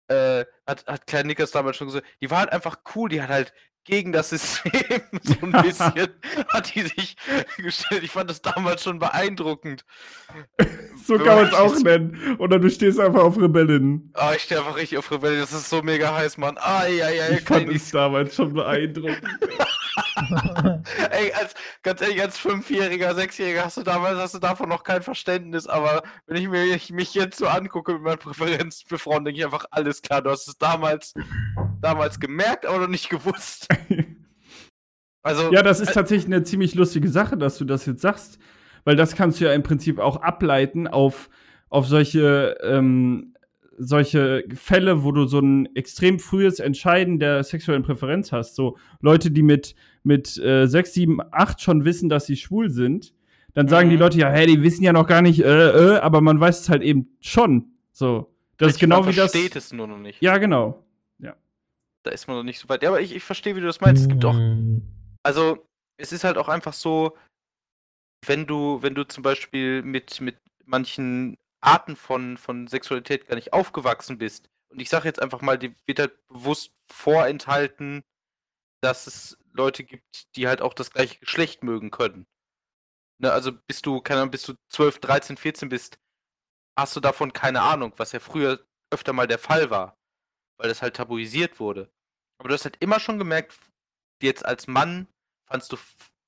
äh, 0.09 0.45
hat, 0.67 0.87
hat 0.87 1.07
Klein 1.07 1.27
Nickers 1.27 1.51
damals 1.51 1.77
schon 1.77 1.87
gesagt, 1.89 2.07
die 2.21 2.31
war 2.31 2.39
halt 2.39 2.53
einfach 2.53 2.79
cool, 2.95 3.09
die 3.09 3.23
hat 3.23 3.29
halt 3.31 3.53
gegen 3.85 4.13
das 4.13 4.31
System 4.31 4.73
so 5.23 5.35
ein 5.43 5.53
bisschen 5.63 6.09
hat 6.49 6.75
die 6.75 6.83
sich 6.83 7.17
gestellt. 7.57 8.03
Ich 8.03 8.11
fand 8.11 8.31
das 8.31 8.43
damals 8.43 8.83
schon 8.83 8.99
beeindruckend. 8.99 9.85
So 11.05 11.17
kann 11.19 11.37
man 11.37 11.47
es 11.47 11.55
auch 11.55 11.77
nennen. 11.81 12.37
Oder 12.39 12.59
du 12.59 12.71
stehst 12.71 13.01
einfach 13.01 13.23
auf 13.23 13.39
Rebellen. 13.39 14.11
Ah, 14.15 14.33
ich 14.35 14.43
stehe 14.43 14.61
einfach 14.61 14.77
richtig 14.77 14.99
auf 14.99 15.11
Rebellen. 15.11 15.41
Das 15.41 15.53
ist 15.53 15.69
so 15.69 15.83
mega 15.83 16.15
heiß, 16.15 16.39
Mann. 16.39 16.57
Ah, 16.59 16.87
ja, 16.87 17.11
ja, 17.11 17.31
ich 17.31 17.43
fand 17.43 17.69
es 17.69 17.91
damals 17.91 18.37
schon 18.37 18.53
beeindruckend. 18.53 19.23
Ey, 21.11 21.33
als, 21.33 21.55
ganz 21.83 22.01
ehrlich, 22.01 22.21
als 22.21 22.39
Fünfjähriger, 22.39 23.15
Sechsjähriger 23.15 23.65
hast 23.65 23.77
du 23.77 23.83
damals 23.83 24.19
hast 24.19 24.35
du 24.35 24.39
davon 24.39 24.69
noch 24.69 24.83
kein 24.83 25.03
Verständnis, 25.03 25.67
aber 25.67 26.03
wenn 26.27 26.37
ich 26.37 26.49
mir 26.49 26.65
ich 26.65 26.91
mich 26.91 27.15
jetzt 27.15 27.39
so 27.39 27.47
angucke 27.47 27.93
mit 27.95 28.03
meinen 28.03 28.19
Präferenzen 28.19 28.89
für 28.89 28.99
Frauen, 28.99 29.25
denke 29.25 29.39
ich 29.41 29.45
einfach, 29.45 29.67
alles 29.71 30.03
klar, 30.03 30.23
du 30.23 30.31
hast 30.31 30.49
es 30.49 30.59
damals, 30.59 31.15
damals 31.81 32.21
gemerkt, 32.21 32.67
aber 32.67 32.81
noch 32.81 32.89
nicht 32.89 33.09
gewusst. 33.09 33.69
Also, 35.23 35.53
ja, 35.53 35.63
das 35.63 35.81
ist 35.81 35.93
tatsächlich 35.93 36.33
eine 36.33 36.45
ziemlich 36.45 36.75
lustige 36.75 37.11
Sache, 37.11 37.37
dass 37.37 37.59
du 37.59 37.67
das 37.67 37.85
jetzt 37.85 38.01
sagst, 38.01 38.39
weil 38.85 38.97
das 38.97 39.15
kannst 39.15 39.39
du 39.39 39.45
ja 39.45 39.53
im 39.53 39.63
Prinzip 39.63 39.99
auch 39.99 40.17
ableiten 40.23 40.89
auf, 40.89 41.29
auf 41.69 41.87
solche 41.87 42.57
ähm, 42.63 43.35
solche 43.81 44.45
Fälle, 44.55 45.05
wo 45.05 45.11
du 45.11 45.25
so 45.25 45.41
ein 45.41 45.75
extrem 45.75 46.19
frühes 46.19 46.61
Entscheiden 46.61 47.19
der 47.19 47.43
sexuellen 47.43 47.83
Präferenz 47.83 48.31
hast. 48.31 48.55
So 48.55 48.77
Leute, 49.01 49.31
die 49.31 49.43
mit, 49.43 49.75
mit 50.03 50.37
äh, 50.39 50.67
6, 50.67 50.95
7, 50.95 51.21
8 51.31 51.61
schon 51.61 51.85
wissen, 51.85 52.09
dass 52.09 52.27
sie 52.27 52.37
schwul 52.37 52.71
sind, 52.71 53.15
dann 53.55 53.69
sagen 53.69 53.89
mhm. 53.89 53.93
die 53.93 53.97
Leute 53.97 54.19
ja, 54.19 54.31
hey, 54.31 54.47
die 54.47 54.63
wissen 54.63 54.83
ja 54.83 54.93
noch 54.93 55.07
gar 55.07 55.23
nicht, 55.23 55.41
äh, 55.41 55.95
äh, 55.95 55.99
aber 55.99 56.21
man 56.21 56.41
weiß 56.41 56.61
es 56.61 56.69
halt 56.69 56.83
eben 56.83 57.09
schon. 57.21 57.73
So. 57.93 58.35
Das 58.57 58.69
Richtig, 58.69 58.77
ist 58.77 58.81
genau 58.81 59.07
wie 59.07 59.13
das. 59.13 59.33
versteht 59.33 59.57
es 59.57 59.73
nur 59.73 59.87
noch 59.87 59.99
nicht. 59.99 60.21
Ja, 60.23 60.39
genau. 60.39 60.85
Ja. 61.19 61.35
Da 62.03 62.11
ist 62.11 62.29
man 62.29 62.37
noch 62.37 62.45
nicht 62.45 62.59
so 62.59 62.69
weit. 62.69 62.83
Ja, 62.83 62.91
aber 62.91 63.01
ich, 63.01 63.15
ich 63.15 63.25
verstehe, 63.25 63.57
wie 63.57 63.61
du 63.61 63.67
das 63.67 63.81
meinst. 63.81 64.03
Es 64.03 64.09
gibt 64.09 64.25
auch. 64.25 64.35
Mhm. 64.35 64.83
Also, 65.23 65.67
es 65.97 66.13
ist 66.13 66.25
halt 66.25 66.39
auch 66.39 66.49
einfach 66.49 66.73
so, 66.73 67.17
wenn 68.27 68.47
du, 68.47 68.83
wenn 68.83 68.95
du 68.95 69.05
zum 69.05 69.23
Beispiel 69.23 69.83
mit, 69.83 70.21
mit 70.21 70.37
manchen 70.65 71.37
Arten 71.61 71.97
von, 71.97 72.37
von 72.37 72.67
Sexualität 72.67 73.27
gar 73.27 73.35
nicht 73.37 73.53
aufgewachsen 73.53 74.19
bist. 74.19 74.49
Und 74.71 74.81
ich 74.81 74.89
sage 74.89 75.07
jetzt 75.07 75.21
einfach 75.21 75.41
mal, 75.41 75.59
die 75.59 75.75
wird 75.87 75.99
halt 75.99 76.27
bewusst 76.29 76.73
vorenthalten, 76.91 78.03
dass 78.83 79.07
es 79.07 79.39
Leute 79.53 79.85
gibt, 79.85 80.37
die 80.37 80.49
halt 80.49 80.63
auch 80.63 80.75
das 80.75 80.91
gleiche 80.91 81.19
Geschlecht 81.19 81.63
mögen 81.65 81.91
können. 81.91 82.27
Ne, 83.19 83.33
also 83.33 83.53
bist 83.53 83.87
du, 83.87 84.01
keine 84.01 84.21
Ahnung, 84.21 84.31
bis 84.31 84.45
du 84.45 84.55
12, 84.71 85.01
13, 85.01 85.37
14 85.37 85.69
bist, 85.69 85.99
hast 86.77 86.97
du 86.97 87.01
davon 87.01 87.33
keine 87.33 87.63
Ahnung, 87.63 87.93
was 87.97 88.13
ja 88.13 88.21
früher 88.21 88.67
öfter 88.91 89.13
mal 89.13 89.27
der 89.27 89.39
Fall 89.39 89.71
war. 89.71 89.99
Weil 90.59 90.69
das 90.69 90.83
halt 90.83 90.97
tabuisiert 90.97 91.61
wurde. 91.61 91.91
Aber 92.39 92.49
du 92.49 92.55
hast 92.55 92.65
halt 92.65 92.79
immer 92.81 93.01
schon 93.01 93.19
gemerkt, 93.19 93.59
jetzt 94.23 94.45
als 94.45 94.67
Mann 94.67 95.09
fandst 95.47 95.73
du 95.73 95.77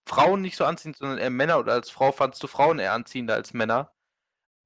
Frauen 0.06 0.42
nicht 0.42 0.56
so 0.56 0.64
anziehend, 0.64 0.96
sondern 0.96 1.18
eher 1.18 1.30
Männer 1.30 1.58
oder 1.58 1.72
als 1.72 1.90
Frau 1.90 2.12
fandst 2.12 2.42
du 2.42 2.46
Frauen 2.46 2.78
eher 2.78 2.92
anziehender 2.92 3.34
als 3.34 3.54
Männer. 3.54 3.94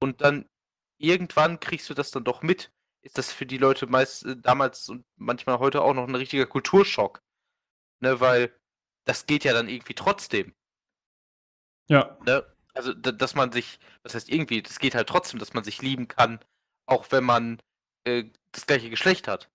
Und 0.01 0.21
dann 0.21 0.49
irgendwann 0.97 1.59
kriegst 1.59 1.89
du 1.89 1.93
das 1.93 2.11
dann 2.11 2.23
doch 2.23 2.41
mit. 2.41 2.71
Ist 3.01 3.17
das 3.17 3.31
für 3.31 3.45
die 3.45 3.57
Leute 3.57 3.87
meist 3.87 4.25
äh, 4.25 4.35
damals 4.35 4.89
und 4.89 5.05
manchmal 5.15 5.59
heute 5.59 5.81
auch 5.81 5.93
noch 5.93 6.07
ein 6.07 6.15
richtiger 6.15 6.45
Kulturschock. 6.45 7.21
Ne, 7.99 8.19
weil 8.19 8.53
das 9.05 9.25
geht 9.25 9.43
ja 9.43 9.53
dann 9.53 9.69
irgendwie 9.69 9.95
trotzdem. 9.95 10.53
Ja. 11.87 12.17
Ne? 12.25 12.45
Also, 12.73 12.93
dass 12.93 13.33
man 13.33 13.51
sich, 13.51 13.79
das 14.03 14.13
heißt 14.13 14.29
irgendwie, 14.29 14.61
das 14.61 14.79
geht 14.79 14.93
halt 14.93 15.09
trotzdem, 15.09 15.39
dass 15.39 15.53
man 15.53 15.63
sich 15.63 15.81
lieben 15.81 16.07
kann, 16.07 16.39
auch 16.85 17.11
wenn 17.11 17.23
man 17.23 17.61
äh, 18.03 18.25
das 18.51 18.67
gleiche 18.67 18.89
Geschlecht 18.89 19.27
hat. 19.27 19.49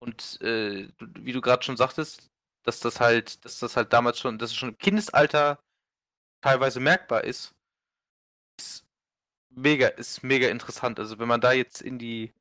Und 0.00 0.40
äh, 0.42 0.88
wie 1.00 1.32
du 1.32 1.40
gerade 1.40 1.62
schon 1.62 1.78
sagtest, 1.78 2.30
dass 2.64 2.80
das 2.80 3.00
halt, 3.00 3.44
dass 3.44 3.58
das 3.58 3.76
halt 3.76 3.92
damals 3.92 4.18
schon, 4.18 4.38
dass 4.38 4.50
es 4.50 4.56
schon 4.56 4.70
im 4.70 4.78
Kindesalter 4.78 5.58
teilweise 6.42 6.80
merkbar 6.80 7.24
ist, 7.24 7.54
ist 8.58 8.86
mega, 9.50 9.88
ist 9.88 10.22
mega 10.22 10.48
interessant. 10.48 10.98
Also 10.98 11.18
wenn 11.18 11.28
man 11.28 11.40
da 11.40 11.52
jetzt 11.52 11.80
in 11.82 11.98
die. 11.98 12.34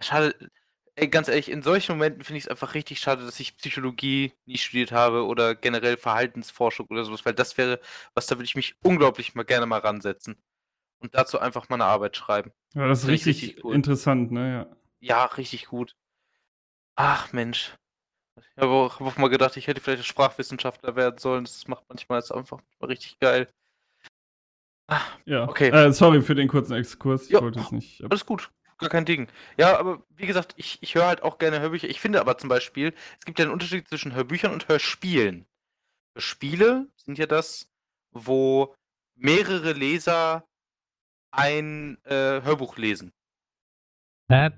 Schade, 0.00 0.50
ey, 0.96 1.08
ganz 1.08 1.28
ehrlich, 1.28 1.50
in 1.50 1.62
solchen 1.62 1.92
Momenten 1.92 2.24
finde 2.24 2.38
ich 2.38 2.44
es 2.44 2.50
einfach 2.50 2.74
richtig 2.74 2.98
schade, 2.98 3.24
dass 3.24 3.38
ich 3.38 3.56
Psychologie 3.56 4.32
nie 4.46 4.58
studiert 4.58 4.92
habe 4.92 5.24
oder 5.26 5.54
generell 5.54 5.96
Verhaltensforschung 5.96 6.86
oder 6.88 7.04
sowas, 7.04 7.24
weil 7.24 7.34
das 7.34 7.56
wäre, 7.58 7.80
was 8.14 8.26
da 8.26 8.36
würde 8.36 8.44
ich 8.44 8.56
mich 8.56 8.74
unglaublich 8.82 9.34
mal 9.34 9.44
gerne 9.44 9.66
mal 9.66 9.80
ransetzen. 9.80 10.36
Und 10.98 11.14
dazu 11.14 11.38
einfach 11.38 11.68
mal 11.68 11.76
eine 11.76 11.84
Arbeit 11.84 12.16
schreiben. 12.16 12.52
Ja, 12.74 12.88
das 12.88 13.02
ist 13.02 13.08
richtig, 13.08 13.42
richtig 13.42 13.64
cool. 13.64 13.74
interessant, 13.74 14.32
ne? 14.32 14.52
Ja. 14.52 14.76
ja, 15.00 15.24
richtig 15.26 15.66
gut. 15.66 15.94
Ach 16.96 17.32
Mensch. 17.32 17.74
Ich 18.38 18.62
habe 18.62 18.72
auch, 18.72 18.98
hab 18.98 19.06
auch, 19.06 19.16
mal 19.18 19.28
gedacht, 19.28 19.56
ich 19.58 19.66
hätte 19.66 19.82
vielleicht 19.82 20.06
Sprachwissenschaftler 20.06 20.96
werden 20.96 21.18
sollen. 21.18 21.44
Das 21.44 21.68
macht 21.68 21.84
manchmal 21.88 22.20
jetzt 22.20 22.32
einfach 22.32 22.58
mal 22.80 22.86
richtig 22.86 23.18
geil. 23.18 23.46
Ja, 25.26 25.48
okay. 25.48 25.68
Äh, 25.68 25.92
sorry 25.92 26.22
für 26.22 26.34
den 26.34 26.48
kurzen 26.48 26.74
Exkurs. 26.74 27.24
Ich 27.24 27.30
ja, 27.30 27.42
wollte 27.42 27.60
es 27.60 27.72
nicht. 27.72 28.02
Alles 28.04 28.24
gut, 28.24 28.50
gar 28.78 28.90
kein 28.90 29.04
Ding. 29.04 29.28
Ja, 29.56 29.78
aber 29.78 30.02
wie 30.16 30.26
gesagt, 30.26 30.54
ich, 30.56 30.78
ich 30.82 30.94
höre 30.94 31.06
halt 31.06 31.22
auch 31.22 31.38
gerne 31.38 31.60
Hörbücher. 31.60 31.88
Ich 31.88 32.00
finde 32.00 32.20
aber 32.20 32.38
zum 32.38 32.48
Beispiel, 32.48 32.94
es 33.18 33.24
gibt 33.24 33.38
ja 33.38 33.44
einen 33.44 33.52
Unterschied 33.52 33.88
zwischen 33.88 34.14
Hörbüchern 34.14 34.52
und 34.52 34.68
Hörspielen. 34.68 35.46
Hörspiele 36.14 36.88
sind 36.96 37.18
ja 37.18 37.26
das, 37.26 37.70
wo 38.10 38.74
mehrere 39.14 39.72
Leser 39.72 40.46
ein 41.30 41.98
äh, 42.04 42.42
Hörbuch 42.42 42.76
lesen. 42.76 43.12
Äh, 44.28 44.50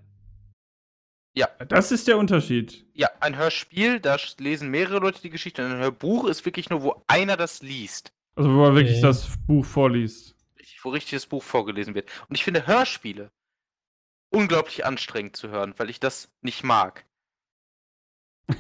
ja. 1.34 1.48
Das 1.68 1.92
ist 1.92 2.08
der 2.08 2.18
Unterschied. 2.18 2.86
Ja, 2.94 3.10
ein 3.20 3.36
Hörspiel, 3.36 4.00
da 4.00 4.16
lesen 4.38 4.70
mehrere 4.70 4.98
Leute 4.98 5.20
die 5.20 5.30
Geschichte. 5.30 5.64
Und 5.64 5.72
ein 5.72 5.78
Hörbuch 5.78 6.24
ist 6.24 6.44
wirklich 6.44 6.70
nur, 6.70 6.82
wo 6.82 7.04
einer 7.06 7.36
das 7.36 7.62
liest. 7.62 8.12
Also 8.34 8.54
wo 8.54 8.64
er 8.64 8.74
wirklich 8.74 8.98
okay. 8.98 9.06
das 9.06 9.36
Buch 9.46 9.64
vorliest. 9.64 10.36
Richtig, 10.58 10.84
wo 10.84 10.90
richtig 10.90 11.12
das 11.12 11.26
Buch 11.26 11.42
vorgelesen 11.42 11.94
wird. 11.94 12.08
Und 12.28 12.36
ich 12.36 12.44
finde 12.44 12.66
Hörspiele 12.66 13.30
unglaublich 14.30 14.84
anstrengend 14.84 15.36
zu 15.36 15.48
hören, 15.48 15.74
weil 15.76 15.90
ich 15.90 16.00
das 16.00 16.30
nicht 16.42 16.64
mag. 16.64 17.04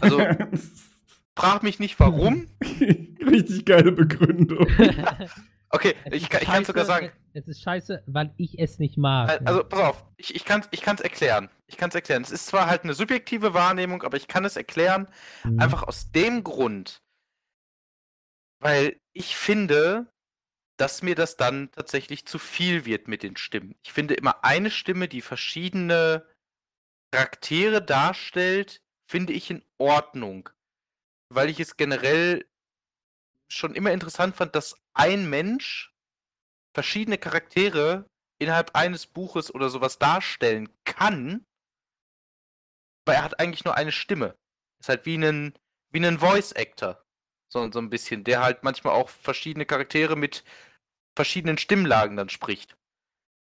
Also, 0.00 0.18
frag 1.36 1.62
mich 1.62 1.78
nicht 1.78 1.98
warum. 2.00 2.48
richtig 2.60 3.64
geile 3.64 3.92
Begründung. 3.92 4.66
okay, 5.70 5.94
ich, 6.10 6.24
ich 6.24 6.30
kann 6.30 6.64
sogar 6.64 6.84
sagen. 6.84 7.10
Es 7.32 7.46
ist 7.48 7.62
scheiße, 7.62 8.02
weil 8.06 8.34
ich 8.36 8.58
es 8.58 8.78
nicht 8.78 8.98
mag. 8.98 9.40
Also, 9.44 9.64
pass 9.64 9.80
auf, 9.80 10.04
ich, 10.16 10.34
ich 10.34 10.44
kann 10.44 10.60
es 10.60 10.68
ich 10.70 10.82
kann's 10.82 11.00
erklären. 11.00 11.50
Ich 11.66 11.76
kann 11.76 11.90
es 11.90 11.94
erklären. 11.94 12.22
Es 12.22 12.30
ist 12.30 12.46
zwar 12.46 12.66
halt 12.66 12.84
eine 12.84 12.94
subjektive 12.94 13.54
Wahrnehmung, 13.54 14.02
aber 14.02 14.16
ich 14.16 14.28
kann 14.28 14.44
es 14.44 14.56
erklären, 14.56 15.08
mhm. 15.44 15.60
einfach 15.60 15.82
aus 15.82 16.10
dem 16.10 16.42
Grund, 16.44 17.02
weil 18.60 19.00
ich 19.12 19.36
finde, 19.36 20.12
dass 20.78 21.02
mir 21.02 21.14
das 21.14 21.36
dann 21.36 21.70
tatsächlich 21.72 22.24
zu 22.24 22.38
viel 22.38 22.84
wird 22.84 23.08
mit 23.08 23.22
den 23.22 23.36
Stimmen. 23.36 23.74
Ich 23.82 23.92
finde 23.92 24.14
immer 24.14 24.44
eine 24.44 24.70
Stimme, 24.70 25.08
die 25.08 25.20
verschiedene 25.20 26.26
Charaktere 27.10 27.82
darstellt, 27.82 28.80
finde 29.10 29.32
ich 29.32 29.50
in 29.50 29.64
Ordnung. 29.78 30.48
Weil 31.30 31.50
ich 31.50 31.60
es 31.60 31.76
generell 31.76 32.46
schon 33.48 33.74
immer 33.74 33.92
interessant 33.92 34.36
fand, 34.36 34.54
dass 34.54 34.76
ein 34.94 35.28
Mensch 35.28 35.92
verschiedene 36.74 37.18
Charaktere 37.18 38.08
innerhalb 38.38 38.76
eines 38.76 39.06
Buches 39.06 39.52
oder 39.52 39.70
sowas 39.70 39.98
darstellen 39.98 40.68
kann, 40.84 41.44
weil 43.04 43.16
er 43.16 43.24
hat 43.24 43.40
eigentlich 43.40 43.64
nur 43.64 43.74
eine 43.74 43.92
Stimme. 43.92 44.36
Ist 44.80 44.90
halt 44.90 45.06
wie 45.06 45.16
ein, 45.16 45.58
wie 45.90 46.06
ein 46.06 46.20
Voice 46.20 46.52
Actor 46.52 47.02
so, 47.48 47.70
so 47.72 47.78
ein 47.78 47.90
bisschen, 47.90 48.24
der 48.24 48.42
halt 48.42 48.62
manchmal 48.62 48.94
auch 48.94 49.08
verschiedene 49.08 49.66
Charaktere 49.66 50.16
mit 50.16 50.44
verschiedenen 51.18 51.58
Stimmlagen 51.58 52.16
dann 52.16 52.28
spricht. 52.28 52.76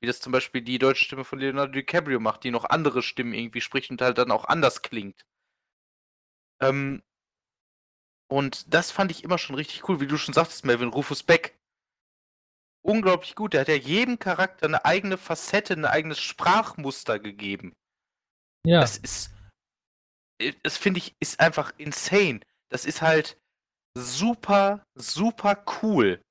Wie 0.01 0.07
das 0.07 0.21
zum 0.21 0.31
Beispiel 0.31 0.61
die 0.61 0.79
deutsche 0.79 1.03
Stimme 1.03 1.25
von 1.25 1.39
Leonardo 1.39 1.73
DiCaprio 1.73 2.21
macht, 2.21 2.45
die 2.45 2.51
noch 2.51 2.63
andere 2.63 3.03
Stimmen 3.03 3.33
irgendwie 3.33 3.59
spricht 3.59 3.91
und 3.91 4.01
halt 4.01 4.17
dann 4.17 4.31
auch 4.31 4.45
anders 4.45 4.81
klingt. 4.81 5.25
Ähm, 6.61 7.03
und 8.31 8.73
das 8.73 8.91
fand 8.91 9.11
ich 9.11 9.25
immer 9.25 9.37
schon 9.37 9.57
richtig 9.57 9.89
cool, 9.89 9.99
wie 9.99 10.07
du 10.07 10.17
schon 10.17 10.33
sagtest, 10.33 10.63
Melvin, 10.63 10.87
Rufus 10.87 11.21
Beck. 11.21 11.59
Unglaublich 12.81 13.35
gut. 13.35 13.51
Der 13.51 13.61
hat 13.61 13.67
ja 13.67 13.75
jedem 13.75 14.19
Charakter 14.19 14.65
eine 14.67 14.85
eigene 14.85 15.17
Facette, 15.17 15.73
ein 15.73 15.83
eigenes 15.83 16.21
Sprachmuster 16.21 17.19
gegeben. 17.19 17.75
Ja. 18.65 18.79
Das 18.79 18.97
ist, 18.97 19.33
äh, 20.39 20.53
das 20.63 20.77
finde 20.77 20.99
ich, 20.99 21.13
ist 21.19 21.41
einfach 21.41 21.73
insane. 21.77 22.39
Das 22.69 22.85
ist 22.85 23.01
halt, 23.01 23.37
super, 23.97 24.85
super 24.95 25.65
cool. 25.81 26.23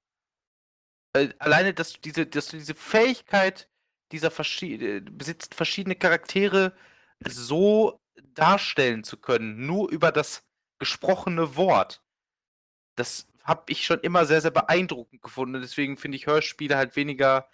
Äh, 1.15 1.31
alleine, 1.39 1.75
dass 1.75 1.95
du 1.95 2.01
diese, 2.01 2.27
dass 2.27 2.49
du 2.49 2.57
diese 2.59 2.75
Fähigkeit 2.75 3.69
dieser 4.13 4.31
verschied 4.31 4.83
äh, 4.83 5.01
besitzt, 5.01 5.55
verschiedene 5.55 5.97
Charaktere 5.97 6.73
so 7.27 8.01
darstellen 8.35 9.05
zu 9.05 9.17
können, 9.19 9.67
nur 9.67 9.91
über 9.91 10.13
das 10.13 10.45
gesprochene 10.79 11.57
Wort. 11.57 12.03
Das 12.97 13.29
habe 13.45 13.65
ich 13.69 13.85
schon 13.87 14.01
immer 14.01 14.27
sehr, 14.27 14.41
sehr 14.43 14.51
beeindruckend 14.51 15.23
gefunden. 15.23 15.61
Deswegen 15.61 15.97
finde 15.97 16.17
ich 16.17 16.27
Hörspiele 16.27 16.77
halt 16.77 16.97
weniger 16.97 17.49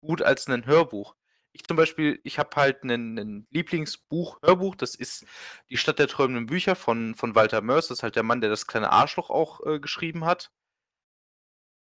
gut 0.00 0.22
als 0.22 0.48
ein 0.48 0.66
Hörbuch. 0.66 1.14
ich 1.52 1.64
zum 1.64 1.76
Beispiel, 1.76 2.20
ich 2.24 2.38
habe 2.38 2.56
halt 2.56 2.84
ein 2.84 3.46
Lieblingsbuch, 3.50 4.40
Hörbuch, 4.42 4.74
das 4.76 4.94
ist 4.94 5.26
Die 5.70 5.76
Stadt 5.76 5.98
der 5.98 6.08
träumenden 6.08 6.46
Bücher 6.46 6.76
von, 6.76 7.14
von 7.14 7.34
Walter 7.34 7.60
Mörs. 7.60 7.88
Das 7.88 7.98
ist 7.98 8.02
halt 8.02 8.16
der 8.16 8.22
Mann, 8.22 8.40
der 8.40 8.50
das 8.50 8.66
kleine 8.66 8.90
Arschloch 8.92 9.30
auch 9.30 9.64
äh, 9.66 9.80
geschrieben 9.80 10.24
hat. 10.24 10.50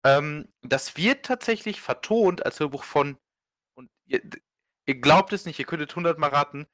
Ähm, 0.05 0.53
das 0.63 0.97
wird 0.97 1.27
tatsächlich 1.27 1.81
vertont 1.81 2.45
als 2.45 2.61
Hörbuch 2.61 2.85
von, 2.85 3.19
und 3.75 3.91
ihr, 4.07 4.23
ihr 4.87 5.01
glaubt 5.01 5.33
es 5.33 5.45
nicht, 5.45 5.59
ihr 5.59 5.67
könntet 5.67 5.95
hundertmal 5.95 6.31
raten, 6.31 6.67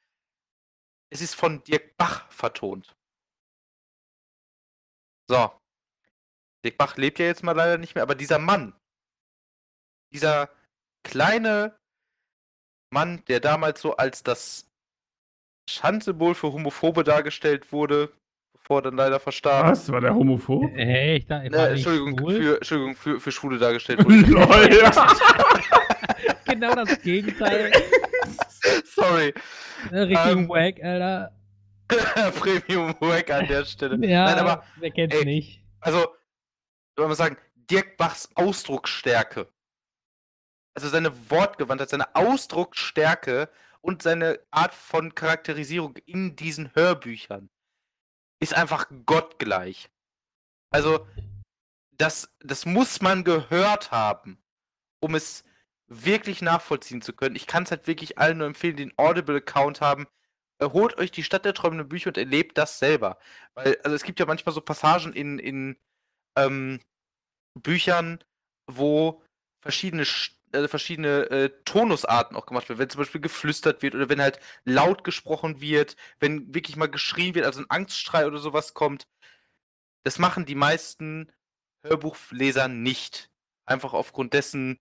es 1.11 1.21
ist 1.21 1.35
von 1.35 1.63
Dirk 1.65 1.97
Bach 1.97 2.31
vertont. 2.31 2.97
So. 5.29 5.53
Dirk 6.65 6.77
Bach 6.79 6.97
lebt 6.97 7.19
ja 7.19 7.27
jetzt 7.27 7.43
mal 7.43 7.53
leider 7.53 7.79
nicht 7.79 7.95
mehr, 7.95 8.03
aber 8.03 8.15
dieser 8.15 8.39
Mann, 8.39 8.79
dieser 10.13 10.51
kleine 11.05 11.79
Mann, 12.91 13.25
der 13.27 13.41
damals 13.41 13.81
so 13.81 13.97
als 13.97 14.23
das 14.23 14.71
Schandsymbol 15.69 16.35
für 16.35 16.53
Homophobe 16.53 17.05
dargestellt 17.05 17.73
wurde, 17.73 18.13
bevor 18.75 18.79
er 18.79 18.83
dann 18.83 18.97
leider 18.97 19.21
verstarb. 19.21 19.67
Was? 19.67 19.91
War 19.91 20.01
der 20.01 20.15
homophob? 20.15 20.71
Hey, 20.75 21.17
ich 21.19 21.27
dachte, 21.27 21.51
Ne, 21.51 21.69
Entschuldigung, 21.69 22.19
für, 22.19 22.57
Entschuldigung 22.57 22.97
für, 22.97 23.21
für 23.21 23.33
Schwule 23.33 23.59
dargestellt 23.59 24.01
wurde. 24.05 24.17
Lol, 24.17 24.69
genau 26.47 26.75
das 26.75 27.01
Gegenteil. 27.03 27.71
Sorry. 28.85 29.33
Äh, 29.93 29.99
Richtig 29.99 30.27
Ähm, 30.27 30.49
wack, 30.49 30.83
Alter. 30.83 31.33
Premium 32.41 32.95
Wack 33.01 33.31
an 33.31 33.47
der 33.47 33.65
Stelle. 33.67 34.05
Ja, 34.07 34.25
Nein, 34.25 34.39
aber 34.39 34.65
wer 34.81 34.91
kennt's 34.91 35.15
ey, 35.17 35.25
nicht? 35.25 35.61
also, 35.81 36.07
soll 36.97 37.07
man 37.07 37.17
sagen, 37.17 37.37
Dirk 37.55 37.97
Bachs 37.99 38.29
Ausdrucksstärke. 38.35 39.49
Also 40.75 40.89
seine 40.89 41.13
Wortgewandtheit, 41.31 41.91
seine 41.91 42.15
Ausdrucksstärke 42.17 43.49
und 43.83 44.03
seine 44.03 44.41
Art 44.51 44.75
von 44.75 45.15
Charakterisierung 45.15 45.97
in 46.07 46.35
diesen 46.37 46.75
Hörbüchern 46.75 47.51
ist 48.41 48.55
einfach 48.55 48.87
gottgleich. 49.07 49.91
Also, 50.71 51.07
das, 51.97 52.37
das 52.41 52.67
muss 52.67 53.01
man 53.01 53.25
gehört 53.25 53.91
haben, 53.91 54.43
um 55.01 55.15
es 55.15 55.45
wirklich 55.87 56.43
nachvollziehen 56.43 57.03
zu 57.03 57.13
können. 57.13 57.37
Ich 57.37 57.47
kann 57.47 57.63
es 57.65 57.71
halt 57.71 57.87
wirklich 57.87 58.19
allen 58.19 58.39
nur 58.39 58.47
empfehlen, 58.47 58.79
einen 58.79 58.93
Audible-Account 58.97 59.81
haben. 59.81 60.07
Äh, 60.59 60.67
Holt 60.71 60.99
euch 60.99 61.11
die 61.11 61.23
Stadt 61.23 61.45
der 61.45 61.55
träumenden 61.55 61.89
Bücher 61.89 62.09
und 62.09 62.19
erlebt 62.19 62.59
das 62.59 62.79
selber. 62.79 63.19
Weil, 63.55 63.79
also 63.85 63.95
es 63.95 64.03
gibt 64.03 64.19
ja 64.19 64.27
manchmal 64.27 64.55
so 64.55 64.61
Passagen 64.61 65.13
in, 65.13 65.39
in 65.39 65.79
ähm, 66.37 66.81
Büchern, 67.55 68.25
wo 68.67 69.23
verschiedene, 69.63 70.05
Sch- 70.05 70.33
äh, 70.55 70.69
verschiedene 70.69 71.31
äh, 71.31 71.51
Tonusarten 71.65 72.37
auch 72.37 72.47
gemacht 72.47 72.69
werden. 72.69 72.79
Wenn 72.79 72.91
zum 72.91 73.01
Beispiel 73.01 73.21
geflüstert 73.21 73.83
wird 73.83 73.95
oder 73.95 74.09
wenn 74.09 74.21
halt 74.21 74.39
laut 74.65 75.05
gesprochen 75.05 75.61
wird, 75.61 75.97
wenn 76.21 76.55
wirklich 76.55 76.77
mal 76.77 76.89
geschrien 76.89 77.35
wird, 77.35 77.47
also 77.47 77.61
ein 77.61 77.71
Angstschrei 77.71 78.27
oder 78.27 78.39
sowas 78.39 78.75
kommt. 78.75 79.07
Das 80.05 80.19
machen 80.19 80.47
die 80.47 80.55
meisten 80.55 81.33
Hörbuchleser 81.85 82.69
nicht. 82.69 83.31
Einfach 83.67 83.93
aufgrund 83.95 84.35
dessen, 84.35 84.79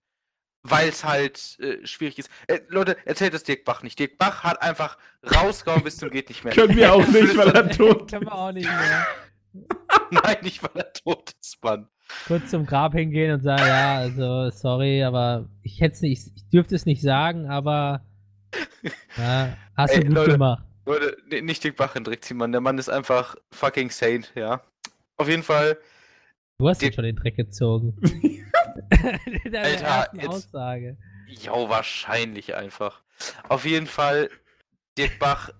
weil 0.62 0.88
es 0.88 1.04
halt 1.04 1.58
äh, 1.60 1.86
schwierig 1.86 2.18
ist. 2.18 2.30
Äh, 2.46 2.60
Leute, 2.68 2.96
erzählt 3.06 3.34
das 3.34 3.44
Dirk 3.44 3.64
Bach 3.64 3.82
nicht. 3.82 3.98
Dirk 3.98 4.18
Bach 4.18 4.42
hat 4.42 4.62
einfach 4.62 4.98
rausgehauen 5.22 5.84
bis 5.84 5.98
zum 5.98 6.10
geht 6.10 6.28
nicht 6.28 6.44
mehr. 6.44 6.54
Können 6.54 6.76
wir 6.76 6.92
auch 6.92 7.06
nicht, 7.06 7.36
weil 7.36 7.50
er 7.50 7.70
tot 7.70 8.10
Können 8.10 8.26
wir 8.26 8.34
auch 8.34 8.52
nicht 8.52 8.68
mehr. 8.68 9.06
Nein, 10.10 10.36
nicht 10.42 10.62
weil 10.62 10.82
er 10.82 10.92
tot 10.92 11.32
ist, 11.40 11.62
Mann. 11.62 11.88
Kurz 12.26 12.50
zum 12.50 12.66
Grab 12.66 12.92
hingehen 12.94 13.32
und 13.32 13.42
sagen, 13.42 13.66
ja, 13.66 13.96
also 13.96 14.50
sorry, 14.50 15.02
aber 15.02 15.48
ich 15.62 15.80
hätte 15.80 16.00
nicht, 16.04 16.30
ich 16.36 16.48
dürfte 16.50 16.74
es 16.74 16.86
nicht 16.86 17.02
sagen, 17.02 17.46
aber 17.50 18.04
ja, 19.16 19.56
hast 19.76 19.94
du 19.94 19.98
Ey, 20.00 20.04
gut 20.06 20.14
Leute. 20.14 20.32
gemacht. 20.32 20.64
Leute, 20.86 21.16
nicht 21.42 21.64
Dirk 21.64 21.76
Bach 21.76 21.96
in 21.96 22.04
Dreck 22.04 22.22
ziehen, 22.24 22.36
Mann. 22.36 22.52
Der 22.52 22.60
Mann 22.60 22.76
ist 22.78 22.88
einfach 22.90 23.36
fucking 23.52 23.90
saint, 23.90 24.32
ja. 24.34 24.62
Auf 25.16 25.28
jeden 25.28 25.42
Fall, 25.42 25.78
Du 26.58 26.68
hast 26.68 26.82
ihn 26.82 26.92
schon 26.92 27.04
den 27.04 27.16
Dreck 27.16 27.36
gezogen. 27.36 27.96
Deine 29.44 29.58
Alter, 29.60 30.10
jetzt- 30.14 30.28
Aussage. 30.28 30.96
ja, 31.26 31.52
wahrscheinlich 31.68 32.54
einfach. 32.54 33.02
Auf 33.48 33.64
jeden 33.64 33.86
Fall, 33.86 34.30
Dirk 34.98 35.18
Bach, 35.18 35.50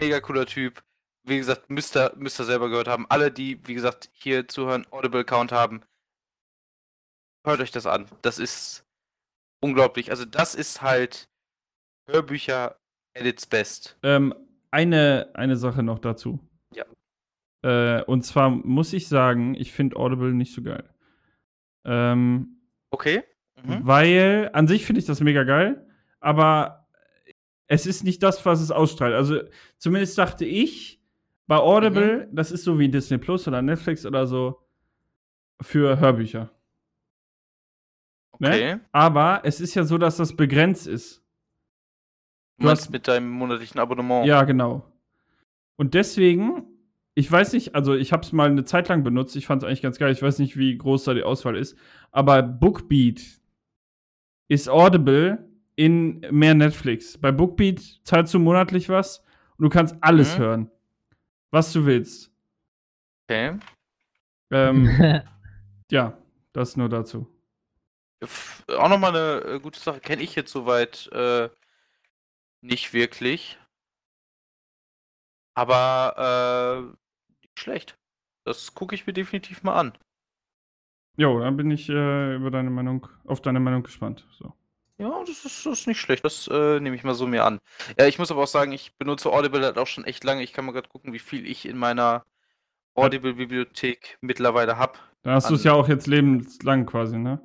mega 0.00 0.20
cooler 0.20 0.46
Typ. 0.46 0.82
Wie 1.28 1.38
gesagt, 1.38 1.70
müsst 1.70 1.96
ihr, 1.96 2.12
müsst 2.16 2.40
ihr 2.40 2.44
selber 2.44 2.68
gehört 2.68 2.88
haben. 2.88 3.06
Alle, 3.08 3.30
die, 3.30 3.60
wie 3.66 3.74
gesagt, 3.74 4.10
hier 4.12 4.48
zuhören, 4.48 4.86
Audible-Account 4.90 5.52
haben, 5.52 5.82
hört 7.44 7.60
euch 7.60 7.70
das 7.70 7.86
an. 7.86 8.06
Das 8.22 8.38
ist 8.38 8.86
unglaublich. 9.60 10.10
Also, 10.10 10.24
das 10.24 10.54
ist 10.54 10.82
halt 10.82 11.28
Hörbücher 12.08 12.78
at 13.14 13.24
its 13.24 13.46
best. 13.46 13.98
Ähm, 14.02 14.34
eine, 14.70 15.30
eine 15.34 15.56
Sache 15.56 15.82
noch 15.82 15.98
dazu. 15.98 16.40
Ja. 16.74 16.84
Äh, 17.62 18.02
und 18.04 18.22
zwar 18.22 18.50
muss 18.50 18.92
ich 18.92 19.08
sagen, 19.08 19.54
ich 19.54 19.72
finde 19.72 19.96
Audible 19.96 20.32
nicht 20.32 20.54
so 20.54 20.62
geil. 20.62 20.88
Ähm, 21.84 22.58
Okay? 22.90 23.22
Mhm. 23.62 23.86
Weil 23.86 24.50
an 24.52 24.66
sich 24.66 24.84
finde 24.84 25.00
ich 25.00 25.06
das 25.06 25.20
mega 25.20 25.44
geil, 25.44 25.86
aber 26.20 26.88
es 27.66 27.86
ist 27.86 28.04
nicht 28.04 28.22
das, 28.22 28.44
was 28.46 28.60
es 28.60 28.70
ausstrahlt. 28.70 29.14
Also 29.14 29.42
zumindest 29.78 30.16
dachte 30.16 30.44
ich, 30.44 30.97
bei 31.48 31.56
Audible, 31.56 32.28
das 32.32 32.52
ist 32.52 32.62
so 32.64 32.78
wie 32.78 32.88
Disney 32.88 33.18
Plus 33.18 33.48
oder 33.48 33.60
Netflix 33.62 34.06
oder 34.06 34.26
so 34.26 34.60
für 35.60 35.98
Hörbücher. 35.98 36.50
Ne? 38.38 38.48
Okay. 38.48 38.76
Aber 38.92 39.40
es 39.44 39.60
ist 39.60 39.74
ja 39.74 39.82
so, 39.84 39.98
dass 39.98 40.16
das 40.16 40.36
begrenzt 40.36 40.86
ist. 40.86 41.18
Du 42.58 42.62
Du 42.62 42.66
meinst 42.66 42.82
hast- 42.82 42.90
mit 42.90 43.08
deinem 43.08 43.30
monatlichen 43.30 43.80
Abonnement. 43.80 44.26
Ja, 44.26 44.44
genau. 44.44 44.84
Und 45.76 45.94
deswegen, 45.94 46.64
ich 47.14 47.30
weiß 47.30 47.52
nicht, 47.52 47.74
also 47.74 47.94
ich 47.94 48.12
habe 48.12 48.22
es 48.22 48.32
mal 48.32 48.48
eine 48.50 48.64
Zeit 48.64 48.88
lang 48.88 49.02
benutzt, 49.02 49.34
ich 49.36 49.46
fand 49.46 49.62
es 49.62 49.66
eigentlich 49.66 49.82
ganz 49.82 49.98
geil, 49.98 50.12
ich 50.12 50.22
weiß 50.22 50.38
nicht, 50.40 50.56
wie 50.56 50.76
groß 50.76 51.04
da 51.04 51.14
die 51.14 51.22
Auswahl 51.22 51.56
ist, 51.56 51.76
aber 52.12 52.42
Bookbeat 52.42 53.20
ist 54.48 54.68
Audible 54.68 55.48
in 55.76 56.20
mehr 56.30 56.54
Netflix. 56.54 57.16
Bei 57.18 57.30
Bookbeat 57.32 57.80
zahlst 58.04 58.34
du 58.34 58.38
monatlich 58.40 58.88
was 58.88 59.24
und 59.56 59.64
du 59.64 59.68
kannst 59.68 59.96
alles 60.00 60.36
Mhm. 60.36 60.42
hören, 60.42 60.70
was 61.50 61.72
du 61.72 61.86
willst. 61.86 62.32
Okay. 63.24 63.58
Ähm, 64.50 65.22
ja, 65.90 66.16
das 66.52 66.76
nur 66.76 66.88
dazu. 66.88 67.26
Auch 68.68 68.88
nochmal 68.88 69.16
eine 69.16 69.54
äh, 69.54 69.60
gute 69.60 69.78
Sache, 69.78 70.00
kenne 70.00 70.22
ich 70.22 70.34
jetzt 70.34 70.50
soweit 70.50 71.08
äh, 71.12 71.48
nicht 72.60 72.92
wirklich. 72.92 73.58
Aber 75.54 76.88
äh, 76.88 77.36
nicht 77.42 77.58
schlecht. 77.58 77.98
Das 78.44 78.74
gucke 78.74 78.94
ich 78.94 79.06
mir 79.06 79.12
definitiv 79.12 79.62
mal 79.62 79.76
an. 79.78 79.98
Jo, 81.16 81.40
dann 81.40 81.56
bin 81.56 81.70
ich 81.70 81.88
äh, 81.88 82.34
über 82.36 82.50
deine 82.50 82.70
Meinung, 82.70 83.08
auf 83.24 83.42
deine 83.42 83.60
Meinung 83.60 83.82
gespannt. 83.82 84.26
So. 84.32 84.54
Ja, 84.98 85.20
das 85.20 85.44
ist, 85.44 85.64
das 85.64 85.80
ist 85.80 85.86
nicht 85.86 86.00
schlecht. 86.00 86.24
Das 86.24 86.48
äh, 86.48 86.80
nehme 86.80 86.96
ich 86.96 87.04
mal 87.04 87.14
so 87.14 87.26
mir 87.26 87.44
an. 87.44 87.60
Ja, 87.98 88.06
ich 88.06 88.18
muss 88.18 88.30
aber 88.32 88.42
auch 88.42 88.48
sagen, 88.48 88.72
ich 88.72 88.96
benutze 88.96 89.30
Audible 89.32 89.64
halt 89.64 89.78
auch 89.78 89.86
schon 89.86 90.04
echt 90.04 90.24
lange. 90.24 90.42
Ich 90.42 90.52
kann 90.52 90.64
mal 90.64 90.72
gerade 90.72 90.88
gucken, 90.88 91.12
wie 91.12 91.18
viel 91.20 91.46
ich 91.46 91.66
in 91.66 91.78
meiner 91.78 92.24
Audible-Bibliothek 92.94 94.18
mittlerweile 94.20 94.76
habe. 94.76 94.98
Dann 95.22 95.34
hast 95.34 95.50
du 95.50 95.54
es 95.54 95.64
ja 95.64 95.72
auch 95.72 95.88
jetzt 95.88 96.06
lebenslang 96.08 96.84
quasi, 96.86 97.16
ne? 97.16 97.40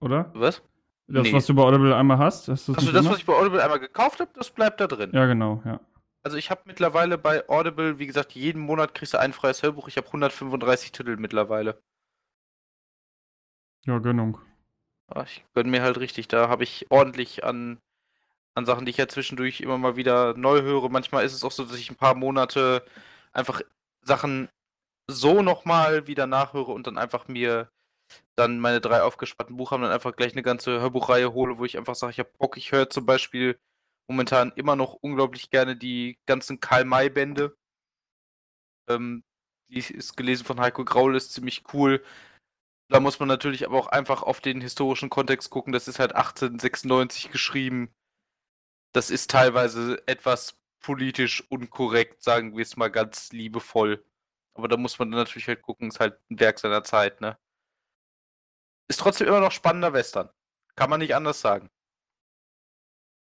Oder? 0.00 0.30
Was? 0.34 0.62
Das, 1.08 1.24
Nee. 1.24 1.32
was 1.32 1.46
du 1.46 1.54
bei 1.54 1.62
Audible 1.62 1.96
einmal 1.96 2.18
hast, 2.18 2.48
hast 2.48 2.68
du 2.68 2.74
Also 2.74 2.92
das, 2.92 3.00
immer? 3.00 3.10
was 3.12 3.18
ich 3.18 3.24
bei 3.26 3.32
Audible 3.34 3.62
einmal 3.62 3.80
gekauft 3.80 4.20
habe, 4.20 4.30
das 4.34 4.50
bleibt 4.50 4.80
da 4.80 4.86
drin. 4.86 5.10
Ja, 5.14 5.26
genau, 5.26 5.62
ja. 5.64 5.80
Also 6.22 6.36
ich 6.36 6.50
habe 6.50 6.60
mittlerweile 6.66 7.16
bei 7.16 7.48
Audible, 7.48 7.98
wie 7.98 8.06
gesagt, 8.06 8.32
jeden 8.32 8.60
Monat 8.60 8.94
kriegst 8.94 9.14
du 9.14 9.18
ein 9.18 9.32
freies 9.32 9.62
Hörbuch. 9.62 9.88
Ich 9.88 9.96
habe 9.96 10.06
135 10.08 10.92
Titel 10.92 11.16
mittlerweile. 11.16 11.80
Ja, 13.86 13.98
Gönnung. 13.98 14.38
Ja, 15.14 15.22
ich 15.24 15.44
gönne 15.54 15.70
mir 15.70 15.82
halt 15.82 15.98
richtig. 15.98 16.28
Da 16.28 16.48
habe 16.48 16.64
ich 16.64 16.86
ordentlich 16.90 17.44
an, 17.44 17.78
an 18.54 18.66
Sachen, 18.66 18.86
die 18.86 18.90
ich 18.90 18.96
ja 18.98 19.08
zwischendurch 19.08 19.60
immer 19.60 19.78
mal 19.78 19.96
wieder 19.96 20.34
neu 20.36 20.62
höre. 20.62 20.88
Manchmal 20.90 21.24
ist 21.24 21.34
es 21.34 21.44
auch 21.44 21.52
so, 21.52 21.64
dass 21.64 21.78
ich 21.78 21.90
ein 21.90 21.96
paar 21.96 22.14
Monate 22.14 22.84
einfach 23.32 23.62
Sachen 24.04 24.48
so 25.08 25.42
nochmal 25.42 26.06
wieder 26.08 26.26
nachhöre 26.26 26.72
und 26.72 26.86
dann 26.86 26.98
einfach 26.98 27.28
mir 27.28 27.70
dann 28.36 28.60
meine 28.60 28.80
drei 28.80 29.02
aufgespannten 29.02 29.56
Buch 29.56 29.72
haben, 29.72 29.82
dann 29.82 29.92
einfach 29.92 30.16
gleich 30.16 30.32
eine 30.32 30.42
ganze 30.42 30.80
Hörbuchreihe 30.80 31.32
hole, 31.34 31.58
wo 31.58 31.64
ich 31.66 31.78
einfach 31.78 31.94
sage, 31.96 32.12
ich 32.12 32.18
habe 32.20 32.30
Bock, 32.38 32.56
ich 32.58 32.72
höre 32.72 32.90
zum 32.90 33.06
Beispiel 33.06 33.58
momentan 34.08 34.52
immer 34.56 34.76
noch 34.76 34.94
unglaublich 34.94 35.50
gerne 35.50 35.76
die 35.76 36.18
ganzen 36.26 36.60
Karl-May-Bände. 36.60 37.56
Ähm, 38.88 39.22
die 39.70 39.78
ist 39.80 40.16
gelesen 40.16 40.44
von 40.44 40.60
Heiko 40.60 40.84
Graul, 40.84 41.16
ist 41.16 41.32
ziemlich 41.32 41.64
cool. 41.72 42.02
Da 42.90 43.00
muss 43.00 43.18
man 43.20 43.28
natürlich 43.28 43.66
aber 43.66 43.78
auch 43.78 43.88
einfach 43.88 44.22
auf 44.22 44.40
den 44.40 44.60
historischen 44.60 45.10
Kontext 45.10 45.50
gucken. 45.50 45.72
Das 45.72 45.88
ist 45.88 45.98
halt 45.98 46.14
1896 46.14 47.30
geschrieben. 47.30 47.92
Das 48.94 49.10
ist 49.10 49.30
teilweise 49.30 50.02
etwas 50.06 50.58
politisch 50.80 51.44
unkorrekt, 51.50 52.22
sagen 52.22 52.56
wir 52.56 52.62
es 52.62 52.76
mal 52.76 52.88
ganz 52.88 53.30
liebevoll. 53.32 54.04
Aber 54.54 54.68
da 54.68 54.76
muss 54.76 54.98
man 54.98 55.10
dann 55.10 55.20
natürlich 55.20 55.48
halt 55.48 55.60
gucken, 55.62 55.88
ist 55.88 56.00
halt 56.00 56.18
ein 56.30 56.40
Werk 56.40 56.58
seiner 56.58 56.82
Zeit, 56.82 57.20
ne? 57.20 57.36
Ist 58.88 59.00
trotzdem 59.00 59.28
immer 59.28 59.40
noch 59.40 59.52
spannender 59.52 59.92
Western. 59.92 60.30
Kann 60.74 60.88
man 60.88 61.00
nicht 61.00 61.14
anders 61.14 61.40
sagen. 61.40 61.68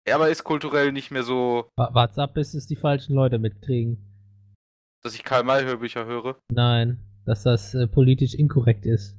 Ja, 0.07 0.15
aber 0.15 0.29
ist 0.29 0.43
kulturell 0.43 0.91
nicht 0.91 1.11
mehr 1.11 1.21
so, 1.23 1.69
Wa- 1.75 1.93
Wart's 1.93 2.17
ab, 2.17 2.33
bis 2.33 2.55
es 2.55 2.65
die 2.65 2.75
falschen 2.75 3.13
Leute 3.13 3.37
mitkriegen. 3.37 3.99
dass 5.03 5.13
ich 5.13 5.23
Karl 5.23 5.43
May 5.43 5.63
Hörbücher 5.63 6.05
höre. 6.05 6.39
Nein, 6.51 6.99
dass 7.25 7.43
das 7.43 7.75
äh, 7.75 7.87
politisch 7.87 8.33
inkorrekt 8.33 8.85
ist. 8.87 9.15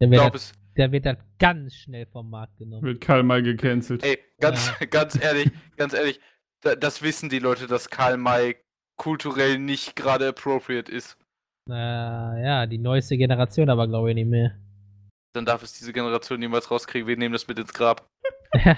Der 0.00 0.10
wird, 0.10 0.34
das, 0.34 0.50
es. 0.50 0.52
der 0.76 0.92
wird 0.92 1.06
das 1.06 1.16
ganz 1.38 1.74
schnell 1.74 2.06
vom 2.06 2.30
Markt 2.30 2.58
genommen. 2.58 2.82
Wird 2.82 3.00
Karl 3.00 3.22
mal 3.22 3.42
gecancelt. 3.42 4.04
Ey, 4.04 4.18
ganz, 4.40 4.72
ganz 4.90 5.20
ehrlich, 5.22 5.50
ganz 5.76 5.94
ehrlich, 5.94 6.20
da, 6.60 6.74
das 6.74 7.02
wissen 7.02 7.28
die 7.28 7.38
Leute, 7.38 7.66
dass 7.66 7.90
Karl 7.90 8.16
May 8.16 8.56
kulturell 8.96 9.58
nicht 9.58 9.96
gerade 9.96 10.28
appropriate 10.28 10.90
ist. 10.90 11.16
Na 11.68 12.38
ja, 12.40 12.66
die 12.66 12.78
neueste 12.78 13.16
Generation 13.16 13.68
aber 13.70 13.88
glaube 13.88 14.10
ich 14.10 14.14
nicht 14.14 14.28
mehr. 14.28 14.56
Dann 15.32 15.44
darf 15.44 15.62
es 15.62 15.72
diese 15.72 15.92
Generation 15.92 16.40
niemals 16.40 16.70
rauskriegen. 16.70 17.06
Wir 17.08 17.16
nehmen 17.16 17.32
das 17.32 17.46
mit 17.46 17.58
ins 17.58 17.72
Grab. 17.72 18.08
dann, 18.52 18.76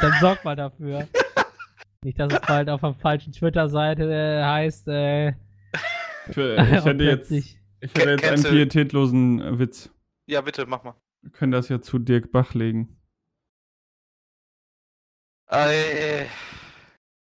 dann 0.00 0.12
sorgt 0.20 0.44
mal 0.44 0.54
dafür. 0.54 1.08
Nicht, 2.04 2.20
dass 2.20 2.32
es 2.32 2.40
bald 2.46 2.68
auf 2.68 2.80
der 2.82 2.94
falschen 2.94 3.32
Twitter-Seite 3.32 4.04
äh, 4.04 4.44
heißt, 4.44 4.86
äh, 4.88 5.30
Ich, 6.28 6.36
ich 6.36 6.36
hätte 6.36 7.04
jetzt, 7.04 7.30
ich 7.32 7.58
hätte 7.80 8.10
jetzt 8.10 8.24
einen 8.24 8.44
pietätlosen 8.44 9.58
Witz. 9.58 9.90
Ja, 10.28 10.42
bitte, 10.42 10.66
mach 10.66 10.84
mal. 10.84 10.94
Wir 11.22 11.30
können 11.30 11.52
das 11.52 11.70
ja 11.70 11.80
zu 11.80 11.98
Dirk 11.98 12.30
Bach 12.32 12.52
legen. 12.52 13.00
Äh, 15.50 16.26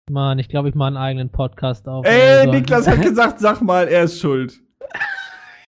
Mann, 0.09 0.39
ich 0.39 0.49
glaube, 0.49 0.69
ich 0.69 0.75
mache 0.75 0.87
einen 0.87 0.97
eigenen 0.97 1.31
Podcast 1.31 1.87
auf. 1.87 2.05
Ey, 2.05 2.39
Also- 2.39 2.51
Niklas 2.51 2.87
hat 2.87 3.01
gesagt, 3.01 3.39
sag 3.39 3.61
mal, 3.61 3.87
er 3.87 4.03
ist 4.03 4.19
schuld. 4.19 4.59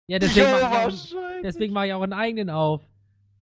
Ja, 0.09 0.19
deswegen 0.19 0.51
mache 0.51 0.89
ich, 0.91 1.15
auch- 1.15 1.71
mach 1.73 1.85
ich 1.85 1.93
auch 1.95 2.03
einen 2.03 2.13
eigenen 2.13 2.51
auf. 2.51 2.83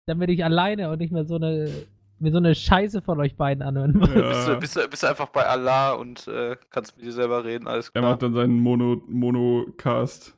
Damit 0.06 0.30
ich 0.30 0.44
alleine 0.44 0.90
und 0.90 0.98
nicht 0.98 1.12
mehr 1.12 1.24
so 1.24 1.36
eine, 1.36 1.70
mir 2.18 2.30
so 2.32 2.38
eine 2.38 2.54
Scheiße 2.54 3.02
von 3.02 3.20
euch 3.20 3.36
beiden 3.36 3.62
anhören 3.62 3.92
muss. 3.96 4.08
Ja. 4.14 4.28
Bist, 4.28 4.48
du, 4.48 4.56
bist, 4.58 4.76
du, 4.76 4.88
bist 4.88 5.02
du 5.02 5.06
einfach 5.06 5.28
bei 5.28 5.46
Allah 5.46 5.92
und 5.92 6.26
äh, 6.28 6.56
kannst 6.70 6.96
mit 6.96 7.06
dir 7.06 7.12
selber 7.12 7.44
reden, 7.44 7.66
alles 7.66 7.88
Er 7.88 8.00
klar. 8.00 8.12
macht 8.12 8.22
dann 8.22 8.34
seinen 8.34 8.58
Mono, 8.60 9.02
Monocast. 9.06 10.34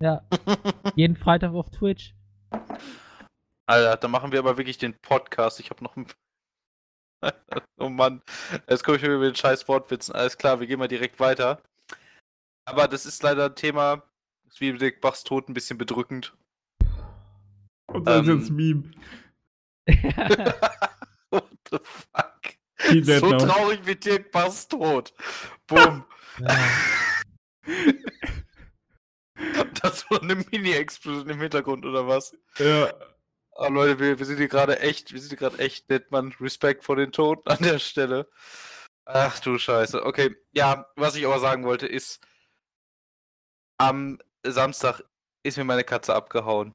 Ja. 0.00 0.22
Jeden 0.96 1.16
Freitag 1.16 1.52
auf 1.52 1.70
Twitch. 1.70 2.14
Alter, 3.66 3.96
dann 3.96 4.10
machen 4.10 4.32
wir 4.32 4.38
aber 4.40 4.56
wirklich 4.56 4.78
den 4.78 4.94
Podcast. 4.94 5.60
Ich 5.60 5.70
hab 5.70 5.80
noch 5.80 5.96
ein. 5.96 6.06
oh 7.78 7.88
Mann. 7.88 8.22
Jetzt 8.68 8.84
komme 8.84 8.96
ich 8.96 9.02
mir 9.02 9.14
über 9.14 9.26
den 9.26 9.36
scheiß 9.36 9.68
Wortwitzen. 9.68 10.14
Alles 10.14 10.38
klar, 10.38 10.60
wir 10.60 10.66
gehen 10.66 10.78
mal 10.78 10.88
direkt 10.88 11.20
weiter. 11.20 11.62
Aber 12.64 12.88
das 12.88 13.06
ist 13.06 13.22
leider 13.22 13.46
ein 13.46 13.54
Thema, 13.54 14.02
das 14.44 14.54
ist 14.54 14.60
wie 14.60 14.72
Dick 14.72 15.00
Bachs 15.00 15.24
Tod 15.24 15.48
ein 15.48 15.54
bisschen 15.54 15.78
bedrückend. 15.78 16.34
Und 17.86 18.06
das 18.06 18.22
ist 18.22 18.28
Ähm, 18.28 18.38
jetzt 18.38 18.50
Meme. 18.50 18.90
What 21.30 21.48
the 21.70 21.78
fuck? 21.82 22.40
So 23.20 23.36
traurig 23.36 23.80
wie 23.84 23.94
Dirk 23.94 24.30
Bachs 24.32 24.66
Tod. 24.68 25.12
Boom. 25.66 26.04
ja. 26.38 26.56
das 29.82 30.10
war 30.10 30.22
eine 30.22 30.36
Mini-Explosion 30.36 31.28
im 31.28 31.40
Hintergrund, 31.40 31.84
oder 31.84 32.06
was? 32.06 32.36
Ja. 32.58 32.92
Ah, 33.56 33.68
Leute, 33.68 33.98
wir, 33.98 34.18
wir 34.18 34.26
sind 34.26 34.38
hier 34.38 34.48
gerade 34.48 34.80
echt, 34.80 35.12
wir 35.12 35.20
sind 35.20 35.30
hier 35.30 35.38
gerade 35.38 35.58
echt 35.58 35.88
nett, 35.90 36.10
Mann. 36.10 36.34
Respekt 36.40 36.84
vor 36.84 36.96
den 36.96 37.12
Toten 37.12 37.48
an 37.48 37.58
der 37.60 37.78
Stelle. 37.78 38.28
Ach 39.04 39.38
du 39.40 39.58
Scheiße. 39.58 40.04
Okay, 40.04 40.36
ja, 40.52 40.86
was 40.96 41.16
ich 41.16 41.26
aber 41.26 41.40
sagen 41.40 41.64
wollte 41.64 41.86
ist, 41.86 42.24
am 43.78 44.18
Samstag 44.44 45.02
ist 45.42 45.56
mir 45.56 45.64
meine 45.64 45.84
Katze 45.84 46.14
abgehauen. 46.14 46.72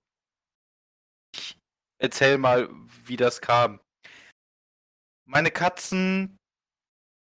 Ich 1.33 1.57
erzähl 1.97 2.37
mal, 2.37 2.69
wie 3.05 3.17
das 3.17 3.41
kam. 3.41 3.79
Meine 5.25 5.51
Katzen 5.51 6.37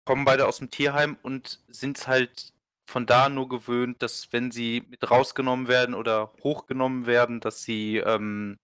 kommen 0.04 0.24
beide 0.24 0.46
aus 0.46 0.58
dem 0.58 0.70
Tierheim 0.70 1.18
und 1.22 1.62
sind 1.68 2.06
halt 2.06 2.52
von 2.88 3.04
da 3.04 3.28
nur 3.28 3.50
gewöhnt, 3.50 4.02
dass 4.02 4.32
wenn 4.32 4.50
sie 4.50 4.82
mit 4.88 5.10
rausgenommen 5.10 5.68
werden 5.68 5.94
oder 5.94 6.32
hochgenommen 6.42 7.04
werden, 7.06 7.38
dass 7.40 7.62
sie 7.62 7.98
ähm, 7.98 8.58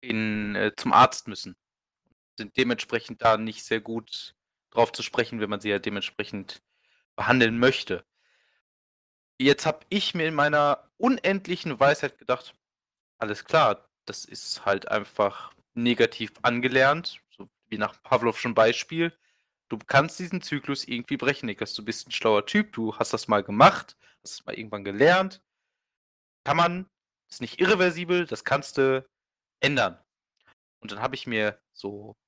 in, 0.00 0.56
äh, 0.56 0.72
zum 0.76 0.92
Arzt 0.92 1.28
müssen. 1.28 1.56
Sind 2.36 2.56
dementsprechend 2.56 3.22
da 3.22 3.36
nicht 3.36 3.64
sehr 3.64 3.80
gut 3.80 4.34
drauf 4.70 4.90
zu 4.90 5.02
sprechen, 5.04 5.40
wenn 5.40 5.48
man 5.48 5.60
sie 5.60 5.68
ja 5.68 5.78
dementsprechend 5.78 6.60
behandeln 7.14 7.56
möchte. 7.58 8.04
Jetzt 9.38 9.64
habe 9.64 9.86
ich 9.88 10.14
mir 10.14 10.26
in 10.26 10.34
meiner 10.34 10.90
unendlichen 10.96 11.78
Weisheit 11.78 12.18
gedacht, 12.18 12.56
alles 13.18 13.44
klar, 13.44 13.88
das 14.06 14.24
ist 14.24 14.64
halt 14.64 14.88
einfach 14.88 15.54
negativ 15.74 16.32
angelernt, 16.42 17.20
so 17.30 17.48
wie 17.68 17.78
nach 17.78 18.02
Pavlovschen 18.02 18.54
Beispiel. 18.54 19.12
Du 19.72 19.78
kannst 19.78 20.18
diesen 20.18 20.42
Zyklus 20.42 20.86
irgendwie 20.86 21.16
brechen, 21.16 21.46
Niklas. 21.46 21.72
Du 21.72 21.82
bist 21.82 22.06
ein 22.06 22.12
schlauer 22.12 22.44
Typ, 22.44 22.74
du 22.74 22.94
hast 22.98 23.14
das 23.14 23.26
mal 23.26 23.42
gemacht, 23.42 23.96
hast 24.22 24.32
es 24.32 24.44
mal 24.44 24.54
irgendwann 24.54 24.84
gelernt. 24.84 25.42
Kann 26.44 26.58
man, 26.58 26.90
ist 27.30 27.40
nicht 27.40 27.58
irreversibel, 27.58 28.26
das 28.26 28.44
kannst 28.44 28.76
du 28.76 29.02
ändern. 29.60 29.98
Und 30.80 30.92
dann 30.92 31.00
habe 31.00 31.14
ich 31.14 31.26
mir 31.26 31.58
so 31.72 32.18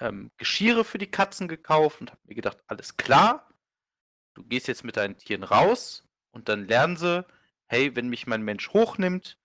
ähm, 0.00 0.30
Geschirre 0.38 0.86
für 0.86 0.96
die 0.96 1.10
Katzen 1.10 1.48
gekauft 1.48 2.00
und 2.00 2.12
habe 2.12 2.20
mir 2.24 2.34
gedacht, 2.34 2.64
alles 2.66 2.96
klar, 2.96 3.52
du 4.32 4.42
gehst 4.42 4.66
jetzt 4.66 4.82
mit 4.82 4.96
deinen 4.96 5.18
Tieren 5.18 5.44
raus 5.44 6.08
und 6.30 6.48
dann 6.48 6.66
lernen 6.66 6.96
sie, 6.96 7.26
hey, 7.66 7.94
wenn 7.94 8.08
mich 8.08 8.26
mein 8.26 8.40
Mensch 8.40 8.70
hochnimmt, 8.70 9.38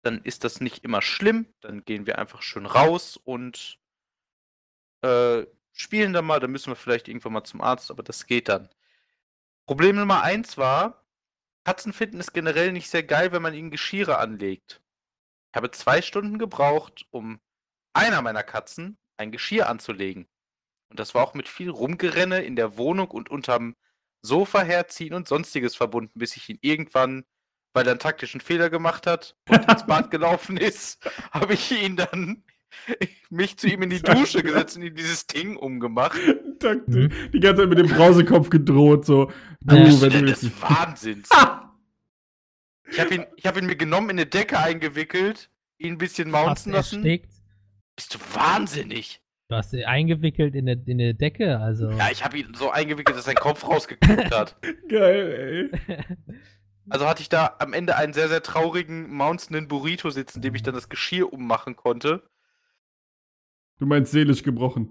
dann 0.00 0.24
ist 0.24 0.44
das 0.44 0.62
nicht 0.62 0.84
immer 0.84 1.02
schlimm, 1.02 1.52
dann 1.60 1.84
gehen 1.84 2.06
wir 2.06 2.18
einfach 2.18 2.40
schön 2.40 2.64
raus 2.64 3.18
und 3.18 3.78
äh, 5.02 5.44
spielen 5.80 6.12
dann 6.12 6.26
mal, 6.26 6.40
dann 6.40 6.50
müssen 6.50 6.70
wir 6.70 6.76
vielleicht 6.76 7.08
irgendwann 7.08 7.32
mal 7.32 7.44
zum 7.44 7.60
Arzt, 7.60 7.90
aber 7.90 8.02
das 8.02 8.26
geht 8.26 8.48
dann. 8.48 8.68
Problem 9.66 9.96
Nummer 9.96 10.22
eins 10.22 10.56
war, 10.58 11.04
Katzen 11.64 11.92
finden 11.92 12.20
es 12.20 12.32
generell 12.32 12.72
nicht 12.72 12.88
sehr 12.90 13.02
geil, 13.02 13.32
wenn 13.32 13.42
man 13.42 13.54
ihnen 13.54 13.70
Geschirre 13.70 14.18
anlegt. 14.18 14.82
Ich 15.52 15.56
habe 15.56 15.70
zwei 15.70 16.02
Stunden 16.02 16.38
gebraucht, 16.38 17.06
um 17.10 17.40
einer 17.92 18.22
meiner 18.22 18.42
Katzen 18.42 18.98
ein 19.16 19.32
Geschirr 19.32 19.68
anzulegen. 19.68 20.28
Und 20.88 20.98
das 20.98 21.14
war 21.14 21.22
auch 21.22 21.34
mit 21.34 21.48
viel 21.48 21.70
Rumgerenne 21.70 22.42
in 22.42 22.56
der 22.56 22.76
Wohnung 22.76 23.10
und 23.10 23.30
unterm 23.30 23.76
Sofa 24.22 24.62
herziehen 24.62 25.14
und 25.14 25.28
sonstiges 25.28 25.76
verbunden, 25.76 26.18
bis 26.18 26.36
ich 26.36 26.48
ihn 26.48 26.58
irgendwann, 26.62 27.24
weil 27.72 27.86
er 27.86 27.92
einen 27.92 28.00
taktischen 28.00 28.40
Fehler 28.40 28.70
gemacht 28.70 29.06
hat 29.06 29.36
und 29.48 29.70
ins 29.70 29.86
Bad 29.86 30.10
gelaufen 30.10 30.56
ist, 30.56 31.04
habe 31.30 31.54
ich 31.54 31.70
ihn 31.70 31.96
dann 31.96 32.42
mich 33.30 33.56
zu 33.56 33.68
ihm 33.68 33.82
in 33.82 33.90
die 33.90 34.02
Dusche 34.02 34.42
gesetzt 34.42 34.76
und 34.76 34.82
ihm 34.84 34.94
dieses 34.94 35.26
Ding 35.26 35.56
umgemacht. 35.56 36.18
Takt- 36.60 36.88
Mhm. 36.88 37.10
Die 37.32 37.40
ganze 37.40 37.62
Zeit 37.62 37.68
mit 37.70 37.78
dem 37.78 37.88
Brausekopf 37.88 38.50
gedroht, 38.50 39.04
so. 39.06 39.30
Du, 39.60 39.76
Ja. 39.76 40.00
Wenn 40.00 40.10
du 40.12 40.24
des 40.26 40.42
nicht. 40.42 40.62
Wahnsinns? 40.62 41.28
Ich 42.90 42.98
habe 43.00 43.14
ihn, 43.14 43.24
ich 43.36 43.46
hab 43.46 43.56
ihn 43.56 43.66
mir 43.66 43.76
genommen, 43.76 44.10
in 44.10 44.18
eine 44.18 44.26
Decke 44.26 44.58
eingewickelt, 44.58 45.48
ihn 45.78 45.94
ein 45.94 45.98
bisschen 45.98 46.30
mounten 46.30 46.72
lassen. 46.72 46.96
erstickt. 47.04 47.30
Bist 47.96 48.14
du 48.14 48.18
wahnsinnig? 48.34 49.22
Du 49.48 49.56
hast 49.56 49.70
sie 49.70 49.84
eingewickelt 49.84 50.54
in 50.54 50.68
eine, 50.68 50.80
in 50.86 51.00
eine 51.00 51.14
Decke, 51.14 51.58
also. 51.58 51.90
Ja, 51.90 52.10
ich 52.10 52.24
habe 52.24 52.38
ihn 52.38 52.54
so 52.54 52.70
eingewickelt, 52.70 53.16
dass 53.16 53.24
sein 53.24 53.34
Kopf 53.34 53.64
rausgeguckt 53.66 54.32
hat. 54.32 54.56
Geil, 54.88 55.70
ey. 55.88 56.06
Also 56.88 57.06
hatte 57.06 57.22
ich 57.22 57.28
da 57.28 57.56
am 57.58 57.72
Ende 57.72 57.96
einen 57.96 58.12
sehr, 58.12 58.28
sehr 58.28 58.42
traurigen, 58.42 59.12
mounzenden 59.12 59.68
Burrito 59.68 60.10
sitzen, 60.10 60.40
dem 60.40 60.54
ich 60.54 60.62
dann 60.62 60.74
das 60.74 60.88
Geschirr 60.88 61.32
ummachen 61.32 61.76
konnte. 61.76 62.22
Du 63.80 63.86
meinst 63.86 64.12
seelisch 64.12 64.42
gebrochen. 64.42 64.90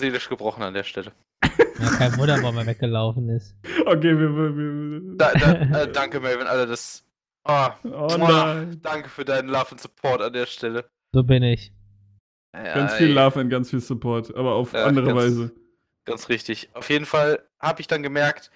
Seelisch 0.00 0.28
gebrochen 0.28 0.62
an 0.62 0.74
der 0.74 0.82
Stelle. 0.84 1.12
ja, 1.42 1.88
kein 1.98 2.16
Wunder, 2.16 2.42
warum 2.42 2.56
er 2.58 2.66
weggelaufen 2.66 3.28
ist. 3.28 3.54
Okay, 3.86 4.18
wir. 4.18 4.34
wir, 4.34 4.56
wir 4.56 5.16
Da, 5.18 5.32
da, 5.34 5.82
äh, 5.82 5.92
danke, 5.92 6.18
Melvin, 6.18 6.46
Alter, 6.46 6.66
das. 6.66 7.04
Ah, 7.46 7.74
oh 7.84 8.16
Muah. 8.16 8.54
nein. 8.54 8.80
danke 8.82 9.10
für 9.10 9.24
deinen 9.26 9.48
Love 9.50 9.72
and 9.72 9.80
Support 9.80 10.22
an 10.22 10.32
der 10.32 10.46
Stelle. 10.46 10.86
So 11.12 11.22
bin 11.22 11.42
ich. 11.42 11.70
Ja, 12.54 12.72
Ganz 12.74 12.94
viel 12.94 13.08
ey. 13.08 13.12
Love 13.12 13.40
und 13.40 13.50
ganz 13.50 13.68
viel 13.68 13.80
Support, 13.80 14.34
aber 14.34 14.54
auf 14.54 14.72
Ja, 14.72 14.86
andere 14.86 15.08
ganz- 15.08 15.18
Weise. 15.18 15.52
Ganz 16.06 16.28
richtig. 16.30 16.70
Auf 16.74 16.88
jeden 16.88 17.04
Fall 17.04 17.42
habe 17.60 17.80
ich 17.82 17.86
dann 17.86 18.02
gemerkt, 18.02 18.50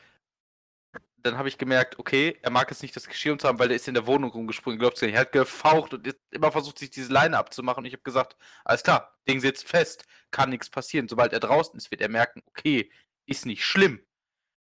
dann 1.22 1.36
habe 1.36 1.48
ich 1.48 1.58
gemerkt, 1.58 1.98
okay, 1.98 2.38
er 2.42 2.50
mag 2.50 2.70
es 2.70 2.82
nicht, 2.82 2.94
das 2.94 3.08
Geschirr 3.08 3.32
umzuhaben, 3.32 3.58
weil 3.58 3.70
er 3.70 3.76
ist 3.76 3.88
in 3.88 3.94
der 3.94 4.06
Wohnung 4.06 4.30
rumgesprungen. 4.30 4.78
Glaubst 4.78 5.02
du 5.02 5.06
nicht? 5.06 5.16
Er 5.16 5.22
hat 5.22 5.32
gefaucht 5.32 5.92
und 5.94 6.16
immer 6.30 6.52
versucht, 6.52 6.78
sich 6.78 6.90
diese 6.90 7.12
Leine 7.12 7.38
abzumachen. 7.38 7.82
Und 7.82 7.86
ich 7.86 7.92
habe 7.92 8.02
gesagt, 8.02 8.36
alles 8.64 8.82
klar, 8.82 9.18
Ding 9.28 9.40
sitzt 9.40 9.66
fest, 9.66 10.06
kann 10.30 10.50
nichts 10.50 10.70
passieren. 10.70 11.08
Sobald 11.08 11.32
er 11.32 11.40
draußen 11.40 11.76
ist, 11.76 11.90
wird 11.90 12.00
er 12.00 12.08
merken, 12.08 12.42
okay, 12.46 12.92
ist 13.26 13.46
nicht 13.46 13.64
schlimm. 13.64 14.00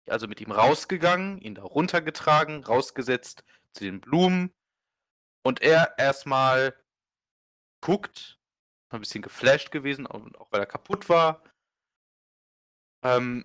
Also 0.09 0.29
mit 0.29 0.41
ihm 0.41 0.53
rausgegangen, 0.53 1.39
ihn 1.41 1.57
da 1.57 1.63
runtergetragen, 1.63 2.65
rausgesetzt 2.65 3.45
zu 3.73 3.85
den 3.85 4.01
Blumen. 4.01 4.55
Und 5.43 5.63
er 5.63 5.99
erstmal 5.99 6.77
guckt, 7.81 8.39
ein 8.91 9.01
bisschen 9.01 9.23
geflasht 9.23 9.73
gewesen, 9.73 10.07
auch 10.07 10.25
auch 10.39 10.53
weil 10.53 10.61
er 10.61 10.67
kaputt 10.67 11.09
war. 11.09 11.43
Ähm, 13.03 13.45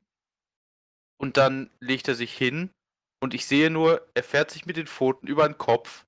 und 1.17 1.37
dann 1.37 1.71
legt 1.79 2.07
er 2.07 2.15
sich 2.15 2.35
hin 2.35 2.73
und 3.21 3.33
ich 3.33 3.45
sehe 3.45 3.69
nur, 3.69 4.05
er 4.13 4.23
fährt 4.23 4.51
sich 4.51 4.65
mit 4.65 4.77
den 4.77 4.87
Pfoten 4.87 5.27
über 5.27 5.47
den 5.47 5.57
Kopf 5.57 6.05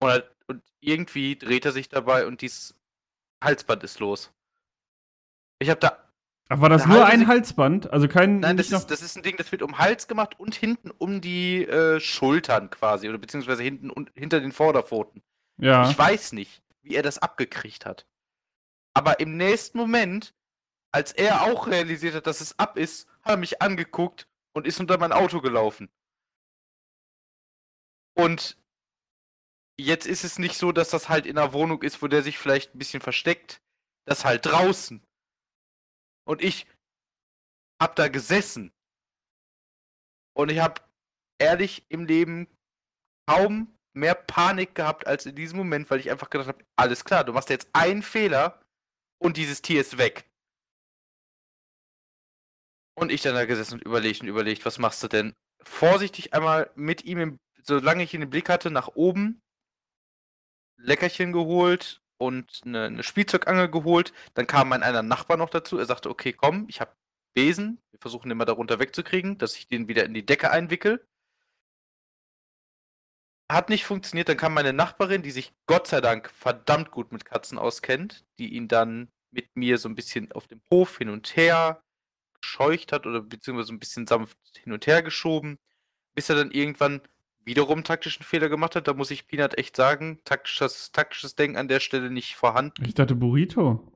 und, 0.00 0.10
er, 0.10 0.28
und 0.48 0.62
irgendwie 0.80 1.36
dreht 1.36 1.64
er 1.64 1.72
sich 1.72 1.88
dabei 1.88 2.26
und 2.26 2.40
dieses 2.40 2.74
Halsband 3.42 3.84
ist 3.84 4.00
los. 4.00 4.32
Ich 5.58 5.70
habe 5.70 5.80
da 5.80 6.00
Ach, 6.48 6.60
war 6.60 6.68
das 6.68 6.86
nur 6.86 7.06
ein 7.06 7.20
Sek- 7.20 7.26
Halsband? 7.28 7.90
Also 7.90 8.06
kein. 8.06 8.40
Nein, 8.40 8.56
das 8.58 8.70
ist, 8.70 8.90
das 8.90 9.00
ist 9.00 9.16
ein 9.16 9.22
Ding, 9.22 9.36
das 9.38 9.50
wird 9.50 9.62
um 9.62 9.72
den 9.72 9.78
Hals 9.78 10.08
gemacht 10.08 10.38
und 10.38 10.54
hinten 10.54 10.90
um 10.90 11.20
die 11.22 11.64
äh, 11.64 12.00
Schultern 12.00 12.68
quasi. 12.68 13.08
Oder 13.08 13.16
beziehungsweise 13.18 13.62
hinten 13.62 13.90
und 13.90 14.10
hinter 14.14 14.40
den 14.40 14.52
Vorderpfoten. 14.52 15.22
Ja. 15.56 15.88
Ich 15.88 15.96
weiß 15.96 16.32
nicht, 16.32 16.62
wie 16.82 16.94
er 16.96 17.02
das 17.02 17.18
abgekriegt 17.18 17.86
hat. 17.86 18.06
Aber 18.92 19.20
im 19.20 19.36
nächsten 19.38 19.78
Moment, 19.78 20.34
als 20.92 21.12
er 21.12 21.42
auch 21.42 21.66
realisiert 21.66 22.14
hat, 22.14 22.26
dass 22.26 22.42
es 22.42 22.58
ab 22.58 22.76
ist, 22.76 23.08
hat 23.22 23.32
er 23.32 23.36
mich 23.38 23.62
angeguckt 23.62 24.28
und 24.52 24.66
ist 24.66 24.80
unter 24.80 24.98
mein 24.98 25.12
Auto 25.12 25.40
gelaufen. 25.40 25.88
Und 28.14 28.56
jetzt 29.78 30.06
ist 30.06 30.24
es 30.24 30.38
nicht 30.38 30.56
so, 30.56 30.72
dass 30.72 30.90
das 30.90 31.08
halt 31.08 31.26
in 31.26 31.38
einer 31.38 31.52
Wohnung 31.52 31.82
ist, 31.82 32.00
wo 32.02 32.08
der 32.08 32.22
sich 32.22 32.38
vielleicht 32.38 32.74
ein 32.74 32.78
bisschen 32.78 33.00
versteckt. 33.00 33.60
Das 34.06 34.24
halt 34.24 34.46
draußen. 34.46 35.02
Und 36.26 36.42
ich 36.42 36.66
hab 37.80 37.96
da 37.96 38.08
gesessen. 38.08 38.72
Und 40.36 40.50
ich 40.50 40.58
hab 40.58 40.88
ehrlich 41.38 41.84
im 41.88 42.04
Leben 42.06 42.48
kaum 43.28 43.74
mehr 43.94 44.14
Panik 44.14 44.74
gehabt 44.74 45.06
als 45.06 45.26
in 45.26 45.36
diesem 45.36 45.58
Moment, 45.58 45.90
weil 45.90 46.00
ich 46.00 46.10
einfach 46.10 46.30
gedacht 46.30 46.48
habe, 46.48 46.64
alles 46.76 47.04
klar, 47.04 47.24
du 47.24 47.32
machst 47.32 47.48
jetzt 47.48 47.68
einen 47.72 48.02
Fehler 48.02 48.60
und 49.18 49.36
dieses 49.36 49.62
Tier 49.62 49.80
ist 49.80 49.98
weg. 49.98 50.28
Und 52.96 53.10
ich 53.10 53.22
dann 53.22 53.34
da 53.34 53.44
gesessen 53.44 53.74
und 53.74 53.84
überlegt 53.84 54.20
und 54.20 54.28
überlegt, 54.28 54.64
was 54.64 54.78
machst 54.78 55.02
du 55.02 55.08
denn? 55.08 55.34
Vorsichtig 55.62 56.34
einmal 56.34 56.70
mit 56.74 57.04
ihm, 57.04 57.18
im, 57.18 57.38
solange 57.66 58.04
ich 58.04 58.14
ihn 58.14 58.22
im 58.22 58.30
Blick 58.30 58.48
hatte, 58.48 58.70
nach 58.70 58.88
oben, 58.88 59.42
Leckerchen 60.76 61.32
geholt 61.32 62.02
und 62.18 62.62
eine, 62.64 62.84
eine 62.84 63.02
Spielzeugangel 63.02 63.70
geholt. 63.70 64.12
Dann 64.34 64.46
kam 64.46 64.68
mein 64.68 64.82
einer 64.82 65.02
Nachbar 65.02 65.36
noch 65.36 65.50
dazu. 65.50 65.78
Er 65.78 65.86
sagte, 65.86 66.10
okay, 66.10 66.32
komm, 66.32 66.66
ich 66.68 66.80
habe 66.80 66.94
Besen. 67.34 67.80
Wir 67.90 68.00
versuchen 68.00 68.28
den 68.28 68.38
mal 68.38 68.44
darunter 68.44 68.78
wegzukriegen, 68.78 69.38
dass 69.38 69.56
ich 69.56 69.66
den 69.68 69.88
wieder 69.88 70.04
in 70.04 70.14
die 70.14 70.26
Decke 70.26 70.50
einwickel. 70.50 71.06
Hat 73.50 73.68
nicht 73.68 73.84
funktioniert. 73.84 74.28
Dann 74.28 74.36
kam 74.36 74.54
meine 74.54 74.72
Nachbarin, 74.72 75.22
die 75.22 75.30
sich 75.30 75.52
Gott 75.66 75.86
sei 75.86 76.00
Dank 76.00 76.30
verdammt 76.30 76.90
gut 76.90 77.12
mit 77.12 77.24
Katzen 77.24 77.58
auskennt, 77.58 78.24
die 78.38 78.54
ihn 78.54 78.68
dann 78.68 79.10
mit 79.30 79.54
mir 79.56 79.78
so 79.78 79.88
ein 79.88 79.94
bisschen 79.94 80.32
auf 80.32 80.46
dem 80.46 80.62
Hof 80.70 80.98
hin 80.98 81.08
und 81.08 81.36
her 81.36 81.82
gescheucht 82.40 82.92
hat 82.92 83.06
oder 83.06 83.20
beziehungsweise 83.20 83.68
so 83.68 83.72
ein 83.72 83.80
bisschen 83.80 84.06
sanft 84.06 84.38
hin 84.62 84.72
und 84.72 84.86
her 84.86 85.02
geschoben, 85.02 85.58
bis 86.14 86.28
er 86.28 86.36
dann 86.36 86.50
irgendwann 86.52 87.00
wiederum 87.44 87.84
taktischen 87.84 88.24
Fehler 88.24 88.48
gemacht 88.48 88.76
hat. 88.76 88.88
Da 88.88 88.94
muss 88.94 89.10
ich 89.10 89.26
Peanut 89.26 89.58
echt 89.58 89.76
sagen, 89.76 90.20
taktisches, 90.24 90.92
taktisches 90.92 91.34
Denken 91.34 91.56
an 91.56 91.68
der 91.68 91.80
Stelle 91.80 92.10
nicht 92.10 92.36
vorhanden. 92.36 92.84
Ich 92.84 92.94
dachte 92.94 93.14
Burrito. 93.14 93.90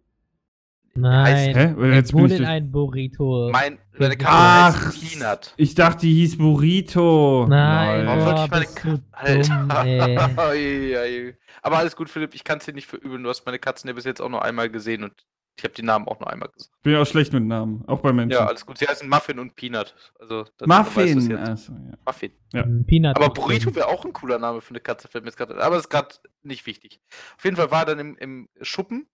Nein. 0.94 1.54
Hä? 1.54 1.94
Jetzt 1.94 2.12
bin 2.12 2.26
ich 2.26 2.44
ein 2.44 2.72
Burrito. 2.72 3.50
Mein, 3.52 3.78
meine 3.98 4.16
Katze 4.16 4.32
Ach, 4.32 4.86
heißt 4.86 5.00
Peanut. 5.00 5.54
ich 5.56 5.74
dachte, 5.74 6.06
die 6.06 6.14
hieß 6.14 6.38
Burrito. 6.38 7.46
Nein, 7.48 8.06
Warum 8.06 8.18
Lol. 8.18 8.26
sollte 8.26 8.44
ich 8.44 8.50
meine 8.84 8.98
du 8.98 9.02
Alter. 9.12 11.34
Aber 11.62 11.78
alles 11.78 11.94
gut, 11.94 12.10
Philipp, 12.10 12.34
ich 12.34 12.44
kann 12.44 12.58
es 12.58 12.64
dir 12.64 12.72
nicht 12.72 12.86
verübeln. 12.86 13.22
Du 13.22 13.28
hast 13.28 13.44
meine 13.46 13.58
Katzen 13.58 13.88
ja 13.88 13.94
bis 13.94 14.04
jetzt 14.04 14.20
auch 14.20 14.28
nur 14.28 14.44
einmal 14.44 14.70
gesehen 14.70 15.04
und 15.04 15.12
ich 15.58 15.64
habe 15.64 15.74
die 15.74 15.82
Namen 15.82 16.06
auch 16.06 16.20
nur 16.20 16.30
einmal 16.30 16.48
gesagt. 16.50 16.70
Bin 16.82 16.92
ja 16.92 17.02
auch 17.02 17.06
schlecht 17.06 17.32
mit 17.32 17.42
Namen, 17.42 17.84
auch 17.88 18.00
bei 18.00 18.12
Menschen. 18.12 18.38
Ja, 18.38 18.46
alles 18.46 18.64
gut. 18.64 18.78
Sie 18.78 18.86
heißen 18.86 19.08
Muffin 19.08 19.40
und 19.40 19.56
Peanut. 19.56 19.94
Also, 20.20 20.46
Muffin. 20.64 21.20
jetzt. 21.20 21.40
Achso, 21.40 21.72
ja. 21.72 21.98
Muffin. 22.06 22.32
Ja. 22.52 22.62
Ein 22.62 22.86
Peanut. 22.86 23.16
Aber 23.16 23.30
Burrito 23.30 23.74
wäre 23.74 23.88
auch 23.88 24.04
ein 24.04 24.12
cooler 24.12 24.38
Name 24.38 24.60
für 24.60 24.70
eine 24.70 24.80
Katze, 24.80 25.08
fällt 25.08 25.24
mir 25.24 25.30
jetzt 25.30 25.36
gerade. 25.36 25.60
Aber 25.60 25.74
das 25.74 25.86
ist 25.86 25.90
gerade 25.90 26.14
nicht 26.42 26.64
wichtig. 26.66 27.00
Auf 27.36 27.44
jeden 27.44 27.56
Fall 27.56 27.72
war 27.72 27.80
er 27.80 27.86
dann 27.86 27.98
im, 27.98 28.16
im 28.18 28.48
Schuppen. 28.62 29.08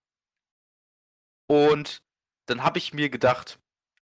Und 1.46 2.02
dann 2.46 2.62
habe 2.62 2.76
ich 2.76 2.92
mir 2.92 3.08
gedacht, 3.08 3.58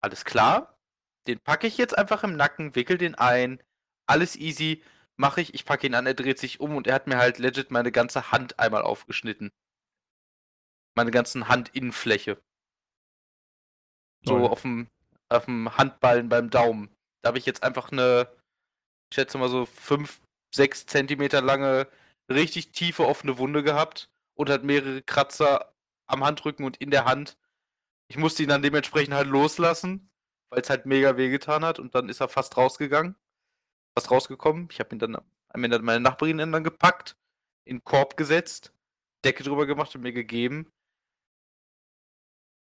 alles 0.02 0.24
klar, 0.24 0.78
den 1.26 1.40
packe 1.40 1.66
ich 1.66 1.78
jetzt 1.78 1.98
einfach 1.98 2.24
im 2.24 2.36
Nacken, 2.36 2.76
wickel 2.76 3.00
den 3.00 3.16
ein, 3.16 3.64
alles 4.06 4.36
easy, 4.36 4.84
mache 5.16 5.42
ich, 5.42 5.56
ich 5.56 5.66
packe 5.66 5.88
ihn 5.88 5.96
an, 5.96 6.06
er 6.06 6.14
dreht 6.14 6.38
sich 6.38 6.60
um 6.60 6.76
und 6.76 6.86
er 6.86 6.94
hat 6.94 7.08
mir 7.08 7.18
halt 7.18 7.40
legit 7.40 7.72
meine 7.72 7.92
ganze 7.92 8.32
Hand 8.32 8.60
einmal 8.60 8.84
aufgeschnitten. 8.84 9.52
Meine 10.98 11.12
ganzen 11.12 11.48
Handinnenfläche. 11.48 12.42
So 14.26 14.50
auf 14.50 14.64
dem, 14.64 14.88
auf 15.30 15.46
dem 15.46 15.78
Handballen 15.78 16.28
beim 16.28 16.50
Daumen. 16.50 16.90
Da 17.22 17.28
habe 17.28 17.38
ich 17.38 17.46
jetzt 17.46 17.62
einfach 17.62 17.92
eine, 17.92 18.28
ich 19.12 19.16
schätze 19.16 19.38
mal 19.38 19.48
so 19.48 19.68
5, 19.68 20.20
6 20.56 20.88
Zentimeter 20.88 21.42
lange, 21.42 21.88
richtig 22.32 22.72
tiefe 22.72 23.06
offene 23.06 23.38
Wunde 23.38 23.62
gehabt 23.62 24.10
und 24.34 24.50
hat 24.50 24.64
mehrere 24.64 25.04
Kratzer 25.04 25.72
am 26.08 26.24
Handrücken 26.24 26.66
und 26.66 26.78
in 26.78 26.90
der 26.90 27.06
Hand. 27.06 27.38
Ich 28.08 28.18
musste 28.18 28.42
ihn 28.42 28.50
dann 28.50 28.64
dementsprechend 28.64 29.14
halt 29.14 29.28
loslassen, 29.28 30.10
weil 30.50 30.62
es 30.62 30.70
halt 30.72 30.88
mega 30.88 31.16
wehgetan 31.16 31.64
hat 31.64 31.78
und 31.78 31.94
dann 31.94 32.10
ist 32.10 32.22
er 32.22 32.28
fast 32.28 32.58
rausgegangen. 32.58 33.16
Fast 33.96 34.10
rausgekommen. 34.10 34.68
Ich 34.72 34.80
habe 34.80 34.96
ihn 34.96 35.00
dann 35.00 35.16
am 35.16 35.64
Ende 35.64 35.78
meine 35.78 36.00
Nachbarin 36.00 36.40
dann 36.40 36.64
gepackt, 36.64 37.16
in 37.66 37.78
den 37.78 37.84
Korb 37.84 38.18
gesetzt, 38.18 38.74
Decke 39.24 39.44
drüber 39.44 39.68
gemacht 39.68 39.94
und 39.96 40.02
mir 40.02 40.12
gegeben. 40.12 40.72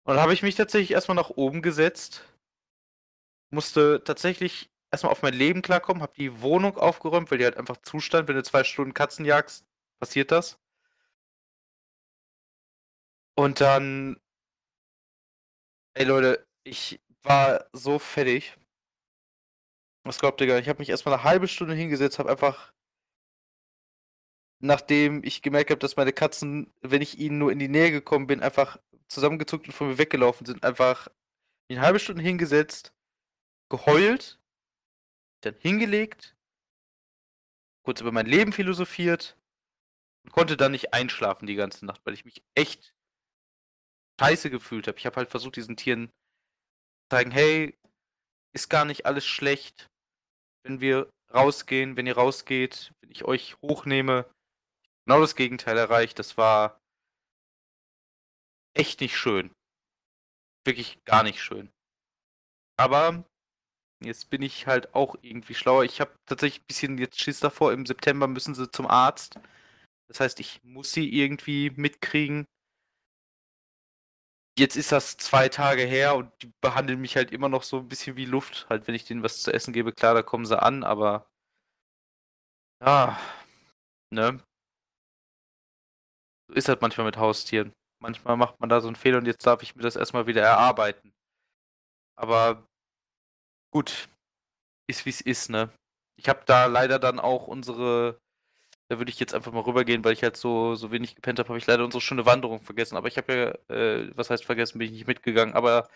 Und 0.08 0.14
dann 0.14 0.22
habe 0.22 0.32
ich 0.32 0.42
mich 0.42 0.54
tatsächlich 0.54 0.92
erstmal 0.92 1.16
nach 1.16 1.28
oben 1.28 1.60
gesetzt, 1.60 2.24
musste 3.50 4.02
tatsächlich 4.02 4.70
erstmal 4.90 5.12
auf 5.12 5.20
mein 5.20 5.34
Leben 5.34 5.60
klarkommen, 5.60 6.02
habe 6.02 6.14
die 6.16 6.40
Wohnung 6.40 6.78
aufgeräumt, 6.78 7.30
weil 7.30 7.36
die 7.36 7.44
halt 7.44 7.58
einfach 7.58 7.76
zustand. 7.82 8.26
Wenn 8.26 8.36
du 8.36 8.42
zwei 8.42 8.64
Stunden 8.64 8.94
Katzen 8.94 9.26
jagst, 9.26 9.66
passiert 10.00 10.30
das. 10.32 10.58
Und 13.36 13.60
dann, 13.60 14.18
ey 15.92 16.04
Leute, 16.06 16.46
ich 16.64 17.00
war 17.22 17.68
so 17.74 17.98
fertig. 17.98 18.56
Was 20.04 20.18
glaubt 20.20 20.40
ihr 20.40 20.46
gar 20.46 20.54
nicht? 20.54 20.64
Ich 20.64 20.68
habe 20.70 20.78
mich 20.78 20.88
erstmal 20.88 21.16
eine 21.16 21.24
halbe 21.24 21.48
Stunde 21.48 21.74
hingesetzt, 21.74 22.18
habe 22.18 22.30
einfach, 22.30 22.72
nachdem 24.60 25.22
ich 25.22 25.42
gemerkt 25.42 25.68
habe, 25.70 25.80
dass 25.80 25.96
meine 25.96 26.14
Katzen, 26.14 26.72
wenn 26.80 27.02
ich 27.02 27.18
ihnen 27.18 27.36
nur 27.36 27.52
in 27.52 27.58
die 27.58 27.68
Nähe 27.68 27.90
gekommen 27.90 28.26
bin, 28.26 28.40
einfach 28.40 28.78
zusammengezuckt 29.08 29.66
und 29.66 29.72
von 29.72 29.88
mir 29.88 29.98
weggelaufen 29.98 30.46
sind, 30.46 30.64
einfach 30.64 31.08
eine 31.70 31.80
halbe 31.80 32.00
Stunde 32.00 32.22
hingesetzt, 32.22 32.92
geheult, 33.70 34.38
dann 35.42 35.54
hingelegt, 35.56 36.36
kurz 37.84 38.00
über 38.00 38.12
mein 38.12 38.26
Leben 38.26 38.52
philosophiert 38.52 39.36
und 40.24 40.32
konnte 40.32 40.56
dann 40.56 40.72
nicht 40.72 40.92
einschlafen 40.94 41.46
die 41.46 41.54
ganze 41.54 41.86
Nacht, 41.86 42.00
weil 42.04 42.14
ich 42.14 42.24
mich 42.24 42.42
echt 42.54 42.94
scheiße 44.20 44.50
gefühlt 44.50 44.86
habe. 44.88 44.98
Ich 44.98 45.06
habe 45.06 45.16
halt 45.16 45.30
versucht, 45.30 45.56
diesen 45.56 45.76
Tieren 45.76 46.08
zu 46.08 47.16
zeigen, 47.16 47.30
hey, 47.30 47.78
ist 48.54 48.68
gar 48.68 48.84
nicht 48.84 49.06
alles 49.06 49.26
schlecht, 49.26 49.88
wenn 50.64 50.80
wir 50.80 51.10
rausgehen, 51.32 51.96
wenn 51.96 52.06
ihr 52.06 52.16
rausgeht, 52.16 52.92
wenn 53.00 53.10
ich 53.10 53.24
euch 53.24 53.56
hochnehme. 53.62 54.28
Genau 55.06 55.20
das 55.20 55.36
Gegenteil 55.36 55.78
erreicht. 55.78 56.18
Das 56.18 56.36
war 56.36 56.77
echt 58.78 59.00
nicht 59.00 59.16
schön. 59.16 59.50
Wirklich 60.66 61.02
gar 61.04 61.22
nicht 61.22 61.42
schön. 61.42 61.70
Aber 62.78 63.24
jetzt 64.04 64.30
bin 64.30 64.42
ich 64.42 64.66
halt 64.66 64.94
auch 64.94 65.16
irgendwie 65.22 65.54
schlauer. 65.54 65.84
Ich 65.84 66.00
habe 66.00 66.14
tatsächlich 66.26 66.62
ein 66.62 66.66
bisschen 66.66 66.98
jetzt 66.98 67.20
Schiss 67.20 67.40
davor. 67.40 67.72
Im 67.72 67.86
September 67.86 68.28
müssen 68.28 68.54
sie 68.54 68.70
zum 68.70 68.86
Arzt. 68.86 69.38
Das 70.08 70.20
heißt, 70.20 70.40
ich 70.40 70.62
muss 70.62 70.92
sie 70.92 71.12
irgendwie 71.12 71.70
mitkriegen. 71.70 72.46
Jetzt 74.58 74.76
ist 74.76 74.90
das 74.90 75.16
zwei 75.16 75.48
Tage 75.48 75.82
her 75.82 76.16
und 76.16 76.32
die 76.42 76.50
behandeln 76.60 77.00
mich 77.00 77.16
halt 77.16 77.30
immer 77.30 77.48
noch 77.48 77.62
so 77.62 77.78
ein 77.78 77.88
bisschen 77.88 78.16
wie 78.16 78.24
Luft. 78.24 78.66
Halt, 78.68 78.88
wenn 78.88 78.94
ich 78.94 79.04
denen 79.04 79.22
was 79.22 79.42
zu 79.42 79.52
essen 79.52 79.72
gebe, 79.72 79.92
klar, 79.92 80.14
da 80.14 80.22
kommen 80.22 80.46
sie 80.46 80.60
an, 80.60 80.82
aber 80.82 81.28
ja, 82.80 83.18
ne? 84.10 84.40
So 86.48 86.54
ist 86.54 86.68
halt 86.68 86.82
manchmal 86.82 87.06
mit 87.06 87.16
Haustieren. 87.16 87.72
Manchmal 88.00 88.36
macht 88.36 88.60
man 88.60 88.68
da 88.68 88.80
so 88.80 88.88
einen 88.88 88.96
Fehler 88.96 89.18
und 89.18 89.26
jetzt 89.26 89.46
darf 89.46 89.62
ich 89.62 89.74
mir 89.74 89.82
das 89.82 89.96
erstmal 89.96 90.26
wieder 90.26 90.42
erarbeiten. 90.42 91.12
Aber 92.16 92.66
gut, 93.72 94.08
ist 94.88 95.04
wie 95.06 95.10
es 95.10 95.20
ist, 95.20 95.50
ne? 95.50 95.70
Ich 96.16 96.28
habe 96.28 96.42
da 96.46 96.66
leider 96.66 96.98
dann 96.98 97.20
auch 97.20 97.46
unsere, 97.46 98.20
da 98.88 98.98
würde 98.98 99.10
ich 99.10 99.20
jetzt 99.20 99.34
einfach 99.34 99.52
mal 99.52 99.60
rübergehen, 99.60 100.04
weil 100.04 100.12
ich 100.14 100.22
halt 100.22 100.36
so, 100.36 100.74
so 100.74 100.90
wenig 100.90 101.14
gepennt 101.14 101.38
habe, 101.38 101.48
habe 101.48 101.58
ich 101.58 101.66
leider 101.66 101.84
unsere 101.84 102.00
schöne 102.00 102.26
Wanderung 102.26 102.60
vergessen. 102.60 102.96
Aber 102.96 103.08
ich 103.08 103.16
habe 103.16 103.58
ja, 103.68 103.74
äh, 103.76 104.10
was 104.16 104.30
heißt 104.30 104.44
vergessen, 104.44 104.78
bin 104.78 104.86
ich 104.88 104.92
nicht 104.92 105.06
mitgegangen. 105.06 105.54
Aber 105.54 105.88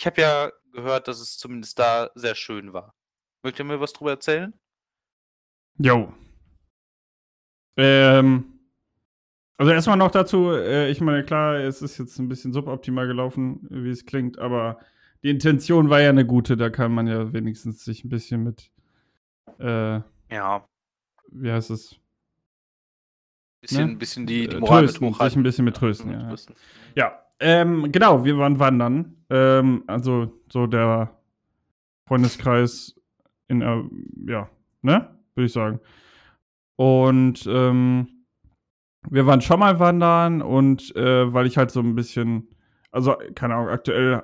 ich 0.00 0.06
habe 0.06 0.20
ja 0.20 0.52
gehört, 0.72 1.08
dass 1.08 1.20
es 1.20 1.38
zumindest 1.38 1.78
da 1.78 2.10
sehr 2.14 2.34
schön 2.34 2.72
war. 2.72 2.94
Mögt 3.42 3.58
ihr 3.58 3.64
mir 3.64 3.80
was 3.80 3.92
drüber 3.92 4.12
erzählen? 4.12 4.52
Jo. 5.78 6.12
Ähm, 7.76 8.57
also 9.58 9.72
erstmal 9.72 9.96
noch 9.98 10.10
dazu, 10.10 10.50
äh, 10.52 10.90
ich 10.90 11.00
meine, 11.00 11.22
klar, 11.24 11.56
es 11.56 11.82
ist 11.82 11.98
jetzt 11.98 12.18
ein 12.18 12.28
bisschen 12.28 12.52
suboptimal 12.52 13.06
gelaufen, 13.06 13.66
wie 13.70 13.90
es 13.90 14.06
klingt, 14.06 14.38
aber 14.38 14.78
die 15.22 15.30
Intention 15.30 15.90
war 15.90 16.00
ja 16.00 16.08
eine 16.10 16.24
gute, 16.24 16.56
da 16.56 16.70
kann 16.70 16.92
man 16.92 17.06
ja 17.06 17.32
wenigstens 17.32 17.84
sich 17.84 18.04
ein 18.04 18.08
bisschen 18.08 18.44
mit, 18.44 18.70
äh, 19.58 20.00
Ja. 20.30 20.64
wie 21.32 21.50
heißt 21.52 21.70
es? 21.70 21.96
Bisschen, 23.60 23.90
Ne? 23.90 23.96
bisschen 23.96 24.26
die, 24.26 24.46
die 24.48 24.56
Äh, 24.56 24.60
Moral 24.60 24.82
trösten, 24.86 25.08
mit 25.08 25.16
sich 25.20 25.36
ein 25.36 25.42
bisschen 25.42 25.64
mit 25.64 25.76
trösten, 25.76 26.10
ja. 26.12 26.28
trösten. 26.28 26.54
Ja, 26.94 27.18
ähm, 27.40 27.90
genau, 27.90 28.24
wir 28.24 28.38
waren 28.38 28.58
wandern. 28.60 29.16
Ähm, 29.30 29.82
also 29.88 30.32
so 30.50 30.66
der 30.68 31.10
Freundeskreis 32.06 32.94
in, 33.48 33.60
äh, 33.62 33.82
ja, 34.30 34.48
ne? 34.82 35.10
Würde 35.34 35.46
ich 35.46 35.52
sagen. 35.52 35.80
Und 36.76 37.44
ähm, 37.48 38.17
wir 39.08 39.26
waren 39.26 39.40
schon 39.40 39.60
mal 39.60 39.78
wandern 39.78 40.42
und 40.42 40.94
äh, 40.96 41.32
weil 41.32 41.46
ich 41.46 41.56
halt 41.56 41.70
so 41.70 41.80
ein 41.80 41.94
bisschen, 41.94 42.48
also 42.90 43.16
keine 43.34 43.54
Ahnung, 43.54 43.68
aktuell 43.68 44.22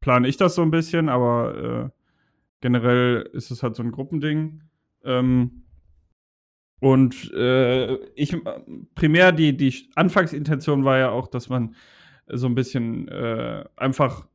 plane 0.00 0.28
ich 0.28 0.36
das 0.36 0.54
so 0.54 0.62
ein 0.62 0.70
bisschen, 0.70 1.08
aber 1.08 1.54
äh, 1.56 1.90
generell 2.60 3.28
ist 3.32 3.50
es 3.50 3.62
halt 3.62 3.76
so 3.76 3.82
ein 3.82 3.92
Gruppending. 3.92 4.62
Ähm, 5.04 5.64
und 6.80 7.32
äh, 7.34 7.96
ich 8.14 8.36
primär 8.94 9.32
die, 9.32 9.56
die 9.56 9.90
Anfangsintention 9.96 10.84
war 10.84 10.98
ja 10.98 11.10
auch, 11.10 11.28
dass 11.28 11.48
man 11.48 11.74
so 12.26 12.46
ein 12.46 12.54
bisschen 12.54 13.08
äh, 13.08 13.64
einfach, 13.76 14.26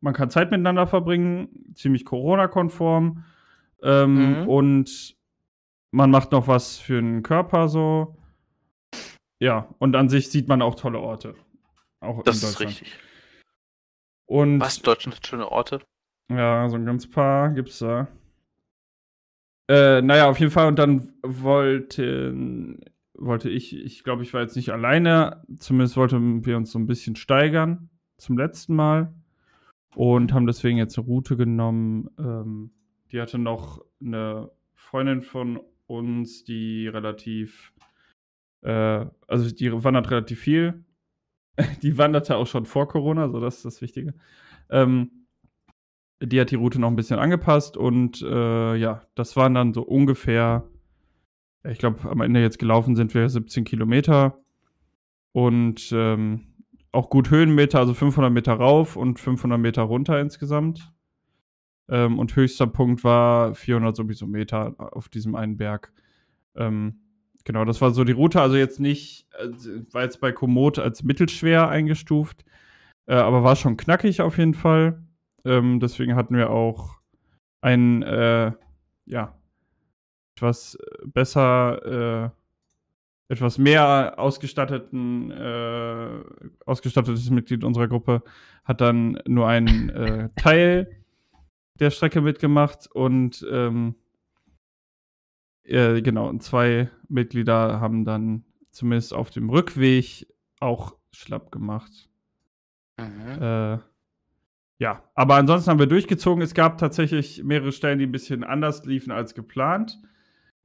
man 0.00 0.12
kann 0.12 0.30
Zeit 0.30 0.50
miteinander 0.50 0.86
verbringen, 0.86 1.72
ziemlich 1.74 2.04
Corona-konform. 2.04 3.24
Ähm, 3.82 4.40
mhm. 4.42 4.48
Und 4.48 5.16
man 5.90 6.10
macht 6.10 6.32
noch 6.32 6.46
was 6.46 6.78
für 6.78 7.00
den 7.00 7.22
Körper 7.22 7.68
so. 7.68 8.16
Ja, 9.40 9.74
und 9.78 9.94
an 9.94 10.08
sich 10.08 10.30
sieht 10.30 10.48
man 10.48 10.62
auch 10.62 10.74
tolle 10.74 10.98
Orte. 10.98 11.34
Auch 12.00 12.22
das 12.22 12.42
ist 12.42 12.60
richtig. 12.60 12.92
Und 14.26 14.60
Was, 14.60 14.82
Deutschland 14.82 15.16
hat 15.16 15.26
schöne 15.26 15.50
Orte? 15.50 15.80
Ja, 16.30 16.68
so 16.68 16.76
ein 16.76 16.84
ganz 16.84 17.08
paar 17.08 17.50
gibt's 17.50 17.78
da. 17.78 18.08
Äh, 19.68 20.02
naja, 20.02 20.28
auf 20.28 20.38
jeden 20.38 20.50
Fall. 20.50 20.68
Und 20.68 20.78
dann 20.78 21.12
wollten, 21.22 22.80
wollte 23.14 23.50
ich, 23.50 23.76
ich 23.76 24.04
glaube, 24.04 24.22
ich 24.22 24.34
war 24.34 24.42
jetzt 24.42 24.56
nicht 24.56 24.70
alleine. 24.70 25.42
Zumindest 25.58 25.96
wollten 25.96 26.44
wir 26.44 26.56
uns 26.56 26.70
so 26.70 26.78
ein 26.78 26.86
bisschen 26.86 27.16
steigern 27.16 27.90
zum 28.16 28.36
letzten 28.36 28.74
Mal. 28.74 29.14
Und 29.94 30.32
haben 30.32 30.46
deswegen 30.46 30.78
jetzt 30.78 30.98
eine 30.98 31.06
Route 31.06 31.36
genommen. 31.36 32.10
Ähm, 32.18 32.70
die 33.10 33.20
hatte 33.20 33.38
noch 33.38 33.84
eine 34.00 34.50
Freundin 34.74 35.22
von 35.22 35.60
uns, 35.86 36.44
die 36.44 36.86
relativ, 36.88 37.72
äh, 38.62 39.06
also 39.26 39.54
die 39.54 39.72
wandert 39.84 40.10
relativ 40.10 40.40
viel. 40.40 40.84
die 41.82 41.98
wanderte 41.98 42.36
auch 42.36 42.46
schon 42.46 42.66
vor 42.66 42.88
Corona, 42.88 43.28
so 43.28 43.40
das 43.40 43.56
ist 43.56 43.64
das 43.64 43.82
Wichtige. 43.82 44.14
Ähm, 44.70 45.10
die 46.20 46.40
hat 46.40 46.50
die 46.50 46.56
Route 46.56 46.80
noch 46.80 46.88
ein 46.88 46.96
bisschen 46.96 47.18
angepasst 47.18 47.76
und 47.76 48.22
äh, 48.22 48.74
ja, 48.76 49.02
das 49.14 49.36
waren 49.36 49.54
dann 49.54 49.72
so 49.72 49.82
ungefähr, 49.82 50.68
ich 51.64 51.78
glaube, 51.78 52.08
am 52.10 52.20
Ende 52.20 52.40
jetzt 52.40 52.58
gelaufen 52.58 52.96
sind 52.96 53.14
wir 53.14 53.28
17 53.28 53.64
Kilometer 53.64 54.38
und 55.32 55.90
ähm, 55.92 56.48
auch 56.90 57.10
gut 57.10 57.30
Höhenmeter, 57.30 57.78
also 57.78 57.94
500 57.94 58.32
Meter 58.32 58.54
rauf 58.54 58.96
und 58.96 59.20
500 59.20 59.60
Meter 59.60 59.82
runter 59.82 60.20
insgesamt. 60.20 60.92
Ähm, 61.88 62.18
und 62.18 62.34
höchster 62.34 62.66
Punkt 62.66 63.04
war 63.04 63.54
400 63.54 63.94
sowieso 63.94 64.26
Meter 64.26 64.74
auf 64.78 65.08
diesem 65.08 65.34
einen 65.34 65.56
Berg. 65.56 65.92
Ähm, 66.56 67.00
genau, 67.48 67.64
das 67.64 67.80
war 67.80 67.92
so 67.92 68.04
die 68.04 68.12
Route. 68.12 68.42
Also 68.42 68.56
jetzt 68.56 68.78
nicht, 68.78 69.26
also 69.32 69.70
war 69.92 70.02
jetzt 70.02 70.20
bei 70.20 70.32
Komoot 70.32 70.78
als 70.78 71.02
mittelschwer 71.02 71.68
eingestuft, 71.68 72.44
äh, 73.06 73.14
aber 73.14 73.42
war 73.42 73.56
schon 73.56 73.78
knackig 73.78 74.20
auf 74.20 74.36
jeden 74.36 74.52
Fall. 74.52 75.02
Ähm, 75.46 75.80
deswegen 75.80 76.14
hatten 76.14 76.36
wir 76.36 76.50
auch 76.50 76.98
einen, 77.62 78.02
äh, 78.02 78.52
ja, 79.06 79.34
etwas 80.36 80.76
besser, 81.06 82.30
äh, 83.30 83.32
etwas 83.32 83.56
mehr 83.56 84.14
ausgestatteten, 84.18 85.30
äh, 85.30 86.20
ausgestattetes 86.66 87.30
Mitglied 87.30 87.64
unserer 87.64 87.88
Gruppe 87.88 88.22
hat 88.64 88.82
dann 88.82 89.18
nur 89.26 89.48
einen 89.48 89.88
äh, 89.88 90.28
Teil 90.36 90.90
der 91.80 91.90
Strecke 91.90 92.20
mitgemacht 92.20 92.88
und 92.92 93.46
ähm, 93.50 93.94
äh, 95.68 96.02
genau, 96.02 96.28
und 96.28 96.42
zwei 96.42 96.90
Mitglieder 97.08 97.80
haben 97.80 98.04
dann 98.04 98.44
zumindest 98.70 99.14
auf 99.14 99.30
dem 99.30 99.50
Rückweg 99.50 100.26
auch 100.60 100.96
schlapp 101.12 101.50
gemacht. 101.52 102.08
Mhm. 102.98 103.42
Äh, 103.42 103.78
ja, 104.80 105.02
aber 105.14 105.34
ansonsten 105.34 105.70
haben 105.70 105.78
wir 105.78 105.86
durchgezogen. 105.86 106.42
Es 106.42 106.54
gab 106.54 106.78
tatsächlich 106.78 107.42
mehrere 107.42 107.72
Stellen, 107.72 107.98
die 107.98 108.06
ein 108.06 108.12
bisschen 108.12 108.44
anders 108.44 108.84
liefen 108.84 109.10
als 109.10 109.34
geplant. 109.34 109.98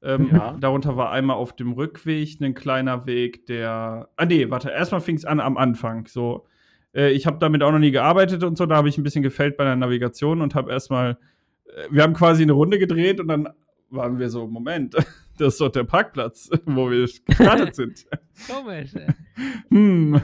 Ähm, 0.03 0.29
ja. 0.31 0.55
Darunter 0.59 0.97
war 0.97 1.11
einmal 1.11 1.37
auf 1.37 1.55
dem 1.55 1.71
Rückweg 1.71 2.39
ein 2.41 2.53
kleiner 2.53 3.05
Weg, 3.05 3.45
der. 3.47 4.09
Ah, 4.15 4.25
nee, 4.25 4.49
warte, 4.49 4.69
erstmal 4.69 5.01
fing 5.01 5.15
es 5.15 5.25
an 5.25 5.39
am 5.39 5.57
Anfang. 5.57 6.07
So, 6.07 6.45
äh, 6.93 7.11
ich 7.11 7.25
habe 7.25 7.39
damit 7.39 7.63
auch 7.63 7.71
noch 7.71 7.79
nie 7.79 7.91
gearbeitet 7.91 8.43
und 8.43 8.57
so, 8.57 8.65
da 8.65 8.75
habe 8.75 8.89
ich 8.89 8.97
ein 8.97 9.03
bisschen 9.03 9.23
gefällt 9.23 9.57
bei 9.57 9.63
der 9.63 9.75
Navigation 9.75 10.41
und 10.41 10.55
habe 10.55 10.71
erstmal. 10.71 11.17
Äh, 11.65 11.87
wir 11.89 12.03
haben 12.03 12.13
quasi 12.13 12.43
eine 12.43 12.51
Runde 12.51 12.77
gedreht 12.79 13.19
und 13.19 13.29
dann 13.29 13.49
waren 13.93 14.19
wir 14.19 14.29
so, 14.29 14.47
Moment, 14.47 14.95
das 15.37 15.53
ist 15.53 15.61
doch 15.61 15.69
der 15.69 15.83
Parkplatz, 15.83 16.49
wo 16.65 16.89
wir 16.89 17.01
gestartet 17.01 17.75
sind. 17.75 18.05
Komisch, 18.47 18.93
ey. 18.95 19.07
hm. 19.69 20.21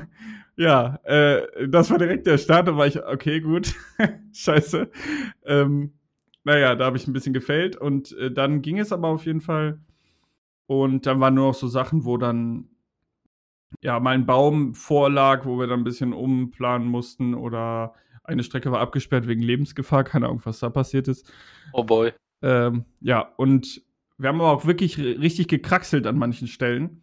Ja, 0.58 1.00
äh, 1.04 1.70
das 1.70 1.90
war 1.90 1.98
direkt 1.98 2.28
der 2.28 2.38
Start, 2.38 2.68
da 2.68 2.76
war 2.76 2.86
ich, 2.86 3.02
okay, 3.02 3.40
gut, 3.40 3.74
scheiße. 4.34 4.92
Ähm, 5.46 5.94
naja, 6.44 6.76
da 6.76 6.86
habe 6.86 6.98
ich 6.98 7.08
ein 7.08 7.14
bisschen 7.14 7.34
gefällt 7.34 7.78
und 7.78 8.12
äh, 8.18 8.30
dann 8.30 8.62
ging 8.62 8.78
es 8.78 8.92
aber 8.92 9.08
auf 9.08 9.26
jeden 9.26 9.42
Fall. 9.42 9.80
Und 10.68 11.06
dann 11.06 11.20
waren 11.22 11.34
nur 11.34 11.48
noch 11.48 11.54
so 11.54 11.68
Sachen, 11.68 12.04
wo 12.04 12.18
dann 12.18 12.68
ja 13.82 14.00
mal 14.00 14.16
ein 14.16 14.26
Baum 14.26 14.74
vorlag, 14.76 15.46
wo 15.46 15.58
wir 15.60 15.68
dann 15.68 15.82
ein 15.82 15.86
bisschen 15.86 16.12
umplanen 16.12 16.88
mussten 16.88 17.34
oder 17.36 17.94
eine 18.24 18.44
Strecke 18.44 18.72
war 18.72 18.82
abgesperrt 18.82 19.28
wegen 19.28 19.42
Lebensgefahr, 19.42 20.04
keine 20.04 20.28
Ahnung, 20.28 20.42
was 20.44 20.60
da 20.60 20.70
passiert 20.70 21.08
ist. 21.08 21.32
Oh 21.74 21.84
boy. 21.84 22.12
Ähm, 22.42 22.86
ja, 23.02 23.34
und 23.38 23.82
wir 24.18 24.30
haben 24.30 24.42
aber 24.42 24.52
auch 24.52 24.66
wirklich 24.66 24.98
richtig 24.98 25.48
gekraxelt 25.48 26.08
an 26.08 26.18
manchen 26.18 26.48
Stellen. 26.48 27.02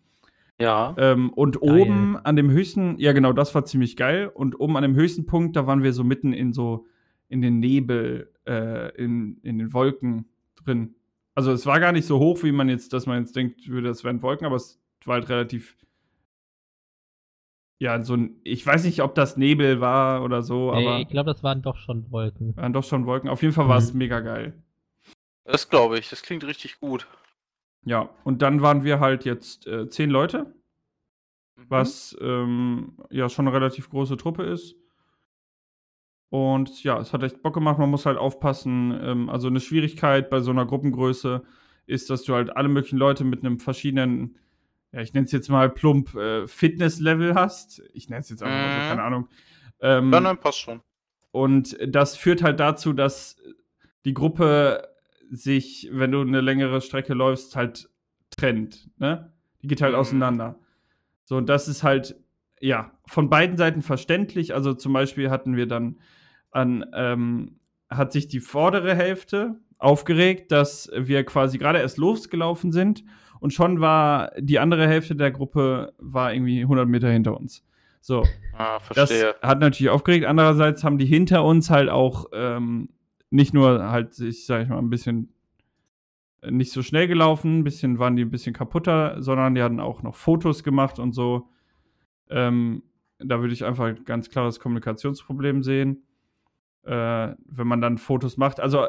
Ja. 0.61 0.95
Ähm, 0.99 1.31
und 1.31 1.61
geil. 1.61 1.81
oben 1.81 2.17
an 2.17 2.37
dem 2.37 2.51
höchsten, 2.51 2.99
ja 2.99 3.13
genau, 3.13 3.33
das 3.33 3.55
war 3.55 3.65
ziemlich 3.65 3.97
geil. 3.97 4.31
Und 4.33 4.59
oben 4.59 4.77
an 4.77 4.83
dem 4.83 4.95
höchsten 4.95 5.27
Punkt, 5.27 5.57
da 5.57 5.67
waren 5.67 5.83
wir 5.83 5.93
so 5.93 6.05
mitten 6.05 6.33
in 6.33 6.53
so, 6.53 6.87
in 7.29 7.43
den 7.43 7.59
Nebel, 7.59 8.33
äh, 8.47 8.95
in, 8.97 9.39
in 9.43 9.59
den 9.59 9.73
Wolken 9.73 10.27
drin. 10.65 10.95
Also 11.35 11.53
es 11.53 11.67
war 11.67 11.81
gar 11.81 11.93
nicht 11.93 12.07
so 12.07 12.19
hoch, 12.19 12.43
wie 12.43 12.53
man 12.53 12.69
jetzt, 12.69 12.93
dass 12.93 13.07
man 13.07 13.21
jetzt 13.21 13.37
denkt, 13.37 13.69
würde, 13.69 13.89
das 13.89 14.05
wären 14.05 14.23
Wolken, 14.23 14.47
aber 14.47 14.57
es 14.57 14.81
war 15.05 15.15
halt 15.15 15.29
relativ 15.29 15.77
ja, 17.79 18.03
so 18.03 18.15
ein, 18.15 18.37
ich 18.43 18.67
weiß 18.67 18.85
nicht, 18.85 19.03
ob 19.03 19.15
das 19.15 19.37
Nebel 19.37 19.81
war 19.83 20.25
oder 20.25 20.43
so, 20.43 20.73
nee, 20.73 20.87
aber. 20.87 21.01
Ich 21.01 21.09
glaube, 21.09 21.33
das 21.33 21.43
waren 21.43 21.61
doch 21.61 21.77
schon 21.77 22.11
Wolken. 22.11 22.57
Waren 22.57 22.73
doch 22.73 22.85
schon 22.85 23.05
Wolken. 23.05 23.29
Auf 23.29 23.43
jeden 23.43 23.53
Fall 23.53 23.69
war 23.69 23.77
es 23.77 23.93
mhm. 23.93 23.99
mega 23.99 24.21
geil. 24.21 24.55
Das 25.47 25.69
glaube 25.69 25.99
ich, 25.99 26.09
das 26.11 26.23
klingt 26.23 26.45
richtig 26.45 26.81
gut. 26.81 27.07
Ja, 27.85 28.11
und 28.25 28.43
dann 28.43 28.63
waren 28.63 28.83
wir 28.83 28.99
halt 28.99 29.25
jetzt 29.25 29.67
äh, 29.67 29.89
zehn 29.89 30.11
Leute, 30.11 30.55
mhm. 31.55 31.65
was 31.69 32.17
ähm, 32.21 32.97
ja 33.11 33.29
schon 33.29 33.47
eine 33.47 33.57
relativ 33.57 33.89
große 33.91 34.17
Truppe 34.17 34.43
ist. 34.43 34.75
Und 36.31 36.83
ja, 36.83 36.99
es 36.99 37.13
hat 37.13 37.23
echt 37.23 37.43
Bock 37.43 37.55
gemacht. 37.55 37.79
Man 37.79 37.91
muss 37.91 38.07
halt 38.07 38.19
aufpassen. 38.19 38.99
Ähm, 39.01 39.31
also 39.31 39.47
eine 39.47 39.61
Schwierigkeit 39.61 40.29
bei 40.29 40.41
so 40.41 40.51
einer 40.51 40.67
Gruppengröße 40.67 41.43
ist, 41.87 42.11
dass 42.11 42.25
du 42.25 42.35
halt 42.35 42.57
alle 42.57 42.69
möglichen 42.69 42.99
Leute 42.99 43.23
mit 43.23 43.45
einem 43.45 43.61
verschiedenen, 43.61 44.37
ja, 44.91 45.01
ich 45.01 45.15
nenne 45.15 45.27
es 45.27 45.33
jetzt 45.33 45.49
mal 45.49 45.71
plump, 45.71 46.15
äh, 46.17 46.49
Fitness-Level 46.49 47.37
hast. 47.37 47.83
Ich 47.93 48.09
nenne 48.09 48.23
es 48.23 48.29
jetzt 48.31 48.43
einfach 48.43 48.59
mal 48.59 48.73
so, 48.73 48.85
mhm. 48.85 48.89
keine 48.89 49.03
Ahnung. 49.03 49.29
Ähm, 49.81 50.13
ja, 50.13 50.21
nein, 50.21 50.39
passt 50.39 50.59
schon. 50.59 50.83
Und 51.31 51.77
das 51.87 52.17
führt 52.17 52.43
halt 52.43 52.59
dazu, 52.59 52.93
dass 52.93 53.41
die 54.05 54.15
Gruppe 54.15 54.96
sich, 55.31 55.89
wenn 55.93 56.13
du 56.13 56.21
eine 56.21 56.41
längere 56.41 56.81
Strecke 56.81 57.15
läufst, 57.15 57.57
halt 57.57 57.89
trennt. 58.31 58.91
Ne? 58.99 59.33
Die 59.63 59.69
geht 59.69 59.83
halt 59.83 59.93
mhm. 59.93 59.99
auseinander. 59.99 60.59
So, 61.25 61.37
und 61.37 61.49
das 61.49 61.69
ist 61.69 61.83
halt, 61.83 62.17
ja, 62.61 62.93
von 63.07 63.29
beiden 63.29 63.57
Seiten 63.57 63.83
verständlich. 63.83 64.55
Also 64.55 64.75
zum 64.75 64.93
Beispiel 64.93 65.31
hatten 65.31 65.57
wir 65.57 65.67
dann 65.67 65.99
an, 66.51 66.87
ähm, 66.95 67.59
hat 67.91 68.13
sich 68.13 68.29
die 68.29 68.41
vordere 68.41 68.95
Hälfte 68.95 69.57
aufgeregt, 69.79 70.53
dass 70.53 70.91
wir 70.97 71.25
quasi 71.25 71.59
gerade 71.59 71.81
erst 71.81 71.99
losgelaufen 71.99 72.73
sind 72.73 73.05
und 73.41 73.53
schon 73.53 73.81
war 73.81 74.33
die 74.39 74.59
andere 74.59 74.89
Hälfte 74.89 75.15
der 75.15 75.31
Gruppe 75.31 75.93
war 75.99 76.33
irgendwie 76.33 76.63
100 76.63 76.89
Meter 76.89 77.11
hinter 77.11 77.37
uns. 77.37 77.65
So. 78.01 78.25
Ah, 78.57 78.79
verstehe. 78.79 79.35
Das 79.41 79.49
hat 79.49 79.61
natürlich 79.61 79.91
aufgeregt. 79.91 80.27
Andererseits 80.27 80.85
haben 80.85 80.99
die 80.99 81.07
hinter 81.07 81.45
uns 81.45 81.71
halt 81.71 81.89
auch 81.89 82.27
ähm, 82.33 82.89
nicht 83.31 83.55
nur 83.55 83.91
halt 83.91 84.19
ich 84.21 84.47
sag 84.47 84.63
ich 84.63 84.69
mal, 84.69 84.79
ein 84.79 84.91
bisschen 84.91 85.33
äh, 86.43 86.51
nicht 86.51 86.73
so 86.73 86.83
schnell 86.83 87.09
gelaufen, 87.09 87.59
ein 87.59 87.65
bisschen 87.65 87.99
waren 87.99 88.17
die 88.17 88.25
ein 88.25 88.31
bisschen 88.31 88.55
kaputter, 88.55 89.23
sondern 89.23 89.55
die 89.55 89.63
hatten 89.63 89.81
auch 89.81 90.03
noch 90.03 90.15
Fotos 90.15 90.63
gemacht 90.63 90.99
und 90.99 91.13
so. 91.13 91.49
Ähm, 92.29 92.83
da 93.19 93.41
würde 93.41 93.55
ich 93.55 93.65
einfach 93.65 93.87
ein 93.87 94.05
ganz 94.05 94.29
klares 94.29 94.61
Kommunikationsproblem 94.61 95.63
sehen, 95.63 96.03
äh, 96.85 97.35
wenn 97.47 97.67
man 97.67 97.81
dann 97.81 97.99
Fotos 97.99 98.37
macht. 98.37 98.61
Also 98.61 98.87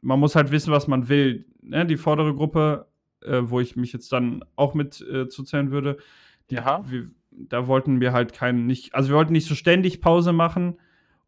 man 0.00 0.20
muss 0.20 0.36
halt 0.36 0.50
wissen, 0.50 0.72
was 0.72 0.88
man 0.88 1.08
will. 1.08 1.46
Ne? 1.60 1.84
Die 1.86 1.96
vordere 1.96 2.34
Gruppe, 2.34 2.86
äh, 3.22 3.40
wo 3.42 3.60
ich 3.60 3.76
mich 3.76 3.92
jetzt 3.92 4.12
dann 4.12 4.44
auch 4.56 4.74
mit 4.74 5.00
äh, 5.00 5.28
zuzählen 5.28 5.70
würde, 5.70 5.98
die, 6.50 6.56
wir, 6.56 7.10
da 7.30 7.66
wollten 7.66 8.00
wir 8.00 8.12
halt 8.12 8.32
keinen 8.32 8.66
nicht, 8.66 8.94
also 8.94 9.10
wir 9.10 9.16
wollten 9.16 9.32
nicht 9.32 9.46
so 9.46 9.54
ständig 9.54 10.00
Pause 10.00 10.32
machen 10.32 10.78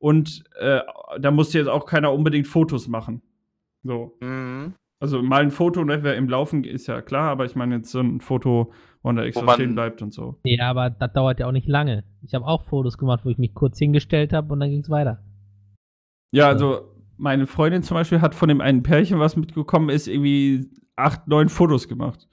und 0.01 0.42
äh, 0.59 0.80
da 1.20 1.30
musste 1.30 1.59
jetzt 1.59 1.68
auch 1.68 1.86
keiner 1.86 2.12
unbedingt 2.12 2.48
Fotos 2.48 2.88
machen. 2.88 3.22
So. 3.84 4.16
Mhm. 4.20 4.74
Also 4.98 5.22
mal 5.22 5.40
ein 5.42 5.51
Foto, 5.51 5.84
ne, 5.84 6.03
wer 6.03 6.16
im 6.16 6.28
Laufen 6.28 6.64
ist 6.64 6.86
ja 6.86 7.01
klar, 7.01 7.30
aber 7.30 7.46
ich 7.46 7.55
meine 7.55 7.76
jetzt 7.76 7.90
so 7.90 8.01
ein 8.01 8.20
Foto, 8.20 8.72
wo 9.03 9.09
man 9.09 9.16
da 9.16 9.24
extra 9.24 9.44
man- 9.44 9.55
stehen 9.55 9.74
bleibt 9.74 10.03
und 10.03 10.12
so. 10.12 10.38
Ja, 10.44 10.68
aber 10.70 10.90
das 10.90 11.12
dauert 11.12 11.40
ja 11.40 11.46
auch 11.46 11.53
nicht 11.53 11.68
lange. 11.68 12.05
Ich 12.22 12.34
habe 12.34 12.44
auch 12.46 12.64
Fotos 12.64 12.98
gemacht, 12.98 13.24
wo 13.24 13.30
ich 13.30 13.38
mich 13.38 13.55
kurz 13.55 13.78
hingestellt 13.78 14.32
habe 14.32 14.53
und 14.53 14.61
dann 14.61 14.68
ging 14.68 14.80
es 14.80 14.90
weiter. 14.90 15.22
Ja, 16.32 16.48
also 16.48 16.94
meine 17.16 17.46
Freundin 17.46 17.82
zum 17.82 17.94
Beispiel 17.94 18.20
hat 18.20 18.34
von 18.34 18.48
dem 18.48 18.61
einen 18.61 18.82
Pärchen, 18.82 19.18
was 19.18 19.36
mitgekommen 19.36 19.88
ist, 19.88 20.07
irgendwie 20.07 20.68
acht, 20.96 21.28
neun 21.28 21.48
Fotos 21.48 21.88
gemacht. 21.88 22.28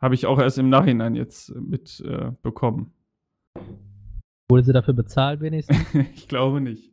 Habe 0.00 0.14
ich 0.14 0.26
auch 0.26 0.38
erst 0.38 0.58
im 0.58 0.68
Nachhinein 0.68 1.14
jetzt 1.14 1.54
mit 1.54 2.00
äh, 2.00 2.32
bekommen. 2.42 2.92
Wurde 4.48 4.62
sie 4.62 4.72
dafür 4.72 4.94
bezahlt 4.94 5.40
wenigstens? 5.40 5.78
ich 6.14 6.28
glaube 6.28 6.60
nicht. 6.60 6.92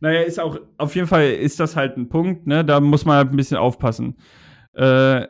Naja, 0.00 0.22
ist 0.22 0.40
auch, 0.40 0.58
auf 0.78 0.94
jeden 0.94 1.06
Fall 1.06 1.30
ist 1.30 1.60
das 1.60 1.76
halt 1.76 1.96
ein 1.96 2.08
Punkt, 2.08 2.46
ne? 2.46 2.64
Da 2.64 2.80
muss 2.80 3.04
man 3.04 3.16
halt 3.16 3.30
ein 3.30 3.36
bisschen 3.36 3.56
aufpassen. 3.56 4.16
Äh, 4.72 5.26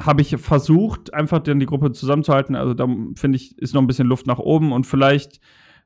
habe 0.00 0.20
ich 0.20 0.36
versucht, 0.36 1.14
einfach 1.14 1.40
dann 1.40 1.60
die 1.60 1.66
Gruppe 1.66 1.92
zusammenzuhalten. 1.92 2.54
Also 2.54 2.74
da 2.74 2.86
finde 3.14 3.36
ich, 3.36 3.58
ist 3.58 3.74
noch 3.74 3.80
ein 3.80 3.86
bisschen 3.86 4.06
Luft 4.06 4.26
nach 4.26 4.38
oben 4.38 4.72
und 4.72 4.86
vielleicht 4.86 5.40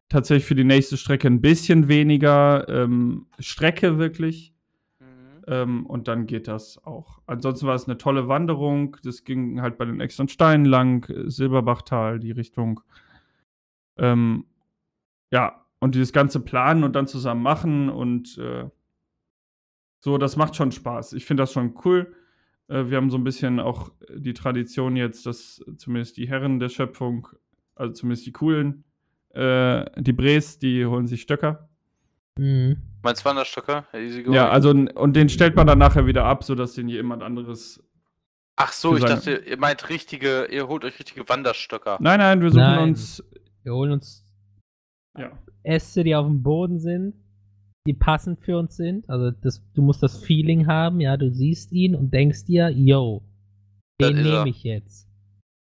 tatsächlich 0.08 0.44
für 0.44 0.56
die 0.56 0.64
nächste 0.64 0.96
Strecke 0.96 1.28
ein 1.28 1.40
bisschen 1.40 1.88
weniger 1.88 2.68
ähm, 2.68 3.26
Strecke 3.38 3.98
wirklich. 3.98 4.52
Mhm. 4.98 5.06
Ähm, 5.46 5.86
und 5.86 6.08
dann 6.08 6.26
geht 6.26 6.48
das 6.48 6.84
auch. 6.84 7.20
Ansonsten 7.26 7.66
war 7.66 7.76
es 7.76 7.86
eine 7.86 7.98
tolle 7.98 8.26
Wanderung. 8.26 8.96
Das 9.04 9.24
ging 9.24 9.62
halt 9.62 9.78
bei 9.78 9.84
den 9.84 10.00
extra 10.00 10.26
Steinen 10.28 10.64
lang, 10.66 11.06
Silberbachtal, 11.26 12.18
die 12.18 12.32
Richtung. 12.32 12.80
Ähm, 14.00 14.46
ja, 15.30 15.64
und 15.78 15.94
dieses 15.94 16.12
ganze 16.12 16.40
Planen 16.40 16.84
und 16.84 16.94
dann 16.94 17.06
zusammen 17.06 17.42
machen 17.42 17.88
und 17.88 18.36
äh, 18.38 18.68
so, 20.00 20.18
das 20.18 20.36
macht 20.36 20.56
schon 20.56 20.72
Spaß. 20.72 21.12
Ich 21.12 21.26
finde 21.26 21.42
das 21.42 21.52
schon 21.52 21.74
cool. 21.84 22.14
Äh, 22.68 22.86
wir 22.88 22.96
haben 22.96 23.10
so 23.10 23.18
ein 23.18 23.24
bisschen 23.24 23.60
auch 23.60 23.90
die 24.14 24.34
Tradition 24.34 24.96
jetzt, 24.96 25.26
dass 25.26 25.64
zumindest 25.76 26.16
die 26.16 26.28
Herren 26.28 26.58
der 26.58 26.70
Schöpfung, 26.70 27.28
also 27.74 27.92
zumindest 27.92 28.26
die 28.26 28.32
coolen, 28.32 28.84
äh, 29.30 29.84
die 30.00 30.12
Bres, 30.12 30.58
die 30.58 30.86
holen 30.86 31.06
sich 31.06 31.22
Stöcker. 31.22 31.68
Mhm. 32.38 32.76
Meinst 33.02 33.24
Wanderstöcker? 33.24 33.86
Ja, 34.30 34.50
also 34.50 34.70
und 34.70 35.14
den 35.14 35.28
stellt 35.28 35.56
man 35.56 35.66
dann 35.66 35.78
nachher 35.78 36.06
wieder 36.06 36.24
ab, 36.24 36.44
sodass 36.44 36.74
den 36.74 36.88
jemand 36.88 37.22
anderes. 37.22 37.82
Ach 38.56 38.72
so, 38.72 38.94
ich 38.94 39.04
dachte, 39.04 39.36
ihr 39.46 39.56
meint 39.56 39.88
richtige, 39.88 40.44
ihr 40.50 40.68
holt 40.68 40.84
euch 40.84 40.98
richtige 40.98 41.26
Wanderstöcker. 41.26 41.96
Nein, 42.00 42.18
nein, 42.18 42.42
wir 42.42 42.50
suchen 42.50 42.62
Nein. 42.62 42.88
uns. 42.90 43.24
Wir 43.62 43.74
holen 43.74 43.92
uns 43.92 44.24
Ja. 45.18 45.32
Äste, 45.62 46.04
die 46.04 46.14
auf 46.14 46.26
dem 46.26 46.42
Boden 46.42 46.78
sind, 46.78 47.14
die 47.86 47.94
passend 47.94 48.40
für 48.40 48.58
uns 48.58 48.76
sind. 48.76 49.08
Also 49.08 49.30
das, 49.30 49.62
du 49.74 49.82
musst 49.82 50.02
das 50.02 50.22
Feeling 50.22 50.66
haben, 50.66 51.00
ja, 51.00 51.16
du 51.16 51.30
siehst 51.30 51.72
ihn 51.72 51.94
und 51.94 52.12
denkst 52.12 52.44
dir, 52.46 52.70
yo, 52.70 53.22
den 54.00 54.22
nehme 54.22 54.48
ich 54.48 54.62
jetzt 54.62 55.08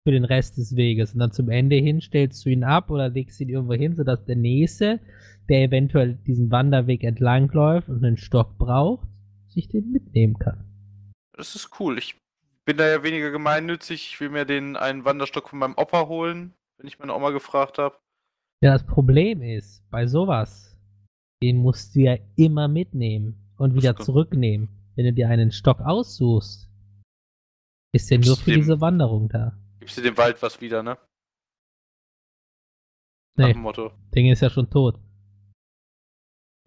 für 0.05 0.13
den 0.13 0.25
Rest 0.25 0.57
des 0.57 0.77
Weges. 0.77 1.15
Und 1.15 1.21
dann 1.21 1.33
zum 1.33 1.49
Ende 1.49 1.77
hin 1.77 2.01
stellst 2.01 2.45
du 2.45 2.51
ihn 2.51 2.65
ab 2.65 2.91
oder 2.91 3.09
legst 3.09 3.41
ihn 3.41 3.49
irgendwo 3.49 3.75
hin, 3.75 3.97
sodass 3.97 4.25
der 4.25 4.37
Nächste, 4.37 5.01
der 5.49 5.65
eventuell 5.65 6.15
diesen 6.27 6.51
Wanderweg 6.51 7.03
entlangläuft 7.03 7.89
und 7.89 8.05
einen 8.05 8.17
Stock 8.17 8.59
braucht, 8.59 9.09
sich 9.49 9.69
den 9.69 9.91
mitnehmen 9.91 10.39
kann. 10.39 10.65
Das 11.33 11.55
ist 11.55 11.71
cool. 11.81 11.99
Ich 11.99 12.17
bin 12.65 12.77
da 12.77 12.89
ja 12.89 13.03
weniger 13.03 13.31
gemeinnützig. 13.31 14.11
Ich 14.13 14.21
will 14.21 14.31
mir 14.31 14.45
den 14.45 14.77
einen 14.77 15.05
Wanderstock 15.05 15.49
von 15.49 15.59
meinem 15.59 15.75
Opa 15.77 16.07
holen, 16.07 16.53
wenn 16.79 16.87
ich 16.87 16.99
meine 16.99 17.15
Oma 17.15 17.31
gefragt 17.31 17.79
habe. 17.79 17.97
Ja, 18.63 18.73
das 18.73 18.87
Problem 18.87 19.43
ist, 19.43 19.83
bei 19.91 20.07
sowas, 20.07 20.77
den 21.43 21.59
musst 21.59 21.95
du 21.95 22.01
ja 22.01 22.17
immer 22.37 22.69
mitnehmen 22.69 23.53
und 23.59 23.75
wieder 23.75 23.97
zurücknehmen. 23.97 24.69
Wenn 24.95 25.05
du 25.07 25.13
dir 25.13 25.29
einen 25.29 25.53
Stock 25.53 25.81
aussuchst, 25.81 26.71
ist 27.93 28.11
der 28.11 28.19
nur 28.19 28.37
für 28.37 28.51
dem- 28.53 28.61
diese 28.61 28.81
Wanderung 28.81 29.29
da. 29.29 29.57
Gibst 29.81 29.97
du 29.99 30.03
dem 30.03 30.17
Wald 30.17 30.41
was 30.43 30.61
wieder, 30.61 30.83
ne? 30.83 30.97
Nach 33.37 33.47
Nee, 33.49 33.53
dem 33.53 33.63
Motto. 33.63 33.93
Ding 34.15 34.31
ist 34.31 34.41
ja 34.41 34.49
schon 34.49 34.71
tot. 34.71 34.99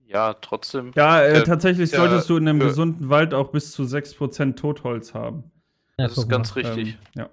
Ja, 0.06 0.34
trotzdem. 0.36 0.92
Ja, 0.96 1.22
äh, 1.22 1.38
Ja, 1.40 1.44
tatsächlich 1.44 1.92
ja, 1.92 1.98
solltest 2.00 2.30
du 2.30 2.38
in 2.38 2.48
einem 2.48 2.60
für- 2.62 2.68
gesunden 2.68 3.10
Wald 3.10 3.34
auch 3.34 3.52
bis 3.52 3.72
zu 3.72 3.84
6% 3.86 4.58
Totholz 4.60 5.14
haben. 5.14 5.52
Ja, 5.98 6.08
Das 6.08 6.18
ist 6.18 6.30
ganz 6.30 6.56
mal. 6.56 6.62
richtig. 6.62 6.98
Ähm, 7.16 7.22
ja. 7.24 7.30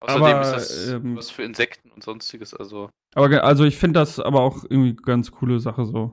Außerdem 0.00 0.24
aber, 0.24 0.40
ist 0.42 0.52
das 0.52 0.88
ähm, 0.88 1.16
was 1.16 1.30
für 1.30 1.42
Insekten 1.42 1.90
und 1.90 2.02
sonstiges. 2.02 2.54
Also, 2.54 2.90
Aber 3.14 3.42
also 3.44 3.64
ich 3.64 3.76
finde 3.78 4.00
das 4.00 4.20
aber 4.20 4.40
auch 4.42 4.64
irgendwie 4.68 4.94
ganz 4.94 5.30
coole 5.30 5.58
Sache 5.60 5.84
so. 5.86 6.12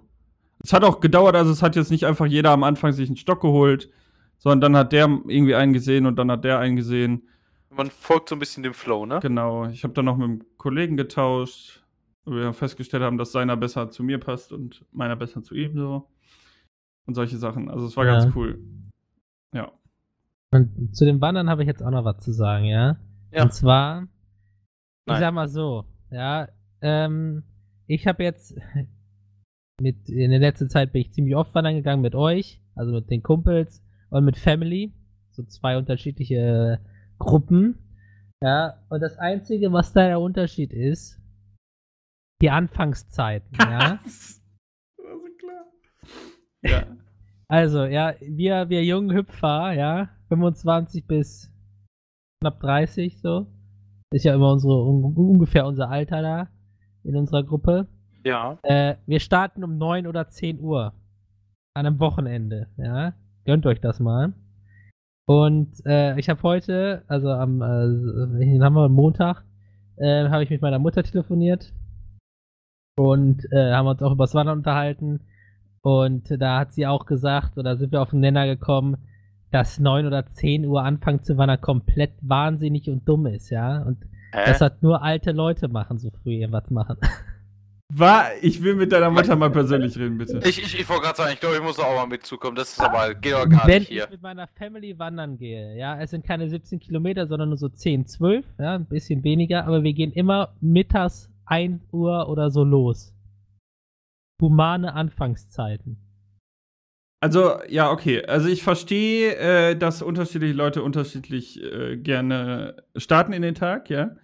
Es 0.63 0.71
hat 0.71 0.83
auch 0.83 1.01
gedauert, 1.01 1.35
also 1.35 1.51
es 1.51 1.61
hat 1.61 1.75
jetzt 1.75 1.91
nicht 1.91 2.05
einfach 2.05 2.25
jeder 2.25 2.51
am 2.51 2.63
Anfang 2.63 2.93
sich 2.93 3.09
einen 3.09 3.17
Stock 3.17 3.41
geholt, 3.41 3.89
sondern 4.37 4.61
dann 4.61 4.77
hat 4.77 4.93
der 4.93 5.05
irgendwie 5.27 5.55
einen 5.55 5.73
gesehen 5.73 6.05
und 6.05 6.15
dann 6.15 6.31
hat 6.31 6.45
der 6.45 6.59
einen 6.59 6.77
gesehen. 6.77 7.27
man 7.69 7.89
folgt 7.89 8.29
so 8.29 8.35
ein 8.35 8.39
bisschen 8.39 8.63
dem 8.63 8.73
Flow, 8.73 9.05
ne? 9.05 9.19
Genau. 9.21 9.67
Ich 9.67 9.83
habe 9.83 9.93
dann 9.93 10.05
noch 10.05 10.15
mit 10.15 10.25
einem 10.29 10.43
Kollegen 10.57 10.95
getauscht, 10.95 11.83
wo 12.23 12.31
wir 12.35 12.53
festgestellt 12.53 13.03
haben, 13.03 13.17
dass 13.17 13.33
seiner 13.33 13.57
besser 13.57 13.89
zu 13.89 14.03
mir 14.03 14.17
passt 14.19 14.53
und 14.53 14.85
meiner 14.93 15.17
besser 15.17 15.43
zu 15.43 15.55
ihm 15.55 15.75
so. 15.77 16.07
Und 17.05 17.15
solche 17.15 17.37
Sachen. 17.37 17.69
Also 17.69 17.85
es 17.87 17.97
war 17.97 18.05
Ja. 18.05 18.13
ganz 18.19 18.33
cool. 18.33 18.59
Ja. 19.53 19.71
Und 20.51 20.95
zu 20.95 21.03
dem 21.03 21.19
Wandern 21.19 21.49
habe 21.49 21.63
ich 21.63 21.67
jetzt 21.67 21.83
auch 21.83 21.91
noch 21.91 22.05
was 22.05 22.23
zu 22.23 22.31
sagen, 22.31 22.65
ja? 22.65 22.95
Ja. 23.33 23.43
Und 23.43 23.53
zwar, 23.53 24.03
ich 25.05 25.13
Nein. 25.13 25.19
sag 25.19 25.33
mal 25.33 25.47
so, 25.49 25.85
ja, 26.11 26.47
ähm, 26.81 27.43
ich 27.87 28.07
habe 28.07 28.23
jetzt 28.23 28.55
mit, 29.81 30.07
in 30.09 30.29
der 30.29 30.39
letzten 30.39 30.69
Zeit 30.69 30.93
bin 30.93 31.01
ich 31.01 31.11
ziemlich 31.11 31.35
oft 31.35 31.53
wandern 31.55 31.75
gegangen 31.75 32.01
mit 32.01 32.15
euch, 32.15 32.61
also 32.75 32.91
mit 32.91 33.09
den 33.09 33.23
Kumpels 33.23 33.83
und 34.09 34.25
mit 34.25 34.37
Family, 34.37 34.93
so 35.31 35.43
zwei 35.43 35.77
unterschiedliche 35.77 36.79
Gruppen, 37.17 37.77
ja, 38.43 38.77
und 38.89 38.99
das 38.99 39.17
Einzige, 39.17 39.71
was 39.71 39.93
da 39.93 40.05
der 40.05 40.19
Unterschied 40.19 40.73
ist, 40.73 41.17
die 42.41 42.49
Anfangszeiten, 42.49 43.57
ja. 43.57 43.99
Das 44.03 44.41
war 44.97 45.17
so 45.17 45.27
klar. 45.39 45.65
Ja. 46.61 46.97
Also, 47.47 47.85
ja, 47.85 48.15
wir, 48.19 48.67
wir 48.67 48.83
jungen 48.83 49.15
Hüpfer, 49.15 49.71
ja, 49.71 50.09
25 50.27 51.07
bis 51.07 51.52
knapp 52.43 52.59
30 52.59 53.19
so. 53.19 53.47
Ist 54.11 54.25
ja 54.25 54.35
immer 54.35 54.51
unsere, 54.51 54.83
un 54.83 55.15
ungefähr 55.15 55.65
unser 55.65 55.89
Alter 55.89 56.21
da 56.21 56.47
in 57.03 57.15
unserer 57.15 57.43
Gruppe. 57.43 57.87
Ja. 58.25 58.59
Äh, 58.63 58.95
wir 59.05 59.19
starten 59.19 59.63
um 59.63 59.77
9 59.77 60.07
oder 60.07 60.27
10 60.27 60.59
Uhr 60.59 60.93
an 61.73 61.85
einem 61.85 61.99
Wochenende, 61.99 62.67
ja. 62.77 63.13
Gönnt 63.45 63.65
euch 63.65 63.81
das 63.81 63.99
mal. 63.99 64.33
Und 65.25 65.85
äh, 65.85 66.17
ich 66.19 66.29
habe 66.29 66.43
heute, 66.43 67.03
also 67.07 67.29
am, 67.29 67.61
äh, 67.61 68.59
haben 68.59 68.75
wir, 68.75 68.89
Montag, 68.89 69.43
äh, 69.97 70.27
habe 70.29 70.43
ich 70.43 70.49
mit 70.49 70.61
meiner 70.61 70.79
Mutter 70.79 71.03
telefoniert 71.03 71.73
und 72.97 73.45
äh, 73.51 73.73
haben 73.73 73.87
uns 73.87 74.01
auch 74.01 74.11
über 74.11 74.25
das 74.25 74.35
Wandern 74.35 74.59
unterhalten. 74.59 75.21
Und 75.81 76.29
da 76.39 76.59
hat 76.59 76.73
sie 76.73 76.87
auch 76.87 77.05
gesagt, 77.05 77.57
oder 77.57 77.77
sind 77.77 77.91
wir 77.91 78.01
auf 78.01 78.11
den 78.11 78.21
Nenner 78.21 78.45
gekommen, 78.45 78.97
dass 79.53 79.79
9 79.79 80.07
oder 80.07 80.25
10 80.25 80.65
Uhr 80.65 80.83
anfangen 80.83 81.21
zu 81.21 81.37
wandern 81.37 81.61
komplett 81.61 82.13
wahnsinnig 82.21 82.89
und 82.89 83.07
dumm 83.07 83.27
ist, 83.27 83.51
ja. 83.51 83.83
Und 83.83 83.99
Hä? 84.31 84.41
das 84.47 84.61
hat 84.61 84.81
nur 84.81 85.03
alte 85.03 85.31
Leute 85.31 85.67
machen, 85.67 85.99
so 85.99 86.09
früh 86.23 86.31
irgendwas 86.31 86.69
machen. 86.71 86.97
War, 87.95 88.29
ich 88.41 88.63
will 88.63 88.73
mit 88.73 88.91
deiner 88.91 89.11
Mutter 89.11 89.35
mal 89.35 89.51
persönlich 89.51 89.95
reden, 89.99 90.17
bitte. 90.17 90.39
ich 90.43 90.57
ich, 90.57 90.79
ich 90.79 90.89
wollte 90.89 91.03
gerade 91.03 91.17
sagen, 91.17 91.31
ich 91.33 91.39
glaube, 91.39 91.57
ich 91.57 91.61
muss 91.61 91.77
auch 91.77 91.93
mal 91.95 92.07
mitzukommen. 92.07 92.55
Das 92.55 92.71
ist 92.71 92.79
aber, 92.79 93.13
geht 93.13 93.33
doch 93.33 93.47
gar 93.47 93.67
Wenn 93.67 93.81
nicht 93.81 93.89
hier. 93.89 94.05
ich 94.05 94.09
mit 94.09 94.21
meiner 94.23 94.47
Family 94.47 94.97
wandern 94.97 95.37
gehe, 95.37 95.77
ja, 95.77 95.99
es 95.99 96.09
sind 96.09 96.25
keine 96.25 96.49
17 96.49 96.79
Kilometer, 96.79 97.27
sondern 97.27 97.49
nur 97.49 97.57
so 97.59 97.69
10, 97.69 98.07
12, 98.07 98.45
ja, 98.57 98.73
ein 98.75 98.85
bisschen 98.85 99.23
weniger, 99.23 99.67
aber 99.67 99.83
wir 99.83 99.93
gehen 99.93 100.11
immer 100.11 100.55
mittags 100.59 101.29
1 101.45 101.83
Uhr 101.91 102.27
oder 102.29 102.49
so 102.49 102.63
los. 102.63 103.13
Humane 104.41 104.93
Anfangszeiten. 104.93 105.97
Also, 107.23 107.53
ja, 107.69 107.89
okay. 107.89 108.25
Also 108.25 108.49
ich 108.49 108.63
verstehe, 108.63 109.37
äh, 109.37 109.77
dass 109.77 110.01
unterschiedliche 110.01 110.53
Leute 110.53 110.83
unterschiedlich 110.83 111.57
äh, 111.63 111.95
gerne 111.95 112.83
starten 112.97 113.31
in 113.31 113.41
den 113.41 113.55
Tag, 113.55 113.89
ja. 113.89 114.17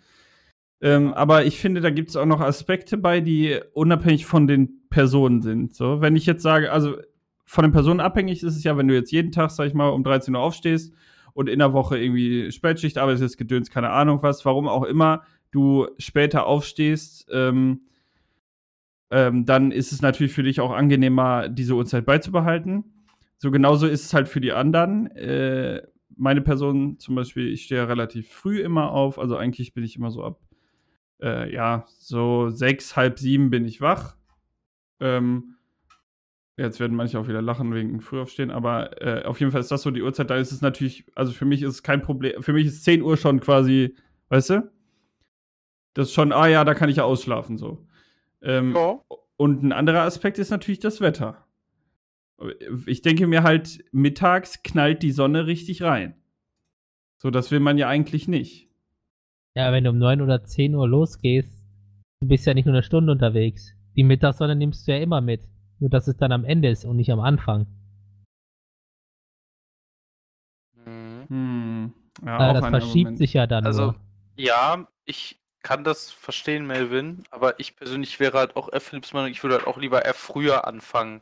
Ähm, 0.81 1.13
aber 1.13 1.45
ich 1.45 1.59
finde, 1.61 1.79
da 1.79 1.91
gibt 1.91 2.09
es 2.09 2.17
auch 2.17 2.25
noch 2.25 2.41
Aspekte 2.41 2.97
bei, 2.97 3.21
die 3.21 3.57
unabhängig 3.71 4.25
von 4.25 4.47
den 4.47 4.81
Personen 4.89 5.41
sind. 5.41 5.73
So, 5.75 6.01
wenn 6.01 6.17
ich 6.17 6.25
jetzt 6.25 6.43
sage, 6.43 6.73
also 6.73 6.97
von 7.45 7.63
den 7.63 7.71
Personen 7.71 8.01
abhängig 8.01 8.43
ist 8.43 8.57
es 8.57 8.65
ja, 8.65 8.75
wenn 8.75 8.89
du 8.89 8.95
jetzt 8.95 9.13
jeden 9.13 9.31
Tag, 9.31 9.51
sag 9.51 9.67
ich 9.67 9.73
mal, 9.73 9.87
um 9.87 10.03
13 10.03 10.35
Uhr 10.35 10.41
aufstehst 10.41 10.93
und 11.31 11.47
in 11.47 11.59
der 11.59 11.71
Woche 11.71 11.97
irgendwie 11.97 12.51
Spätschicht 12.51 12.97
arbeitest, 12.97 13.37
Gedöns, 13.37 13.69
keine 13.69 13.91
Ahnung 13.91 14.23
was, 14.23 14.43
warum 14.43 14.67
auch 14.67 14.83
immer, 14.83 15.23
du 15.51 15.87
später 15.99 16.45
aufstehst, 16.47 17.29
ähm, 17.31 17.79
ähm, 19.11 19.45
dann 19.45 19.71
ist 19.71 19.91
es 19.91 20.01
natürlich 20.01 20.33
für 20.33 20.43
dich 20.43 20.59
auch 20.59 20.71
angenehmer, 20.71 21.49
diese 21.49 21.75
Uhrzeit 21.75 22.05
beizubehalten. 22.05 22.83
So 23.37 23.51
genauso 23.51 23.87
ist 23.87 24.05
es 24.05 24.13
halt 24.13 24.27
für 24.27 24.41
die 24.41 24.51
anderen. 24.51 25.07
Äh, 25.15 25.81
meine 26.15 26.41
Person 26.41 26.99
zum 26.99 27.15
Beispiel, 27.15 27.47
ich 27.47 27.63
stehe 27.63 27.81
ja 27.81 27.87
relativ 27.87 28.29
früh 28.29 28.59
immer 28.59 28.91
auf, 28.91 29.17
also 29.17 29.37
eigentlich 29.37 29.73
bin 29.73 29.83
ich 29.83 29.95
immer 29.95 30.11
so 30.11 30.23
ab 30.23 30.39
äh, 31.21 31.53
ja, 31.53 31.85
so 31.99 32.49
sechs, 32.49 32.95
halb 32.95 33.19
sieben 33.19 33.49
bin 33.49 33.65
ich 33.65 33.81
wach. 33.81 34.15
Ähm, 34.99 35.55
jetzt 36.57 36.79
werden 36.79 36.95
manche 36.95 37.19
auch 37.19 37.27
wieder 37.27 37.41
lachen 37.41 37.73
wegen 37.73 38.01
Frühaufstehen, 38.01 38.51
aber 38.51 39.01
äh, 39.01 39.25
auf 39.25 39.39
jeden 39.39 39.51
Fall 39.51 39.61
ist 39.61 39.71
das 39.71 39.81
so 39.81 39.91
die 39.91 40.01
Uhrzeit. 40.01 40.29
Da 40.29 40.37
ist 40.37 40.51
es 40.51 40.61
natürlich, 40.61 41.05
also 41.15 41.31
für 41.31 41.45
mich 41.45 41.61
ist 41.61 41.69
es 41.75 41.83
kein 41.83 42.01
Problem. 42.01 42.41
Für 42.43 42.53
mich 42.53 42.67
ist 42.67 42.83
10 42.83 43.01
Uhr 43.01 43.17
schon 43.17 43.39
quasi, 43.39 43.95
weißt 44.29 44.51
du? 44.51 44.71
Das 45.93 46.09
ist 46.09 46.13
schon, 46.13 46.31
ah 46.31 46.47
ja, 46.47 46.63
da 46.63 46.73
kann 46.73 46.89
ich 46.89 46.97
ja 46.97 47.03
ausschlafen 47.03 47.57
so. 47.57 47.85
Ähm, 48.41 48.73
Ja. 48.75 48.99
Und 49.37 49.63
ein 49.63 49.71
anderer 49.71 50.01
Aspekt 50.01 50.37
ist 50.37 50.49
natürlich 50.49 50.79
das 50.79 50.99
Wetter. 50.99 51.45
Ich 52.85 53.01
denke 53.01 53.25
mir 53.27 53.43
halt, 53.43 53.83
mittags 53.91 54.63
knallt 54.63 55.01
die 55.03 55.11
Sonne 55.11 55.45
richtig 55.45 55.81
rein. 55.81 56.15
So, 57.21 57.31
das 57.31 57.49
will 57.51 57.59
man 57.59 57.77
ja 57.77 57.87
eigentlich 57.89 58.27
nicht. 58.27 58.69
Ja, 59.55 59.71
wenn 59.73 59.83
du 59.83 59.89
um 59.89 59.97
9 59.97 60.21
oder 60.21 60.43
10 60.43 60.75
Uhr 60.75 60.87
losgehst, 60.87 61.65
du 62.21 62.27
bist 62.27 62.45
ja 62.45 62.53
nicht 62.53 62.65
nur 62.65 62.75
eine 62.75 62.83
Stunde 62.83 63.11
unterwegs. 63.11 63.73
Die 63.95 64.03
Mittagssonne 64.03 64.55
nimmst 64.55 64.87
du 64.87 64.91
ja 64.93 64.99
immer 64.99 65.19
mit. 65.21 65.47
Nur 65.79 65.89
dass 65.89 66.07
es 66.07 66.17
dann 66.17 66.31
am 66.33 66.43
Ende 66.45 66.69
ist 66.69 66.83
und 66.85 66.97
nicht 66.97 67.11
am 67.11 67.19
Anfang. 67.21 67.65
Mhm. 70.85 71.25
Hm. 71.29 71.93
Ja, 72.25 72.37
Äh, 72.37 72.49
auch 72.49 72.53
das 72.61 72.69
verschiebt 72.69 72.95
Argument. 73.07 73.17
sich 73.17 73.33
ja 73.33 73.47
dann 73.47 73.65
Also, 73.65 73.83
nur. 73.83 73.95
ja, 74.37 74.87
ich 75.05 75.38
kann 75.61 75.83
das 75.83 76.11
verstehen, 76.11 76.67
Melvin, 76.67 77.23
aber 77.31 77.59
ich 77.59 77.75
persönlich 77.75 78.19
wäre 78.19 78.37
halt 78.37 78.55
auch 78.55 78.71
F. 78.71 78.83
Philips 78.83 79.13
Meinung, 79.13 79.31
ich 79.31 79.43
würde 79.43 79.55
halt 79.55 79.67
auch 79.67 79.77
lieber 79.77 80.05
eher 80.05 80.13
früher 80.13 80.67
anfangen. 80.67 81.21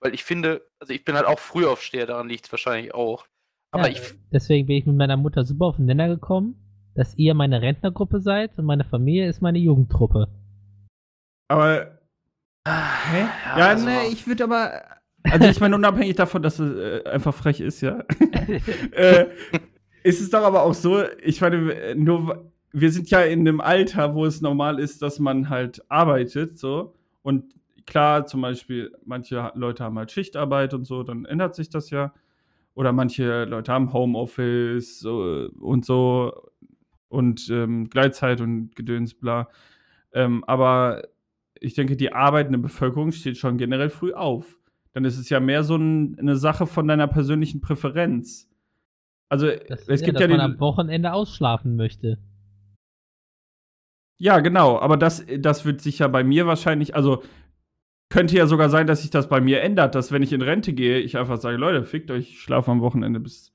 Weil 0.00 0.14
ich 0.14 0.24
finde, 0.24 0.62
also 0.78 0.92
ich 0.92 1.04
bin 1.04 1.16
halt 1.16 1.26
auch 1.26 1.38
Frühaufsteher, 1.38 2.06
daran 2.06 2.28
liegt 2.28 2.46
es 2.46 2.52
wahrscheinlich 2.52 2.94
auch. 2.94 3.26
Aber 3.72 3.88
ja, 3.88 3.94
ich, 3.94 4.14
deswegen 4.32 4.66
bin 4.66 4.76
ich 4.76 4.86
mit 4.86 4.96
meiner 4.96 5.16
Mutter 5.16 5.44
super 5.44 5.66
auf 5.66 5.76
den 5.76 5.86
Nenner 5.86 6.08
gekommen, 6.08 6.54
dass 6.94 7.16
ihr 7.16 7.34
meine 7.34 7.62
Rentnergruppe 7.62 8.20
seid 8.20 8.56
und 8.58 8.64
meine 8.64 8.84
Familie 8.84 9.28
ist 9.28 9.42
meine 9.42 9.58
Jugendtruppe. 9.58 10.28
Aber 11.48 11.98
Hä? 12.68 13.26
Ja, 13.56 13.74
nee, 13.74 14.08
ich 14.12 14.26
würde 14.26 14.44
aber. 14.44 14.82
Also, 15.24 15.46
ich 15.46 15.60
meine, 15.60 15.74
unabhängig 15.74 16.16
davon, 16.16 16.42
dass 16.42 16.58
es 16.58 17.04
äh, 17.04 17.08
einfach 17.08 17.34
frech 17.34 17.60
ist, 17.60 17.80
ja. 17.80 18.04
äh, 18.92 19.26
ist 20.02 20.20
es 20.20 20.30
doch 20.30 20.42
aber 20.42 20.62
auch 20.62 20.74
so, 20.74 21.02
ich 21.22 21.40
meine, 21.40 21.94
nur, 21.96 22.52
wir 22.72 22.90
sind 22.92 23.10
ja 23.10 23.20
in 23.22 23.40
einem 23.40 23.60
Alter, 23.60 24.14
wo 24.14 24.24
es 24.24 24.40
normal 24.40 24.78
ist, 24.78 25.02
dass 25.02 25.18
man 25.18 25.48
halt 25.48 25.82
arbeitet, 25.90 26.58
so. 26.58 26.94
Und 27.22 27.54
klar, 27.86 28.26
zum 28.26 28.42
Beispiel, 28.42 28.92
manche 29.04 29.52
Leute 29.54 29.84
haben 29.84 29.98
halt 29.98 30.12
Schichtarbeit 30.12 30.74
und 30.74 30.84
so, 30.84 31.02
dann 31.02 31.24
ändert 31.24 31.54
sich 31.54 31.70
das 31.70 31.90
ja. 31.90 32.12
Oder 32.74 32.92
manche 32.92 33.44
Leute 33.44 33.72
haben 33.72 33.92
Homeoffice 33.92 35.00
so, 35.00 35.48
und 35.58 35.84
so 35.84 36.32
und 37.08 37.48
ähm, 37.50 37.88
Gleitzeit 37.90 38.40
und 38.40 38.76
Gedöns, 38.76 39.14
bla. 39.14 39.48
Ähm, 40.12 40.44
aber 40.44 41.02
ich 41.60 41.74
denke, 41.74 41.96
die 41.96 42.12
arbeitende 42.12 42.58
Bevölkerung 42.58 43.12
steht 43.12 43.36
schon 43.36 43.58
generell 43.58 43.90
früh 43.90 44.12
auf. 44.12 44.58
Dann 44.92 45.04
ist 45.04 45.18
es 45.18 45.28
ja 45.28 45.40
mehr 45.40 45.64
so 45.64 45.76
ein, 45.76 46.18
eine 46.18 46.36
Sache 46.36 46.66
von 46.66 46.86
deiner 46.86 47.08
persönlichen 47.08 47.60
Präferenz. 47.60 48.48
Also 49.28 49.48
Das, 49.68 49.88
es 49.88 50.00
ja, 50.00 50.06
gibt 50.06 50.16
dass 50.16 50.22
ja 50.22 50.28
man 50.28 50.38
den, 50.38 50.52
am 50.54 50.60
Wochenende 50.60 51.12
ausschlafen 51.12 51.76
möchte. 51.76 52.18
Ja 54.18 54.40
genau, 54.40 54.78
aber 54.78 54.96
das, 54.96 55.24
das 55.38 55.64
wird 55.64 55.80
sich 55.80 56.00
ja 56.00 56.08
bei 56.08 56.24
mir 56.24 56.46
wahrscheinlich, 56.46 56.94
also 56.94 57.22
könnte 58.10 58.36
ja 58.36 58.46
sogar 58.46 58.70
sein, 58.70 58.86
dass 58.86 59.02
sich 59.02 59.10
das 59.10 59.28
bei 59.28 59.40
mir 59.40 59.60
ändert, 59.62 59.94
dass 59.94 60.12
wenn 60.12 60.22
ich 60.22 60.32
in 60.32 60.42
Rente 60.42 60.72
gehe, 60.72 60.98
ich 60.98 61.16
einfach 61.18 61.36
sage, 61.38 61.56
Leute, 61.56 61.84
fickt 61.84 62.10
euch, 62.10 62.30
ich 62.30 62.40
schlafe 62.40 62.70
am 62.70 62.80
Wochenende 62.80 63.20
bis, 63.20 63.52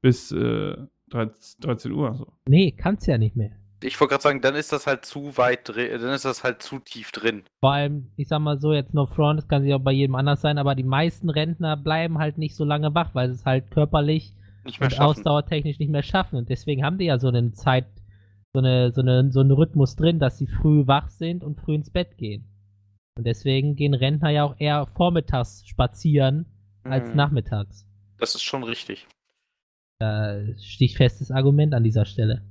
bis 0.00 0.32
äh, 0.32 0.76
13, 1.10 1.60
13 1.60 1.92
Uhr. 1.92 2.14
So. 2.14 2.32
Nee, 2.48 2.72
kannst 2.72 3.06
ja 3.06 3.18
nicht 3.18 3.36
mehr. 3.36 3.50
ich 3.82 4.00
wollte 4.00 4.12
gerade 4.12 4.22
sagen, 4.22 4.40
dann 4.40 4.54
ist 4.54 4.72
das 4.72 4.86
halt 4.86 5.04
zu 5.04 5.36
weit 5.36 5.68
drin, 5.68 6.00
dann 6.00 6.14
ist 6.14 6.24
das 6.24 6.42
halt 6.42 6.62
zu 6.62 6.78
tief 6.78 7.12
drin. 7.12 7.42
Vor 7.60 7.72
allem, 7.74 8.10
ich 8.16 8.28
sag 8.28 8.40
mal 8.40 8.58
so, 8.58 8.72
jetzt 8.72 8.94
No 8.94 9.04
Front, 9.06 9.38
das 9.40 9.48
kann 9.48 9.62
sich 9.62 9.74
auch 9.74 9.80
bei 9.82 9.92
jedem 9.92 10.14
anders 10.14 10.40
sein, 10.40 10.56
aber 10.56 10.74
die 10.74 10.82
meisten 10.82 11.28
Rentner 11.28 11.76
bleiben 11.76 12.18
halt 12.18 12.38
nicht 12.38 12.56
so 12.56 12.64
lange 12.64 12.94
wach, 12.94 13.10
weil 13.14 13.28
sie 13.28 13.34
es 13.34 13.44
halt 13.44 13.70
körperlich 13.70 14.32
Nicht 14.64 14.80
mehr 14.80 14.86
und 14.86 14.92
schaffen. 14.94 15.10
ausdauertechnisch 15.10 15.78
nicht 15.78 15.90
mehr 15.92 16.02
schaffen. 16.02 16.36
Und 16.36 16.48
deswegen 16.48 16.82
haben 16.82 16.96
die 16.96 17.04
ja 17.04 17.18
so 17.18 17.28
eine 17.28 17.52
Zeit, 17.52 17.84
so, 18.54 18.60
eine, 18.60 18.92
so, 18.92 19.00
eine, 19.00 19.32
so 19.32 19.40
einen 19.40 19.50
Rhythmus 19.50 19.96
drin, 19.96 20.18
dass 20.20 20.38
sie 20.38 20.46
früh 20.46 20.86
wach 20.86 21.10
sind 21.10 21.42
und 21.42 21.60
früh 21.60 21.74
ins 21.74 21.90
Bett 21.90 22.16
gehen. 22.16 22.44
Und 23.18 23.26
deswegen 23.26 23.74
gehen 23.76 23.94
Rentner 23.94 24.30
ja 24.30 24.44
auch 24.44 24.54
eher 24.58 24.86
vormittags 24.96 25.66
spazieren 25.66 26.46
als 26.84 27.08
Mhm. 27.10 27.16
nachmittags. 27.16 27.86
Das 28.18 28.34
ist 28.34 28.42
schon 28.42 28.62
richtig. 28.62 29.06
Äh, 30.00 30.56
stichfestes 30.58 31.30
Argument 31.30 31.74
an 31.74 31.84
dieser 31.84 32.04
Stelle. 32.04 32.42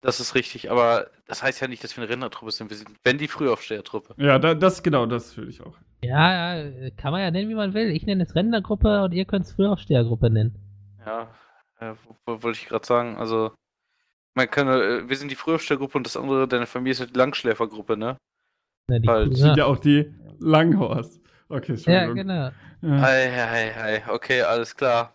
Das 0.00 0.20
ist 0.20 0.34
richtig, 0.34 0.70
aber 0.70 1.08
das 1.26 1.42
heißt 1.42 1.60
ja 1.60 1.66
nicht, 1.68 1.82
dass 1.82 1.96
wir 1.96 2.02
eine 2.04 2.12
Rennertruppe 2.12 2.52
sind. 2.52 2.70
Wir 2.70 2.76
sind, 2.76 2.90
wenn 3.04 3.18
die 3.18 3.26
Frühaufstehertruppe. 3.28 4.14
Ja, 4.22 4.38
da, 4.38 4.54
das 4.54 4.82
genau, 4.82 5.06
das 5.06 5.32
fühle 5.32 5.50
ich 5.50 5.60
auch. 5.60 5.76
Ja, 6.04 6.56
ja, 6.56 6.90
kann 6.90 7.10
man 7.12 7.20
ja 7.20 7.30
nennen, 7.30 7.48
wie 7.50 7.54
man 7.54 7.74
will. 7.74 7.90
Ich 7.90 8.06
nenne 8.06 8.22
es 8.22 8.34
Rentnergruppe 8.34 9.02
und 9.02 9.12
ihr 9.12 9.24
könnt 9.24 9.44
es 9.46 9.52
Frühaufstehergruppe 9.52 10.30
nennen. 10.30 10.54
Ja, 11.04 11.28
äh, 11.80 11.94
wo- 12.06 12.16
wo- 12.26 12.42
wollte 12.44 12.58
ich 12.60 12.66
gerade 12.68 12.86
sagen. 12.86 13.16
Also, 13.16 13.50
man 14.38 14.48
kann, 14.48 14.68
äh, 14.68 15.08
wir 15.08 15.16
sind 15.16 15.30
die 15.30 15.34
Frühaufstehergruppe 15.34 15.98
und 15.98 16.06
das 16.06 16.16
andere, 16.16 16.48
deine 16.48 16.66
Familie 16.66 16.92
ist 16.92 17.14
die 17.14 17.18
Langschläfergruppe, 17.18 17.96
ne? 17.96 18.16
Ne, 18.88 19.00
die, 19.00 19.08
Halt. 19.08 19.36
Sind 19.36 19.56
ja 19.56 19.66
auch 19.66 19.78
die 19.78 20.14
Langhorst. 20.38 21.20
Okay, 21.48 21.74
ja, 21.86 22.06
genau. 22.06 22.50
Ja. 22.82 23.02
Ei, 23.02 23.32
ei, 23.32 23.74
ei, 23.82 24.02
okay, 24.08 24.42
alles 24.42 24.76
klar. 24.76 25.14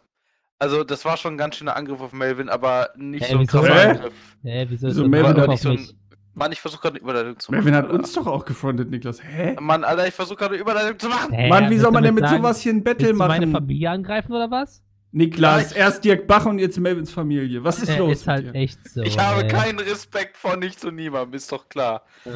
Also, 0.59 0.84
das 0.84 1.05
war 1.05 1.17
schon 1.17 1.36
ein 1.36 1.38
ganz 1.38 1.55
schöner 1.55 1.76
Angriff 1.76 2.01
auf 2.01 2.11
Melvin, 2.13 2.49
aber 2.49 2.89
nicht 2.95 3.26
Hä, 3.26 3.34
so 3.34 3.39
ein 3.39 3.47
krasser 3.47 3.74
Hä? 3.74 3.89
Angriff. 3.91 4.13
Hä, 4.43 4.65
wieso 4.69 4.88
Wieso 4.88 5.07
Melvin 5.07 5.38
hat 5.41 5.49
nicht 5.49 5.61
so 5.61 5.69
ein-? 5.69 5.89
Mann, 6.36 6.51
ich 6.51 6.59
versuche 6.59 6.82
gerade 6.82 6.95
eine 6.95 7.03
Überleitung 7.03 7.39
zu 7.39 7.51
machen. 7.51 7.63
Melvin 7.63 7.76
hat 7.76 7.86
Alter. 7.86 7.95
uns 7.95 8.13
doch 8.13 8.28
auch 8.28 8.43
gefrontet, 8.43 8.89
Niklas. 8.89 9.24
Hä? 9.24 9.55
Mann, 9.59 9.84
Alter, 9.84 10.07
ich 10.07 10.13
versuche 10.13 10.38
gerade 10.38 10.55
eine 10.55 10.61
Überleitung 10.61 10.99
zu 10.99 11.07
machen. 11.07 11.32
Hä, 11.32 11.47
Mann, 11.47 11.69
wie 11.69 11.78
soll 11.78 11.91
man 11.91 12.03
denn 12.03 12.15
mit 12.15 12.26
sagen, 12.26 12.38
sowas 12.38 12.59
hier 12.61 12.74
ein 12.74 12.84
Battle 12.84 13.09
du 13.09 13.15
meine 13.15 13.45
machen? 13.45 13.65
Familie 13.65 13.89
angreifen 13.91 14.34
oder 14.34 14.49
was? 14.49 14.82
Niklas, 15.14 15.61
Ja, 15.61 15.72
ich- 15.72 15.78
erst 15.78 16.03
Dirk 16.05 16.28
Bach 16.28 16.45
und 16.47 16.57
jetzt 16.59 16.80
Melvins 16.80 17.11
Familie. 17.11 17.64
Was 17.64 17.80
ist 17.82 17.89
Äh, 17.89 17.99
los? 17.99 18.11
ist 18.14 18.28
halt 18.28 18.45
mit 18.47 18.55
dir? 18.55 18.59
echt 18.61 18.89
so. 18.89 19.01
Ich 19.03 19.18
habe 19.18 19.43
ey. 19.43 19.47
keinen 19.47 19.80
Respekt 19.80 20.36
vor 20.38 20.57
nichts 20.57 20.84
und 20.84 20.95
niemandem, 20.95 21.36
ist 21.36 21.51
doch 21.51 21.70
klar. 21.70 22.01
Äh, 22.26 22.30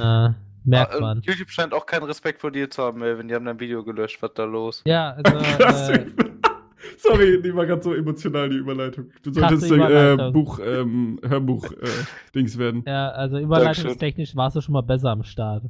merkt 0.64 0.94
Ah, 0.94 1.00
man. 1.00 1.18
und 1.18 1.26
YouTube 1.26 1.50
scheint 1.50 1.74
auch 1.74 1.86
keinen 1.88 2.04
Respekt 2.04 2.40
vor 2.40 2.52
dir 2.52 2.70
zu 2.70 2.84
haben, 2.84 3.00
Melvin. 3.00 3.28
Die 3.28 3.34
haben 3.34 3.46
dein 3.46 3.60
Video 3.60 3.84
gelöscht. 3.84 4.22
Was 4.22 4.34
da 4.36 4.44
los? 4.44 4.84
Ja, 4.86 5.12
also. 5.24 5.38
Krass. 5.58 5.90
äh, 5.90 6.06
Sorry, 7.00 7.42
die 7.42 7.54
war 7.56 7.66
gerade 7.66 7.82
so 7.82 7.94
emotional, 7.94 8.50
die 8.50 8.58
Überleitung. 8.58 9.10
Du 9.24 9.34
solltest 9.34 9.72
äh. 9.72 10.32
Buch, 10.32 10.60
ähm, 10.64 11.20
Hörbuch 11.28 11.66
äh, 11.72 12.58
werden. 12.58 12.84
ja, 12.86 13.10
also 13.10 13.40
überleitungstechnisch 13.40 14.36
warst 14.36 14.56
du 14.56 14.62
schon 14.62 14.74
mal 14.74 14.82
besser 14.82 15.10
am 15.10 15.24
Start. 15.24 15.64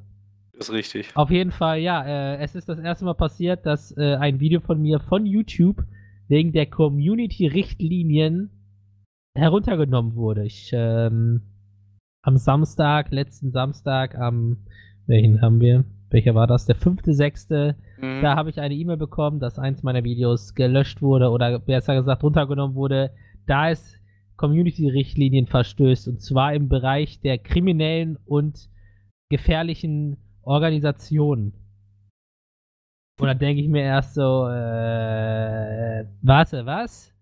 Ist 0.54 0.72
richtig. 0.72 1.10
Auf 1.16 1.30
jeden 1.30 1.52
Fall, 1.52 1.80
ja, 1.80 2.04
äh, 2.06 2.38
es 2.44 2.56
ist 2.56 2.68
das 2.68 2.80
erste 2.80 3.06
Mal 3.06 3.14
passiert, 3.14 3.66
dass 3.66 3.96
äh, 3.98 4.16
ein 4.16 4.40
Video 4.40 4.60
von 4.60 4.82
mir 4.82 5.00
von 5.00 5.26
YouTube 5.26 5.84
wegen 6.28 6.52
der 6.52 6.66
Community-Richtlinien 6.66 8.52
heruntergenommen 9.36 10.16
wurde. 10.16 10.46
Ich, 10.46 10.72
ähm, 10.74 11.42
am 12.22 12.38
Samstag, 12.38 13.12
letzten 13.12 13.52
Samstag, 13.52 14.16
am, 14.16 14.66
welchen 15.06 15.42
haben 15.42 15.60
wir? 15.62 15.86
Welcher 16.10 16.36
war 16.36 16.48
das? 16.48 16.66
Der 16.66 16.76
5.6. 16.76 17.76
Mhm. 18.00 18.22
Da 18.22 18.36
habe 18.36 18.50
ich 18.50 18.60
eine 18.60 18.76
E-Mail 18.76 18.98
bekommen, 18.98 19.40
dass 19.40 19.60
eins 19.60 19.84
meiner 19.84 20.04
Videos 20.04 20.56
gelöscht 20.56 21.02
wurde 21.02 21.30
oder 21.30 21.60
besser 21.60 21.96
gesagt 21.96 22.24
runtergenommen 22.24 22.76
wurde, 22.76 23.12
da 23.46 23.70
es 23.70 23.96
Community-Richtlinien 24.38 25.48
verstößt 25.48 26.08
und 26.08 26.22
zwar 26.22 26.54
im 26.54 26.70
Bereich 26.70 27.20
der 27.22 27.38
kriminellen 27.38 28.18
und 28.26 28.70
gefährlichen 29.30 30.18
Organisationen. 30.44 31.54
Und 33.20 33.28
dann 33.28 33.40
denke 33.40 33.62
ich 33.62 33.68
mir 33.68 33.82
erst 33.82 34.14
so, 34.14 34.48
äh, 34.48 36.06
warte, 36.22 36.66
was? 36.66 37.14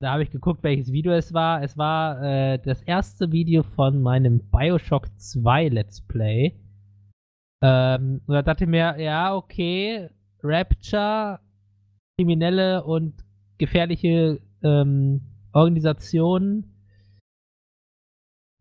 Da 0.00 0.12
habe 0.12 0.22
ich 0.22 0.30
geguckt, 0.30 0.62
welches 0.62 0.92
Video 0.92 1.12
es 1.12 1.32
war. 1.32 1.62
Es 1.62 1.76
war 1.76 2.22
äh, 2.22 2.58
das 2.58 2.82
erste 2.82 3.32
Video 3.32 3.62
von 3.62 4.02
meinem 4.02 4.40
Bioshock 4.50 5.08
2 5.18 5.68
Let's 5.68 6.00
Play. 6.00 6.54
Ähm, 7.62 8.20
und 8.26 8.34
da 8.34 8.42
dachte 8.42 8.64
ich 8.64 8.70
mir, 8.70 9.00
ja, 9.00 9.34
okay, 9.34 10.10
Rapture, 10.42 11.40
kriminelle 12.16 12.84
und 12.84 13.24
gefährliche 13.58 14.40
ähm, 14.62 15.22
Organisationen. 15.52 16.72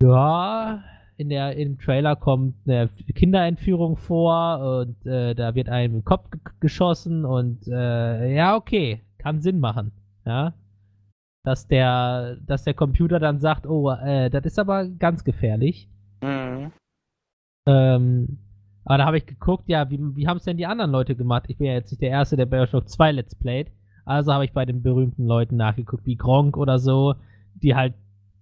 Ja, 0.01 0.83
in 1.17 1.29
der 1.29 1.55
im 1.55 1.77
Trailer 1.79 2.15
kommt 2.15 2.55
eine 2.65 2.89
Kinderentführung 3.13 3.97
vor 3.97 4.81
und 4.81 5.05
äh, 5.05 5.33
da 5.33 5.55
wird 5.55 5.69
einem 5.69 5.95
im 5.95 6.03
Kopf 6.03 6.29
ge 6.29 6.39
geschossen 6.59 7.25
und 7.25 7.67
äh, 7.67 8.35
ja, 8.35 8.55
okay, 8.55 9.01
kann 9.17 9.41
Sinn 9.41 9.59
machen, 9.59 9.91
ja. 10.25 10.53
Dass 11.43 11.67
der, 11.67 12.37
dass 12.45 12.63
der 12.63 12.73
Computer 12.73 13.19
dann 13.19 13.39
sagt, 13.39 13.67
oh, 13.67 13.91
äh, 13.91 14.29
das 14.29 14.45
ist 14.45 14.59
aber 14.59 14.87
ganz 14.87 15.23
gefährlich. 15.23 15.89
Mhm. 16.21 16.71
Ähm, 17.67 18.39
aber 18.83 18.97
da 18.97 19.05
habe 19.05 19.17
ich 19.17 19.25
geguckt, 19.25 19.67
ja, 19.67 19.89
wie, 19.89 19.99
wie 20.15 20.27
haben 20.27 20.37
es 20.37 20.43
denn 20.43 20.57
die 20.57 20.65
anderen 20.65 20.91
Leute 20.91 21.15
gemacht? 21.15 21.45
Ich 21.47 21.57
bin 21.57 21.67
ja 21.67 21.73
jetzt 21.73 21.91
nicht 21.91 22.01
der 22.01 22.09
Erste, 22.09 22.35
der 22.35 22.45
Bioshock 22.45 22.89
2 22.89 23.11
Let's 23.13 23.35
Playt. 23.35 23.71
Also 24.05 24.33
habe 24.33 24.45
ich 24.45 24.53
bei 24.53 24.65
den 24.65 24.83
berühmten 24.83 25.25
Leuten 25.25 25.55
nachgeguckt, 25.55 26.05
wie 26.05 26.15
Gronk 26.15 26.57
oder 26.57 26.77
so, 26.77 27.15
die 27.55 27.75
halt 27.75 27.95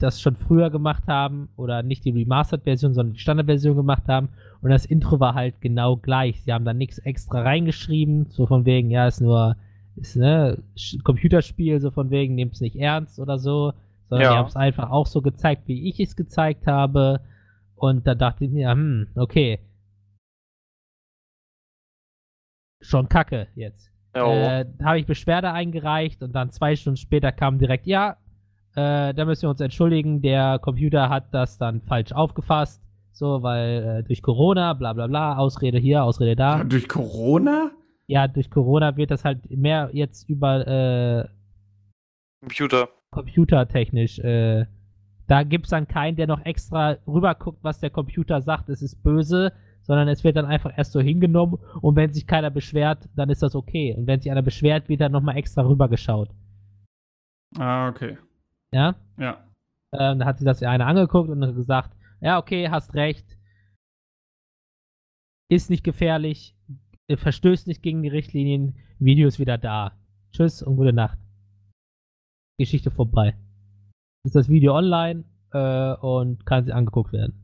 das 0.04 0.22
schon 0.22 0.36
früher 0.36 0.70
gemacht 0.70 1.04
haben 1.08 1.50
oder 1.56 1.82
nicht 1.84 2.06
die 2.06 2.12
Remastered-Version, 2.12 2.94
sondern 2.94 3.14
die 3.14 3.20
Standard-Version 3.20 3.76
gemacht 3.76 4.04
haben 4.08 4.30
und 4.62 4.70
das 4.70 4.86
Intro 4.86 5.20
war 5.20 5.34
halt 5.34 5.60
genau 5.62 5.98
gleich. 5.98 6.42
Sie 6.44 6.54
haben 6.54 6.66
da 6.66 6.74
nichts 6.74 7.00
extra 7.00 7.42
reingeschrieben, 7.42 8.28
so 8.30 8.46
von 8.46 8.66
wegen, 8.66 8.92
ja, 8.92 9.08
ist 9.08 9.22
nur 9.22 9.56
ist 9.96 10.16
ne 10.16 10.58
Computerspiel, 11.04 11.80
so 11.80 11.92
von 11.92 12.10
wegen, 12.10 12.36
nehmt 12.36 12.54
es 12.54 12.62
nicht 12.62 12.76
ernst 12.76 13.20
oder 13.20 13.38
so, 13.38 13.74
sondern 14.10 14.26
Ja. 14.26 14.32
die 14.34 14.38
haben 14.40 14.48
es 14.48 14.56
einfach 14.56 14.90
auch 14.90 15.06
so 15.08 15.22
gezeigt, 15.22 15.68
wie 15.68 15.88
ich 15.90 16.00
es 16.00 16.16
gezeigt 16.16 16.66
habe. 16.68 17.20
Und 17.76 18.08
da 18.08 18.16
dachte 18.16 18.46
ich 18.46 18.52
mir, 18.52 18.72
hm, 18.72 19.08
okay. 19.16 19.60
Schon 22.82 23.08
kacke 23.08 23.48
jetzt. 23.56 23.92
Ja, 24.16 24.62
Äh, 24.62 24.66
habe 24.84 25.00
ich 25.00 25.06
Beschwerde 25.06 25.52
eingereicht 25.52 26.22
und 26.24 26.34
dann 26.34 26.52
zwei 26.52 26.76
Stunden 26.76 26.98
später 26.98 27.32
kam 27.32 27.58
direkt, 27.60 27.88
ja, 27.88 28.18
äh, 28.76 29.14
da 29.14 29.26
müssen 29.26 29.44
wir 29.44 29.50
uns 29.50 29.60
entschuldigen, 29.62 30.22
der 30.22 30.60
Computer 30.60 31.10
hat 31.10 31.34
das 31.34 31.58
dann 31.58 31.82
falsch 31.82 32.12
aufgefasst, 32.12 32.82
so, 33.12 33.44
weil 33.44 33.84
äh, 33.84 34.04
durch 34.04 34.22
Corona, 34.22 34.74
bla 34.74 34.94
bla 34.94 35.08
bla, 35.08 35.38
Ausrede 35.38 35.78
hier, 35.78 36.04
Ausrede 36.04 36.36
da. 36.36 36.64
Durch 36.64 36.90
Corona? 36.90 37.72
Ja, 38.08 38.28
durch 38.28 38.50
Corona 38.50 38.98
wird 38.98 39.12
das 39.12 39.24
halt 39.24 39.50
mehr 39.50 39.90
jetzt 39.94 40.28
über 40.28 40.68
äh, 40.68 41.28
Computer. 42.42 42.90
computertechnisch. 43.12 44.20
Äh, 44.20 44.66
da 45.28 45.44
gibt 45.44 45.66
es 45.66 45.70
dann 45.70 45.88
keinen, 45.88 46.18
der 46.18 46.28
noch 46.28 46.44
extra 46.44 46.98
rüberguckt, 47.08 47.64
was 47.64 47.80
der 47.80 47.92
Computer 47.92 48.42
sagt, 48.42 48.70
es 48.70 48.82
ist 48.82 49.04
böse, 49.04 49.54
sondern 49.84 50.08
es 50.08 50.24
wird 50.24 50.36
dann 50.36 50.46
einfach 50.46 50.76
erst 50.76 50.92
so 50.92 51.00
hingenommen 51.00 51.60
und 51.82 51.96
wenn 51.96 52.12
sich 52.12 52.26
keiner 52.26 52.50
beschwert, 52.50 53.08
dann 53.16 53.30
ist 53.30 53.44
das 53.44 53.56
okay. 53.56 53.96
Und 53.98 54.08
wenn 54.08 54.20
sich 54.20 54.32
einer 54.32 54.42
beschwert, 54.42 54.90
wird 54.90 55.02
dann 55.02 55.12
nochmal 55.12 55.38
extra 55.38 55.62
rübergeschaut. 55.62 56.30
Ah, 57.58 57.88
okay. 57.90 58.18
Ja? 58.74 58.96
Ja. 59.18 59.44
Ähm, 59.94 60.20
da 60.20 60.26
hat 60.26 60.38
sich 60.40 60.46
das 60.46 60.60
ja 60.60 60.70
einer 60.70 60.88
angeguckt 60.88 61.30
und 61.30 61.46
hat 61.46 61.56
gesagt, 61.56 61.96
ja, 62.22 62.40
okay, 62.40 62.70
hast 62.70 62.94
recht. 62.96 63.38
Ist 65.50 65.70
nicht 65.70 65.84
gefährlich, 65.84 66.56
äh, 67.08 67.18
verstößt 67.18 67.68
nicht 67.68 67.84
gegen 67.84 68.02
die 68.02 68.10
Richtlinien, 68.10 68.78
Video 69.00 69.28
ist 69.28 69.40
wieder 69.40 69.58
da. 69.58 69.98
Tschüss 70.32 70.64
und 70.64 70.78
gute 70.78 70.94
Nacht. 70.94 71.20
Geschichte 72.58 72.92
vorbei. 72.92 73.38
Ist 74.26 74.36
das 74.36 74.48
Video 74.50 74.76
online 74.76 75.26
äh, 75.52 75.94
und 75.96 76.46
kann 76.46 76.64
sich 76.64 76.74
angeguckt 76.74 77.12
werden. 77.14 77.40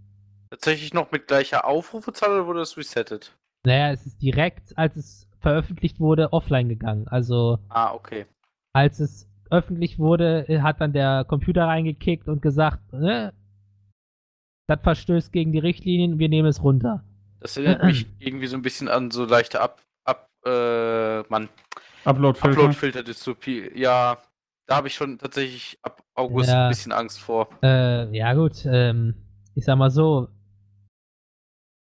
Tatsächlich 0.52 0.94
noch 0.94 1.12
mit 1.12 1.28
gleicher 1.28 1.66
Aufrufezahl 1.66 2.32
oder 2.32 2.48
wurde 2.48 2.60
das 2.60 2.78
resettet? 2.78 3.38
Naja, 3.66 3.92
es 3.92 4.06
ist 4.06 4.22
direkt, 4.22 4.76
als 4.78 4.96
es 4.96 5.30
veröffentlicht 5.42 6.00
wurde, 6.00 6.34
offline 6.34 6.70
gegangen. 6.70 7.08
Also, 7.08 7.60
Ah, 7.70 7.94
okay. 7.94 8.26
als 8.74 9.00
es 9.00 9.29
öffentlich 9.50 10.00
wurde, 10.00 10.48
äh, 10.48 10.62
hat 10.62 10.82
dann 10.82 10.94
der 10.94 11.26
Computer 11.28 11.66
reingekickt 11.66 12.28
und 12.28 12.42
gesagt, 12.42 12.94
ne, 12.94 13.34
das 14.68 14.80
verstößt 14.82 15.32
gegen 15.32 15.52
die 15.52 15.60
Richtlinien, 15.60 16.20
wir 16.20 16.30
nehmen 16.30 16.48
es 16.48 16.64
runter. 16.64 17.04
Das 17.40 17.58
erinnert 17.58 17.84
mich 17.84 18.06
irgendwie 18.20 18.48
so 18.48 18.56
ein 18.56 18.62
bisschen 18.62 18.88
an 18.88 19.12
so 19.12 19.26
leichte 19.26 19.60
Ab, 19.62 19.82
Ab, 20.04 20.30
äh, 20.46 21.22
Mann, 21.30 21.50
Upload-Filter. 22.06 22.50
Upload-Filter-Dystopie. 22.60 23.72
Ja, 23.76 24.18
da 24.68 24.76
habe 24.76 24.88
ich 24.88 24.94
schon 24.94 25.18
tatsächlich 25.18 25.80
ab 25.82 26.04
August 26.14 26.50
Ja. 26.50 26.66
ein 26.66 26.70
bisschen 26.70 26.92
Angst 26.92 27.20
vor. 27.20 27.50
Äh, 27.64 28.16
ja 28.16 28.34
gut, 28.34 28.66
ähm, 28.66 29.16
ich 29.56 29.66
sag 29.66 29.78
mal 29.78 29.90
so, 29.90 30.28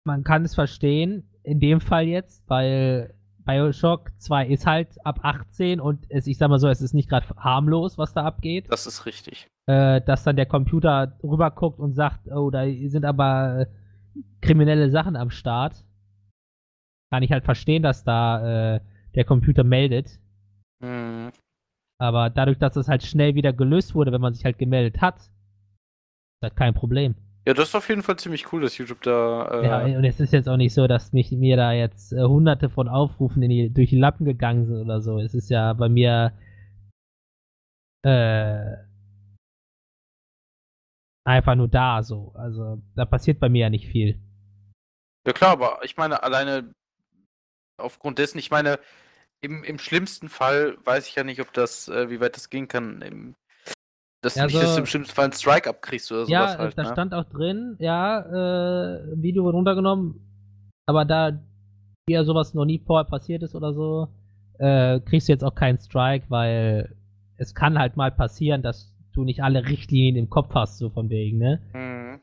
man 0.04 0.24
kann 0.24 0.44
es 0.44 0.54
verstehen, 0.54 1.28
in 1.42 1.60
dem 1.60 1.80
Fall 1.80 2.06
jetzt, 2.06 2.42
weil 2.48 3.14
Bioshock 3.50 4.10
2 4.18 4.46
ist 4.46 4.66
halt 4.66 4.88
ab 5.04 5.20
18 5.22 5.80
und 5.80 6.06
es, 6.08 6.26
ich 6.26 6.38
sag 6.38 6.50
mal 6.50 6.58
so, 6.60 6.68
es 6.68 6.80
ist 6.80 6.94
nicht 6.94 7.08
gerade 7.08 7.26
harmlos, 7.36 7.98
was 7.98 8.12
da 8.12 8.24
abgeht. 8.24 8.70
Das 8.70 8.86
ist 8.86 9.06
richtig. 9.06 9.48
äh, 9.66 10.00
dass 10.00 10.24
dann 10.24 10.36
der 10.36 10.46
Computer 10.46 11.18
rüberguckt 11.22 11.78
und 11.78 11.94
sagt, 11.94 12.28
oh, 12.30 12.50
da 12.50 12.64
sind 12.86 13.04
aber 13.04 13.60
äh, 13.60 13.66
kriminelle 14.40 14.90
Sachen 14.90 15.16
am 15.16 15.30
Start. 15.30 15.84
Kann 17.12 17.22
ich 17.22 17.32
halt 17.32 17.44
verstehen, 17.44 17.82
dass 17.82 18.04
da 18.04 18.76
äh, 18.76 18.80
der 19.14 19.24
Computer 19.24 19.64
meldet. 19.64 20.20
Hm. 20.82 21.30
Aber 21.98 22.30
dadurch, 22.30 22.58
dass 22.58 22.74
das 22.74 22.88
halt 22.88 23.02
schnell 23.02 23.34
wieder 23.34 23.52
gelöst 23.52 23.94
wurde, 23.94 24.12
wenn 24.12 24.20
man 24.20 24.34
sich 24.34 24.44
halt 24.44 24.58
gemeldet 24.58 25.00
hat, 25.00 25.18
ist 25.18 25.30
das 26.40 26.54
kein 26.54 26.74
Problem. 26.74 27.14
Ja, 27.50 27.54
das 27.54 27.70
ist 27.70 27.74
auf 27.74 27.88
jeden 27.88 28.04
Fall 28.04 28.16
ziemlich 28.16 28.52
cool, 28.52 28.60
dass 28.60 28.78
YouTube 28.78 29.02
da. 29.02 29.48
Äh, 29.50 29.66
Ja, 29.66 29.98
und 29.98 30.04
es 30.04 30.20
ist 30.20 30.32
jetzt 30.32 30.48
auch 30.48 30.56
nicht 30.56 30.72
so, 30.72 30.86
dass 30.86 31.12
mich 31.12 31.32
mir 31.32 31.56
da 31.56 31.72
jetzt 31.72 32.12
äh, 32.12 32.22
hunderte 32.22 32.70
von 32.70 32.86
Aufrufen 32.86 33.42
in 33.42 33.50
die, 33.50 33.74
durch 33.74 33.90
die 33.90 33.98
Lappen 33.98 34.24
gegangen 34.24 34.66
sind 34.66 34.76
oder 34.76 35.00
so. 35.00 35.18
Es 35.18 35.34
ist 35.34 35.50
ja 35.50 35.72
bei 35.72 35.88
mir 35.88 36.32
äh, 38.06 38.76
einfach 41.26 41.56
nur 41.56 41.66
da 41.66 42.04
so. 42.04 42.30
Also 42.36 42.80
da 42.94 43.04
passiert 43.04 43.40
bei 43.40 43.48
mir 43.48 43.62
ja 43.62 43.70
nicht 43.70 43.88
viel. 43.88 44.20
Ja 45.26 45.32
klar, 45.32 45.50
aber 45.50 45.80
ich 45.82 45.96
meine, 45.96 46.22
alleine 46.22 46.72
aufgrund 47.78 48.20
dessen, 48.20 48.38
ich 48.38 48.52
meine, 48.52 48.78
im, 49.40 49.64
im 49.64 49.80
schlimmsten 49.80 50.28
Fall 50.28 50.78
weiß 50.84 51.08
ich 51.08 51.16
ja 51.16 51.24
nicht, 51.24 51.40
ob 51.40 51.52
das, 51.52 51.88
äh, 51.88 52.10
wie 52.10 52.20
weit 52.20 52.36
das 52.36 52.48
gehen 52.48 52.68
kann, 52.68 53.02
im, 53.02 53.34
dass 54.22 54.34
du 54.34 54.40
Ja, 54.40 54.46
nicht 54.46 54.54
so- 54.54 54.60
dass 54.60 54.74
du 54.74 54.80
im 54.80 54.86
schlimmsten 54.86 55.14
Fall 55.14 55.24
einen 55.24 55.32
Strike 55.32 55.68
abkriegst 55.68 56.10
oder 56.12 56.20
sowas 56.26 56.30
ja, 56.30 56.58
halt. 56.58 56.76
da 56.78 56.82
ne? 56.82 56.88
stand 56.92 57.14
auch 57.14 57.24
drin, 57.24 57.76
ja, 57.78 58.20
äh, 58.20 59.02
Video 59.22 59.44
wird 59.44 59.54
runtergenommen, 59.54 60.20
aber 60.86 61.04
da 61.04 61.38
dir 62.08 62.24
sowas 62.24 62.54
noch 62.54 62.64
nie 62.64 62.78
vorher 62.78 63.04
passiert 63.08 63.42
ist 63.42 63.54
oder 63.54 63.72
so, 63.72 64.08
äh, 64.58 65.00
kriegst 65.00 65.28
du 65.28 65.32
jetzt 65.32 65.44
auch 65.44 65.54
keinen 65.54 65.78
Strike, 65.78 66.26
weil 66.28 66.94
es 67.36 67.54
kann 67.54 67.78
halt 67.78 67.96
mal 67.96 68.10
passieren, 68.10 68.62
dass 68.62 68.94
du 69.12 69.24
nicht 69.24 69.42
alle 69.42 69.64
Richtlinien 69.66 70.16
im 70.16 70.28
Kopf 70.30 70.54
hast, 70.54 70.78
so 70.78 70.90
von 70.90 71.08
wegen, 71.08 71.38
ne? 71.38 71.60
Mhm. 71.72 72.20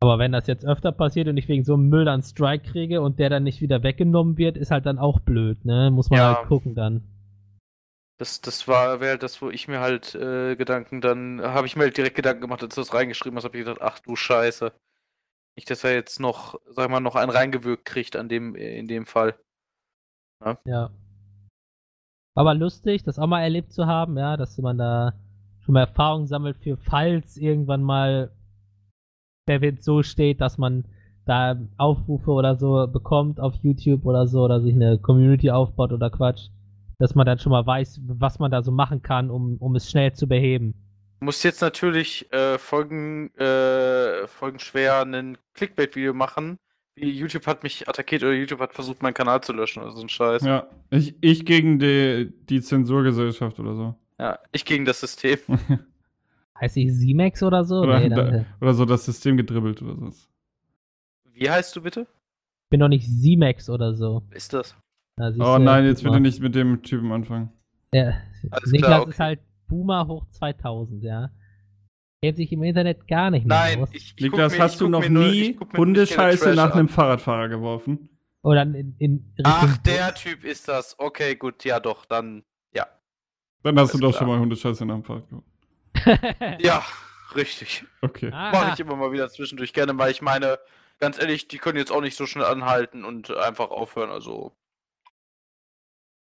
Aber 0.00 0.18
wenn 0.18 0.32
das 0.32 0.48
jetzt 0.48 0.66
öfter 0.66 0.90
passiert 0.92 1.28
und 1.28 1.36
ich 1.36 1.48
wegen 1.48 1.64
so 1.64 1.74
einem 1.74 1.88
Müll 1.88 2.04
dann 2.04 2.14
einen 2.14 2.22
Strike 2.24 2.70
kriege 2.70 3.00
und 3.00 3.18
der 3.20 3.30
dann 3.30 3.44
nicht 3.44 3.60
wieder 3.60 3.82
weggenommen 3.84 4.36
wird, 4.36 4.56
ist 4.56 4.70
halt 4.72 4.84
dann 4.84 4.98
auch 4.98 5.20
blöd, 5.20 5.64
ne? 5.64 5.90
Muss 5.92 6.10
man 6.10 6.18
Ja. 6.18 6.36
halt 6.38 6.48
gucken 6.48 6.74
dann. 6.74 7.02
Das, 8.22 8.40
das 8.40 8.68
war, 8.68 9.00
wäre 9.00 9.18
das, 9.18 9.42
wo 9.42 9.50
ich 9.50 9.66
mir 9.66 9.80
halt 9.80 10.14
äh, 10.14 10.54
Gedanken 10.54 11.00
dann, 11.00 11.42
habe 11.42 11.66
ich 11.66 11.74
mir 11.74 11.82
halt 11.82 11.96
direkt 11.96 12.14
Gedanken 12.14 12.42
gemacht, 12.42 12.62
als 12.62 12.76
du 12.76 12.80
das 12.80 12.94
reingeschrieben 12.94 13.36
hast, 13.36 13.42
habe 13.42 13.58
ich 13.58 13.64
gedacht, 13.64 13.82
ach 13.82 13.98
du 13.98 14.14
Scheiße. 14.14 14.72
Nicht, 15.56 15.68
dass 15.68 15.82
er 15.82 15.94
jetzt 15.94 16.20
noch, 16.20 16.60
sag 16.70 16.88
mal, 16.88 17.00
noch 17.00 17.16
einen 17.16 17.32
reingewirkt 17.32 17.84
kriegt 17.84 18.14
an 18.14 18.28
dem, 18.28 18.54
in 18.54 18.86
dem 18.86 19.06
Fall. 19.06 19.34
Ja. 20.64 20.92
Aber 22.36 22.54
lustig, 22.54 23.02
das 23.02 23.18
auch 23.18 23.26
mal 23.26 23.42
erlebt 23.42 23.72
zu 23.72 23.86
haben, 23.86 24.16
ja, 24.16 24.36
dass 24.36 24.56
man 24.58 24.78
da 24.78 25.14
schon 25.58 25.72
mal 25.72 25.80
Erfahrung 25.80 26.28
sammelt 26.28 26.58
für 26.58 26.76
falls 26.76 27.36
irgendwann 27.36 27.82
mal 27.82 28.30
der 29.48 29.62
Wind 29.62 29.82
so 29.82 30.04
steht, 30.04 30.40
dass 30.40 30.58
man 30.58 30.84
da 31.24 31.60
Aufrufe 31.76 32.30
oder 32.30 32.54
so 32.54 32.86
bekommt 32.86 33.40
auf 33.40 33.56
YouTube 33.64 34.06
oder 34.06 34.28
so 34.28 34.44
oder 34.44 34.60
sich 34.60 34.76
eine 34.76 34.98
Community 34.98 35.50
aufbaut 35.50 35.90
oder 35.90 36.08
Quatsch, 36.08 36.50
dass 37.02 37.16
man 37.16 37.26
dann 37.26 37.40
schon 37.40 37.50
mal 37.50 37.66
weiß, 37.66 38.00
was 38.06 38.38
man 38.38 38.52
da 38.52 38.62
so 38.62 38.70
machen 38.70 39.02
kann, 39.02 39.28
um, 39.28 39.56
um 39.56 39.74
es 39.74 39.90
schnell 39.90 40.12
zu 40.12 40.28
beheben. 40.28 40.74
Du 41.18 41.24
musst 41.24 41.42
jetzt 41.42 41.60
natürlich 41.60 42.32
äh, 42.32 42.58
Folgen, 42.58 43.34
äh, 43.36 44.28
folgenschwer 44.28 45.02
ein 45.02 45.36
Clickbait-Video 45.54 46.14
machen. 46.14 46.58
Wie 46.94 47.10
YouTube 47.10 47.48
hat 47.48 47.64
mich 47.64 47.88
attackiert 47.88 48.22
oder 48.22 48.34
YouTube 48.34 48.60
hat 48.60 48.72
versucht, 48.72 49.02
meinen 49.02 49.14
Kanal 49.14 49.40
zu 49.40 49.52
löschen 49.52 49.82
oder 49.82 49.90
so 49.90 50.02
ein 50.02 50.08
Scheiß. 50.08 50.44
Ja, 50.44 50.68
Ja, 50.92 50.98
ich, 50.98 51.16
ich 51.20 51.44
gegen 51.44 51.80
die, 51.80 52.32
die 52.48 52.60
Zensurgesellschaft 52.60 53.58
oder 53.58 53.74
so. 53.74 53.94
ich 54.52 54.64
gegen 54.64 54.84
das 54.84 55.00
System. 55.00 55.38
Heißt 56.60 56.76
ich 56.76 56.92
Z-Max 56.92 57.42
oder 57.42 57.64
so? 57.64 57.80
Oder, 57.80 57.98
nee, 57.98 58.10
da, 58.10 58.28
äh, 58.28 58.44
oder 58.60 58.74
so 58.74 58.84
das 58.84 59.04
System 59.04 59.36
gedribbelt 59.36 59.82
oder 59.82 59.96
so. 59.96 60.12
Wie 61.32 61.50
heißt 61.50 61.74
du 61.74 61.82
bitte? 61.82 62.06
bin 62.72 62.80
doch 62.80 62.88
nicht 62.88 63.06
Z-Max 63.06 63.68
oder 63.68 63.94
so. 63.94 64.22
Ist 64.30 64.54
das? 64.54 64.74
Siehst 65.18 65.40
Oh 65.40 65.56
du, 65.58 65.62
nein, 65.62 65.84
jetzt 65.84 66.02
bitte 66.02 66.20
nicht 66.20 66.40
mit 66.40 66.54
dem 66.54 66.82
Typen 66.82 67.12
anfangen. 67.12 67.50
Ja, 67.92 68.14
Alles 68.50 68.72
Niklas 68.72 68.88
klar, 68.88 69.00
okay. 69.02 69.10
ist 69.10 69.20
halt 69.20 69.40
Boomer 69.68 70.06
hoch 70.06 70.26
2000, 70.30 71.02
ja. 71.04 71.30
Kennt 72.22 72.36
sich 72.36 72.50
im 72.52 72.62
Internet 72.62 73.06
gar 73.08 73.30
nicht 73.30 73.46
mehr 73.46 73.56
Nein, 73.58 73.82
aus. 73.82 73.90
ich, 73.92 74.14
ich 74.16 74.22
Niklas, 74.22 74.52
mir- 74.52 74.58
hast 74.60 74.72
ich 74.74 74.78
du 74.78 74.88
noch 74.88 75.06
nur- 75.08 75.24
nie 75.28 75.58
Hundescheiße 75.76 76.54
nach 76.54 76.72
an. 76.72 76.78
einem 76.78 76.88
Fahrradfahrer 76.88 77.48
geworfen? 77.48 78.08
Oder 78.42 78.62
in, 78.62 78.96
in 78.98 79.34
Ach, 79.44 79.76
der. 79.78 80.14
Typ 80.14 80.44
ist 80.44 80.66
das. 80.68 80.98
Okay, 80.98 81.36
gut, 81.36 81.64
ja 81.64 81.78
doch, 81.78 82.04
dann. 82.06 82.42
Ja. 82.74 82.86
Dann 83.62 83.78
hast 83.78 83.92
du 83.94 83.98
Alles 83.98 84.00
doch 84.00 84.10
klar. 84.10 84.12
schon 84.18 84.28
mal 84.28 84.38
Hundescheiße 84.40 84.84
nach 84.86 84.94
einem 84.94 85.04
Fahrrad 85.04 85.28
geworfen. 85.28 85.52
Ja, 86.60 86.82
richtig. 87.36 87.84
Okay. 88.00 88.30
Ah. 88.32 88.50
Mache 88.50 88.72
ich 88.74 88.80
immer 88.80 88.96
mal 88.96 89.12
wieder 89.12 89.28
zwischendurch 89.28 89.72
gerne, 89.72 89.96
weil 89.98 90.10
ich 90.10 90.22
meine, 90.22 90.58
ganz 90.98 91.20
ehrlich, 91.20 91.46
die 91.48 91.58
können 91.58 91.78
jetzt 91.78 91.92
auch 91.92 92.00
nicht 92.00 92.16
so 92.16 92.26
schnell 92.26 92.46
anhalten 92.46 93.04
und 93.04 93.30
einfach 93.36 93.70
aufhören, 93.70 94.10
also. 94.10 94.52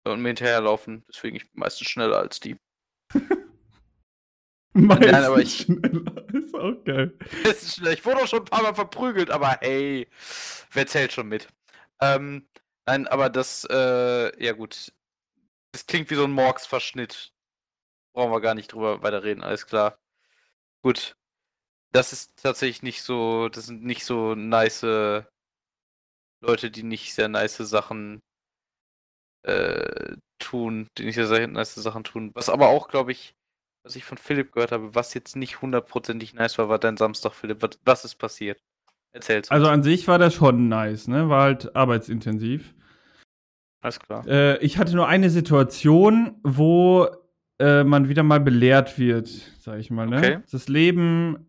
Und 0.06 0.22
mir 0.22 0.30
hinterherlaufen. 0.30 1.04
Deswegen 1.10 1.36
ich 1.36 1.52
bin 1.52 1.60
meistens 1.60 1.88
schneller 1.88 2.18
als 2.20 2.40
die. 2.40 2.58
Meistens 4.74 5.14
aber 5.14 5.40
ich- 5.40 5.62
schneller. 5.62 6.26
Ist 6.34 6.54
auch 6.56 6.84
geil. 6.84 7.18
Ist 7.46 7.76
schnell. 7.76 7.94
Ich 7.94 8.06
wurde 8.06 8.22
auch 8.22 8.28
schon 8.28 8.40
ein 8.40 8.46
paar 8.46 8.62
Mal 8.64 8.76
verprügelt, 8.76 9.30
aber 9.32 9.58
hey, 9.62 10.08
wer 10.72 10.86
zählt 10.88 11.14
schon 11.14 11.28
mit? 11.30 11.48
Ähm, 12.02 12.48
nein, 12.86 13.08
aber 13.08 13.30
das, 13.30 13.66
äh, 13.70 14.44
ja 14.44 14.52
gut. 14.52 14.92
Das 15.72 15.88
klingt 15.88 16.10
wie 16.10 16.16
so 16.16 16.26
ein 16.26 16.32
Morgs-Verschnitt. 16.32 17.32
Brauchen 18.14 18.32
wir 18.32 18.42
gar 18.42 18.54
nicht 18.56 18.74
drüber 18.74 19.02
weiter 19.02 19.24
reden, 19.24 19.44
alles 19.44 19.66
klar. 19.66 19.98
gut. 20.84 21.16
Das 21.94 22.12
ist 22.14 22.38
tatsächlich 22.42 22.84
nicht 22.84 23.04
so, 23.04 23.48
das 23.50 23.68
sind 23.68 23.84
nicht 23.86 24.04
so 24.06 24.36
nice 24.36 24.84
Leute, 26.42 26.70
die 26.72 26.84
nicht 26.84 27.14
sehr 27.14 27.30
nice 27.30 27.58
Sachen 27.58 28.22
äh, 29.46 30.16
tun, 30.40 30.88
die 30.98 31.06
nicht 31.06 31.16
sehr 31.16 31.48
nice 31.48 31.76
Sachen 31.76 32.04
tun. 32.04 32.32
Was 32.34 32.50
aber 32.50 32.68
auch, 32.68 32.88
glaube 32.88 33.12
ich, 33.12 33.36
was 33.84 33.96
ich 33.96 34.04
von 34.04 34.18
Philipp 34.18 34.52
gehört 34.52 34.72
habe, 34.72 34.96
was 34.96 35.14
jetzt 35.14 35.36
nicht 35.36 35.62
hundertprozentig 35.62 36.34
nice 36.34 36.58
war, 36.58 36.70
war 36.70 36.80
dein 36.80 36.98
Samstag, 36.98 37.34
Philipp. 37.34 37.62
Was, 37.62 37.80
was 37.86 38.06
ist 38.06 38.16
passiert? 38.16 38.60
Erzähl's 39.12 39.50
Also 39.52 39.68
an 39.68 39.84
sich 39.84 40.08
war 40.08 40.18
das 40.20 40.34
schon 40.34 40.68
nice, 40.68 41.08
ne? 41.08 41.30
War 41.30 41.44
halt 41.44 41.76
arbeitsintensiv. 41.76 42.74
Alles 43.82 44.00
klar. 44.00 44.26
Äh, 44.28 44.58
ich 44.66 44.78
hatte 44.78 44.96
nur 44.96 45.08
eine 45.08 45.30
Situation, 45.30 46.40
wo 46.44 47.08
äh, 47.60 47.84
man 47.84 48.10
wieder 48.10 48.24
mal 48.24 48.40
belehrt 48.40 48.98
wird, 48.98 49.28
sag 49.60 49.80
ich 49.80 49.92
mal. 49.92 50.08
Ne? 50.08 50.18
Okay. 50.18 50.40
Das 50.52 50.68
Leben 50.68 51.46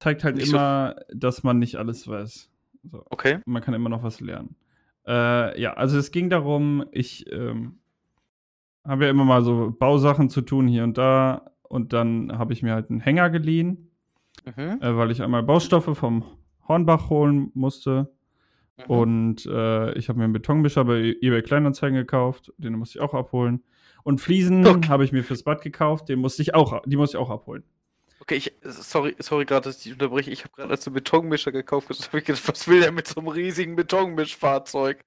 zeigt 0.00 0.24
halt 0.24 0.36
Nicht 0.36 0.48
so- 0.50 0.56
immer, 0.56 0.96
dass 1.14 1.44
man 1.44 1.58
nicht 1.60 1.76
alles 1.76 2.06
weiß. 2.08 2.50
So. 2.90 3.04
Okay. 3.10 3.38
Man 3.46 3.62
kann 3.62 3.74
immer 3.74 3.88
noch 3.88 4.02
was 4.02 4.20
lernen. 4.20 4.56
Äh, 5.08 5.60
ja, 5.60 5.72
also 5.72 5.96
es 5.98 6.10
ging 6.10 6.28
darum, 6.28 6.84
ich 6.92 7.24
ähm, 7.32 7.78
habe 8.86 9.04
ja 9.06 9.10
immer 9.10 9.24
mal 9.24 9.42
so 9.42 9.74
Bausachen 9.76 10.28
zu 10.28 10.42
tun 10.42 10.68
hier 10.68 10.84
und 10.84 10.98
da. 10.98 11.50
Und 11.62 11.92
dann 11.92 12.38
habe 12.38 12.52
ich 12.52 12.62
mir 12.62 12.74
halt 12.74 12.90
einen 12.90 13.00
Hänger 13.00 13.30
geliehen, 13.30 13.90
Mhm. 14.46 14.78
äh, 14.80 14.96
weil 14.96 15.10
ich 15.10 15.22
einmal 15.22 15.42
Baustoffe 15.42 15.96
vom 15.96 16.24
Hornbach 16.66 17.10
holen 17.10 17.50
musste. 17.54 18.10
Mhm. 18.78 18.84
Und 18.86 19.46
äh, 19.46 19.92
ich 19.94 20.08
habe 20.08 20.18
mir 20.18 20.24
einen 20.24 20.32
Betonmischer 20.32 20.84
bei 20.84 21.16
eBay 21.20 21.42
Kleinanzeigen 21.42 21.96
gekauft, 21.96 22.52
den 22.58 22.74
musste 22.74 22.98
ich 22.98 23.02
auch 23.02 23.14
abholen. 23.14 23.64
Und 24.04 24.20
Fliesen 24.20 24.66
Okay. 24.66 24.88
habe 24.88 25.04
ich 25.04 25.12
mir 25.12 25.24
fürs 25.24 25.42
Bad 25.42 25.60
gekauft, 25.62 26.08
den 26.08 26.20
musste 26.20 26.40
ich 26.42 26.54
auch, 26.54 26.82
die 26.86 26.96
musste 26.96 27.16
ich 27.16 27.22
auch 27.22 27.30
abholen. 27.30 27.64
Okay, 28.28 28.36
ich, 28.36 28.52
sorry, 28.62 29.16
sorry 29.20 29.46
gerade, 29.46 29.70
dass 29.70 29.86
ich 29.86 29.92
unterbreche. 29.92 30.30
Ich 30.30 30.44
habe 30.44 30.52
gerade 30.54 30.70
als 30.70 30.84
du 30.84 30.90
Betonmischer 30.90 31.50
gekauft 31.50 31.88
hast, 31.88 32.08
habe 32.08 32.18
ich 32.18 32.26
gedacht, 32.26 32.46
was 32.46 32.68
will 32.68 32.80
der 32.80 32.92
mit 32.92 33.06
so 33.06 33.20
einem 33.20 33.28
riesigen 33.28 33.74
Betonmischfahrzeug? 33.74 35.00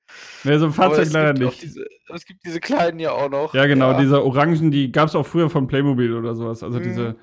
Ne, 0.43 0.57
so 0.57 0.65
ein 0.65 0.73
Fahrzeug 0.73 1.13
leider 1.13 1.33
nicht. 1.33 1.61
Diese, 1.61 1.85
es 2.11 2.25
gibt 2.25 2.43
diese 2.43 2.59
kleinen 2.59 2.97
ja 2.97 3.11
auch 3.11 3.29
noch. 3.29 3.53
Ja, 3.53 3.67
genau, 3.67 3.95
diese 3.95 4.23
Orangen, 4.25 4.71
die 4.71 4.91
gab 4.91 5.07
es 5.07 5.13
auch 5.13 5.27
früher 5.27 5.51
von 5.51 5.67
Playmobil 5.67 6.15
oder 6.15 6.33
sowas. 6.33 6.63
Also 6.63 6.79
Mhm. 6.79 6.83
diese, 6.83 7.15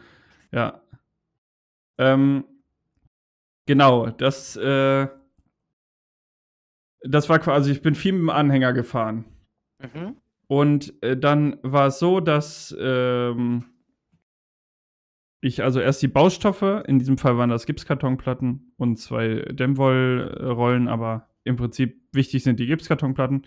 ja. 0.53 0.81
Ähm, 1.99 2.45
genau, 3.67 4.07
das, 4.07 4.55
äh, 4.55 5.09
das 7.03 7.29
war 7.29 7.41
quasi, 7.41 7.73
ich 7.73 7.83
bin 7.83 7.97
viel 7.97 8.13
mit 8.13 8.21
dem 8.21 8.31
Anhänger 8.31 8.73
gefahren. 8.73 9.25
Mhm. 9.81 10.15
Und 10.47 10.95
äh, 11.03 11.17
dann 11.17 11.59
war 11.63 11.89
es 11.89 11.99
so, 11.99 12.21
dass 12.21 12.73
ähm, 12.79 13.65
ich 15.41 15.63
also 15.63 15.81
erst 15.81 16.03
die 16.03 16.09
Baustoffe, 16.09 16.85
in 16.87 16.99
diesem 16.99 17.19
Fall 17.19 17.39
waren 17.39 17.51
das 17.51 17.67
Gipskartonplatten 17.67 18.73
und 18.77 18.97
zwei 18.99 19.47
Dämmwollrollen, 19.53 20.89
aber 20.89 21.29
im 21.45 21.57
Prinzip 21.57 22.01
wichtig 22.13 22.43
sind 22.43 22.59
die 22.59 22.67
Gipskartonplatten. 22.67 23.47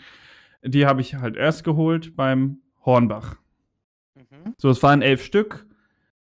Die 0.64 0.86
habe 0.86 1.02
ich 1.02 1.16
halt 1.16 1.36
erst 1.36 1.64
geholt 1.64 2.16
beim 2.16 2.62
Hornbach. 2.86 3.36
Mhm. 4.16 4.54
So, 4.58 4.70
es 4.70 4.82
waren 4.84 5.02
elf 5.02 5.24
Stück. 5.24 5.66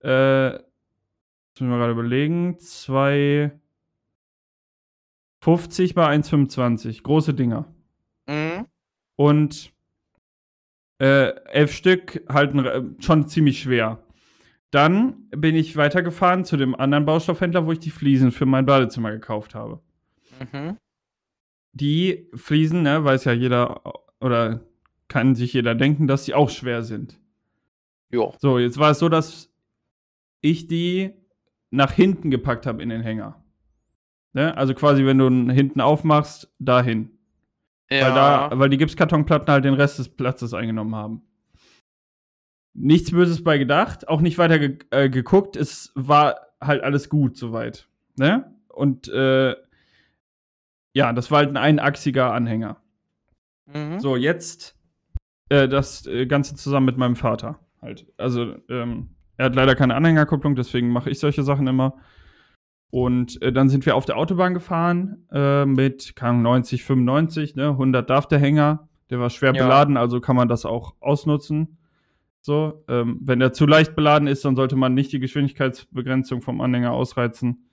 Äh, 0.01 0.51
müssen 0.51 1.71
wir 1.71 1.79
gerade 1.79 1.93
überlegen. 1.93 2.59
Zwei 2.61 3.53
50 5.41 5.95
bei 5.95 6.07
1,25. 6.15 7.03
Große 7.03 7.35
Dinger. 7.35 7.67
Mhm. 8.27 8.67
Und 9.17 9.73
äh, 11.01 11.31
elf 11.47 11.73
Stück 11.73 12.25
halten 12.29 12.65
äh, 12.65 12.83
schon 13.01 13.29
ziemlich 13.29 13.61
schwer. 13.61 14.03
Dann 14.71 15.29
bin 15.31 15.55
ich 15.55 15.77
weitergefahren 15.77 16.45
zu 16.45 16.57
dem 16.57 16.75
anderen 16.75 17.07
Baustoffhändler, 17.07 17.67
wo 17.67 17.73
ich 17.73 17.79
die 17.79 17.91
Fliesen 17.91 18.33
für 18.33 18.47
mein 18.47 18.67
Badezimmer 18.67 19.11
gekauft 19.13 19.55
habe. 19.55 19.81
Mhm. 20.53 20.77
Die 21.73 22.29
Fliesen, 22.35 22.83
ne, 22.83 23.03
weiß 23.03 23.25
ja 23.25 23.33
jeder 23.33 23.83
oder 24.21 24.61
kann 25.09 25.35
sich 25.35 25.55
jeder 25.55 25.75
denken, 25.75 26.07
dass 26.07 26.25
sie 26.25 26.35
auch 26.35 26.51
schwer 26.51 26.83
sind. 26.83 27.19
Ja. 28.11 28.33
So, 28.39 28.59
jetzt 28.59 28.79
war 28.79 28.91
es 28.91 28.99
so, 28.99 29.09
dass 29.09 29.51
ich 30.41 30.67
die 30.67 31.15
nach 31.71 31.93
hinten 31.93 32.31
gepackt 32.31 32.67
habe 32.67 32.83
in 32.83 32.89
den 32.89 33.03
Hänger. 33.03 33.43
Ne? 34.33 34.57
Also 34.57 34.75
quasi, 34.75 35.05
wenn 35.05 35.19
du 35.19 35.53
hinten 35.53 35.81
aufmachst, 35.81 36.53
dahin. 36.59 37.11
Weil, 37.91 38.01
da, 38.01 38.51
weil 38.53 38.69
die 38.69 38.77
Gipskartonplatten 38.77 39.51
halt 39.51 39.65
den 39.65 39.75
Rest 39.75 39.99
des 39.99 40.11
Platzes 40.11 40.53
eingenommen 40.53 40.95
haben. 40.95 41.23
Nichts 42.75 43.11
Böses 43.11 43.43
bei 43.43 43.59
gedacht, 43.59 44.09
auch 44.09 44.21
nicht 44.21 44.39
weiter 44.39 44.59
ge 44.59 44.79
äh, 44.91 45.09
geguckt. 45.09 45.57
Es 45.57 45.93
war 45.95 46.37
halt 46.61 46.83
alles 46.83 47.09
gut 47.09 47.37
soweit. 47.37 47.89
Ne? 48.17 48.53
Und 48.69 49.09
äh, 49.09 49.57
ja, 50.93 51.13
das 51.13 51.31
war 51.31 51.39
halt 51.39 51.51
ein 51.51 51.57
einachsiger 51.57 52.33
Anhänger. 52.33 52.81
Mhm. 53.67 54.01
So, 54.01 54.17
jetzt 54.17 54.77
äh, 55.49 55.69
das 55.69 56.07
äh, 56.07 56.27
Ganze 56.27 56.57
zusammen 56.57 56.87
mit 56.87 56.97
meinem 56.97 57.17
Vater. 57.17 57.59
Halt. 57.81 58.07
Also, 58.17 58.57
ähm, 58.69 59.11
er 59.37 59.47
hat 59.47 59.55
leider 59.55 59.77
keine 59.77 59.95
Anhängerkupplung, 59.95 60.57
deswegen 60.57 60.89
mache 60.91 61.11
ich 61.11 61.21
solche 61.21 61.43
Sachen 61.45 61.67
immer. 61.67 61.95
Und 62.91 63.41
äh, 63.43 63.53
dann 63.53 63.69
sind 63.69 63.87
wir 63.87 63.95
auf 63.97 64.05
der 64.05 64.17
Autobahn 64.17 64.55
gefahren 64.55 65.27
äh, 65.31 65.65
mit 65.67 66.15
Ahnung, 66.21 66.43
90, 66.43 66.85
95, 66.85 67.55
ne? 67.55 67.69
100 67.71 68.09
darf 68.09 68.27
der 68.27 68.39
Hänger. 68.39 68.89
Der 69.11 69.21
war 69.21 69.31
schwer 69.31 69.55
Ja. 69.55 69.63
beladen, 69.65 69.97
also 69.97 70.21
kann 70.21 70.37
man 70.37 70.49
das 70.49 70.65
auch 70.65 70.95
ausnutzen. 71.01 71.78
So, 72.41 72.85
ähm, 72.89 73.19
wenn 73.23 73.41
der 73.41 73.53
zu 73.53 73.67
leicht 73.67 73.95
beladen 73.97 74.29
ist, 74.29 74.45
dann 74.45 74.57
sollte 74.57 74.77
man 74.77 74.95
nicht 74.95 75.13
die 75.13 75.21
Geschwindigkeitsbegrenzung 75.21 76.41
vom 76.41 76.61
Anhänger 76.61 76.93
ausreizen. 76.93 77.69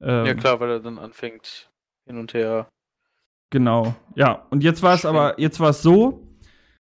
Ähm, 0.00 0.26
ja, 0.26 0.34
klar, 0.34 0.60
weil 0.60 0.70
er 0.70 0.80
dann 0.80 0.98
anfängt 0.98 1.70
hin 2.06 2.18
und 2.18 2.34
her. 2.34 2.68
Genau. 3.50 3.94
Ja, 4.16 4.46
und 4.50 4.62
jetzt 4.64 4.82
war 4.82 4.94
es 4.94 5.04
aber, 5.04 5.38
jetzt 5.38 5.60
war 5.60 5.70
es 5.70 5.82
so, 5.82 6.26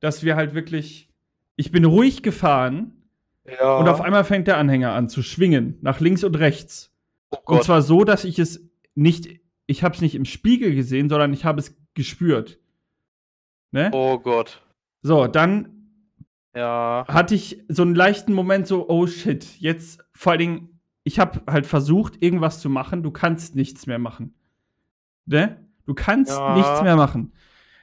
dass 0.00 0.22
wir 0.22 0.36
halt 0.36 0.54
wirklich, 0.54 1.10
ich 1.56 1.70
bin 1.72 1.84
ruhig 1.84 2.22
gefahren 2.22 2.92
Ja. 3.44 3.76
und 3.76 3.88
auf 3.88 4.00
einmal 4.00 4.24
fängt 4.24 4.46
der 4.46 4.56
Anhänger 4.58 4.92
an 4.92 5.08
zu 5.08 5.22
schwingen, 5.22 5.78
nach 5.82 6.00
links 6.00 6.24
und 6.24 6.36
rechts. 6.36 6.92
oh 7.30 7.38
Und 7.54 7.64
zwar 7.64 7.82
so, 7.82 8.04
dass 8.04 8.24
ich 8.24 8.38
es 8.38 8.70
nicht, 8.94 9.40
ich 9.66 9.82
habe 9.82 9.94
es 9.94 10.00
nicht 10.00 10.14
im 10.14 10.24
Spiegel 10.24 10.74
gesehen, 10.74 11.08
sondern 11.08 11.32
ich 11.32 11.44
habe 11.44 11.60
es 11.60 11.76
gespürt. 11.94 12.58
Ne? 13.72 13.90
oh 13.92 14.18
Gott. 14.18 14.62
So, 15.02 15.26
dann 15.26 15.73
Ja. 16.54 17.04
hatte 17.08 17.34
ich 17.34 17.62
so 17.68 17.82
einen 17.82 17.94
leichten 17.94 18.32
Moment 18.32 18.66
so, 18.66 18.88
oh 18.88 19.06
shit, 19.06 19.58
jetzt 19.58 20.04
vor 20.12 20.32
allen 20.32 20.38
Dingen, 20.38 20.80
ich 21.02 21.18
habe 21.18 21.42
halt 21.50 21.66
versucht, 21.66 22.22
irgendwas 22.22 22.60
zu 22.60 22.70
machen, 22.70 23.02
du 23.02 23.10
kannst 23.10 23.54
nichts 23.56 23.86
mehr 23.86 23.98
machen. 23.98 24.34
Ne? 25.26 25.60
Du 25.86 25.94
kannst 25.94 26.30
Ja. 26.32 26.54
nichts 26.54 26.82
mehr 26.82 26.96
machen. 26.96 27.32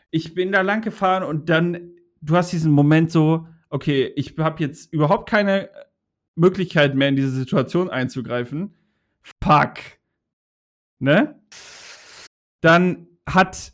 Ich 0.09 0.33
bin 0.33 0.51
da 0.51 0.61
lang 0.61 0.81
gefahren 0.81 1.23
und 1.23 1.49
dann, 1.49 1.91
du 2.21 2.35
hast 2.35 2.51
diesen 2.51 2.71
Moment 2.71 3.11
so, 3.11 3.47
okay, 3.69 4.11
ich 4.15 4.35
habe 4.37 4.63
jetzt 4.63 4.91
überhaupt 4.93 5.29
keine 5.29 5.69
Möglichkeit 6.35 6.95
mehr 6.95 7.09
in 7.09 7.15
diese 7.15 7.31
Situation 7.31 7.89
einzugreifen. 7.89 8.73
Fuck. 9.43 9.75
Ne? 10.99 11.39
Dann 12.61 13.07
hat, 13.27 13.73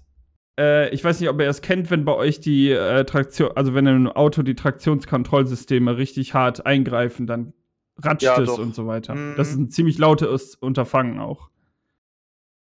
äh, 0.59 0.89
ich 0.93 1.03
weiß 1.03 1.19
nicht, 1.19 1.29
ob 1.29 1.39
ihr 1.39 1.47
es 1.47 1.61
kennt, 1.61 1.91
wenn 1.91 2.05
bei 2.05 2.13
euch 2.13 2.39
die 2.39 2.71
äh, 2.71 3.05
Traktion, 3.05 3.51
also 3.55 3.73
wenn 3.73 3.85
im 3.87 4.07
Auto 4.07 4.41
die 4.41 4.55
Traktionskontrollsysteme 4.55 5.97
richtig 5.97 6.33
hart 6.33 6.65
eingreifen, 6.65 7.27
dann 7.27 7.53
ratscht 7.99 8.23
Ja, 8.23 8.39
es 8.39 8.47
doch. 8.47 8.59
und 8.59 8.75
so 8.75 8.87
weiter. 8.87 9.15
Mhm. 9.15 9.35
Das 9.37 9.49
ist 9.49 9.57
ein 9.57 9.69
ziemlich 9.69 9.97
lautes 9.97 10.55
Unterfangen 10.55 11.19
auch. 11.19 11.49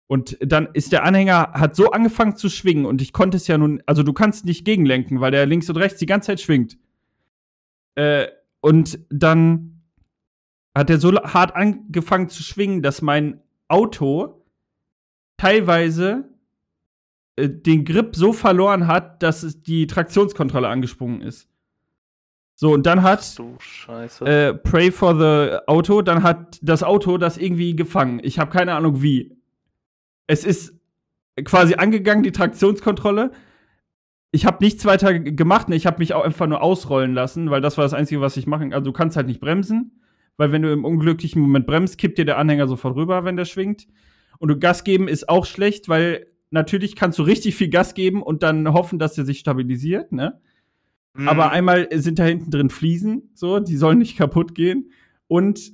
Und 0.08 0.38
dann 0.40 0.70
ist 0.74 0.92
der 0.92 1.04
Anhänger, 1.04 1.54
hat 1.54 1.76
so 1.76 1.90
angefangen 1.90 2.36
zu 2.36 2.50
schwingen 2.50 2.86
und 2.86 3.02
ich 3.02 3.12
konnte 3.12 3.38
es 3.38 3.48
ja 3.48 3.58
nun, 3.58 3.82
also 3.88 4.04
du 4.04 4.14
kannst 4.14 4.46
nicht 4.46 4.64
gegenlenken, 4.64 5.20
weil 5.20 5.32
der 5.32 5.48
links 5.48 5.68
und 5.70 5.78
rechts 5.78 5.98
die 6.00 6.06
ganze 6.06 6.28
Zeit 6.28 6.42
schwingt. 6.42 6.78
Äh, 7.96 8.28
und 8.62 9.00
dann 9.10 9.82
hat 10.76 10.90
er 10.90 11.00
so 11.00 11.12
hart 11.16 11.56
angefangen 11.56 12.30
zu 12.30 12.44
schwingen, 12.44 12.84
dass 12.84 13.02
mein 13.02 13.42
Auto 13.68 14.46
teilweise 15.38 16.30
äh, 17.36 17.50
den 17.50 17.86
Grip 17.86 18.16
so 18.16 18.34
verloren 18.34 18.88
hat, 18.88 19.22
dass 19.24 19.62
die 19.64 19.88
Traktionskontrolle 19.88 20.68
angesprungen 20.68 21.22
ist. 21.22 21.50
So, 22.58 22.72
und 22.74 22.86
dann 22.86 23.04
hat 23.04 23.38
äh, 24.22 24.54
Pray 24.54 24.90
for 24.90 25.20
the 25.20 25.58
Auto, 25.68 26.02
dann 26.02 26.24
hat 26.24 26.58
das 26.62 26.84
Auto 26.84 27.18
das 27.18 27.38
irgendwie 27.38 27.76
gefangen. 27.76 28.22
Ich 28.24 28.40
habe 28.40 28.52
keine 28.52 28.76
Ahnung 28.76 29.02
wie. 29.02 29.38
Es 30.28 30.46
ist 30.46 30.74
quasi 31.44 31.76
angegangen, 31.76 32.24
die 32.24 32.32
Traktionskontrolle. 32.32 33.32
Ich 34.32 34.46
habe 34.46 34.64
nichts 34.64 34.86
weiter 34.86 35.20
gemacht. 35.20 35.68
ne, 35.68 35.76
Ich 35.76 35.86
habe 35.86 36.00
mich 36.00 36.14
auch 36.14 36.24
einfach 36.24 36.48
nur 36.48 36.62
ausrollen 36.62 37.14
lassen, 37.14 37.52
weil 37.52 37.60
das 37.60 37.78
war 37.78 37.84
das 37.84 37.94
Einzige, 37.94 38.22
was 38.22 38.38
ich 38.38 38.48
machen 38.48 38.74
Also 38.74 38.86
du 38.86 38.94
kannst 38.94 39.18
halt 39.18 39.28
nicht 39.28 39.42
bremsen, 39.42 40.02
weil 40.38 40.54
wenn 40.54 40.62
du 40.62 40.72
im 40.72 40.86
unglücklichen 40.86 41.42
Moment 41.42 41.68
bremst, 41.68 41.98
kippt 41.98 42.18
dir 42.18 42.26
der 42.26 42.38
Anhänger 42.38 42.68
sofort 42.68 42.96
rüber, 42.96 43.26
wenn 43.26 43.36
der 43.36 43.46
schwingt. 43.46 43.88
Und 44.40 44.48
du 44.48 44.58
Gas 44.58 44.86
geben 44.86 45.10
ist 45.10 45.28
auch 45.28 45.46
schlecht, 45.46 45.90
weil 45.90 46.28
natürlich 46.52 46.96
kannst 46.96 47.20
du 47.20 47.24
richtig 47.24 47.56
viel 47.56 47.70
Gas 47.70 47.94
geben 47.94 48.22
und 48.24 48.44
dann 48.44 48.72
hoffen, 48.74 49.00
dass 49.00 49.14
der 49.14 49.26
sich 49.26 49.40
stabilisiert, 49.40 50.12
ne? 50.12 50.40
Mhm. 51.14 51.30
Aber 51.30 51.52
einmal 51.52 51.88
sind 51.92 52.20
da 52.20 52.26
hinten 52.26 52.52
drin 52.52 52.70
Fliesen, 52.70 53.30
so, 53.34 53.60
die 53.60 53.78
sollen 53.78 54.00
nicht 54.00 54.18
kaputt 54.18 54.54
gehen. 54.54 54.92
Und 55.28 55.72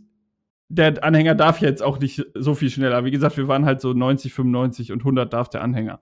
der 0.69 1.03
Anhänger 1.03 1.35
darf 1.35 1.59
jetzt 1.59 1.83
auch 1.83 1.99
nicht 1.99 2.25
so 2.35 2.55
viel 2.55 2.69
schneller. 2.69 3.03
Wie 3.03 3.11
gesagt, 3.11 3.37
wir 3.37 3.47
waren 3.47 3.65
halt 3.65 3.81
so 3.81 3.93
90, 3.93 4.33
95 4.33 4.91
und 4.91 4.99
100 4.99 5.33
darf 5.33 5.49
der 5.49 5.61
Anhänger. 5.63 5.99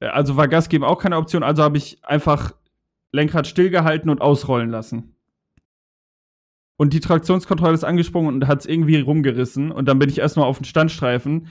Also 0.00 0.36
war 0.36 0.48
Gas 0.48 0.68
geben 0.68 0.84
auch 0.84 0.98
keine 0.98 1.16
Option, 1.16 1.42
also 1.42 1.62
habe 1.62 1.78
ich 1.78 2.04
einfach 2.04 2.54
Lenkrad 3.12 3.46
stillgehalten 3.46 4.10
und 4.10 4.20
ausrollen 4.20 4.70
lassen. 4.70 5.14
Und 6.76 6.92
die 6.92 7.00
Traktionskontrolle 7.00 7.74
ist 7.74 7.84
angesprungen 7.84 8.34
und 8.34 8.48
hat 8.48 8.60
es 8.60 8.66
irgendwie 8.66 8.98
rumgerissen. 8.98 9.70
Und 9.70 9.86
dann 9.86 9.98
bin 9.98 10.08
ich 10.08 10.18
erstmal 10.18 10.46
auf 10.46 10.58
den 10.58 10.64
Standstreifen 10.64 11.46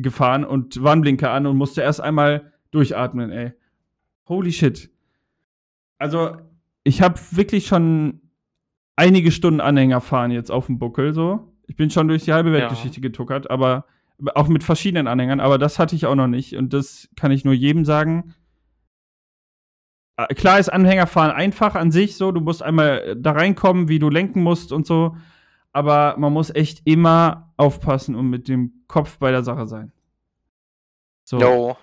gefahren 0.00 0.44
und 0.44 0.82
Warnblinker 0.82 1.30
an 1.30 1.46
und 1.46 1.56
musste 1.56 1.82
erst 1.82 2.00
einmal 2.00 2.52
durchatmen, 2.70 3.30
ey. 3.30 3.52
Holy 4.28 4.52
shit. 4.52 4.90
Also, 5.98 6.36
ich 6.84 7.02
habe 7.02 7.20
wirklich 7.32 7.66
schon 7.66 8.20
einige 8.96 9.32
Stunden 9.32 9.60
Anhänger 9.60 10.00
fahren 10.00 10.30
jetzt 10.30 10.50
auf 10.50 10.66
dem 10.66 10.78
Buckel, 10.78 11.14
so. 11.14 11.52
Ich 11.66 11.76
bin 11.76 11.90
schon 11.90 12.08
durch 12.08 12.24
die 12.24 12.32
halbe 12.32 12.52
Weltgeschichte 12.52 13.00
getuckert, 13.00 13.50
aber 13.50 13.86
auch 14.34 14.48
mit 14.48 14.64
verschiedenen 14.64 15.06
Anhängern, 15.06 15.40
aber 15.40 15.58
das 15.58 15.78
hatte 15.78 15.96
ich 15.96 16.06
auch 16.06 16.14
noch 16.14 16.26
nicht. 16.26 16.56
Und 16.56 16.72
das 16.72 17.08
kann 17.16 17.32
ich 17.32 17.44
nur 17.44 17.54
jedem 17.54 17.84
sagen. 17.84 18.34
Äh, 20.16 20.34
Klar 20.34 20.58
ist 20.58 20.68
Anhängerfahren 20.68 21.32
einfach 21.32 21.74
an 21.74 21.90
sich 21.90 22.16
so, 22.16 22.32
du 22.32 22.40
musst 22.40 22.62
einmal 22.62 23.16
da 23.16 23.32
reinkommen, 23.32 23.88
wie 23.88 23.98
du 23.98 24.10
lenken 24.10 24.42
musst 24.42 24.72
und 24.72 24.86
so, 24.86 25.16
aber 25.72 26.16
man 26.18 26.32
muss 26.32 26.50
echt 26.50 26.82
immer 26.86 27.52
aufpassen 27.56 28.14
und 28.14 28.28
mit 28.28 28.48
dem 28.48 28.79
Kopf 28.90 29.18
bei 29.18 29.30
der 29.30 29.42
Sache 29.42 29.66
sein. 29.66 29.92
So. 31.24 31.38
Jo. 31.38 31.76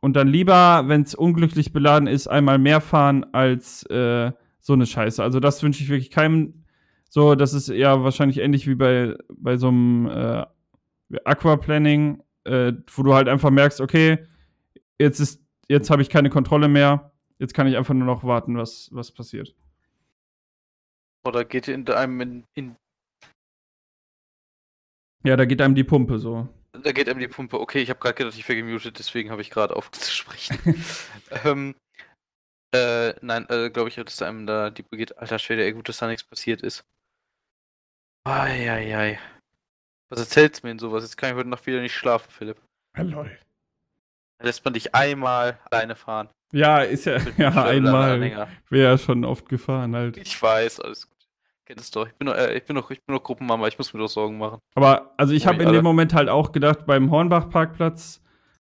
Und 0.00 0.14
dann 0.14 0.28
lieber, 0.28 0.84
wenn 0.86 1.02
es 1.02 1.14
unglücklich 1.14 1.72
beladen 1.72 2.06
ist, 2.06 2.28
einmal 2.28 2.58
mehr 2.58 2.80
fahren 2.80 3.26
als 3.32 3.82
äh, 3.86 4.30
so 4.60 4.72
eine 4.72 4.86
Scheiße. 4.86 5.22
Also 5.22 5.40
das 5.40 5.62
wünsche 5.62 5.82
ich 5.82 5.88
wirklich 5.88 6.10
keinem. 6.10 6.64
So, 7.08 7.34
das 7.34 7.54
ist 7.54 7.68
ja 7.68 8.02
wahrscheinlich 8.04 8.38
ähnlich 8.38 8.66
wie 8.66 8.74
bei, 8.74 9.16
bei 9.28 9.56
so 9.56 9.68
einem 9.68 10.06
äh, 10.08 10.46
Aquaplaning, 11.24 12.22
äh, 12.44 12.72
wo 12.92 13.02
du 13.02 13.14
halt 13.14 13.28
einfach 13.28 13.50
merkst, 13.50 13.80
okay, 13.80 14.18
jetzt 14.98 15.20
ist, 15.20 15.40
jetzt 15.68 15.90
habe 15.90 16.02
ich 16.02 16.10
keine 16.10 16.30
Kontrolle 16.30 16.68
mehr, 16.68 17.12
jetzt 17.38 17.54
kann 17.54 17.66
ich 17.66 17.76
einfach 17.76 17.94
nur 17.94 18.06
noch 18.06 18.24
warten, 18.24 18.56
was, 18.56 18.88
was 18.92 19.12
passiert. 19.12 19.54
Oder 21.24 21.44
geht 21.44 21.68
in 21.68 21.88
einem 21.88 22.20
in, 22.20 22.44
in 22.54 22.76
Ja, 25.26 25.36
da 25.36 25.44
geht 25.44 25.60
einem 25.60 25.74
die 25.74 25.82
Pumpe 25.82 26.20
so. 26.20 26.46
Da 26.70 26.92
geht 26.92 27.08
einem 27.08 27.18
die 27.18 27.26
Pumpe. 27.26 27.58
Okay, 27.58 27.80
ich 27.80 27.90
habe 27.90 27.98
gerade 27.98 28.14
gedacht, 28.14 28.38
ich 28.38 28.48
wäre 28.48 28.62
gemutet, 28.62 29.00
deswegen 29.00 29.32
habe 29.32 29.42
ich 29.42 29.50
gerade 29.50 29.74
aufzusprechen. 29.74 30.56
ähm, 31.44 31.74
äh, 32.72 33.12
nein, 33.22 33.44
äh, 33.48 33.70
glaube 33.70 33.88
ich, 33.88 33.96
dass 33.96 34.22
einem 34.22 34.46
da 34.46 34.70
die 34.70 34.84
geht. 34.84 35.18
Alter 35.18 35.40
Schwede, 35.40 35.64
ey, 35.64 35.72
gut, 35.72 35.88
dass 35.88 35.98
da 35.98 36.06
nichts 36.06 36.22
passiert 36.22 36.62
ist. 36.62 36.84
Eieiei. 38.22 39.18
Was 40.10 40.20
erzählst 40.20 40.62
du 40.62 40.68
mir 40.68 40.74
denn 40.74 40.78
sowas? 40.78 41.02
Jetzt 41.02 41.16
kann 41.16 41.30
ich 41.30 41.36
heute 41.36 41.48
Nacht 41.48 41.66
wieder 41.66 41.80
nicht 41.80 41.94
schlafen, 41.94 42.30
Philipp. 42.30 42.62
Hallo. 42.96 43.24
Da 44.38 44.44
lässt 44.44 44.64
man 44.64 44.74
dich 44.74 44.94
einmal 44.94 45.58
alleine 45.68 45.96
fahren. 45.96 46.28
Ja, 46.52 46.82
ist 46.82 47.06
ja, 47.06 47.18
ja 47.36 47.64
einmal. 47.64 48.20
Wäre 48.20 48.90
ja 48.92 48.96
schon 48.96 49.24
oft 49.24 49.48
gefahren 49.48 49.96
halt. 49.96 50.18
Ich 50.18 50.40
weiß, 50.40 50.78
alles 50.78 51.08
gut. 51.08 51.15
Kennt 51.66 51.80
es 51.80 51.90
doch. 51.90 52.06
Ich 52.06 52.14
bin, 52.14 52.26
noch, 52.28 52.34
äh, 52.36 52.56
ich 52.56 52.64
bin 52.64 52.76
noch, 52.76 52.90
ich 52.92 53.04
bin 53.04 53.14
noch 53.16 53.22
Gruppenmama, 53.24 53.66
ich 53.66 53.76
muss 53.76 53.92
mir 53.92 53.98
doch 54.00 54.08
Sorgen 54.08 54.38
machen. 54.38 54.58
Aber 54.76 55.12
also 55.16 55.34
ich 55.34 55.46
habe 55.48 55.62
in 55.64 55.72
dem 55.72 55.82
Moment 55.82 56.14
halt 56.14 56.28
auch 56.28 56.52
gedacht, 56.52 56.86
beim 56.86 57.10
Hornbach-Parkplatz, 57.10 58.22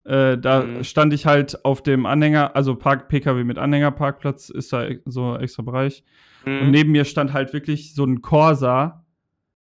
äh, 0.04 0.38
da 0.38 0.62
Mhm. 0.62 0.82
stand 0.82 1.12
ich 1.12 1.26
halt 1.26 1.62
auf 1.64 1.82
dem 1.82 2.06
Anhänger, 2.06 2.56
also 2.56 2.74
Park 2.74 3.08
PKW 3.08 3.44
mit 3.44 3.58
Anhängerparkplatz, 3.58 4.48
ist 4.48 4.72
da 4.72 4.88
so 5.04 5.32
ein 5.34 5.42
extra 5.42 5.62
Bereich. 5.62 6.04
Und 6.46 6.66
Mhm. 6.66 6.70
neben 6.70 6.92
mir 6.92 7.04
stand 7.04 7.32
halt 7.34 7.52
wirklich 7.52 7.94
so 7.94 8.04
ein 8.04 8.22
Corsa 8.22 9.04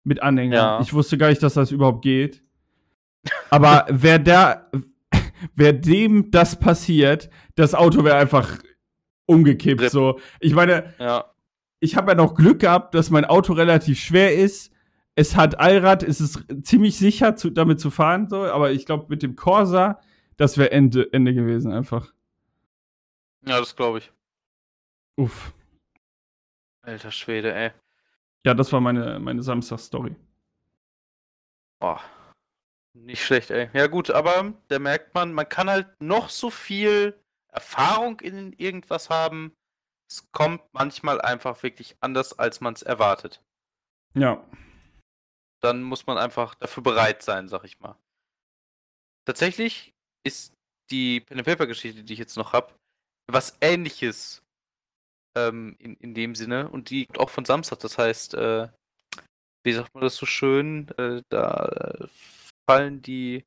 mit 0.05 0.21
Anhänger. 0.21 0.57
Ja. 0.57 0.81
Ich 0.83 0.93
wusste 0.93 1.17
gar 1.17 1.29
nicht, 1.29 1.43
dass 1.43 1.55
das 1.55 1.71
überhaupt 1.71 2.03
geht. 2.03 2.43
Aber 3.51 3.87
wer 3.89 4.19
da, 4.19 4.69
wer 5.55 5.73
dem 5.73 6.31
das 6.31 6.59
passiert, 6.59 7.31
das 7.55 7.75
Auto 7.75 8.05
wäre 8.05 8.17
einfach 8.17 8.59
umgekippt. 9.27 9.91
So, 9.91 10.19
ich 10.41 10.53
meine, 10.55 10.93
Ja. 10.99 11.25
Ich 11.83 11.97
habe 11.97 12.13
ja 12.13 12.15
noch 12.15 12.35
Glück 12.35 12.61
gehabt, 12.61 12.95
dass 12.95 13.11
mein 13.11 13.25
Auto 13.25 13.53
relativ 13.53 13.99
schwer 13.99 14.37
ist. 14.37 14.73
Es 15.17 15.35
hat 15.35 15.59
Allrad, 15.59 16.05
es 16.05 16.21
ist 16.21 16.47
ziemlich 16.63 16.97
sicher, 16.97 17.35
zu, 17.35 17.51
damit 17.51 17.81
zu 17.81 17.91
fahren, 17.91 18.29
so, 18.29 18.45
aber 18.45 18.71
ich 18.71 18.87
glaube, 18.87 19.07
mit 19.09 19.23
dem 19.23 19.35
Corsa, 19.35 20.01
das 20.37 20.57
wäre 20.57 20.71
Ende, 20.71 21.13
Ende 21.13 21.35
gewesen 21.35 21.73
einfach. 21.73 22.15
Ja, 23.45 23.59
das 23.59 23.75
glaube 23.75 23.99
ich. 23.99 24.13
Uff. 25.17 25.53
Alter 26.83 27.11
Schwede, 27.11 27.53
ey. 27.53 27.73
Ja, 28.47 28.55
das 28.55 28.73
war 28.73 28.81
meine, 28.81 29.19
meine 29.19 29.43
Samstag-Story. 29.43 30.15
Boah. 31.81 32.01
Nicht 32.95 33.25
schlecht, 33.25 33.51
ey. 33.51 33.71
Ja, 33.73 33.89
gut, 33.89 34.11
aber 34.11 34.55
da 34.69 34.79
merkt 34.79 35.15
man, 35.15 35.33
man 35.33 35.49
kann 35.49 35.69
halt 35.69 36.01
noch 36.01 36.29
so 36.29 36.49
viel 36.49 37.19
Erfahrung 37.49 38.21
in 38.21 38.53
irgendwas 38.53 39.11
haben. 39.11 39.53
Es 40.13 40.31
kommt 40.31 40.63
manchmal 40.75 41.23
einfach 41.23 41.63
wirklich 41.63 41.97
anders, 42.01 42.39
als 42.39 42.61
man 42.61 42.75
es 42.75 42.83
erwartet. 42.83 43.43
Ja. 44.13 44.47
Dann 45.63 45.83
muss 45.83 46.07
man 46.07 46.19
einfach 46.19 46.55
dafür 46.55 46.83
bereit 46.83 47.23
sein, 47.23 47.49
sag 47.49 47.65
ich 47.65 47.81
mal. 47.81 47.97
Tatsächlich 49.25 49.95
ist 50.23 50.53
die 50.91 51.21
Pen 51.21 51.39
and 51.39 51.47
Paper 51.47 51.67
Geschichte, 51.67 52.05
die 52.05 52.13
ich 52.13 52.19
jetzt 52.19 52.37
noch 52.37 52.53
habe, 52.53 52.75
was 53.27 53.57
ähnliches 53.63 54.43
ähm, 55.35 55.77
in, 55.79 55.97
in 55.97 56.13
dem 56.13 56.35
Sinne 56.35 56.69
und 56.69 56.91
die 56.91 57.07
kommt 57.07 57.19
auch 57.19 57.31
von 57.31 57.47
Samstag. 57.47 57.79
Das 57.79 57.97
heißt, 57.97 58.35
äh, 58.35 58.69
wie 59.65 59.73
sagt 59.73 59.95
man 59.95 60.03
das 60.03 60.17
so 60.17 60.27
schön, 60.27 60.91
äh, 60.99 61.23
da 61.31 61.65
äh, 61.65 62.07
fallen 62.69 63.01
die. 63.01 63.47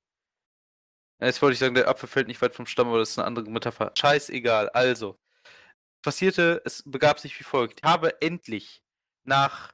Jetzt 1.21 1.43
wollte 1.43 1.53
ich 1.53 1.59
sagen, 1.59 1.75
der 1.75 1.89
Apfel 1.89 2.09
fällt 2.09 2.27
nicht 2.27 2.41
weit 2.41 2.55
vom 2.55 2.65
Stamm, 2.65 2.87
aber 2.87 2.97
das 2.97 3.11
ist 3.11 3.19
eine 3.19 3.27
andere 3.27 3.51
Metapher. 3.51 3.91
Scheißegal. 3.95 4.69
Also, 4.69 5.15
passierte, 6.05 6.61
es 6.65 6.83
begab 6.85 7.19
sich 7.19 7.37
wie 7.39 7.43
folgt. 7.43 7.81
Ich 7.83 7.89
habe 7.89 8.21
endlich 8.21 8.83
nach 9.25 9.73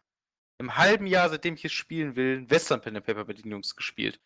einem 0.58 0.78
halben 0.78 1.06
Jahr, 1.06 1.30
seitdem 1.30 1.56
ich 1.56 1.66
es 1.66 1.74
spielen 1.74 2.16
will, 2.16 2.50
Western 2.50 2.82
Pen 2.82 2.96
and 2.96 3.06
Paper 3.06 3.26
mit 3.26 3.44
den 3.44 3.52
Jungs 3.52 3.76
gespielt. 3.76 4.20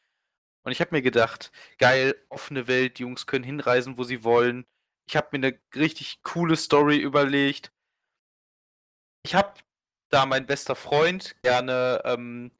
Und 0.63 0.71
ich 0.71 0.79
habe 0.81 0.95
mir 0.95 1.01
gedacht, 1.01 1.51
geil, 1.79 2.15
offene 2.29 2.67
Welt, 2.67 2.99
die 2.99 3.03
Jungs 3.03 3.25
können 3.25 3.43
hinreisen, 3.43 3.97
wo 3.97 4.03
sie 4.03 4.23
wollen. 4.23 4.65
Ich 5.07 5.15
habe 5.15 5.29
mir 5.31 5.47
eine 5.47 5.59
richtig 5.75 6.21
coole 6.23 6.55
Story 6.55 6.97
überlegt. 6.97 7.71
Ich 9.23 9.33
habe 9.33 9.55
da 10.09 10.25
mein 10.25 10.45
bester 10.45 10.75
Freund 10.75 11.35
gerne 11.41 12.01
ähm, 12.05 12.51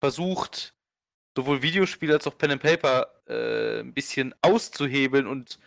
versucht, 0.00 0.74
sowohl 1.36 1.62
Videospiele 1.62 2.14
als 2.14 2.26
auch 2.26 2.36
Pen 2.36 2.52
and 2.52 2.62
Paper 2.62 3.22
äh, 3.28 3.80
ein 3.80 3.94
bisschen 3.94 4.34
auszuhebeln 4.42 5.26
und 5.26 5.58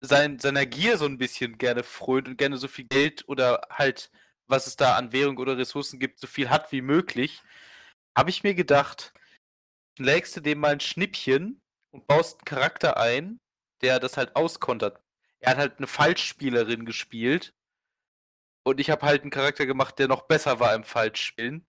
sein, 0.00 0.38
seiner 0.38 0.66
Gier 0.66 0.98
so 0.98 1.06
ein 1.06 1.18
bisschen 1.18 1.58
gerne 1.58 1.82
frönt 1.82 2.28
und 2.28 2.36
gerne 2.36 2.56
so 2.56 2.68
viel 2.68 2.86
Geld 2.86 3.28
oder 3.28 3.62
halt, 3.70 4.10
was 4.46 4.66
es 4.66 4.76
da 4.76 4.96
an 4.96 5.12
Währung 5.12 5.38
oder 5.38 5.58
Ressourcen 5.58 5.98
gibt, 5.98 6.20
so 6.20 6.26
viel 6.26 6.50
hat 6.50 6.72
wie 6.72 6.82
möglich, 6.82 7.42
habe 8.16 8.30
ich 8.30 8.42
mir 8.42 8.54
gedacht, 8.54 9.12
lägst 9.98 10.36
du 10.36 10.40
dem 10.40 10.60
mal 10.60 10.72
ein 10.72 10.80
Schnippchen 10.80 11.60
und 11.90 12.06
baust 12.06 12.38
einen 12.38 12.44
Charakter 12.44 12.96
ein, 12.98 13.40
der 13.82 14.00
das 14.00 14.16
halt 14.16 14.36
auskontert. 14.36 15.02
Er 15.40 15.52
hat 15.52 15.58
halt 15.58 15.78
eine 15.78 15.86
Falschspielerin 15.86 16.86
gespielt 16.86 17.54
und 18.64 18.80
ich 18.80 18.90
habe 18.90 19.06
halt 19.06 19.22
einen 19.22 19.30
Charakter 19.30 19.66
gemacht, 19.66 19.98
der 19.98 20.08
noch 20.08 20.22
besser 20.22 20.60
war 20.60 20.74
im 20.74 20.84
Falschspielen. 20.84 21.66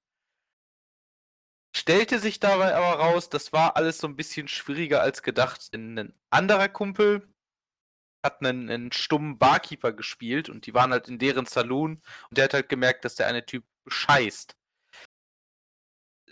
Stellte 1.76 2.20
sich 2.20 2.40
dabei 2.40 2.76
aber 2.76 3.00
raus, 3.00 3.30
das 3.30 3.54
war 3.54 3.76
alles 3.76 4.00
so 4.00 4.08
ein 4.08 4.16
bisschen 4.16 4.48
schwieriger 4.48 5.02
als 5.02 5.22
gedacht. 5.22 5.74
Denn 5.74 5.98
ein 6.00 6.14
anderer 6.32 6.70
Kumpel 6.70 7.32
hat 8.28 8.42
einen, 8.42 8.70
einen 8.70 8.92
stummen 8.92 9.38
Barkeeper 9.38 9.94
gespielt 9.94 10.50
und 10.50 10.66
die 10.66 10.74
waren 10.74 10.92
halt 10.92 11.08
in 11.08 11.20
deren 11.20 11.46
Saloon 11.46 12.02
und 12.30 12.38
der 12.38 12.46
hat 12.46 12.54
halt 12.54 12.70
gemerkt, 12.70 13.06
dass 13.06 13.16
der 13.16 13.28
eine 13.28 13.46
Typ 13.46 13.66
bescheißt. 13.86 14.56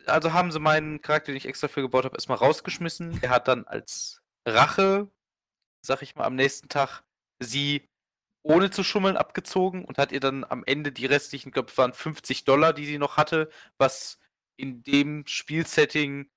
Also 0.06 0.34
haben 0.34 0.52
sie 0.52 0.60
meinen 0.60 1.02
Charakter, 1.02 1.32
den 1.32 1.38
ich 1.38 1.48
extra 1.48 1.68
für 1.68 1.82
gebaut 1.82 2.06
habe, 2.06 2.16
erstmal 2.16 2.38
rausgeschmissen. 2.38 3.20
Er 3.24 3.32
hat 3.32 3.48
dann 3.48 3.66
als 3.66 4.22
Rache, 4.48 5.10
sag 5.82 6.02
ich 6.04 6.16
mal, 6.16 6.26
am 6.26 6.36
nächsten 6.36 6.70
Tag 6.70 7.04
sie 7.40 7.90
ohne 8.44 8.70
zu 8.70 8.84
schummeln 8.84 9.18
abgezogen 9.18 9.84
und 9.86 9.98
hat 9.98 10.12
ihr 10.12 10.20
dann 10.20 10.44
am 10.44 10.64
Ende 10.66 10.92
die 10.92 11.08
restlichen, 11.08 11.50
ich 11.50 11.54
glaube, 11.54 11.72
es 11.72 11.78
waren 11.78 11.94
50 11.94 12.46
Dollar, 12.46 12.74
die 12.74 12.86
sie 12.86 13.00
noch 13.00 13.18
hatte, 13.18 13.50
was 13.80 14.20
in 14.58 14.84
dem 14.84 15.26
Spielsetting 15.26 16.30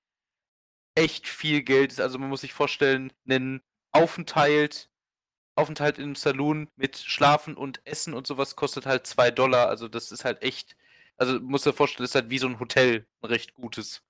echt 0.95 1.27
viel 1.27 1.61
Geld 1.61 1.91
ist. 1.91 2.01
Also 2.01 2.17
man 2.17 2.29
muss 2.29 2.41
sich 2.41 2.53
vorstellen, 2.53 3.13
einen 3.27 3.61
Aufenthalt, 3.91 4.89
Aufenthalt 5.59 5.99
einem 5.99 6.15
Saloon 6.15 6.69
mit 6.75 6.97
Schlafen 6.97 7.55
und 7.55 7.81
Essen 7.85 8.13
und 8.13 8.25
sowas 8.25 8.55
kostet 8.55 8.85
halt 8.85 9.05
2 9.05 9.31
Dollar. 9.31 9.67
Also 9.67 9.87
das 9.87 10.11
ist 10.11 10.25
halt 10.25 10.41
echt, 10.41 10.75
also 11.17 11.39
muss 11.39 11.63
dir 11.63 11.73
vorstellen, 11.73 12.03
das 12.03 12.11
ist 12.11 12.15
halt 12.15 12.29
wie 12.29 12.39
so 12.39 12.47
ein 12.47 12.59
Hotel, 12.59 13.05
ein 13.21 13.27
recht 13.27 13.53
gutes. 13.53 14.01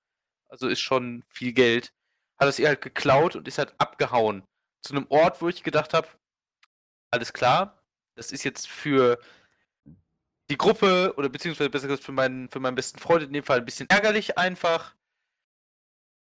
Also 0.48 0.68
ist 0.68 0.80
schon 0.80 1.24
viel 1.28 1.52
Geld. 1.52 1.92
Hat 2.38 2.48
es 2.48 2.58
ihr 2.58 2.68
halt 2.68 2.80
geklaut 2.80 3.36
und 3.36 3.46
ist 3.46 3.58
halt 3.58 3.74
abgehauen. 3.78 4.44
Zu 4.82 4.94
einem 4.94 5.06
Ort, 5.10 5.42
wo 5.42 5.48
ich 5.48 5.62
gedacht 5.62 5.92
habe, 5.92 6.08
alles 7.10 7.32
klar, 7.32 7.82
das 8.14 8.32
ist 8.32 8.44
jetzt 8.44 8.68
für 8.68 9.18
die 10.48 10.56
Gruppe, 10.56 11.14
oder 11.16 11.28
beziehungsweise 11.28 11.70
besser 11.70 11.86
gesagt 11.86 12.04
für 12.04 12.12
meinen, 12.12 12.48
für 12.48 12.60
meinen 12.60 12.74
besten 12.74 12.98
Freund 12.98 13.22
in 13.22 13.32
dem 13.32 13.44
Fall 13.44 13.58
ein 13.58 13.64
bisschen 13.64 13.88
ärgerlich 13.88 14.38
einfach. 14.38 14.94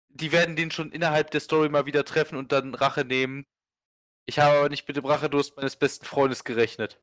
Die 0.08 0.32
werden 0.32 0.56
den 0.56 0.70
schon 0.70 0.90
innerhalb 0.90 1.30
der 1.30 1.40
Story 1.40 1.68
mal 1.68 1.86
wieder 1.86 2.04
treffen 2.04 2.36
und 2.36 2.50
dann 2.50 2.74
Rache 2.74 3.04
nehmen. 3.04 3.46
Ich 4.28 4.38
habe 4.38 4.58
aber 4.58 4.68
nicht 4.68 4.86
mit 4.86 4.94
dem 4.94 5.06
Rachedurst 5.06 5.56
meines 5.56 5.76
besten 5.76 6.04
Freundes 6.04 6.44
gerechnet. 6.44 7.00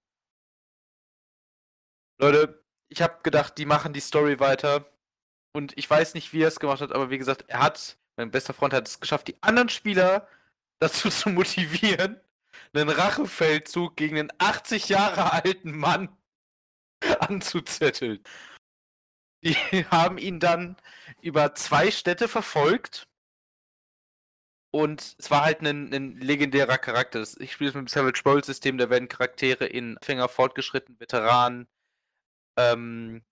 Leute, 2.19 2.63
ich 2.87 3.01
habe 3.01 3.23
gedacht, 3.23 3.57
die 3.57 3.65
machen 3.65 3.93
die 3.93 3.99
Story 3.99 4.39
weiter. 4.39 4.85
Und 5.51 5.75
ich 5.75 5.89
weiß 5.89 6.13
nicht, 6.13 6.33
wie 6.33 6.43
er 6.43 6.49
es 6.49 6.59
gemacht 6.59 6.81
hat, 6.81 6.91
aber 6.91 7.09
wie 7.09 7.17
gesagt, 7.17 7.45
er 7.47 7.61
hat, 7.61 7.97
mein 8.15 8.29
bester 8.29 8.53
Freund 8.53 8.75
hat 8.75 8.87
es 8.87 8.99
geschafft, 8.99 9.27
die 9.27 9.41
anderen 9.41 9.69
Spieler 9.69 10.27
dazu 10.79 11.09
zu 11.09 11.29
motivieren, 11.29 12.21
einen 12.73 12.89
Rachefeldzug 12.89 13.95
gegen 13.95 14.19
einen 14.19 14.31
80 14.37 14.89
Jahre 14.89 15.33
alten 15.33 15.75
Mann 15.75 16.15
anzuzetteln. 17.21 18.23
Die 19.43 19.55
haben 19.89 20.19
ihn 20.19 20.39
dann 20.39 20.77
über 21.21 21.55
zwei 21.55 21.89
Städte 21.89 22.27
verfolgt. 22.27 23.07
Und 24.75 25.15
es 25.19 25.31
war 25.31 25.45
halt 25.45 25.61
ein, 25.61 25.93
ein 25.93 26.19
legendärer 26.19 26.77
Charakter. 26.77 27.25
Ich 27.39 27.53
spiele 27.53 27.69
es 27.69 27.75
mit 27.75 27.85
dem 27.85 27.87
Savage 27.87 28.21
Roll 28.25 28.43
System, 28.43 28.77
da 28.77 28.89
werden 28.89 29.07
Charaktere 29.07 29.65
in 29.65 29.97
Anfänger, 29.97 30.27
Fortgeschritten, 30.27 30.99
Veteran, 30.99 31.67
ähm, 32.57 33.23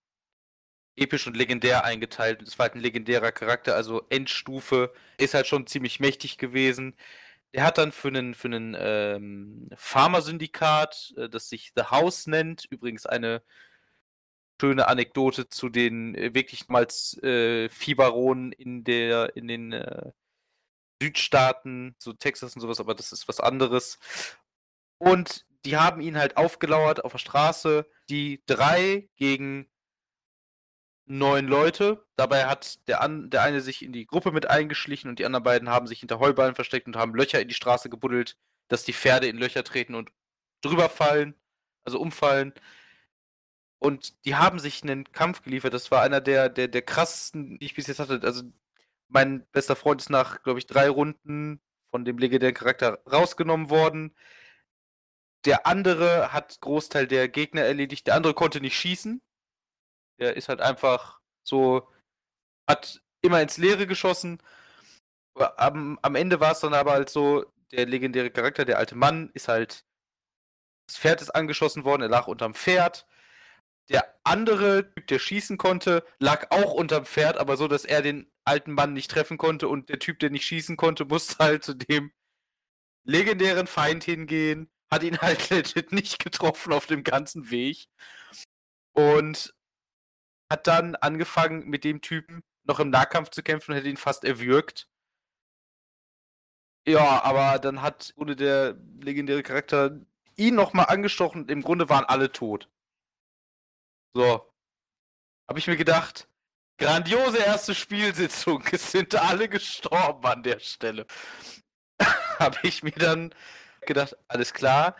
episch 0.96 1.26
und 1.26 1.36
legendär 1.36 1.84
eingeteilt. 1.84 2.40
Es 2.40 2.58
war 2.58 2.68
halt 2.68 2.76
ein 2.76 2.80
legendärer 2.80 3.30
Charakter, 3.30 3.76
also 3.76 4.06
Endstufe. 4.08 4.94
Ist 5.18 5.34
halt 5.34 5.46
schon 5.46 5.66
ziemlich 5.66 6.00
mächtig 6.00 6.38
gewesen. 6.38 6.96
Der 7.52 7.64
hat 7.64 7.76
dann 7.76 7.92
für 7.92 8.08
einen, 8.08 8.34
für 8.34 8.48
einen 8.48 8.74
ähm, 8.78 9.68
Pharma-Syndikat, 9.76 11.12
äh, 11.18 11.28
das 11.28 11.50
sich 11.50 11.72
The 11.76 11.84
House 11.90 12.26
nennt, 12.26 12.64
übrigens 12.70 13.04
eine 13.04 13.42
schöne 14.58 14.88
Anekdote 14.88 15.50
zu 15.50 15.68
den 15.68 16.14
äh, 16.14 16.34
wirklich 16.34 16.68
mal 16.68 16.86
äh, 17.22 17.68
Viehbaronen 17.68 18.52
in, 18.52 18.82
der, 18.84 19.36
in 19.36 19.46
den 19.46 19.72
äh, 19.72 20.12
Südstaaten, 21.00 21.94
so 21.98 22.12
Texas 22.12 22.54
und 22.54 22.60
sowas, 22.60 22.80
aber 22.80 22.94
das 22.94 23.12
ist 23.12 23.28
was 23.28 23.40
anderes. 23.40 23.98
Und 24.98 25.46
die 25.64 25.76
haben 25.76 26.00
ihn 26.00 26.18
halt 26.18 26.36
aufgelauert 26.36 27.04
auf 27.04 27.12
der 27.12 27.18
Straße, 27.18 27.86
die 28.08 28.42
drei 28.46 29.08
gegen 29.16 29.68
neun 31.06 31.46
Leute. 31.46 32.06
Dabei 32.16 32.46
hat 32.46 32.86
der, 32.88 33.02
an, 33.02 33.30
der 33.30 33.42
eine 33.42 33.60
sich 33.60 33.82
in 33.82 33.92
die 33.92 34.06
Gruppe 34.06 34.32
mit 34.32 34.48
eingeschlichen 34.48 35.10
und 35.10 35.18
die 35.18 35.26
anderen 35.26 35.44
beiden 35.44 35.68
haben 35.68 35.86
sich 35.86 36.00
hinter 36.00 36.18
Heuballen 36.18 36.54
versteckt 36.54 36.86
und 36.86 36.96
haben 36.96 37.14
Löcher 37.14 37.40
in 37.40 37.48
die 37.48 37.54
Straße 37.54 37.90
gebuddelt, 37.90 38.36
dass 38.68 38.84
die 38.84 38.92
Pferde 38.92 39.26
in 39.28 39.36
Löcher 39.36 39.64
treten 39.64 39.94
und 39.94 40.10
drüber 40.62 40.88
fallen, 40.88 41.34
also 41.84 42.00
umfallen. 42.00 42.54
Und 43.78 44.24
die 44.24 44.34
haben 44.34 44.58
sich 44.58 44.82
einen 44.82 45.12
Kampf 45.12 45.42
geliefert. 45.42 45.74
Das 45.74 45.90
war 45.90 46.02
einer 46.02 46.20
der, 46.22 46.48
der, 46.48 46.68
der 46.68 46.82
krassesten, 46.82 47.58
die 47.58 47.66
ich 47.66 47.74
bis 47.74 47.86
jetzt 47.86 47.98
hatte. 47.98 48.20
Also 48.22 48.44
mein 49.08 49.46
bester 49.52 49.76
Freund 49.76 50.00
ist 50.00 50.10
nach, 50.10 50.42
glaube 50.42 50.58
ich, 50.58 50.66
drei 50.66 50.88
Runden 50.88 51.60
von 51.90 52.04
dem 52.04 52.18
legendären 52.18 52.54
Charakter 52.54 53.00
rausgenommen 53.10 53.70
worden. 53.70 54.16
Der 55.44 55.66
andere 55.66 56.32
hat 56.32 56.60
Großteil 56.60 57.06
der 57.06 57.28
Gegner 57.28 57.62
erledigt. 57.62 58.06
Der 58.06 58.14
andere 58.14 58.34
konnte 58.34 58.60
nicht 58.60 58.76
schießen. 58.76 59.22
Der 60.18 60.36
ist 60.36 60.48
halt 60.48 60.60
einfach 60.60 61.20
so, 61.42 61.88
hat 62.68 63.02
immer 63.20 63.42
ins 63.42 63.58
Leere 63.58 63.86
geschossen. 63.86 64.42
Am, 65.34 65.98
am 66.02 66.14
Ende 66.14 66.40
war 66.40 66.52
es 66.52 66.60
dann 66.60 66.74
aber 66.74 66.92
halt 66.92 67.10
so, 67.10 67.44
der 67.72 67.86
legendäre 67.86 68.30
Charakter, 68.30 68.64
der 68.64 68.78
alte 68.78 68.94
Mann, 68.94 69.30
ist 69.34 69.48
halt, 69.48 69.84
das 70.88 70.98
Pferd 70.98 71.22
ist 71.22 71.30
angeschossen 71.30 71.84
worden, 71.84 72.02
er 72.02 72.08
lag 72.08 72.26
unterm 72.26 72.54
Pferd. 72.54 73.06
Der 73.88 74.18
andere 74.24 74.90
Typ, 74.94 75.06
der 75.08 75.18
schießen 75.18 75.58
konnte, 75.58 76.04
lag 76.18 76.50
auch 76.50 76.72
unterm 76.72 77.04
Pferd, 77.04 77.36
aber 77.36 77.56
so, 77.56 77.68
dass 77.68 77.84
er 77.84 78.02
den 78.02 78.30
alten 78.44 78.72
Mann 78.72 78.92
nicht 78.92 79.10
treffen 79.10 79.38
konnte 79.38 79.68
und 79.68 79.88
der 79.88 79.98
Typ, 79.98 80.18
der 80.18 80.30
nicht 80.30 80.46
schießen 80.46 80.76
konnte, 80.76 81.04
musste 81.06 81.38
halt 81.38 81.64
zu 81.64 81.74
dem 81.74 82.12
legendären 83.04 83.66
Feind 83.66 84.04
hingehen, 84.04 84.70
hat 84.90 85.02
ihn 85.02 85.18
halt 85.18 85.50
legit 85.50 85.92
nicht 85.92 86.18
getroffen 86.18 86.72
auf 86.72 86.86
dem 86.86 87.04
ganzen 87.04 87.50
Weg 87.50 87.86
und 88.92 89.54
hat 90.50 90.66
dann 90.66 90.94
angefangen 90.96 91.68
mit 91.68 91.84
dem 91.84 92.00
Typen 92.00 92.42
noch 92.64 92.80
im 92.80 92.90
Nahkampf 92.90 93.30
zu 93.30 93.42
kämpfen 93.42 93.72
und 93.72 93.76
hätte 93.76 93.88
ihn 93.88 93.96
fast 93.96 94.24
erwürgt. 94.24 94.88
Ja, 96.86 97.22
aber 97.22 97.58
dann 97.58 97.80
hat 97.82 98.12
ohne 98.16 98.36
der 98.36 98.76
legendäre 99.00 99.42
Charakter 99.42 100.00
ihn 100.36 100.54
nochmal 100.54 100.86
angestochen 100.86 101.42
und 101.42 101.50
im 101.50 101.62
Grunde 101.62 101.88
waren 101.88 102.04
alle 102.04 102.30
tot. 102.32 102.68
So. 104.14 104.50
Habe 105.48 105.58
ich 105.58 105.66
mir 105.66 105.76
gedacht, 105.76 106.28
grandiose 106.78 107.38
erste 107.38 107.74
Spielsitzung. 107.74 108.64
Es 108.72 108.92
sind 108.92 109.14
alle 109.14 109.48
gestorben 109.48 110.24
an 110.26 110.42
der 110.42 110.58
Stelle. 110.60 111.06
Habe 112.38 112.58
ich 112.62 112.82
mir 112.82 112.92
dann 112.92 113.34
gedacht, 113.86 114.16
alles 114.28 114.52
klar. 114.52 114.96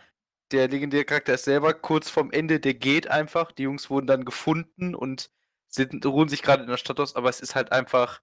Der 0.52 0.68
legendäre 0.68 1.04
Charakter 1.04 1.34
ist 1.34 1.44
selber 1.44 1.74
kurz 1.74 2.10
vorm 2.10 2.30
Ende, 2.30 2.60
der 2.60 2.74
geht 2.74 3.08
einfach. 3.08 3.52
Die 3.52 3.64
Jungs 3.64 3.90
wurden 3.90 4.06
dann 4.06 4.24
gefunden 4.24 4.94
und 4.94 5.30
sind, 5.68 6.04
ruhen 6.06 6.28
sich 6.28 6.42
gerade 6.42 6.62
in 6.62 6.68
der 6.68 6.76
Stadt 6.76 7.00
aus, 7.00 7.16
aber 7.16 7.28
es 7.28 7.40
ist 7.40 7.54
halt 7.54 7.72
einfach 7.72 8.20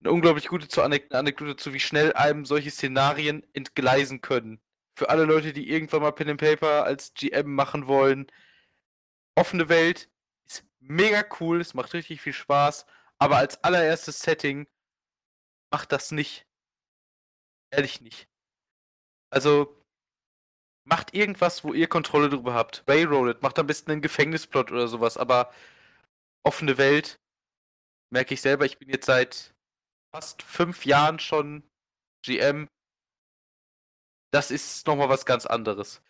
eine 0.00 0.12
unglaublich 0.12 0.48
gute 0.48 0.82
Anekdote 0.82 1.56
zu, 1.56 1.72
wie 1.74 1.80
schnell 1.80 2.12
einem 2.14 2.44
solche 2.44 2.70
Szenarien 2.70 3.44
entgleisen 3.52 4.20
können. 4.20 4.60
Für 4.96 5.10
alle 5.10 5.24
Leute, 5.24 5.52
die 5.52 5.70
irgendwann 5.70 6.02
mal 6.02 6.12
Pen 6.12 6.30
and 6.30 6.40
Paper 6.40 6.84
als 6.84 7.14
GM 7.14 7.54
machen 7.54 7.86
wollen, 7.86 8.26
offene 9.34 9.68
Welt 9.68 10.10
mega 10.82 11.24
cool, 11.40 11.60
es 11.60 11.74
macht 11.74 11.94
richtig 11.94 12.20
viel 12.20 12.32
Spaß, 12.32 12.86
aber 13.18 13.36
als 13.38 13.62
allererstes 13.64 14.20
Setting 14.20 14.66
macht 15.72 15.92
das 15.92 16.12
nicht. 16.12 16.46
Ehrlich 17.70 18.00
nicht. 18.00 18.28
Also, 19.30 19.82
macht 20.84 21.14
irgendwas, 21.14 21.64
wo 21.64 21.72
ihr 21.72 21.88
Kontrolle 21.88 22.28
drüber 22.28 22.54
habt. 22.54 22.84
Railroad, 22.88 23.42
macht 23.42 23.58
am 23.58 23.66
besten 23.66 23.92
einen 23.92 24.02
Gefängnisplot 24.02 24.72
oder 24.72 24.88
sowas, 24.88 25.16
aber 25.16 25.52
offene 26.44 26.76
Welt, 26.78 27.20
merke 28.10 28.34
ich 28.34 28.42
selber, 28.42 28.66
ich 28.66 28.78
bin 28.78 28.90
jetzt 28.90 29.06
seit 29.06 29.54
fast 30.14 30.42
fünf 30.42 30.84
Jahren 30.84 31.18
schon 31.18 31.62
GM. 32.24 32.68
Das 34.32 34.50
ist 34.50 34.86
nochmal 34.86 35.08
was 35.08 35.24
ganz 35.26 35.46
anderes 35.46 36.02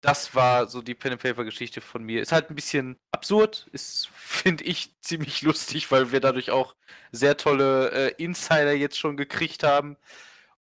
das 0.00 0.34
war 0.34 0.68
so 0.68 0.80
die 0.82 0.94
Pen 0.94 1.12
and 1.12 1.22
Paper 1.22 1.44
Geschichte 1.44 1.80
von 1.80 2.04
mir. 2.04 2.22
Ist 2.22 2.32
halt 2.32 2.50
ein 2.50 2.54
bisschen 2.54 2.98
absurd, 3.10 3.68
ist 3.72 4.08
finde 4.12 4.64
ich 4.64 4.94
ziemlich 5.00 5.42
lustig, 5.42 5.90
weil 5.90 6.12
wir 6.12 6.20
dadurch 6.20 6.50
auch 6.50 6.76
sehr 7.12 7.36
tolle 7.36 7.90
äh, 7.90 8.22
Insider 8.22 8.72
jetzt 8.72 8.98
schon 8.98 9.16
gekriegt 9.16 9.62
haben. 9.64 9.96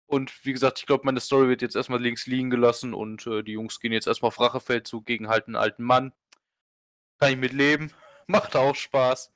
Und 0.06 0.44
wie 0.44 0.52
gesagt, 0.52 0.78
ich 0.80 0.86
glaube, 0.86 1.04
meine 1.06 1.20
Story 1.20 1.48
wird 1.48 1.62
jetzt 1.62 1.76
erstmal 1.76 2.00
links 2.02 2.26
liegen 2.26 2.50
gelassen 2.50 2.94
und 2.94 3.26
äh, 3.26 3.42
die 3.42 3.52
Jungs 3.52 3.80
gehen 3.80 3.92
jetzt 3.92 4.06
erstmal 4.06 4.28
auf 4.28 4.40
Rachefeldzug 4.40 5.06
gegen 5.06 5.28
halt 5.28 5.46
einen 5.46 5.56
alten 5.56 5.82
Mann. 5.84 6.12
Kann 7.18 7.32
ich 7.32 7.38
mit 7.38 7.52
leben, 7.52 7.92
macht 8.26 8.56
auch 8.56 8.76
Spaß. 8.76 9.32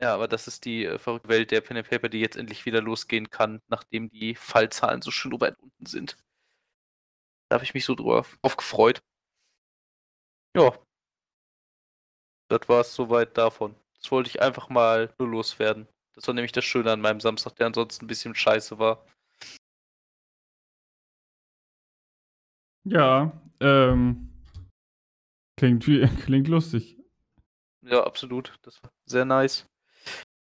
Ja, 0.00 0.14
aber 0.14 0.28
das 0.28 0.48
ist 0.48 0.64
die 0.64 0.84
äh, 0.84 0.98
verrückte 0.98 1.28
Welt 1.28 1.50
der 1.50 1.60
Pen 1.60 1.76
and 1.76 1.88
Paper, 1.88 2.08
die 2.08 2.20
jetzt 2.20 2.36
endlich 2.36 2.66
wieder 2.66 2.82
losgehen 2.82 3.30
kann, 3.30 3.60
nachdem 3.68 4.10
die 4.10 4.34
Fallzahlen 4.34 5.02
so 5.02 5.10
schön 5.10 5.40
weit 5.40 5.58
unten 5.60 5.86
sind. 5.86 6.16
Da 7.52 7.56
habe 7.56 7.64
ich 7.64 7.74
mich 7.74 7.84
so 7.84 7.94
drauf 7.94 8.38
gefreut. 8.56 9.02
Ja. 10.56 10.72
Das 12.48 12.66
war 12.66 12.80
es 12.80 12.94
soweit 12.94 13.36
davon. 13.36 13.76
Das 14.00 14.10
wollte 14.10 14.30
ich 14.30 14.40
einfach 14.40 14.70
mal 14.70 15.14
nur 15.18 15.28
loswerden. 15.28 15.86
Das 16.14 16.26
war 16.26 16.32
nämlich 16.32 16.52
das 16.52 16.64
Schöne 16.64 16.90
an 16.90 17.02
meinem 17.02 17.20
Samstag, 17.20 17.54
der 17.56 17.66
ansonsten 17.66 18.06
ein 18.06 18.08
bisschen 18.08 18.34
scheiße 18.34 18.78
war. 18.78 19.04
Ja, 22.84 23.38
ähm. 23.60 24.32
Klingt, 25.58 25.86
wie, 25.86 26.06
klingt 26.24 26.48
lustig. 26.48 26.96
Ja, 27.82 28.02
absolut. 28.04 28.58
Das 28.62 28.82
war 28.82 28.90
sehr 29.04 29.26
nice. 29.26 29.66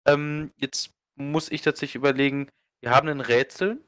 Ähm, 0.06 0.52
jetzt 0.58 0.90
muss 1.14 1.50
ich 1.50 1.62
tatsächlich 1.62 1.94
überlegen, 1.94 2.50
wir 2.82 2.90
haben 2.90 3.08
ein 3.08 3.22
Rätsel, 3.22 3.82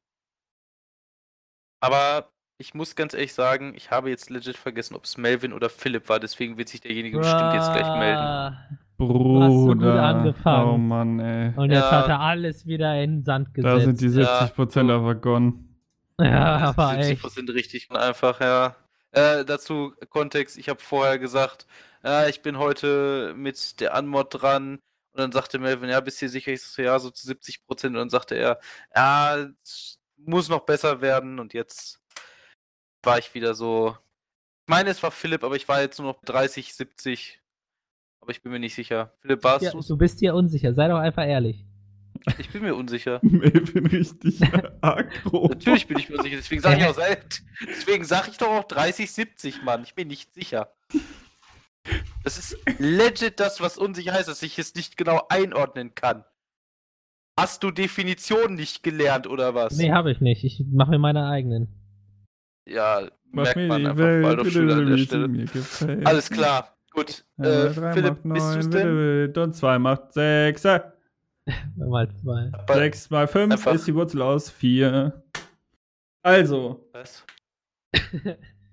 aber 1.83 2.34
ich 2.59 2.75
muss 2.75 2.95
ganz 2.95 3.15
ehrlich 3.15 3.35
sagen, 3.35 3.75
ich 3.77 3.91
habe 3.91 4.11
jetzt 4.11 4.31
legit 4.31 4.57
vergessen, 4.57 4.95
ob 4.95 5.05
es 5.05 5.17
Melvin 5.17 5.53
oder 5.53 5.69
Philipp 5.69 6.09
war, 6.09 6.21
deswegen 6.21 6.57
wird 6.57 6.69
sich 6.69 6.81
derjenige 6.81 7.19
bestimmt 7.19 7.55
jetzt 7.55 7.73
gleich 7.73 7.99
melden. 7.99 8.57
Bruder. 8.97 9.47
Hast 9.47 9.53
du 9.53 9.75
gut 9.75 9.85
angefangen. 9.85 10.71
Oh 10.71 10.79
Mann, 10.79 11.19
ey. 11.19 11.53
Und 11.57 11.71
jetzt 11.71 11.83
ja. 11.83 11.91
hat 11.91 12.09
er 12.09 12.21
alles 12.21 12.67
wieder 12.67 13.03
in 13.03 13.19
den 13.19 13.25
Sand 13.25 13.53
gesetzt. 13.53 13.75
Da 13.75 13.81
sind 13.81 14.01
die 14.01 14.09
70% 14.09 14.89
ja. 14.89 14.95
aber 14.95 15.15
gone. 15.17 15.55
Ja, 16.21 16.57
aber 16.59 16.91
70% 16.91 16.97
echt. 16.99 17.25
70% 17.25 17.55
richtig 17.55 17.91
und 17.91 17.97
einfach, 17.97 18.41
ja. 18.41 18.77
Äh, 19.11 19.45
dazu 19.45 19.93
Kontext, 20.11 20.59
ich 20.59 20.69
habe 20.69 20.81
vorher 20.81 21.19
gesagt, 21.19 21.67
ja, 22.05 22.29
ich 22.29 22.43
bin 22.43 22.59
heute 22.59 23.35
mit 23.37 23.81
der 23.81 23.95
Anmod 23.95 24.29
dran. 24.31 24.81
Und 25.13 25.21
dann 25.21 25.33
sagte 25.33 25.59
Melvin, 25.59 25.91
ja, 25.91 26.01
bist 26.01 26.21
du 26.21 26.29
sicher? 26.29 26.53
Ich 26.53 26.63
so, 26.63 26.83
ja, 26.83 26.99
so 26.99 27.11
zu 27.11 27.27
70%. 27.29 27.87
Und 27.87 27.95
dann 27.95 28.11
sagte 28.11 28.35
er, 28.35 28.59
ja, 28.95 29.47
muss 30.17 30.49
noch 30.49 30.61
besser 30.61 31.01
werden. 31.01 31.39
Und 31.39 31.55
jetzt 31.55 32.01
war 33.07 33.19
ich 33.19 33.35
wieder 33.35 33.55
so, 33.55 33.97
meine, 34.67 34.91
es 34.91 35.03
war 35.03 35.11
Philipp, 35.11 35.45
aber 35.45 35.57
ich 35.57 35.69
war 35.69 35.81
jetzt 35.81 35.99
nur 35.99 36.09
noch 36.13 36.23
30, 36.25 36.75
70. 36.75 37.41
Aber 38.21 38.31
ich 38.31 38.43
bin 38.43 38.53
mir 38.53 38.59
nicht 38.59 38.75
sicher. 38.75 39.13
Philipp, 39.21 39.45
warst 39.45 39.65
Ja, 39.65 39.73
du's? 39.73 39.87
du 39.87 39.97
bist 39.97 40.21
dir 40.21 40.35
unsicher, 40.35 40.73
sei 40.75 40.89
doch 40.89 40.99
einfach 40.99 41.27
ehrlich. 41.27 41.65
Ich 42.39 42.49
bin 42.51 42.63
mir 42.63 42.75
unsicher. 42.75 43.19
Melvin 43.23 43.87
richtig 43.87 44.41
aggro. 44.81 45.49
Natürlich 45.49 45.87
bin 45.87 45.99
ich 45.99 46.09
mir 46.09 46.17
unsicher. 46.17 46.37
Deswegen 46.37 46.63
sage 46.63 46.79
ich 46.81 46.87
auch. 46.87 46.97
Deswegen 47.69 48.05
sage 48.05 48.31
ich 48.31 48.39
doch 48.39 48.49
auch 48.49 48.65
30, 48.65 49.13
70, 49.13 49.63
Mann. 49.63 49.83
Ich 49.83 49.95
bin 49.95 50.09
nicht 50.09 50.33
sicher. 50.33 50.73
Das 52.23 52.39
ist 52.39 52.57
legit 52.79 53.41
das, 53.41 53.61
was 53.61 53.77
unsicher 53.77 54.13
heißt, 54.15 54.29
dass 54.29 54.43
ich 54.43 54.59
es 54.59 54.75
nicht 54.75 54.97
genau 54.97 55.27
einordnen 55.29 55.95
kann. 55.95 56.25
Hast 57.39 57.63
du 57.63 57.71
Definitionen 57.71 58.55
nicht 58.55 58.83
gelernt 58.83 59.27
oder 59.27 59.55
was? 59.55 59.77
Nee, 59.77 59.93
habe 59.93 60.11
ich 60.11 60.21
nicht. 60.21 60.45
Ich 60.45 60.65
mache 60.73 60.91
mir 60.93 60.99
meine 60.99 61.27
eigenen. 61.27 61.69
Ja, 62.67 63.09
Mach 63.31 63.43
merkt 63.45 63.57
mir 63.57 63.67
man 63.69 63.81
die 63.81 63.87
einfach 63.89 63.99
Welt, 64.05 64.25
Waldorfschule 64.25 64.75
an 64.75 64.87
der 64.87 64.99
Stelle. 64.99 66.05
Alles 66.07 66.31
klar. 66.31 66.77
Gut. 66.93 67.25
Äh, 67.39 67.71
Philipp, 67.71 68.25
macht 68.25 68.57
bist 68.57 68.73
neun, 68.73 69.33
denn? 69.33 69.43
und 69.43 69.55
zwei 69.57 69.79
macht 69.79 70.13
sechs. 70.13 70.65
Äh, 71.47 71.51
Mal 71.77 72.09
zwei. 72.23 72.51
Bei- 72.67 72.75
Sechs 72.75 73.11
mal 73.11 73.27
fünf 73.29 73.53
Einfach- 73.53 73.75
ist 73.75 73.87
die 73.87 73.95
Wurzel 73.95 74.23
aus 74.23 74.49
vier. 74.49 75.23
Also, 76.23 76.89
Was? 76.93 77.23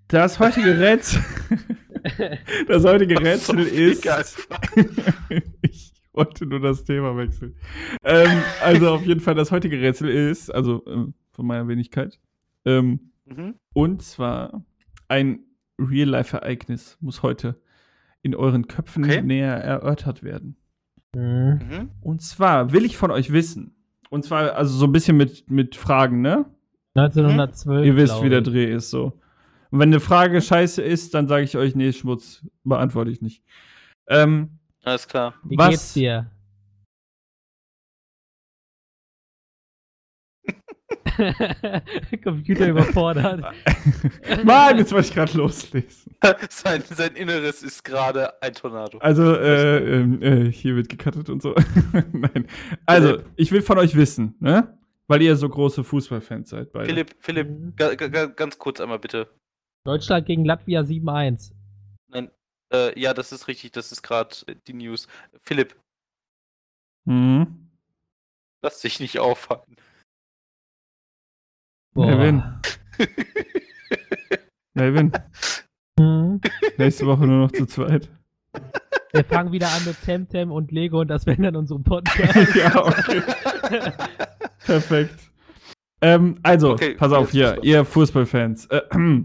das 0.08 0.40
heutige 0.40 0.80
Rätsel. 0.80 1.22
das 2.70 2.86
heutige 2.86 3.20
Rätsel 3.20 3.66
So 3.66 3.76
ist. 3.76 4.06
ich 5.64 5.92
wollte 6.14 6.46
nur 6.46 6.62
das 6.62 6.86
Thema 6.86 7.16
wechseln. 7.18 7.58
Ähm, 8.06 8.42
also 8.64 8.92
auf 8.92 9.06
jeden 9.06 9.20
Fall, 9.20 9.36
das 9.36 9.52
heutige 9.52 9.80
Rätsel 9.82 10.08
ist, 10.10 10.50
also 10.50 10.82
ähm, 10.88 11.14
von 11.32 11.46
meiner 11.46 11.68
Wenigkeit. 11.68 12.20
Ähm, 12.64 13.11
Mhm. 13.36 13.56
und 13.74 14.02
zwar 14.04 14.64
ein 15.08 15.40
Real-Life-Ereignis 15.80 16.98
muss 17.02 17.24
heute 17.24 17.60
in 18.22 18.36
euren 18.36 18.68
Köpfen 18.68 19.04
Okay. 19.04 19.22
näher 19.22 19.56
erörtert 19.56 20.24
werden. 20.24 20.56
Mhm. 21.16 21.22
Mhm. 21.70 21.90
Und 22.02 22.22
zwar 22.22 22.72
will 22.72 22.86
ich 22.86 22.98
von 22.98 23.12
euch 23.12 23.32
wissen. 23.34 23.76
Und 24.10 24.24
zwar, 24.26 24.56
also 24.56 24.78
so 24.78 24.86
ein 24.86 24.92
bisschen 24.92 25.18
mit, 25.18 25.50
mit 25.50 25.76
Fragen, 25.76 26.22
ne? 26.22 26.46
1912. 26.96 27.86
Ihr 27.86 27.96
wisst, 27.96 28.22
wie 28.24 28.30
der. 28.30 28.42
Dreh 28.42 28.74
ist, 28.74 28.90
so. 28.90 29.20
Und 29.72 29.80
wenn 29.80 29.90
eine 29.90 30.00
Frage 30.02 30.42
scheiße 30.42 30.82
ist, 30.82 31.14
dann 31.14 31.28
sage 31.28 31.44
ich 31.44 31.56
euch, 31.58 31.76
nee, 31.76 31.94
Schmutz, 31.94 32.46
beantworte 32.64 33.10
ich 33.12 33.22
nicht. 33.22 33.44
Ähm, 34.08 34.60
Alles 34.84 35.08
klar. 35.08 35.34
Wie 35.44 35.58
Was- 35.58 35.70
geht's 35.70 35.94
dir? 35.94 36.31
Computer 42.24 42.68
überfordert. 42.70 43.42
Mann, 44.44 44.78
jetzt 44.78 44.92
wollte 44.92 45.08
ich 45.08 45.14
gerade 45.14 45.38
loslesen. 45.38 46.16
sein, 46.50 46.84
sein 46.90 47.16
Inneres 47.16 47.64
ist 47.64 47.84
gerade 47.84 48.42
ein 48.42 48.54
Tornado. 48.54 48.98
Also, 49.00 49.36
äh, 49.36 50.00
ähm, 50.00 50.22
äh, 50.22 50.52
hier 50.52 50.76
wird 50.76 50.90
gecuttet 50.90 51.30
und 51.30 51.42
so. 51.42 51.56
Nein. 52.12 52.48
Also, 52.86 53.20
ich 53.36 53.52
will 53.52 53.62
von 53.62 53.78
euch 53.78 53.96
wissen, 53.96 54.36
ne? 54.40 54.78
Weil 55.08 55.22
ihr 55.22 55.36
so 55.36 55.50
große 55.50 55.84
Fußballfans 55.84 56.50
seid, 56.50 56.72
beide. 56.72 56.86
Philipp, 56.86 57.16
Philipp, 57.20 57.50
Mhm. 57.50 57.74
ga, 57.76 57.96
ga, 57.96 58.08
ga, 58.08 58.26
ganz 58.28 58.58
kurz 58.58 58.80
einmal 58.80 59.00
bitte. 59.00 59.28
Deutschland 59.84 60.26
gegen 60.26 60.46
Latvia 60.46 60.82
7-1. 60.84 61.52
Nein, 62.08 62.30
äh, 62.72 62.98
ja, 63.00 63.14
das 63.14 63.32
ist 63.32 63.48
richtig, 63.48 63.72
das 63.72 63.92
ist 63.92 64.04
gerade 64.04 64.36
die 64.68 64.74
News. 64.74 65.08
Philipp, 65.42 65.76
Mhm. 67.06 67.68
lass 68.62 68.80
dich 68.82 69.00
nicht 69.00 69.20
auffallen. 69.20 69.76
Melvin. 71.96 72.44
Melvin, 74.74 75.12
Mhm. 76.00 76.40
nächste 76.78 77.06
Woche 77.06 77.28
nur 77.28 77.40
noch 77.46 77.52
zu 77.52 77.66
zweit. 77.66 78.10
Wir 79.14 79.24
fangen 79.26 79.52
wieder 79.52 79.68
an 79.68 79.84
mit 79.86 80.02
Temtem 80.02 80.52
und 80.52 80.72
Lego 80.72 81.02
und 81.02 81.10
das 81.10 81.26
werden 81.26 81.44
dann 81.44 81.56
unsere 81.58 81.80
Podcast. 81.82 82.56
ja, 82.56 82.76
okay. 82.86 83.22
Perfekt. 84.66 85.20
Ähm, 86.02 86.40
also, 86.44 86.72
Okay, 86.74 86.96
pass 86.96 87.12
auf 87.12 87.32
hier, 87.32 87.50
Fußball. 87.50 87.66
ihr 87.66 87.86
Fußballfans. 87.86 88.66
Äh, 88.68 88.82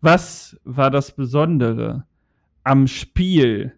was 0.00 0.58
war 0.64 0.90
das 0.90 1.12
Besondere 1.14 2.06
am 2.64 2.86
Spiel 2.86 3.72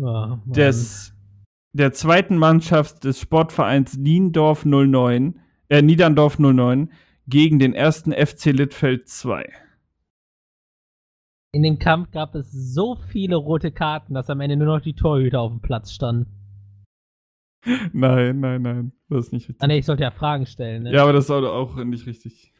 Oh, 0.00 0.36
des, 0.44 1.12
der 1.72 1.92
zweiten 1.92 2.36
Mannschaft 2.36 3.02
des 3.02 3.18
Sportvereins 3.18 3.96
Niendorf 3.96 4.64
09, 4.64 5.40
äh, 5.70 5.82
Niederndorf 5.82 6.38
09 6.38 6.92
gegen 7.28 7.58
den 7.58 7.74
ersten 7.74 8.12
FC 8.12 8.46
Littfeld 8.46 9.08
2? 9.08 9.52
In 11.52 11.62
dem 11.62 11.78
Kampf 11.78 12.10
gab 12.10 12.34
es 12.34 12.50
so 12.52 12.96
viele 12.96 13.36
rote 13.36 13.72
Karten, 13.72 14.14
dass 14.14 14.28
am 14.30 14.40
Ende 14.40 14.56
nur 14.56 14.66
noch 14.66 14.80
die 14.82 14.94
Torhüter 14.94 15.40
auf 15.40 15.50
dem 15.52 15.60
Platz 15.60 15.92
standen. 15.92 16.34
Nein, 17.92 18.38
nein, 18.40 18.62
nein, 18.62 18.92
das 19.08 19.26
ist 19.26 19.32
nicht 19.32 19.48
richtig. 19.48 19.62
Ah 19.62 19.66
ne, 19.66 19.78
ich 19.78 19.84
sollte 19.84 20.04
ja 20.04 20.10
Fragen 20.12 20.46
stellen. 20.46 20.84
Ne? 20.84 20.92
Ja, 20.92 21.02
aber 21.02 21.12
das 21.12 21.24
ist 21.24 21.30
auch- 21.30 21.42
auch 21.42 21.74
nicht 21.84 22.06
richtig. 22.06 22.54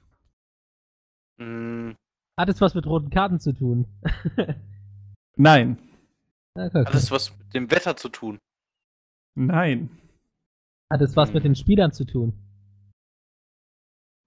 Hm, 1.40 1.94
Hat 2.38 2.48
es 2.48 2.60
was 2.60 2.74
mit 2.74 2.84
roten 2.86 3.08
Karten 3.10 3.38
zu 3.38 3.52
tun? 3.52 3.86
Nein, 5.36 5.78
Okay, 6.56 6.84
hat 6.84 6.94
es 6.94 7.10
was 7.12 7.38
mit 7.38 7.54
dem 7.54 7.70
Wetter 7.70 7.96
zu 7.96 8.08
tun? 8.08 8.38
nein. 9.36 9.88
Hat 10.92 11.00
es 11.00 11.14
was 11.14 11.32
mit 11.32 11.44
den 11.44 11.54
Spielern 11.54 11.92
zu 11.92 12.04
tun? 12.04 12.32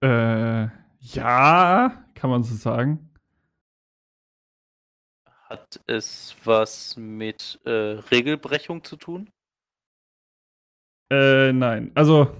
Äh, 0.02 0.68
ja, 1.00 2.04
kann 2.14 2.30
man 2.30 2.42
so 2.42 2.54
sagen. 2.56 3.10
Hat 5.48 5.80
es 5.86 6.34
was 6.44 6.96
mit 6.96 7.60
äh, 7.64 7.70
Regelbrechung 8.10 8.82
zu 8.82 8.96
tun? 8.96 9.30
Äh, 11.12 11.52
nein. 11.52 11.92
Also, 11.94 12.34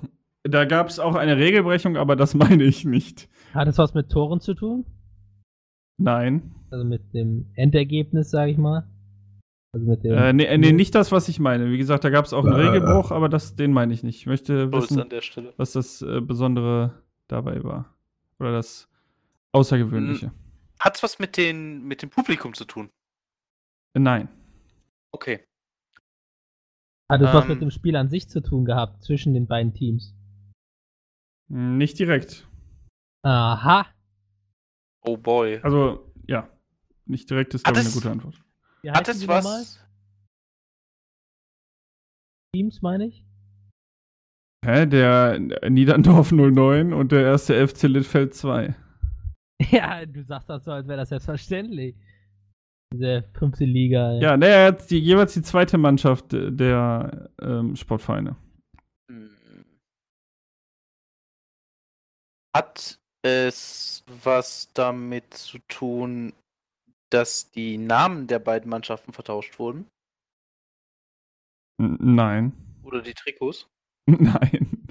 da 0.45 0.65
gab 0.65 0.89
es 0.89 0.99
auch 0.99 1.15
eine 1.15 1.37
Regelbrechung, 1.37 1.97
aber 1.97 2.17
das 2.17 2.35
meine 2.35 2.65
ich 2.65 2.85
nicht. 2.85 3.29
Hat 3.55 3.69
es 3.69 3.79
was 3.79 3.95
mit 3.95 4.11
Toren 4.11 4.41
zu 4.41 4.55
tun? 4.55 4.85
Nein. 5.99 6.55
Also 6.71 6.85
mit 6.85 7.13
dem 7.13 7.53
Endergebnis, 7.55 8.31
sag 8.31 8.49
ich 8.49 8.59
mal. 8.59 8.89
Also 9.73 9.87
mit 9.87 10.03
dem. 10.03 10.13
Äh, 10.15 10.33
nee, 10.33 10.45
äh, 10.45 10.59
nee, 10.59 10.73
nicht 10.73 10.95
das, 10.95 11.13
was 11.13 11.29
ich 11.29 11.39
meine. 11.39 11.71
Wie 11.71 11.79
gesagt, 11.79 12.03
da 12.03 12.11
gab 12.11 12.25
es 12.25 12.33
auch 12.33 12.45
einen 12.45 12.55
Regelbruch, 12.55 13.13
aber 13.13 13.29
das, 13.29 13.55
den 13.55 13.73
meine 13.73 13.93
ich 13.93 14.03
nicht. 14.03 14.17
Ich 14.17 14.27
möchte 14.27 14.73
wissen, 14.73 15.01
an 15.01 15.11
der 15.11 15.21
Stelle. 15.21 15.53
was 15.59 15.73
das 15.73 16.03
äh, 16.03 16.21
Besondere 16.21 17.02
dabei 17.29 17.63
war. 17.65 17.95
Oder 18.39 18.53
das 18.53 18.89
Außergewöhnliche. 19.53 20.33
Hat 20.81 20.97
es 20.97 21.03
was 21.03 21.19
mit, 21.19 21.37
den, 21.37 21.85
mit 21.85 22.03
dem 22.03 22.11
Publikum 22.11 22.55
zu 22.55 22.65
tun? 22.65 22.91
Nein. 23.95 24.29
Okay. 25.13 25.47
Hat 27.11 27.21
es 27.21 27.33
was 27.33 27.45
ähm, 27.45 27.51
mit 27.51 27.61
dem 27.61 27.71
Spiel 27.71 27.95
an 27.97 28.09
sich 28.09 28.29
zu 28.29 28.43
tun 28.43 28.65
gehabt 28.65 29.03
zwischen 29.05 29.35
den 29.35 29.47
beiden 29.47 29.75
Teams? 29.75 30.15
Hm, 31.49 31.77
Nicht 31.77 31.99
direkt. 31.99 32.49
Aha. 33.23 33.87
Oh 35.03 35.17
boy. 35.17 35.61
Also, 35.63 36.13
ja. 36.27 36.49
Nicht 37.05 37.29
direkt 37.29 37.55
ist, 37.55 37.65
glaube 37.65 37.81
ich, 37.81 37.87
eine 37.87 37.95
gute 37.95 38.11
Antwort. 38.11 38.43
Hat 38.89 39.09
es 39.09 39.29
was? 39.29 39.79
Teams, 42.55 42.83
meine 42.83 43.07
ich? 43.07 43.25
Hä? 44.65 44.87
Der 44.87 45.39
Niederndorf 45.69 46.31
09 46.31 46.93
und 46.93 47.11
der 47.13 47.23
erste 47.23 47.67
FC 47.67 47.85
Littfeld 47.85 48.35
2. 48.35 48.75
Ja, 49.71 50.05
du 50.05 50.25
sagst 50.25 50.51
das 50.51 50.65
so, 50.65 50.73
als 50.73 50.89
wäre 50.89 50.99
das 50.99 51.11
selbstverständlich. 51.11 51.95
Diese 52.93 53.23
fünfte 53.33 53.65
Liga. 53.65 54.11
ey. 54.11 54.21
Ja, 54.21 54.37
der 54.37 54.67
hat 54.67 54.91
die, 54.91 54.99
jeweils 54.99 55.35
die 55.35 55.43
zweite 55.43 55.79
Mannschaft 55.79 56.33
der 56.33 57.31
ähm, 57.41 57.77
Sportvereine. 57.77 58.35
Hm. 59.09 59.31
Hat 62.57 62.99
es 63.25 64.05
was 64.25 64.73
damit 64.75 65.33
zu 65.33 65.59
tun, 65.69 66.33
dass 67.11 67.53
die 67.53 67.79
Namen 67.79 68.27
der 68.27 68.41
beiden 68.41 68.69
Mannschaften 68.69 69.13
vertauscht 69.13 69.61
wurden? 69.61 69.87
N 71.81 71.99
nein. 72.01 72.53
Oder 72.83 73.01
die 73.01 73.15
Trikots? 73.15 73.69
Nein. 74.07 74.87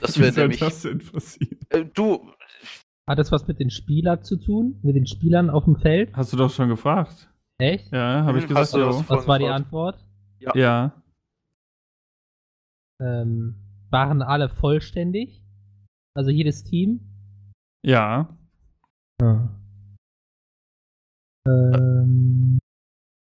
Das 0.00 0.18
wäre 0.18 0.32
nämlich. 0.32 0.60
das 0.60 0.82
denn 0.82 0.98
passieren? 0.98 1.58
Äh, 1.70 1.84
du, 1.84 2.30
Hat 3.06 3.18
es 3.18 3.30
was 3.32 3.46
mit 3.46 3.58
den 3.60 3.70
Spielern 3.70 4.22
zu 4.22 4.36
tun? 4.36 4.78
Mit 4.82 4.96
den 4.96 5.06
Spielern 5.06 5.50
auf 5.50 5.64
dem 5.64 5.76
Feld? 5.76 6.14
Hast 6.14 6.32
du 6.32 6.36
doch 6.36 6.50
schon 6.50 6.68
gefragt. 6.68 7.30
Echt? 7.58 7.92
Ja, 7.92 8.24
habe 8.24 8.38
ich 8.38 8.44
Hm, 8.44 8.48
gesagt, 8.48 8.64
hast 8.64 8.74
du 8.74 8.78
das-. 8.78 9.08
Was 9.08 9.26
war 9.28 9.38
die 9.38 9.46
Antwort. 9.46 9.96
Antwort? 9.96 10.56
Ja. 10.56 11.02
Ähm, 13.00 13.54
waren 13.90 14.22
alle 14.22 14.48
vollständig? 14.48 15.42
Also 16.14 16.30
jedes 16.30 16.64
Team? 16.64 17.00
Ja. 17.84 18.28
Ähm, 21.46 22.58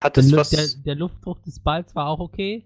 hat 0.03 0.17
der, 0.17 0.23
es 0.23 0.31
was. 0.35 0.49
der, 0.49 0.67
der 0.83 0.95
Luftdruck 0.95 1.41
des 1.43 1.59
Balls 1.59 1.95
war 1.95 2.07
auch 2.07 2.19
okay? 2.19 2.65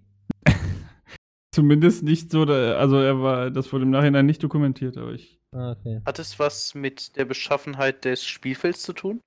Zumindest 1.58 2.02
nicht 2.04 2.32
so, 2.32 2.46
da- 2.46 2.78
also 2.78 2.98
er 2.98 3.22
war, 3.22 3.52
das 3.52 3.72
wurde 3.72 3.84
im 3.86 3.92
Nachhinein 3.92 4.26
nicht 4.26 4.42
dokumentiert, 4.42 4.98
aber 4.98 5.14
ich. 5.14 5.40
Ah, 5.52 5.74
Okay. 5.74 6.02
Hat 6.04 6.18
es 6.18 6.40
was 6.40 6.74
mit 6.74 7.16
der 7.16 7.26
Beschaffenheit 7.26 8.06
des 8.06 8.26
Spielfelds 8.26 8.82
zu 8.82 8.94
tun? 8.94 9.22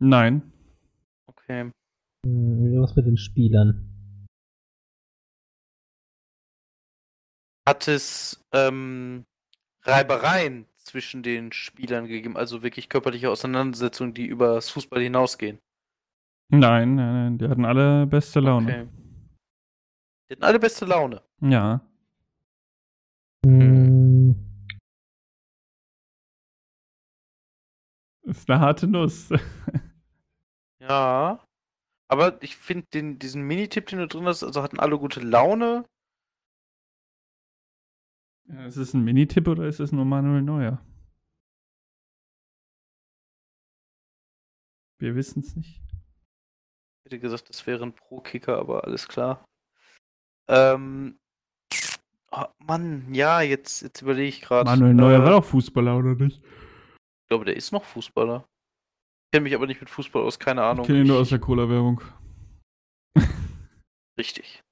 Nein. 0.00 0.52
Okay. 1.26 1.72
Hm, 2.24 2.80
Was 2.80 2.94
mit 2.94 3.06
den 3.06 3.16
Spielern? 3.16 3.84
Hat 7.68 7.88
es 7.88 8.44
ähm, 8.52 9.24
Reibereien 9.82 10.66
zwischen 10.76 11.24
den 11.24 11.50
Spielern 11.52 12.06
gegeben, 12.06 12.36
also 12.36 12.62
wirklich 12.62 12.88
körperliche 12.88 13.28
Auseinandersetzungen, 13.28 14.14
die 14.14 14.26
über 14.26 14.54
das 14.54 14.70
Fußball 14.70 15.02
hinausgehen? 15.02 15.58
Nein, 16.50 16.94
nein, 16.94 17.12
nein. 17.12 17.38
Die 17.38 17.48
hatten 17.48 17.64
alle 17.64 18.06
beste 18.06 18.38
Laune. 18.40 18.66
Okay. 18.68 18.97
Die 20.28 20.34
hatten 20.34 20.44
alle 20.44 20.58
beste 20.58 20.84
Laune. 20.84 21.22
Ja. 21.40 21.80
Hm, 23.46 24.34
Ist 28.28 28.50
eine 28.50 28.60
harte 28.60 28.86
Nuss. 28.86 29.30
Ja. 30.80 31.44
Aber 32.08 32.40
ich 32.42 32.56
finde 32.56 32.86
den, 32.94 33.18
diesen 33.18 33.42
Minitipp, 33.42 33.86
den 33.86 33.98
du 33.98 34.06
drin 34.06 34.24
hast, 34.26 34.42
also 34.44 34.62
hatten 34.62 34.78
alle 34.78 34.96
gute 34.98 35.20
Laune. 35.20 35.84
Ja, 38.48 38.64
ist 38.64 38.76
es 38.76 38.94
ein 38.94 39.04
Minitipp 39.04 39.48
oder 39.48 39.66
ist 39.66 39.80
es 39.80 39.92
nur 39.92 40.04
Manuel 40.04 40.40
Neuer? 40.42 40.80
Wir 45.00 45.14
wissen 45.14 45.40
es 45.40 45.56
nicht. 45.56 45.82
Ich 47.04 47.04
hätte 47.06 47.18
gesagt, 47.18 47.48
das 47.48 47.66
wäre 47.66 47.82
ein 47.84 47.94
Pro-Kicker, 47.94 48.56
aber 48.56 48.84
alles 48.84 49.08
klar. 49.08 49.44
Ähm. 50.48 51.18
Oh, 52.30 52.44
Mann, 52.58 53.14
ja, 53.14 53.40
jetzt, 53.40 53.82
jetzt 53.82 54.02
überlege 54.02 54.28
ich 54.28 54.40
gerade. 54.42 54.68
Manuel 54.68 54.94
Neuer 54.94 55.20
äh, 55.20 55.24
war 55.24 55.30
doch 55.30 55.44
Fußballer, 55.44 55.96
oder 55.96 56.14
nicht? 56.14 56.42
Ich 56.42 57.28
glaube, 57.28 57.44
der 57.46 57.56
ist 57.56 57.72
noch 57.72 57.84
Fußballer. 57.84 58.44
Ich 59.26 59.32
kenne 59.32 59.44
mich 59.44 59.54
aber 59.54 59.66
nicht 59.66 59.80
mit 59.80 59.90
Fußball 59.90 60.22
aus, 60.22 60.38
keine 60.38 60.62
Ahnung. 60.62 60.82
Ich 60.82 60.86
kenne 60.88 61.00
ihn 61.00 61.06
nur 61.06 61.20
aus 61.20 61.30
der 61.30 61.38
Cola-Werbung. 61.38 62.02
Richtig. 64.18 64.62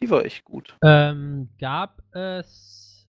Die 0.00 0.10
war 0.10 0.24
echt 0.24 0.44
gut. 0.44 0.76
ähm, 0.82 1.48
gab 1.58 2.02
es 2.14 3.08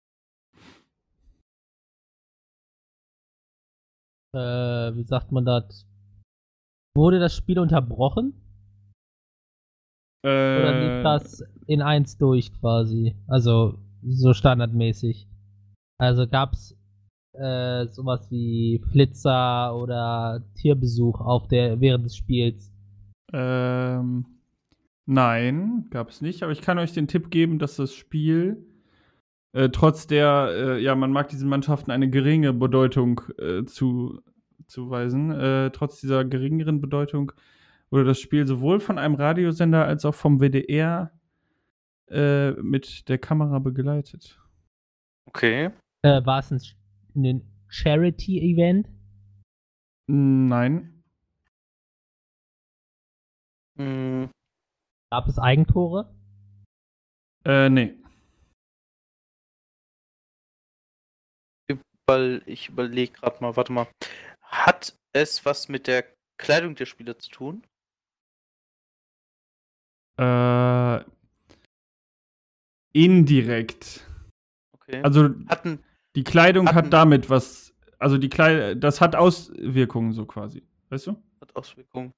äh, 4.34 4.38
wie 4.94 5.04
sagt 5.04 5.32
man 5.32 5.44
das? 5.44 5.86
Wurde 6.96 7.18
das 7.18 7.34
Spiel 7.34 7.58
unterbrochen? 7.58 8.34
Oder 10.22 10.80
lief 10.80 10.90
Äh, 10.90 11.02
das 11.02 11.44
in 11.66 11.82
eins 11.82 12.18
durch 12.18 12.52
quasi? 12.60 13.14
Also 13.26 13.78
so 14.02 14.34
standardmäßig. 14.34 15.26
Also 15.98 16.26
gab's 16.26 16.76
äh, 17.34 17.86
sowas 17.86 18.30
wie 18.30 18.82
Flitzer 18.90 19.74
oder 19.76 20.42
Tierbesuch 20.54 21.20
auf 21.20 21.48
der 21.48 21.80
während 21.80 22.04
des 22.04 22.16
Spiels? 22.16 22.72
Ähm, 23.32 24.26
nein, 25.06 25.86
gab 25.90 26.10
es 26.10 26.20
nicht. 26.20 26.42
Aber 26.42 26.52
ich 26.52 26.60
kann 26.60 26.78
euch 26.78 26.92
den 26.92 27.08
Tipp 27.08 27.30
geben, 27.30 27.58
dass 27.58 27.76
das 27.76 27.94
Spiel 27.94 28.66
äh, 29.52 29.68
trotz 29.70 30.06
der, 30.06 30.50
äh, 30.52 30.82
ja, 30.82 30.94
man 30.94 31.12
mag 31.12 31.28
diesen 31.28 31.48
Mannschaften 31.48 31.90
eine 31.90 32.08
geringe 32.08 32.52
Bedeutung 32.52 33.20
äh, 33.38 33.64
zu, 33.64 34.20
zuweisen. 34.66 35.32
Äh, 35.32 35.70
trotz 35.70 36.00
dieser 36.00 36.24
geringeren 36.24 36.80
Bedeutung 36.80 37.32
wurde 37.90 38.06
das 38.06 38.20
Spiel 38.20 38.46
sowohl 38.46 38.80
von 38.80 38.98
einem 38.98 39.14
Radiosender 39.14 39.84
als 39.84 40.04
auch 40.04 40.14
vom 40.14 40.40
WDR 40.40 41.12
äh, 42.08 42.52
mit 42.52 43.08
der 43.08 43.18
Kamera 43.18 43.58
begleitet. 43.58 44.40
Okay. 45.26 45.70
Äh, 46.02 46.24
war 46.24 46.38
es 46.38 46.50
ein, 46.50 46.60
ein 47.14 47.42
Charity-Event? 47.68 48.88
Nein. 50.08 51.02
Hm, 53.76 54.30
Gab 55.10 55.28
es 55.28 55.38
Eigentore? 55.38 56.14
Äh, 57.44 57.68
nee. 57.68 57.96
weil 62.10 62.42
ich 62.46 62.68
überlege 62.68 63.12
gerade 63.12 63.40
mal, 63.40 63.54
warte 63.54 63.72
mal. 63.72 63.86
Hat 64.42 64.98
es 65.12 65.44
was 65.44 65.68
mit 65.68 65.86
der 65.86 66.04
Kleidung 66.38 66.74
der 66.74 66.86
Spieler 66.86 67.16
zu 67.16 67.30
tun? 67.30 67.62
Äh, 70.20 71.04
indirekt. 72.92 74.06
Okay. 74.72 75.00
Also 75.02 75.30
hatten, 75.48 75.78
Die 76.16 76.24
Kleidung 76.24 76.66
Hatten- 76.66 76.76
hat 76.76 76.92
damit 76.92 77.30
was, 77.30 77.72
also 77.98 78.18
die 78.18 78.28
Kleidung, 78.28 78.80
das 78.80 79.00
hat 79.00 79.14
Auswirkungen 79.16 80.12
so 80.12 80.26
quasi. 80.26 80.62
Weißt 80.88 81.06
du? 81.06 81.16
hat 81.40 81.54
Auswirkungen. 81.56 82.12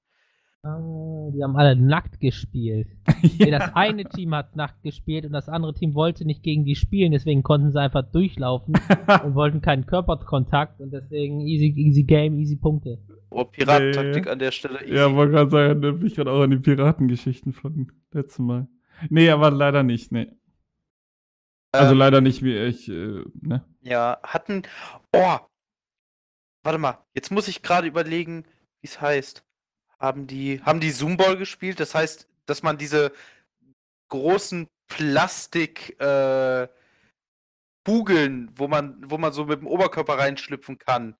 Ah, 0.64 1.28
die 1.32 1.42
haben 1.42 1.56
alle 1.56 1.74
nackt 1.74 2.20
gespielt. 2.20 2.88
Nee, 3.38 3.50
das 3.50 3.74
eine 3.74 4.04
Team 4.04 4.34
hat 4.34 4.56
nackt 4.56 4.82
gespielt 4.82 5.24
und 5.24 5.32
das 5.32 5.48
andere 5.48 5.74
Team 5.74 5.94
wollte 5.94 6.24
nicht 6.24 6.42
gegen 6.42 6.64
die 6.64 6.74
spielen, 6.74 7.12
deswegen 7.12 7.42
konnten 7.42 7.70
sie 7.72 7.80
einfach 7.80 8.02
durchlaufen 8.02 8.74
und 9.24 9.34
wollten 9.34 9.60
keinen 9.60 9.86
Körperkontakt 9.86 10.80
und 10.80 10.92
deswegen 10.92 11.40
easy, 11.40 11.72
easy 11.76 12.02
Game, 12.02 12.38
easy 12.38 12.56
Punkte. 12.56 12.98
Oh, 13.30 13.44
Piratentaktik 13.44 14.28
an 14.28 14.38
der 14.38 14.50
Stelle. 14.50 14.82
Easy. 14.82 14.94
ja, 14.94 15.14
wollte 15.14 15.32
gerade 15.32 15.50
sagen, 15.50 15.82
da 15.82 15.90
bin 15.92 16.06
ich 16.06 16.14
gerade 16.14 16.30
auch 16.30 16.42
an 16.42 16.50
die 16.50 16.58
Piratengeschichten 16.58 17.52
von 17.52 17.90
letztem 18.12 18.46
Mal. 18.46 18.68
Nee, 19.08 19.30
aber 19.30 19.50
leider 19.50 19.82
nicht, 19.82 20.12
nee. 20.12 20.30
Also 21.72 21.92
Ähm, 21.92 21.98
leider 21.98 22.20
nicht 22.20 22.42
wie 22.42 22.56
ich, 22.56 22.88
äh, 22.88 23.24
ne? 23.40 23.64
Ja, 23.82 24.18
hatten. 24.22 24.62
Oh! 25.14 25.38
Warte 26.64 26.78
mal, 26.78 26.98
jetzt 27.14 27.30
muss 27.30 27.48
ich 27.48 27.62
gerade 27.62 27.88
überlegen, 27.88 28.44
wie 28.80 28.86
es 28.86 29.00
heißt. 29.00 29.44
Haben 30.02 30.26
die, 30.26 30.60
haben 30.62 30.80
die 30.80 30.92
Zoomball 30.92 31.36
gespielt? 31.36 31.78
Das 31.78 31.94
heißt, 31.94 32.28
dass 32.46 32.64
man 32.64 32.76
diese 32.76 33.12
großen 34.08 34.66
Plastik 34.88 35.96
äh, 36.00 36.66
Kugeln, 37.84 38.50
wo 38.56 38.66
man, 38.66 38.96
wo 39.06 39.16
man 39.16 39.32
so 39.32 39.44
mit 39.46 39.60
dem 39.60 39.68
Oberkörper 39.68 40.18
reinschlüpfen 40.18 40.78
kann. 40.78 41.14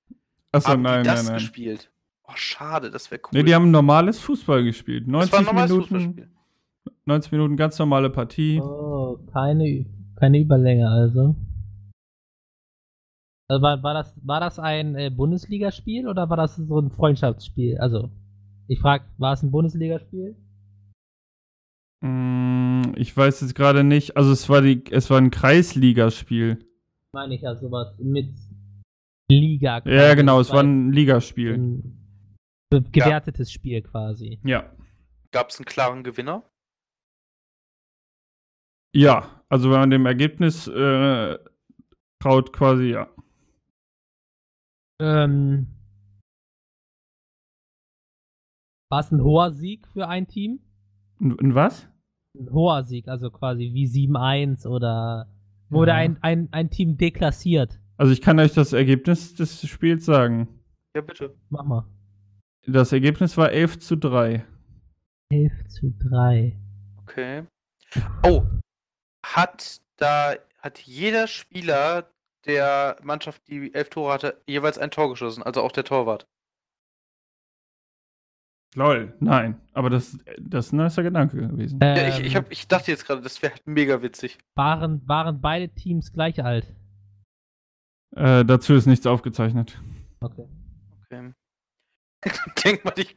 Achso, 0.51 0.69
haben 0.69 0.81
nein, 0.81 1.03
die 1.03 1.09
das 1.09 1.23
nein, 1.23 1.25
nein. 1.27 1.35
gespielt? 1.35 1.91
Oh, 2.27 2.33
schade, 2.35 2.91
das 2.91 3.09
wäre 3.09 3.21
cool. 3.23 3.29
Nee, 3.31 3.43
die 3.43 3.55
haben 3.55 3.71
normales 3.71 4.19
Fußball 4.19 4.65
gespielt. 4.65 5.05
das 5.05 5.11
90 5.11 5.31
war 5.31 5.39
ein 5.39 5.45
normales 5.45 5.71
Minuten, 5.71 5.87
Fußballspiel. 5.87 6.31
90 7.05 7.31
Minuten 7.31 7.57
ganz 7.57 7.79
normale 7.79 8.09
Partie. 8.09 8.59
Oh, 8.61 9.17
keine, 9.31 9.85
keine 10.17 10.39
Überlänge 10.39 10.89
also. 10.89 11.35
also 13.47 13.61
war, 13.61 13.81
war, 13.81 13.93
das, 13.93 14.13
war 14.21 14.41
das 14.41 14.59
ein 14.59 14.95
äh, 14.95 15.09
Bundesligaspiel 15.09 16.07
oder 16.07 16.29
war 16.29 16.37
das 16.37 16.57
so 16.57 16.79
ein 16.79 16.91
Freundschaftsspiel? 16.91 17.77
Also, 17.77 18.11
ich 18.67 18.79
frage, 18.79 19.05
war 19.17 19.33
es 19.33 19.43
ein 19.43 19.51
Bundesligaspiel? 19.51 20.35
Mm, 22.01 22.93
ich 22.95 23.15
weiß 23.15 23.41
jetzt 23.41 23.55
gerade 23.55 23.83
nicht. 23.83 24.17
Also 24.17 24.31
es 24.31 24.49
war 24.49 24.61
die, 24.61 24.83
es 24.91 25.09
war 25.09 25.17
ein 25.17 25.31
Kreisligaspiel. 25.31 26.59
Meine 27.13 27.35
ich 27.35 27.41
ja 27.41 27.55
sowas 27.55 27.95
mit 27.99 28.33
Liga. 29.29 29.81
Ja, 29.85 30.13
genau, 30.15 30.39
es 30.39 30.51
war 30.51 30.63
ein 30.63 30.91
Ligaspiel. 30.91 31.53
ein 31.53 32.91
gewertetes 32.91 33.51
Spiel 33.51 33.81
quasi. 33.81 34.39
Ja. 34.43 34.71
Gab 35.31 35.49
es 35.49 35.57
einen 35.57 35.65
klaren 35.65 36.03
Gewinner? 36.03 36.43
Ja, 38.95 39.43
also 39.49 39.71
wenn 39.71 39.79
man 39.79 39.89
dem 39.89 40.05
Ergebnis 40.05 40.67
äh, 40.67 41.39
traut, 42.19 42.53
quasi 42.53 42.91
ja. 42.91 43.09
Ähm, 45.01 45.67
war 48.93 48.99
es 48.99 49.11
ein 49.11 49.23
hoher 49.23 49.49
Sieg 49.51 49.87
für 49.87 50.07
ein 50.07 50.27
Team? 50.27 50.59
Und, 51.19 51.41
und 51.41 51.55
was? 51.55 51.87
Ein 52.39 52.51
hoher 52.51 52.83
Sieg, 52.83 53.07
also 53.07 53.31
quasi 53.31 53.71
wie 53.73 53.87
7-1 53.87 54.67
oder 54.67 55.25
wurde 55.69 55.89
Ja. 55.93 55.97
ein, 55.97 56.17
ein, 56.21 56.47
ein 56.51 56.69
Team 56.69 56.95
deklassiert? 56.95 57.79
Also 57.97 58.13
ich 58.13 58.21
kann 58.21 58.37
euch 58.39 58.53
das 58.53 58.71
Ergebnis 58.71 59.33
des 59.33 59.67
Spiels 59.67 60.05
sagen. 60.05 60.47
Ja, 60.95 61.01
bitte. 61.01 61.33
Mach 61.49 61.63
mal. 61.65 61.87
Das 62.67 62.91
Ergebnis 62.91 63.35
war 63.35 63.49
11 63.51 63.79
zu 63.79 63.95
3. 63.97 64.45
11 65.31 65.67
zu 65.69 65.91
3. 66.11 66.55
Okay. 67.01 67.47
Oh, 68.21 68.43
hat 69.25 69.81
da, 69.97 70.33
hat 70.59 70.77
jeder 70.81 71.25
Spieler 71.25 72.11
der 72.45 72.97
Mannschaft, 73.01 73.41
die 73.47 73.73
elf 73.73 73.89
Tore 73.89 74.13
hatte, 74.13 74.39
jeweils 74.45 74.77
ein 74.77 74.91
Tor 74.91 75.09
geschossen, 75.09 75.41
also 75.41 75.61
auch 75.63 75.71
der 75.71 75.83
Torwart. 75.83 76.27
Lol, 78.75 79.13
nein. 79.19 79.59
Aber 79.73 79.89
das, 79.89 80.17
das 80.39 80.67
ist 80.67 80.73
ein 80.73 80.77
nicer 80.77 81.03
Gedanke 81.03 81.37
gewesen. 81.37 81.79
Ähm, 81.81 81.97
Ja, 81.97 82.07
ich, 82.07 82.19
ich, 82.25 82.35
hab, 82.35 82.51
ich 82.51 82.67
dachte 82.67 82.91
jetzt 82.91 83.05
gerade, 83.05 83.21
das 83.21 83.41
wäre 83.41 83.53
halt 83.53 83.67
mega 83.67 84.01
witzig. 84.01 84.37
waren, 84.55 85.07
waren 85.07 85.41
beide 85.41 85.69
Teams 85.69 86.11
gleich 86.11 86.43
alt? 86.43 86.65
Äh, 88.15 88.45
dazu 88.45 88.73
ist 88.73 88.85
nichts 88.85 89.05
aufgezeichnet. 89.07 89.79
Okay. 90.19 90.47
Okay. 91.05 91.33
Denk 92.63 92.85
mal, 92.85 92.91
die, 92.91 93.07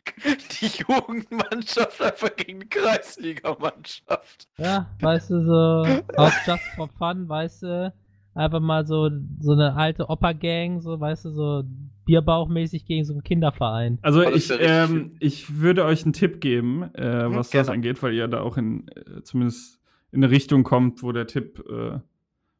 die 0.60 0.66
Jugendmannschaft 0.66 2.02
einfach 2.02 2.34
gegen 2.34 2.60
die 2.60 2.68
Kreisligamannschaft. 2.68 4.48
Ja, 4.58 4.90
weißt 5.00 5.30
du, 5.30 5.44
so 5.44 6.02
aus 6.16 6.32
Just 6.44 6.64
for 6.74 6.88
Fun, 6.88 7.28
weißt 7.28 7.62
du, 7.62 7.92
einfach 8.36 8.60
mal 8.60 8.86
so, 8.86 9.10
so 9.40 9.52
eine 9.52 9.74
alte 9.74 10.08
Opa-Gang, 10.08 10.80
so, 10.80 10.98
weißt 11.00 11.24
du, 11.26 11.30
so 11.30 11.64
Bierbauchmäßig 12.04 12.84
gegen 12.84 13.04
so 13.04 13.12
einen 13.14 13.24
Kinderverein. 13.24 13.98
Also 14.02 14.22
das 14.22 14.34
ich, 14.50 14.56
ähm, 14.60 15.16
ich 15.18 15.58
würde 15.60 15.84
euch 15.84 16.04
einen 16.04 16.12
Tipp 16.12 16.40
geben, 16.40 16.82
äh, 16.94 17.28
Mhm, 17.28 17.34
was 17.34 17.48
das 17.50 17.66
gerne. 17.66 17.70
angeht, 17.72 18.02
weil 18.02 18.14
ihr 18.14 18.28
da 18.28 18.40
auch 18.42 18.56
in 18.56 18.86
äh, 18.88 19.22
zumindest 19.22 19.80
in 20.12 20.22
eine 20.22 20.30
Richtung 20.30 20.62
kommt, 20.62 21.02
wo 21.02 21.10
der 21.12 21.26
Tipp 21.26 21.64
äh, 21.68 21.98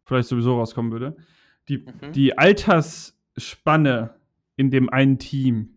vielleicht 0.05 0.29
sowieso 0.29 0.57
rauskommen 0.59 0.91
würde. 0.91 1.17
Die, 1.69 1.79
Mhm. 1.79 2.13
die 2.13 2.37
Altersspanne 2.37 4.15
in 4.57 4.71
dem 4.71 4.89
einen 4.89 5.19
Team 5.19 5.71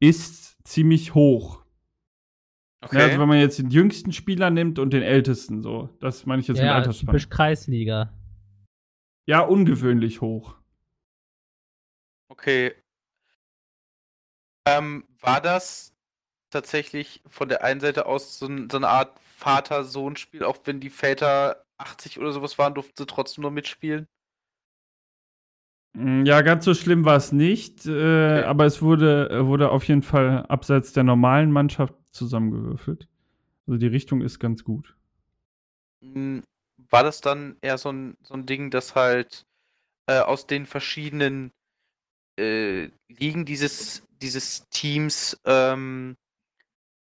ist 0.00 0.56
ziemlich 0.66 1.14
hoch. 1.14 1.62
Okay. 2.82 2.98
Ja, 2.98 3.04
also 3.06 3.18
wenn 3.20 3.28
man 3.28 3.38
jetzt 3.38 3.58
den 3.58 3.70
jüngsten 3.70 4.12
Spieler 4.12 4.50
nimmt 4.50 4.78
und 4.78 4.92
den 4.92 5.02
ältesten, 5.02 5.62
so, 5.62 5.88
das 6.00 6.24
meine 6.26 6.40
ich 6.40 6.48
jetzt 6.48 6.58
mit 6.58 6.66
ja, 6.66 6.74
Altersspanne. 6.76 7.18
typisch 7.18 7.28
Kreisliga. 7.28 8.10
Ja, 9.26 9.40
ungewöhnlich 9.42 10.20
hoch. 10.22 10.56
Okay. 12.30 12.74
Ähm, 14.66 15.04
war 15.20 15.40
das 15.40 15.94
tatsächlich 16.50 17.22
von 17.28 17.48
der 17.50 17.64
einen 17.64 17.80
Seite 17.80 18.06
aus 18.06 18.38
so, 18.38 18.46
ein, 18.46 18.70
so 18.70 18.78
eine 18.78 18.88
Art 18.88 19.18
Vater-Sohn-Spiel, 19.38 20.44
auch 20.44 20.58
wenn 20.66 20.80
die 20.80 20.90
Väter 20.90 21.64
80 21.78 22.18
oder 22.20 22.32
sowas 22.32 22.58
waren, 22.58 22.74
durften 22.74 22.94
sie 22.98 23.06
trotzdem 23.06 23.42
nur 23.42 23.52
mitspielen? 23.52 24.08
Mm, 25.94 26.24
Ja, 26.26 26.42
ganz 26.42 26.64
so 26.64 26.74
schlimm 26.74 27.04
war 27.04 27.16
es 27.16 27.32
nicht, 27.32 27.86
äh, 27.86 28.42
aber 28.42 28.66
es 28.66 28.82
wurde, 28.82 29.30
äh, 29.30 29.46
wurde 29.46 29.70
auf 29.70 29.84
jeden 29.84 30.02
Fall 30.02 30.44
abseits 30.48 30.92
der 30.92 31.04
normalen 31.04 31.50
Mannschaft 31.50 31.94
zusammengewürfelt. 32.10 33.08
Also 33.66 33.78
die 33.78 33.86
Richtung 33.88 34.22
ist 34.22 34.38
ganz 34.40 34.64
gut. 34.64 34.96
War 36.90 37.02
das 37.02 37.20
dann 37.20 37.56
eher 37.60 37.78
so 37.78 37.90
ein, 37.90 38.16
so 38.22 38.34
ein 38.34 38.46
Ding, 38.46 38.70
dass 38.70 38.94
halt 38.94 39.46
äh, 40.06 40.20
aus 40.20 40.46
den 40.46 40.66
verschiedenen 40.66 41.52
äh, 42.38 42.90
Ligen 43.08 43.44
dieses, 43.44 44.02
dieses 44.22 44.68
Teams 44.68 45.38
ähm, 45.44 46.16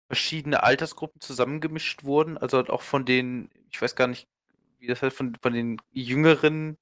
verschiedene 0.08 0.64
Altersgruppen 0.64 1.22
zusammengemischt 1.22 2.04
wurden? 2.04 2.38
Also 2.38 2.58
halt 2.58 2.70
auch 2.70 2.82
von 2.82 3.06
den, 3.06 3.50
ich 3.72 3.82
weiß 3.82 3.96
gar 3.96 4.08
nicht, 4.08 4.28
wie 4.80 4.88
das 4.88 5.02
heißt, 5.02 5.16
von, 5.16 5.36
von 5.42 5.54
den 5.54 5.82
jüngeren 5.92 6.78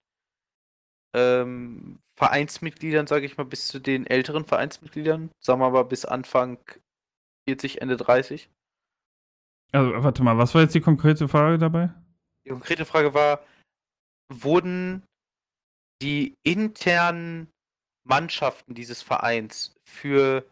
ähm, 1.13 1.99
Vereinsmitgliedern, 2.15 3.07
sage 3.07 3.25
ich 3.25 3.37
mal, 3.37 3.45
bis 3.45 3.67
zu 3.67 3.79
den 3.79 4.05
älteren 4.05 4.45
Vereinsmitgliedern, 4.45 5.31
sagen 5.39 5.61
wir 5.61 5.69
mal 5.69 5.83
bis 5.83 6.05
Anfang 6.05 6.59
40, 7.47 7.81
Ende 7.81 7.97
30. 7.97 8.49
Also, 9.71 9.91
warte 10.03 10.23
mal, 10.23 10.37
was 10.37 10.53
war 10.53 10.61
jetzt 10.61 10.75
die 10.75 10.81
konkrete 10.81 11.27
Frage 11.27 11.57
dabei? 11.57 11.89
Die 12.45 12.49
konkrete 12.51 12.85
Frage 12.85 13.13
war, 13.13 13.43
wurden 14.31 15.03
die 16.01 16.35
internen 16.43 17.49
Mannschaften 18.07 18.75
dieses 18.75 19.01
Vereins 19.01 19.75
für 19.87 20.45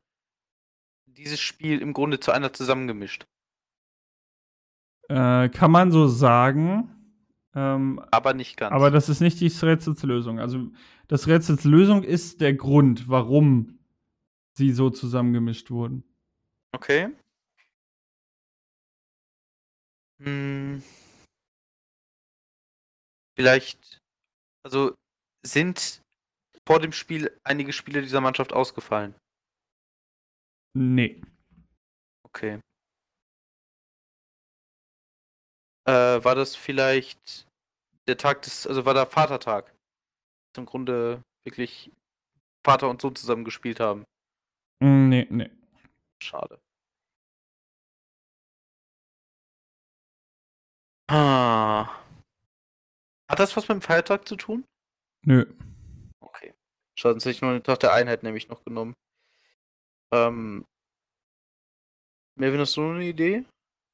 dieses 1.05 1.39
Spiel 1.39 1.81
im 1.81 1.93
Grunde 1.93 2.19
zu 2.19 2.31
einer 2.31 2.53
zusammengemischt? 2.53 3.25
Äh, 5.09 5.49
kann 5.49 5.71
man 5.71 5.91
so 5.91 6.07
sagen. 6.07 6.89
Ähm, 7.55 8.03
Aber 8.09 8.33
nicht 8.33 8.57
ganz. 8.57 8.73
aber 8.73 8.89
das 8.89 9.09
ist 9.09 9.19
nicht 9.19 9.39
die 9.39 9.47
Rätselslösung. 9.47 10.39
Also, 10.39 10.71
das 11.07 11.27
Rätselslösung 11.27 12.03
ist 12.03 12.41
der 12.41 12.55
Grund, 12.55 13.07
warum 13.09 13.77
sie 14.57 14.71
so 14.71 14.89
zusammengemischt 14.89 15.69
wurden. 15.69 16.03
okay. 16.71 17.09
Hm. 20.23 20.81
Vielleicht, 23.35 23.99
also 24.65 24.95
sind 25.45 26.01
vor 26.67 26.79
dem 26.79 26.91
Spiel 26.91 27.39
einige 27.43 27.73
Spieler 27.73 28.01
dieser 28.01 28.21
Mannschaft 28.21 28.53
ausgefallen. 28.53 29.15
Nee. 30.75 31.21
Okay. 32.25 32.59
Äh, 35.85 36.23
war 36.23 36.35
das 36.35 36.55
vielleicht 36.55 37.45
der 38.07 38.17
Tag 38.17 38.41
des, 38.43 38.65
also 38.65 38.85
war 38.85 38.93
der 38.93 39.05
Vatertag? 39.05 39.75
Im 40.57 40.65
Grunde 40.65 41.21
wirklich 41.45 41.91
Vater 42.65 42.89
und 42.89 43.01
Sohn 43.01 43.15
zusammen 43.15 43.43
gespielt 43.43 43.79
haben. 43.79 44.05
Mm, 44.81 45.09
Nee, 45.09 45.27
nee. 45.29 45.51
Schade. 46.21 46.59
Ah. 51.09 52.02
Hat 53.29 53.39
das 53.39 53.55
was 53.55 53.67
mit 53.67 53.75
dem 53.77 53.81
Feiertag 53.81 54.27
zu 54.27 54.35
tun? 54.35 54.65
Nö. 55.25 55.45
Okay. 56.21 56.53
Schade, 56.97 57.13
sonst 57.13 57.25
hätte 57.25 57.35
ich 57.35 57.41
nur 57.41 57.53
den 57.53 57.63
Tag 57.63 57.79
der 57.79 57.93
Einheit 57.93 58.23
nämlich 58.23 58.49
noch 58.49 58.63
genommen. 58.63 58.93
Ähm. 60.13 60.65
Melvin, 62.39 62.59
hast 62.59 62.75
du 62.77 62.81
noch 62.81 62.95
eine 62.95 63.05
Idee? 63.07 63.45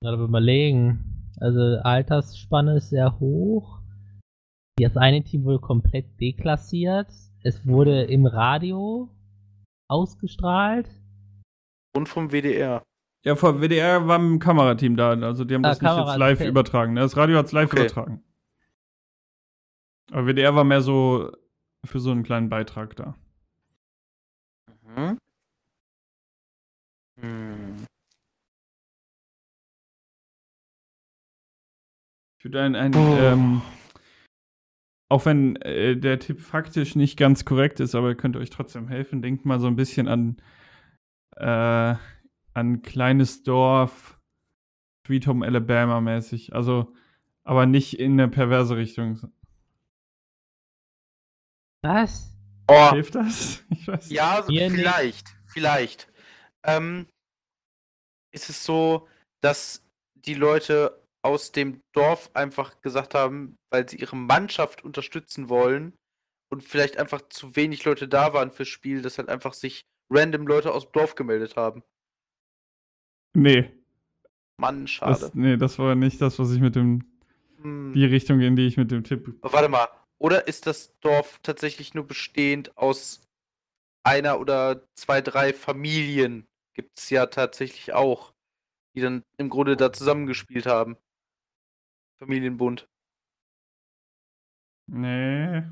Gerade 0.02 0.24
überlegen. 0.24 1.32
Also 1.40 1.60
Altersspanne 1.84 2.78
ist 2.78 2.90
sehr 2.90 3.20
hoch. 3.20 3.80
Das 4.80 4.96
eine 4.98 5.24
Team 5.24 5.44
wurde 5.44 5.60
komplett 5.60 6.20
deklassiert. 6.20 7.08
Es 7.44 7.66
wurde 7.66 8.04
im 8.06 8.26
Radio 8.26 9.10
ausgestrahlt. 9.90 10.90
Und 11.96 12.08
vom 12.08 12.32
WDR. 12.32 12.84
Ja, 13.26 13.36
vor 13.36 13.60
WDR 13.62 14.08
war 14.08 14.18
dem 14.18 14.40
Kamerateam 14.40 14.96
da, 14.96 15.10
also 15.12 15.44
die 15.44 15.56
haben 15.56 15.66
Ah, 15.66 15.70
das 15.70 15.82
nicht 15.82 15.90
Kamera- 15.90 16.12
jetzt 16.12 16.20
live 16.20 16.40
okay. 16.40 16.48
übertragen. 16.50 16.94
ne? 16.94 17.02
Das 17.02 17.18
Radio 17.18 17.38
hat 17.38 17.48
es 17.48 17.52
live 17.52 17.72
Okay. 17.72 17.82
übertragen. 17.86 18.24
Aber 20.11 20.27
WDR 20.27 20.56
war 20.56 20.64
mehr 20.64 20.81
so 20.81 21.31
für 21.86 21.99
so 21.99 22.11
einen 22.11 22.23
kleinen 22.23 22.49
Beitrag 22.49 22.95
da. 22.95 23.15
Mhm. 24.84 25.18
Hm. 27.22 27.86
Ich 32.40 32.45
würde 32.45 32.61
ein, 32.61 32.76
ein 32.76 32.95
Oh. 32.95 33.18
ähm, 33.18 33.61
auch 35.10 35.26
wenn 35.26 35.56
äh, 35.57 35.98
der 35.98 36.19
Tipp 36.19 36.40
faktisch 36.40 36.95
nicht 36.95 37.18
ganz 37.18 37.44
korrekt 37.44 37.80
ist, 37.80 37.95
aber 37.95 38.10
ihr 38.10 38.15
könnt 38.15 38.38
euch 38.38 38.49
trotzdem 38.49 38.88
helfen, 38.88 39.22
denkt 39.22 39.45
mal 39.45 39.60
so 39.60 39.68
ein 39.68 39.76
bisschen 39.76 40.07
an 40.07 40.38
äh, 41.36 41.95
an 42.53 42.81
kleines 42.81 43.44
Dorf, 43.44 44.19
Sweet 45.06 45.27
Home 45.27 45.45
Alabama 45.45 46.02
mäßig. 46.02 46.53
Also, 46.53 46.94
aber 47.44 47.65
nicht 47.65 47.99
in 47.99 48.14
eine 48.14 48.27
perverse 48.27 48.76
Richtung. 48.76 49.31
Was? 51.84 52.32
Oh, 52.68 52.92
Hilft 52.92 53.16
das? 53.16 53.64
Ich 53.72 53.88
weiß 53.88 54.10
nicht. 54.10 54.16
Ja, 54.18 54.44
so- 54.44 54.52
Mir 54.52 54.70
nicht. 54.70 54.80
vielleicht, 54.82 55.28
vielleicht. 55.48 56.12
Ähm, 56.64 57.08
ist 58.34 58.50
es 58.50 58.64
so, 58.66 59.08
dass 59.42 59.84
die 60.16 60.34
Leute 60.36 61.02
aus 61.24 61.52
dem 61.52 61.82
Dorf 61.94 62.30
einfach 62.34 62.82
gesagt 62.82 63.16
haben, 63.16 63.56
weil 63.72 63.88
sie 63.90 63.98
ihre 63.98 64.16
Mannschaft 64.16 64.84
unterstützen 64.84 65.50
wollen 65.50 65.94
und 66.52 66.64
vielleicht 66.64 66.98
einfach 66.98 67.22
zu 67.30 67.56
wenig 67.56 67.84
Leute 67.86 68.08
da 68.08 68.34
waren 68.34 68.52
fürs 68.52 68.68
Spiel, 68.70 69.02
dass 69.02 69.18
halt 69.18 69.30
einfach 69.30 69.54
sich 69.54 69.82
random 70.12 70.48
Leute 70.48 70.74
aus 70.74 70.84
dem 70.86 70.92
Dorf 70.94 71.16
gemeldet 71.16 71.56
haben. 71.56 71.84
Nee, 73.36 73.72
Mann, 74.60 74.88
schade. 74.88 75.20
das, 75.20 75.34
nee, 75.34 75.56
das 75.58 75.78
war 75.80 75.96
nicht 75.96 76.20
das, 76.22 76.40
was 76.40 76.52
ich 76.52 76.60
mit 76.60 76.76
dem, 76.76 77.06
Hm. 77.62 77.94
die 77.94 78.06
Richtung, 78.06 78.40
in 78.42 78.56
die 78.56 78.66
ich 78.68 78.78
mit 78.78 78.90
dem 78.92 79.04
Tipp. 79.04 79.38
Warte 79.42 79.70
mal, 79.70 79.88
oder 80.20 80.48
ist 80.48 80.68
das 80.68 80.98
Dorf 81.00 81.40
tatsächlich 81.44 81.94
nur 81.94 82.06
bestehend 82.06 82.78
aus 82.78 83.22
einer 84.04 84.40
oder 84.40 84.86
zwei, 84.96 85.22
drei 85.22 85.54
Familien? 85.54 86.48
Gibt 86.74 87.00
es 87.00 87.10
ja 87.10 87.26
tatsächlich 87.26 87.94
auch, 87.94 88.34
die 88.96 89.02
dann 89.02 89.24
im 89.38 89.50
Grunde 89.50 89.78
da 89.78 89.91
zusammengespielt 89.91 90.66
haben. 90.66 90.98
Familienbund. 92.20 92.88
Nee. 94.88 95.64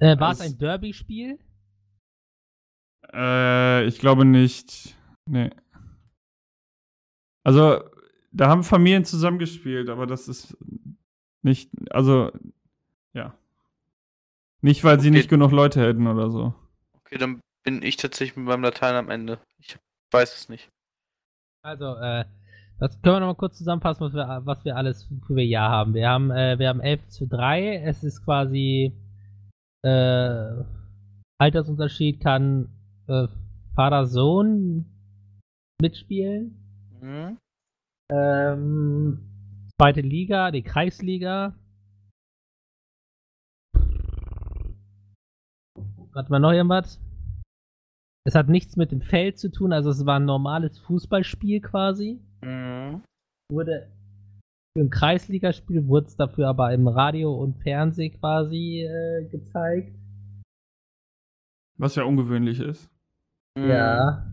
Äh, 0.00 0.18
war 0.18 0.32
es 0.32 0.40
ein 0.40 0.58
Derby-Spiel? 0.58 1.38
Äh, 3.12 3.84
ich 3.86 3.98
glaube 3.98 4.24
nicht. 4.24 4.96
Nee. 5.28 5.50
Also, 7.44 7.90
da 8.32 8.48
haben 8.48 8.64
Familien 8.64 9.04
zusammengespielt, 9.04 9.88
aber 9.90 10.06
das 10.06 10.28
ist 10.28 10.56
nicht, 11.42 11.70
also. 11.90 12.32
Nicht, 14.62 14.84
weil 14.84 15.00
sie 15.00 15.08
Okay. 15.08 15.18
nicht 15.18 15.28
genug 15.28 15.50
Leute 15.52 15.80
hätten 15.80 16.06
oder 16.06 16.30
so. 16.30 16.54
Okay, 17.04 17.18
dann 17.18 17.40
bin 17.64 17.82
ich 17.82 17.96
tatsächlich 17.96 18.36
mit 18.36 18.46
meinem 18.46 18.62
Latein 18.62 18.94
am 18.94 19.10
Ende. 19.10 19.38
Ich 19.58 19.76
weiß 20.12 20.34
es 20.34 20.48
nicht. 20.48 20.68
Also, 21.64 21.96
äh, 21.96 22.24
das 22.78 23.00
können 23.02 23.16
wir 23.16 23.20
nochmal 23.20 23.36
kurz 23.36 23.58
zusammenfassen, 23.58 24.00
was 24.04 24.14
wir, 24.14 24.42
was 24.44 24.64
wir 24.64 24.76
alles 24.76 25.04
für 25.04 25.36
wir 25.36 25.46
Ja 25.46 25.68
haben. 25.68 25.94
Wir 25.94 26.08
haben, 26.08 26.30
äh, 26.30 26.58
wir 26.58 26.68
haben 26.68 26.80
11 26.80 27.08
zu 27.08 27.26
3. 27.26 27.76
Es 27.84 28.02
ist 28.02 28.24
quasi, 28.24 28.92
äh, 29.84 30.64
Altersunterschied 31.38 32.20
kann 32.20 32.68
äh, 33.08 33.26
Vater-Sohn 33.74 34.86
mitspielen. 35.80 36.56
Mhm. 37.00 37.38
Ähm, 38.10 39.18
zweite 39.80 40.02
Liga, 40.02 40.50
die 40.50 40.62
Kreisliga. 40.62 41.54
Hat 46.14 46.30
man 46.30 46.42
noch 46.42 46.52
irgendwas? 46.52 47.00
Es 48.24 48.34
hat 48.34 48.48
nichts 48.48 48.76
mit 48.76 48.92
dem 48.92 49.00
Feld 49.00 49.38
zu 49.38 49.50
tun, 49.50 49.72
also 49.72 49.90
es 49.90 50.06
war 50.06 50.20
ein 50.20 50.24
normales 50.24 50.78
Fußballspiel 50.78 51.60
quasi. 51.60 52.20
Mhm. 52.42 53.02
Wurde 53.50 53.90
für 54.76 54.84
ein 54.84 54.90
Kreisligaspiel, 54.90 55.86
wurde 55.86 56.06
es 56.06 56.16
dafür 56.16 56.48
aber 56.48 56.72
im 56.72 56.88
Radio 56.88 57.34
und 57.34 57.58
Fernsehen 57.62 58.18
quasi 58.18 58.82
äh, 58.82 59.24
gezeigt. 59.28 59.94
Was 61.78 61.96
ja 61.96 62.04
ungewöhnlich 62.04 62.60
ist. 62.60 62.88
Mhm. 63.58 63.68
Ja. 63.68 64.26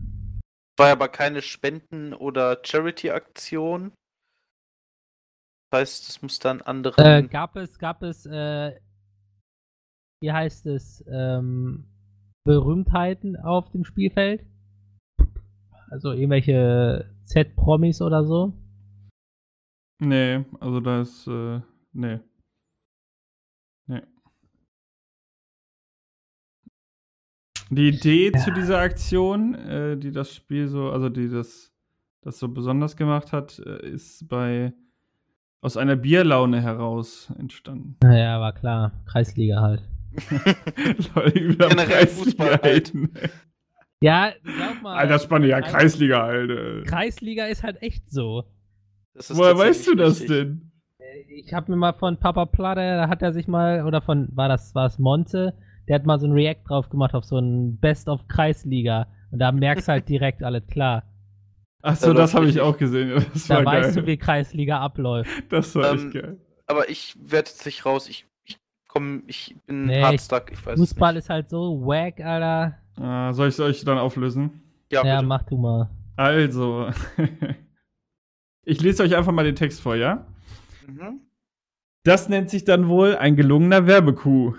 War 0.78 0.92
aber 0.92 1.08
keine 1.08 1.42
Spenden- 1.42 2.14
oder 2.14 2.58
Charity-Aktion. 2.62 3.92
Das 5.70 5.80
heißt, 5.80 6.08
es 6.08 6.22
muss 6.22 6.38
dann 6.38 6.62
anderen. 6.62 7.04
Äh, 7.04 7.22
gab 7.28 7.56
es, 7.56 7.78
gab 7.78 8.02
es, 8.02 8.24
äh, 8.26 8.80
wie 10.20 10.32
heißt 10.32 10.66
es, 10.66 11.04
ähm, 11.10 11.86
Berühmtheiten 12.44 13.36
auf 13.36 13.70
dem 13.70 13.84
Spielfeld? 13.84 14.44
Also 15.90 16.12
irgendwelche 16.12 17.10
Z-Promis 17.24 18.00
oder 18.00 18.24
so? 18.24 18.52
Nee, 19.98 20.44
also 20.60 20.80
da 20.80 21.00
ist, 21.00 21.26
äh, 21.26 21.60
nee. 21.92 22.20
Nee. 23.86 24.02
Die 27.70 27.88
Idee 27.88 28.32
zu 28.32 28.52
dieser 28.52 28.78
Aktion, 28.78 29.54
äh, 29.54 29.96
die 29.96 30.10
das 30.10 30.34
Spiel 30.34 30.68
so, 30.68 30.90
also 30.90 31.08
die 31.08 31.28
das, 31.28 31.72
das 32.22 32.38
so 32.38 32.48
besonders 32.48 32.96
gemacht 32.96 33.32
hat, 33.32 33.58
äh, 33.58 33.86
ist 33.90 34.28
bei 34.28 34.72
aus 35.62 35.76
einer 35.76 35.96
Bierlaune 35.96 36.62
heraus 36.62 37.30
entstanden. 37.38 37.96
Naja, 38.02 38.40
war 38.40 38.54
klar. 38.54 38.92
Kreisliga 39.06 39.60
halt. 39.60 39.82
Leute, 41.14 41.38
über 41.38 41.68
Generell 41.68 42.06
Fußball 42.06 42.50
halt. 42.50 42.62
halten. 42.62 43.10
Ja, 44.02 44.32
glaub 44.42 44.82
mal. 44.82 44.96
Alter, 44.96 45.18
Spanne, 45.18 45.46
ja, 45.46 45.58
Kreis- 45.60 45.72
Kreisliga, 45.72 46.24
Alter. 46.24 46.82
Kreisliga 46.84 47.46
ist 47.46 47.62
halt 47.62 47.82
echt 47.82 48.10
so. 48.10 48.44
Das 49.14 49.30
ist 49.30 49.36
Woher 49.36 49.56
weißt 49.58 49.86
du 49.88 49.94
das 49.94 50.20
richtig. 50.20 50.28
denn? 50.28 50.66
Ich 51.28 51.52
habe 51.52 51.70
mir 51.70 51.76
mal 51.76 51.92
von 51.92 52.16
Papa 52.18 52.46
Platte, 52.46 52.80
da 52.80 53.08
hat 53.08 53.20
er 53.22 53.32
sich 53.32 53.46
mal, 53.48 53.84
oder 53.84 54.00
von, 54.00 54.28
war 54.34 54.48
das, 54.48 54.74
war 54.74 54.86
es 54.86 54.98
Monte, 54.98 55.54
der 55.88 55.96
hat 55.96 56.06
mal 56.06 56.18
so 56.20 56.26
ein 56.26 56.32
React 56.32 56.62
drauf 56.68 56.88
gemacht 56.88 57.14
auf 57.14 57.24
so 57.24 57.38
ein 57.38 57.78
Best 57.78 58.08
of 58.08 58.26
Kreisliga. 58.28 59.08
Und 59.32 59.38
da 59.40 59.52
merkst 59.52 59.88
halt 59.88 60.08
direkt 60.08 60.42
alles 60.42 60.66
klar. 60.66 61.04
Achso, 61.82 62.12
das 62.12 62.34
habe 62.34 62.46
ich 62.46 62.60
auch 62.60 62.76
gesehen. 62.78 63.10
ja, 63.10 63.20
Das 63.32 63.46
Da 63.48 63.56
war 63.56 63.64
weißt 63.66 63.94
geil. 63.94 64.02
du, 64.02 64.06
wie 64.06 64.16
Kreisliga 64.16 64.80
abläuft. 64.80 65.30
Das 65.50 65.74
war 65.74 65.92
Ähm, 65.92 65.96
echt 66.06 66.12
geil. 66.14 66.38
Aber 66.66 66.88
ich 66.88 67.16
werde 67.20 67.48
jetzt 67.48 67.64
nicht 67.66 67.84
raus. 67.86 68.08
Ich, 68.08 68.26
ich 68.90 68.92
komme, 68.92 69.22
ich 69.28 69.56
bin 69.66 69.86
Nee, 69.86 70.02
hard 70.02 70.14
ich- 70.14 70.30
weiß 70.66 70.78
Fußball 70.78 71.16
ist 71.16 71.30
halt 71.30 71.48
so 71.48 71.80
wack, 71.86 72.20
Alter. 72.20 72.76
Ah, 72.96 73.32
soll 73.32 73.46
ich 73.48 73.54
es 73.54 73.60
euch 73.60 73.84
dann 73.84 73.98
auflösen? 73.98 74.60
Ja, 74.90 75.04
Ja, 75.06 75.16
bitte. 75.16 75.26
mach 75.28 75.42
du 75.44 75.56
mal. 75.56 75.88
Also, 76.16 76.90
ich 78.64 78.80
lese 78.80 79.02
euch 79.02 79.16
einfach 79.16 79.32
mal 79.32 79.44
den 79.44 79.54
Text 79.56 79.80
vor, 79.80 79.94
ja? 79.96 80.26
Mhm. 80.86 81.20
Das 82.04 82.28
nennt 82.28 82.50
sich 82.50 82.64
dann 82.64 82.88
wohl 82.88 83.14
ein 83.16 83.36
gelungener 83.36 83.86
Werbecoup. 83.86 84.58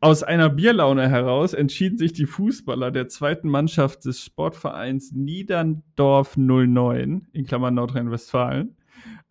Aus 0.00 0.22
einer 0.22 0.50
Bierlaune 0.50 1.08
heraus 1.08 1.54
entschieden 1.54 1.96
sich 1.96 2.12
die 2.12 2.26
Fußballer 2.26 2.90
der 2.90 3.08
zweiten 3.08 3.48
Mannschaft 3.48 4.04
des 4.04 4.22
Sportvereins 4.22 5.12
Niederndorf 5.12 6.36
09, 6.36 7.28
in 7.32 7.46
Klammern 7.46 7.74
Nordrhein-Westfalen, 7.74 8.76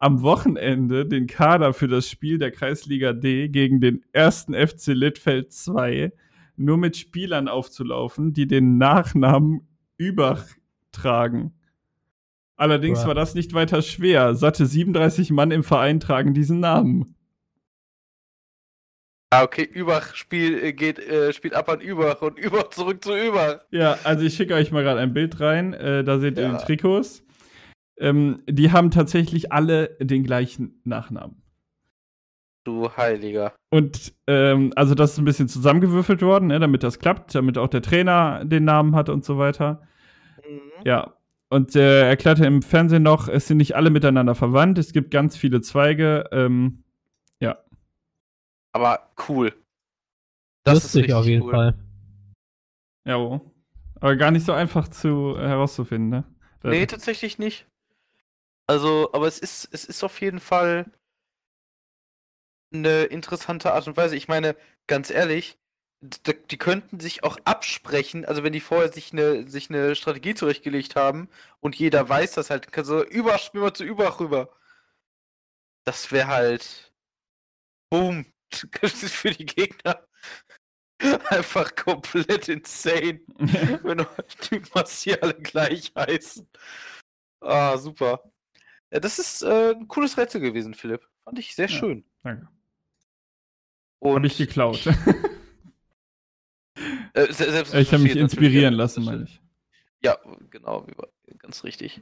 am 0.03 0.21
Wochenende 0.21 1.05
den 1.05 1.27
Kader 1.27 1.73
für 1.73 1.87
das 1.87 2.09
Spiel 2.09 2.37
der 2.37 2.51
Kreisliga 2.51 3.13
D 3.13 3.47
gegen 3.47 3.79
den 3.79 4.03
ersten 4.11 4.53
FC 4.53 4.87
Littfeld 4.87 5.53
2 5.53 6.11
nur 6.57 6.77
mit 6.77 6.97
Spielern 6.97 7.47
aufzulaufen, 7.47 8.33
die 8.33 8.45
den 8.45 8.77
Nachnamen 8.77 9.61
Überch 9.97 10.43
tragen. 10.91 11.53
Allerdings 12.57 13.01
Ja. 13.03 13.07
war 13.07 13.15
das 13.15 13.33
nicht 13.33 13.53
weiter 13.53 13.81
schwer. 13.81 14.35
Satte 14.35 14.65
37 14.65 15.31
Mann 15.31 15.51
im 15.51 15.63
Verein 15.63 16.01
tragen 16.01 16.33
diesen 16.33 16.59
Namen. 16.59 17.15
Ah, 19.31 19.43
okay, 19.43 19.63
Übach 19.63 20.13
spiel, 20.15 20.61
äh, 20.63 20.73
geht, 20.73 20.99
äh, 20.99 21.31
spielt 21.33 21.55
ab 21.55 21.69
an 21.69 21.79
Übach 21.81 22.21
und 22.21 22.37
Übach 22.37 22.69
zurück 22.69 23.03
zu 23.03 23.15
Übach. 23.15 23.61
Ja, 23.71 23.97
also 24.03 24.25
ich 24.25 24.35
schicke 24.35 24.53
euch 24.53 24.71
mal 24.71 24.83
gerade 24.83 24.99
ein 24.99 25.13
Bild 25.13 25.39
rein. 25.39 25.73
Äh, 25.73 26.03
da 26.03 26.19
seht 26.19 26.37
ihr 26.37 26.43
Ja. 26.43 26.57
die 26.57 26.65
Trikots. 26.65 27.23
Ähm, 28.03 28.43
die 28.49 28.71
haben 28.71 28.91
tatsächlich 28.91 29.51
alle 29.51 29.97
den 29.99 30.23
gleichen 30.23 30.81
Nachnamen. 30.83 31.41
Du 32.65 32.89
Heiliger. 32.95 33.53
Und 33.71 34.13
ähm, 34.27 34.71
also 34.75 34.93
das 34.93 35.13
ist 35.13 35.17
ein 35.17 35.25
bisschen 35.25 35.49
zusammengewürfelt 35.49 36.21
worden, 36.21 36.47
ne, 36.47 36.59
damit 36.59 36.83
das 36.83 36.99
klappt, 36.99 37.33
damit 37.33 37.57
auch 37.57 37.67
der 37.67 37.81
Trainer 37.81 38.45
den 38.45 38.65
Namen 38.65 38.95
hat 38.95 39.09
und 39.09 39.25
so 39.25 39.37
weiter. 39.37 39.81
Mhm. 40.47 40.85
Ja. 40.85 41.13
Und 41.49 41.75
er 41.75 42.05
erklärte 42.05 42.45
im 42.45 42.61
Fernsehen 42.61 43.03
noch, 43.03 43.27
es 43.27 43.47
sind 43.47 43.57
nicht 43.57 43.75
alle 43.75 43.89
miteinander 43.89 44.35
verwandt, 44.35 44.77
es 44.77 44.91
gibt 44.91 45.11
ganz 45.11 45.37
viele 45.37 45.61
Zweige. 45.61 46.25
Ähm, 46.31 46.83
Aber 48.73 49.11
cool. 49.29 49.53
Das 50.63 50.79
ist 50.79 50.83
Lustig 50.83 51.01
richtig 51.03 51.13
auf 51.13 51.25
jeden 51.25 51.43
cool. 51.43 51.51
Fall. 51.51 51.75
ja, 53.05 53.41
aber 53.99 54.15
gar 54.17 54.31
nicht 54.31 54.45
so 54.45 54.51
einfach 54.51 54.87
zu 54.89 55.37
herauszufinden, 55.37 56.09
ne? 56.09 56.23
Nee, 56.63 56.85
tatsächlich 56.85 57.39
nicht. 57.39 57.67
Also, 58.67 59.09
aber 59.13 59.27
es 59.27 59.39
ist, 59.39 59.69
es 59.71 59.85
ist 59.85 60.03
auf 60.03 60.19
jeden 60.21 60.39
Fall 60.39 60.85
eine 62.73 63.03
interessante 63.05 63.73
Art 63.73 63.87
und 63.87 63.97
Weise. 63.97 64.15
Ich 64.15 64.27
meine, 64.27 64.55
ganz 64.87 65.09
ehrlich, 65.09 65.57
die 66.01 66.57
könnten 66.57 66.99
sich 66.99 67.23
auch 67.23 67.37
absprechen, 67.45 68.25
also 68.25 68.43
wenn 68.43 68.51
die 68.53 68.59
vorher 68.59 68.91
sich 68.91 69.13
eine, 69.13 69.47
sich 69.49 69.69
eine 69.69 69.95
Strategie 69.95 70.35
zurechtgelegt 70.35 70.95
haben 70.97 71.29
und 71.61 71.75
jeder 71.75 72.09
weiß 72.09 72.33
das 72.33 72.49
halt, 72.49 72.71
kann 72.73 72.83
so, 72.85 73.03
Übach, 73.05 73.39
spiel 73.39 73.61
mal 73.61 73.73
zu 73.73 73.85
Übach 73.85 74.19
rüber. 74.19 74.49
Das 75.85 76.11
wäre 76.11 76.27
halt, 76.27 76.93
boom, 77.91 78.25
das 78.81 79.03
ist 79.03 79.15
für 79.15 79.31
die 79.31 79.45
Gegner 79.45 80.07
einfach 81.29 81.75
komplett 81.75 82.49
insane 82.49 83.21
wenn 83.83 84.05
die 84.51 84.61
die 84.61 85.21
alle 85.21 85.33
gleich 85.35 85.93
heißen. 85.95 86.47
Ah, 87.41 87.77
super. 87.77 88.32
Ja, 88.93 88.99
das 88.99 89.17
ist 89.17 89.41
äh, 89.41 89.71
ein 89.73 89.87
cooles 89.87 90.17
Rätsel 90.17 90.39
gewesen, 90.39 90.75
Philipp. 90.75 91.01
Fand 91.23 91.39
ich 91.39 91.55
sehr 91.55 91.67
Ja. 91.67 91.75
schön. 91.77 92.05
Danke. 92.23 92.47
Und 93.99 94.17
Hab 94.17 94.23
ich 94.25 94.37
geklaut. 94.37 94.79
Äh, 97.15 97.31
selbst 97.31 97.75
ich 97.75 97.93
habe 97.93 98.01
mich 98.01 98.15
inspirieren 98.15 98.73
lassen, 98.73 99.03
ja, 99.03 99.11
meine 99.11 99.23
ich. 99.25 99.39
Ja, 100.01 100.17
genau, 100.49 100.87
wie 100.87 100.97
war, 100.97 101.07
ganz 101.37 101.63
richtig. 101.63 102.01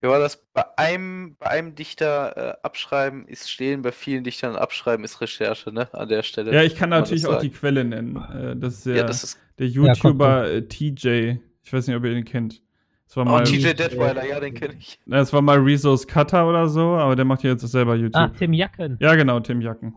Wie 0.00 0.06
war 0.06 0.20
das? 0.20 0.46
Bei 0.52 0.78
einem, 0.78 1.34
bei 1.40 1.46
einem 1.48 1.74
Dichter 1.74 2.36
äh, 2.36 2.56
abschreiben 2.62 3.26
ist 3.26 3.50
stehen, 3.50 3.82
bei 3.82 3.90
vielen 3.90 4.22
Dichtern 4.22 4.54
abschreiben 4.54 5.04
ist 5.04 5.20
Recherche, 5.20 5.72
ne? 5.72 5.92
An 5.92 6.08
der 6.08 6.22
Stelle. 6.22 6.54
Ja, 6.54 6.62
ich 6.62 6.76
kann 6.76 6.90
man 6.90 7.00
natürlich 7.00 7.26
auch 7.26 7.40
die 7.40 7.48
sagen. 7.48 7.58
Quelle 7.58 7.84
nennen. 7.84 8.14
Äh, 8.16 8.54
das 8.56 8.74
ist 8.76 8.86
der, 8.86 8.96
Ja, 8.98 9.02
das 9.04 9.24
ist. 9.24 9.40
der 9.58 9.66
Ja, 9.66 9.86
YouTuber 9.92 10.48
äh, 10.48 10.62
TJ. 10.68 11.38
Ich 11.64 11.72
weiß 11.72 11.88
nicht, 11.88 11.96
ob 11.96 12.04
ihr 12.04 12.14
den 12.14 12.24
kennt. 12.24 12.62
Das 13.08 13.16
war 13.16 13.26
Oh, 13.26 13.30
mal, 13.30 13.42
TJ 13.44 13.72
Detweiler, 13.72 14.24
ja, 14.26 14.38
den 14.38 14.52
kenne 14.54 14.74
ich. 14.74 15.00
das 15.06 15.32
war 15.32 15.40
mal 15.40 15.58
Rezos 15.58 16.06
Cutter 16.06 16.46
oder 16.46 16.68
so, 16.68 16.90
aber 16.94 17.16
der 17.16 17.24
macht 17.24 17.42
ja 17.42 17.50
jetzt 17.50 17.66
selber 17.66 17.94
YouTube. 17.96 18.20
Ah, 18.20 18.28
Tim 18.28 18.52
Jacken, 18.52 18.98
Ja, 19.00 19.14
genau, 19.14 19.40
Tim 19.40 19.62
Jacken. 19.62 19.96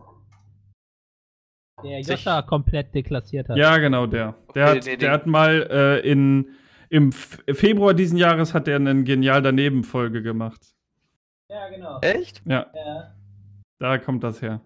der 1.84 2.02
Sich- 2.02 2.08
Joscha 2.24 2.40
komplett 2.42 2.94
deklassiert 2.94 3.48
hat. 3.50 3.56
Ja, 3.58 3.76
genau, 3.78 4.06
der. 4.06 4.34
Der, 4.54 4.64
Okay, 4.64 4.76
hat, 4.78 4.84
nee, 4.86 4.96
der 4.96 4.96
den- 4.96 5.10
hat 5.10 5.26
mal 5.26 5.68
äh, 5.70 6.10
in, 6.10 6.54
im 6.88 7.12
Februar 7.12 7.92
diesen 7.92 8.16
Jahres 8.16 8.54
hat 8.54 8.66
er 8.66 8.76
einen 8.76 9.04
genial 9.04 9.42
daneben 9.42 9.84
Folge 9.84 10.22
gemacht. 10.22 10.60
Ja, 11.50 11.68
genau. 11.68 11.98
Echt? 12.00 12.40
Ja, 12.46 12.70
Ja. 12.74 13.14
da 13.78 13.98
kommt 13.98 14.24
das 14.24 14.40
her. 14.40 14.62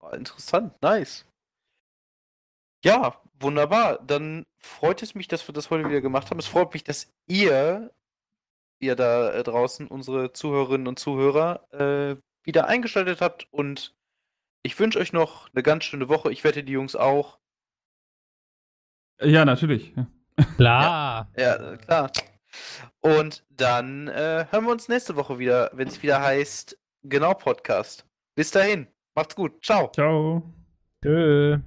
Oh, 0.00 0.08
interessant, 0.10 0.72
nice. 0.80 1.26
Ja, 2.84 3.14
wunderbar. 3.40 3.98
Dann 4.06 4.46
freut 4.58 5.02
es 5.02 5.14
mich, 5.14 5.28
dass 5.28 5.46
wir 5.48 5.52
das 5.52 5.70
heute 5.70 5.88
wieder 5.88 6.00
gemacht 6.00 6.30
haben. 6.30 6.38
Es 6.38 6.46
freut 6.46 6.72
mich, 6.72 6.84
dass 6.84 7.12
ihr, 7.26 7.90
ihr 8.80 8.96
da 8.96 9.32
äh, 9.32 9.42
draußen, 9.42 9.86
unsere 9.88 10.32
Zuhörerinnen 10.32 10.86
und 10.86 10.98
Zuhörer, 10.98 11.72
äh, 11.72 12.16
wieder 12.42 12.66
eingeschaltet 12.66 13.20
habt. 13.20 13.46
Und 13.50 13.94
ich 14.62 14.78
wünsche 14.78 14.98
euch 14.98 15.12
noch 15.12 15.48
eine 15.52 15.62
ganz 15.62 15.84
schöne 15.84 16.08
Woche. 16.08 16.32
Ich 16.32 16.44
wette, 16.44 16.64
die 16.64 16.72
Jungs 16.72 16.96
auch. 16.96 17.38
Ja, 19.20 19.44
natürlich. 19.44 19.92
Ja. 19.96 20.06
Klar. 20.56 21.28
Ja, 21.36 21.72
äh, 21.72 21.76
klar. 21.76 22.12
Und 23.00 23.44
dann 23.50 24.08
äh, 24.08 24.46
hören 24.50 24.64
wir 24.64 24.72
uns 24.72 24.88
nächste 24.88 25.16
Woche 25.16 25.38
wieder, 25.38 25.70
wenn 25.74 25.88
es 25.88 26.02
wieder 26.02 26.20
heißt, 26.20 26.78
genau 27.02 27.34
Podcast. 27.34 28.06
Bis 28.34 28.50
dahin, 28.50 28.86
macht's 29.14 29.34
gut. 29.34 29.64
Ciao. 29.64 29.90
Ciao. 29.92 30.42
Tschö. 31.02 31.58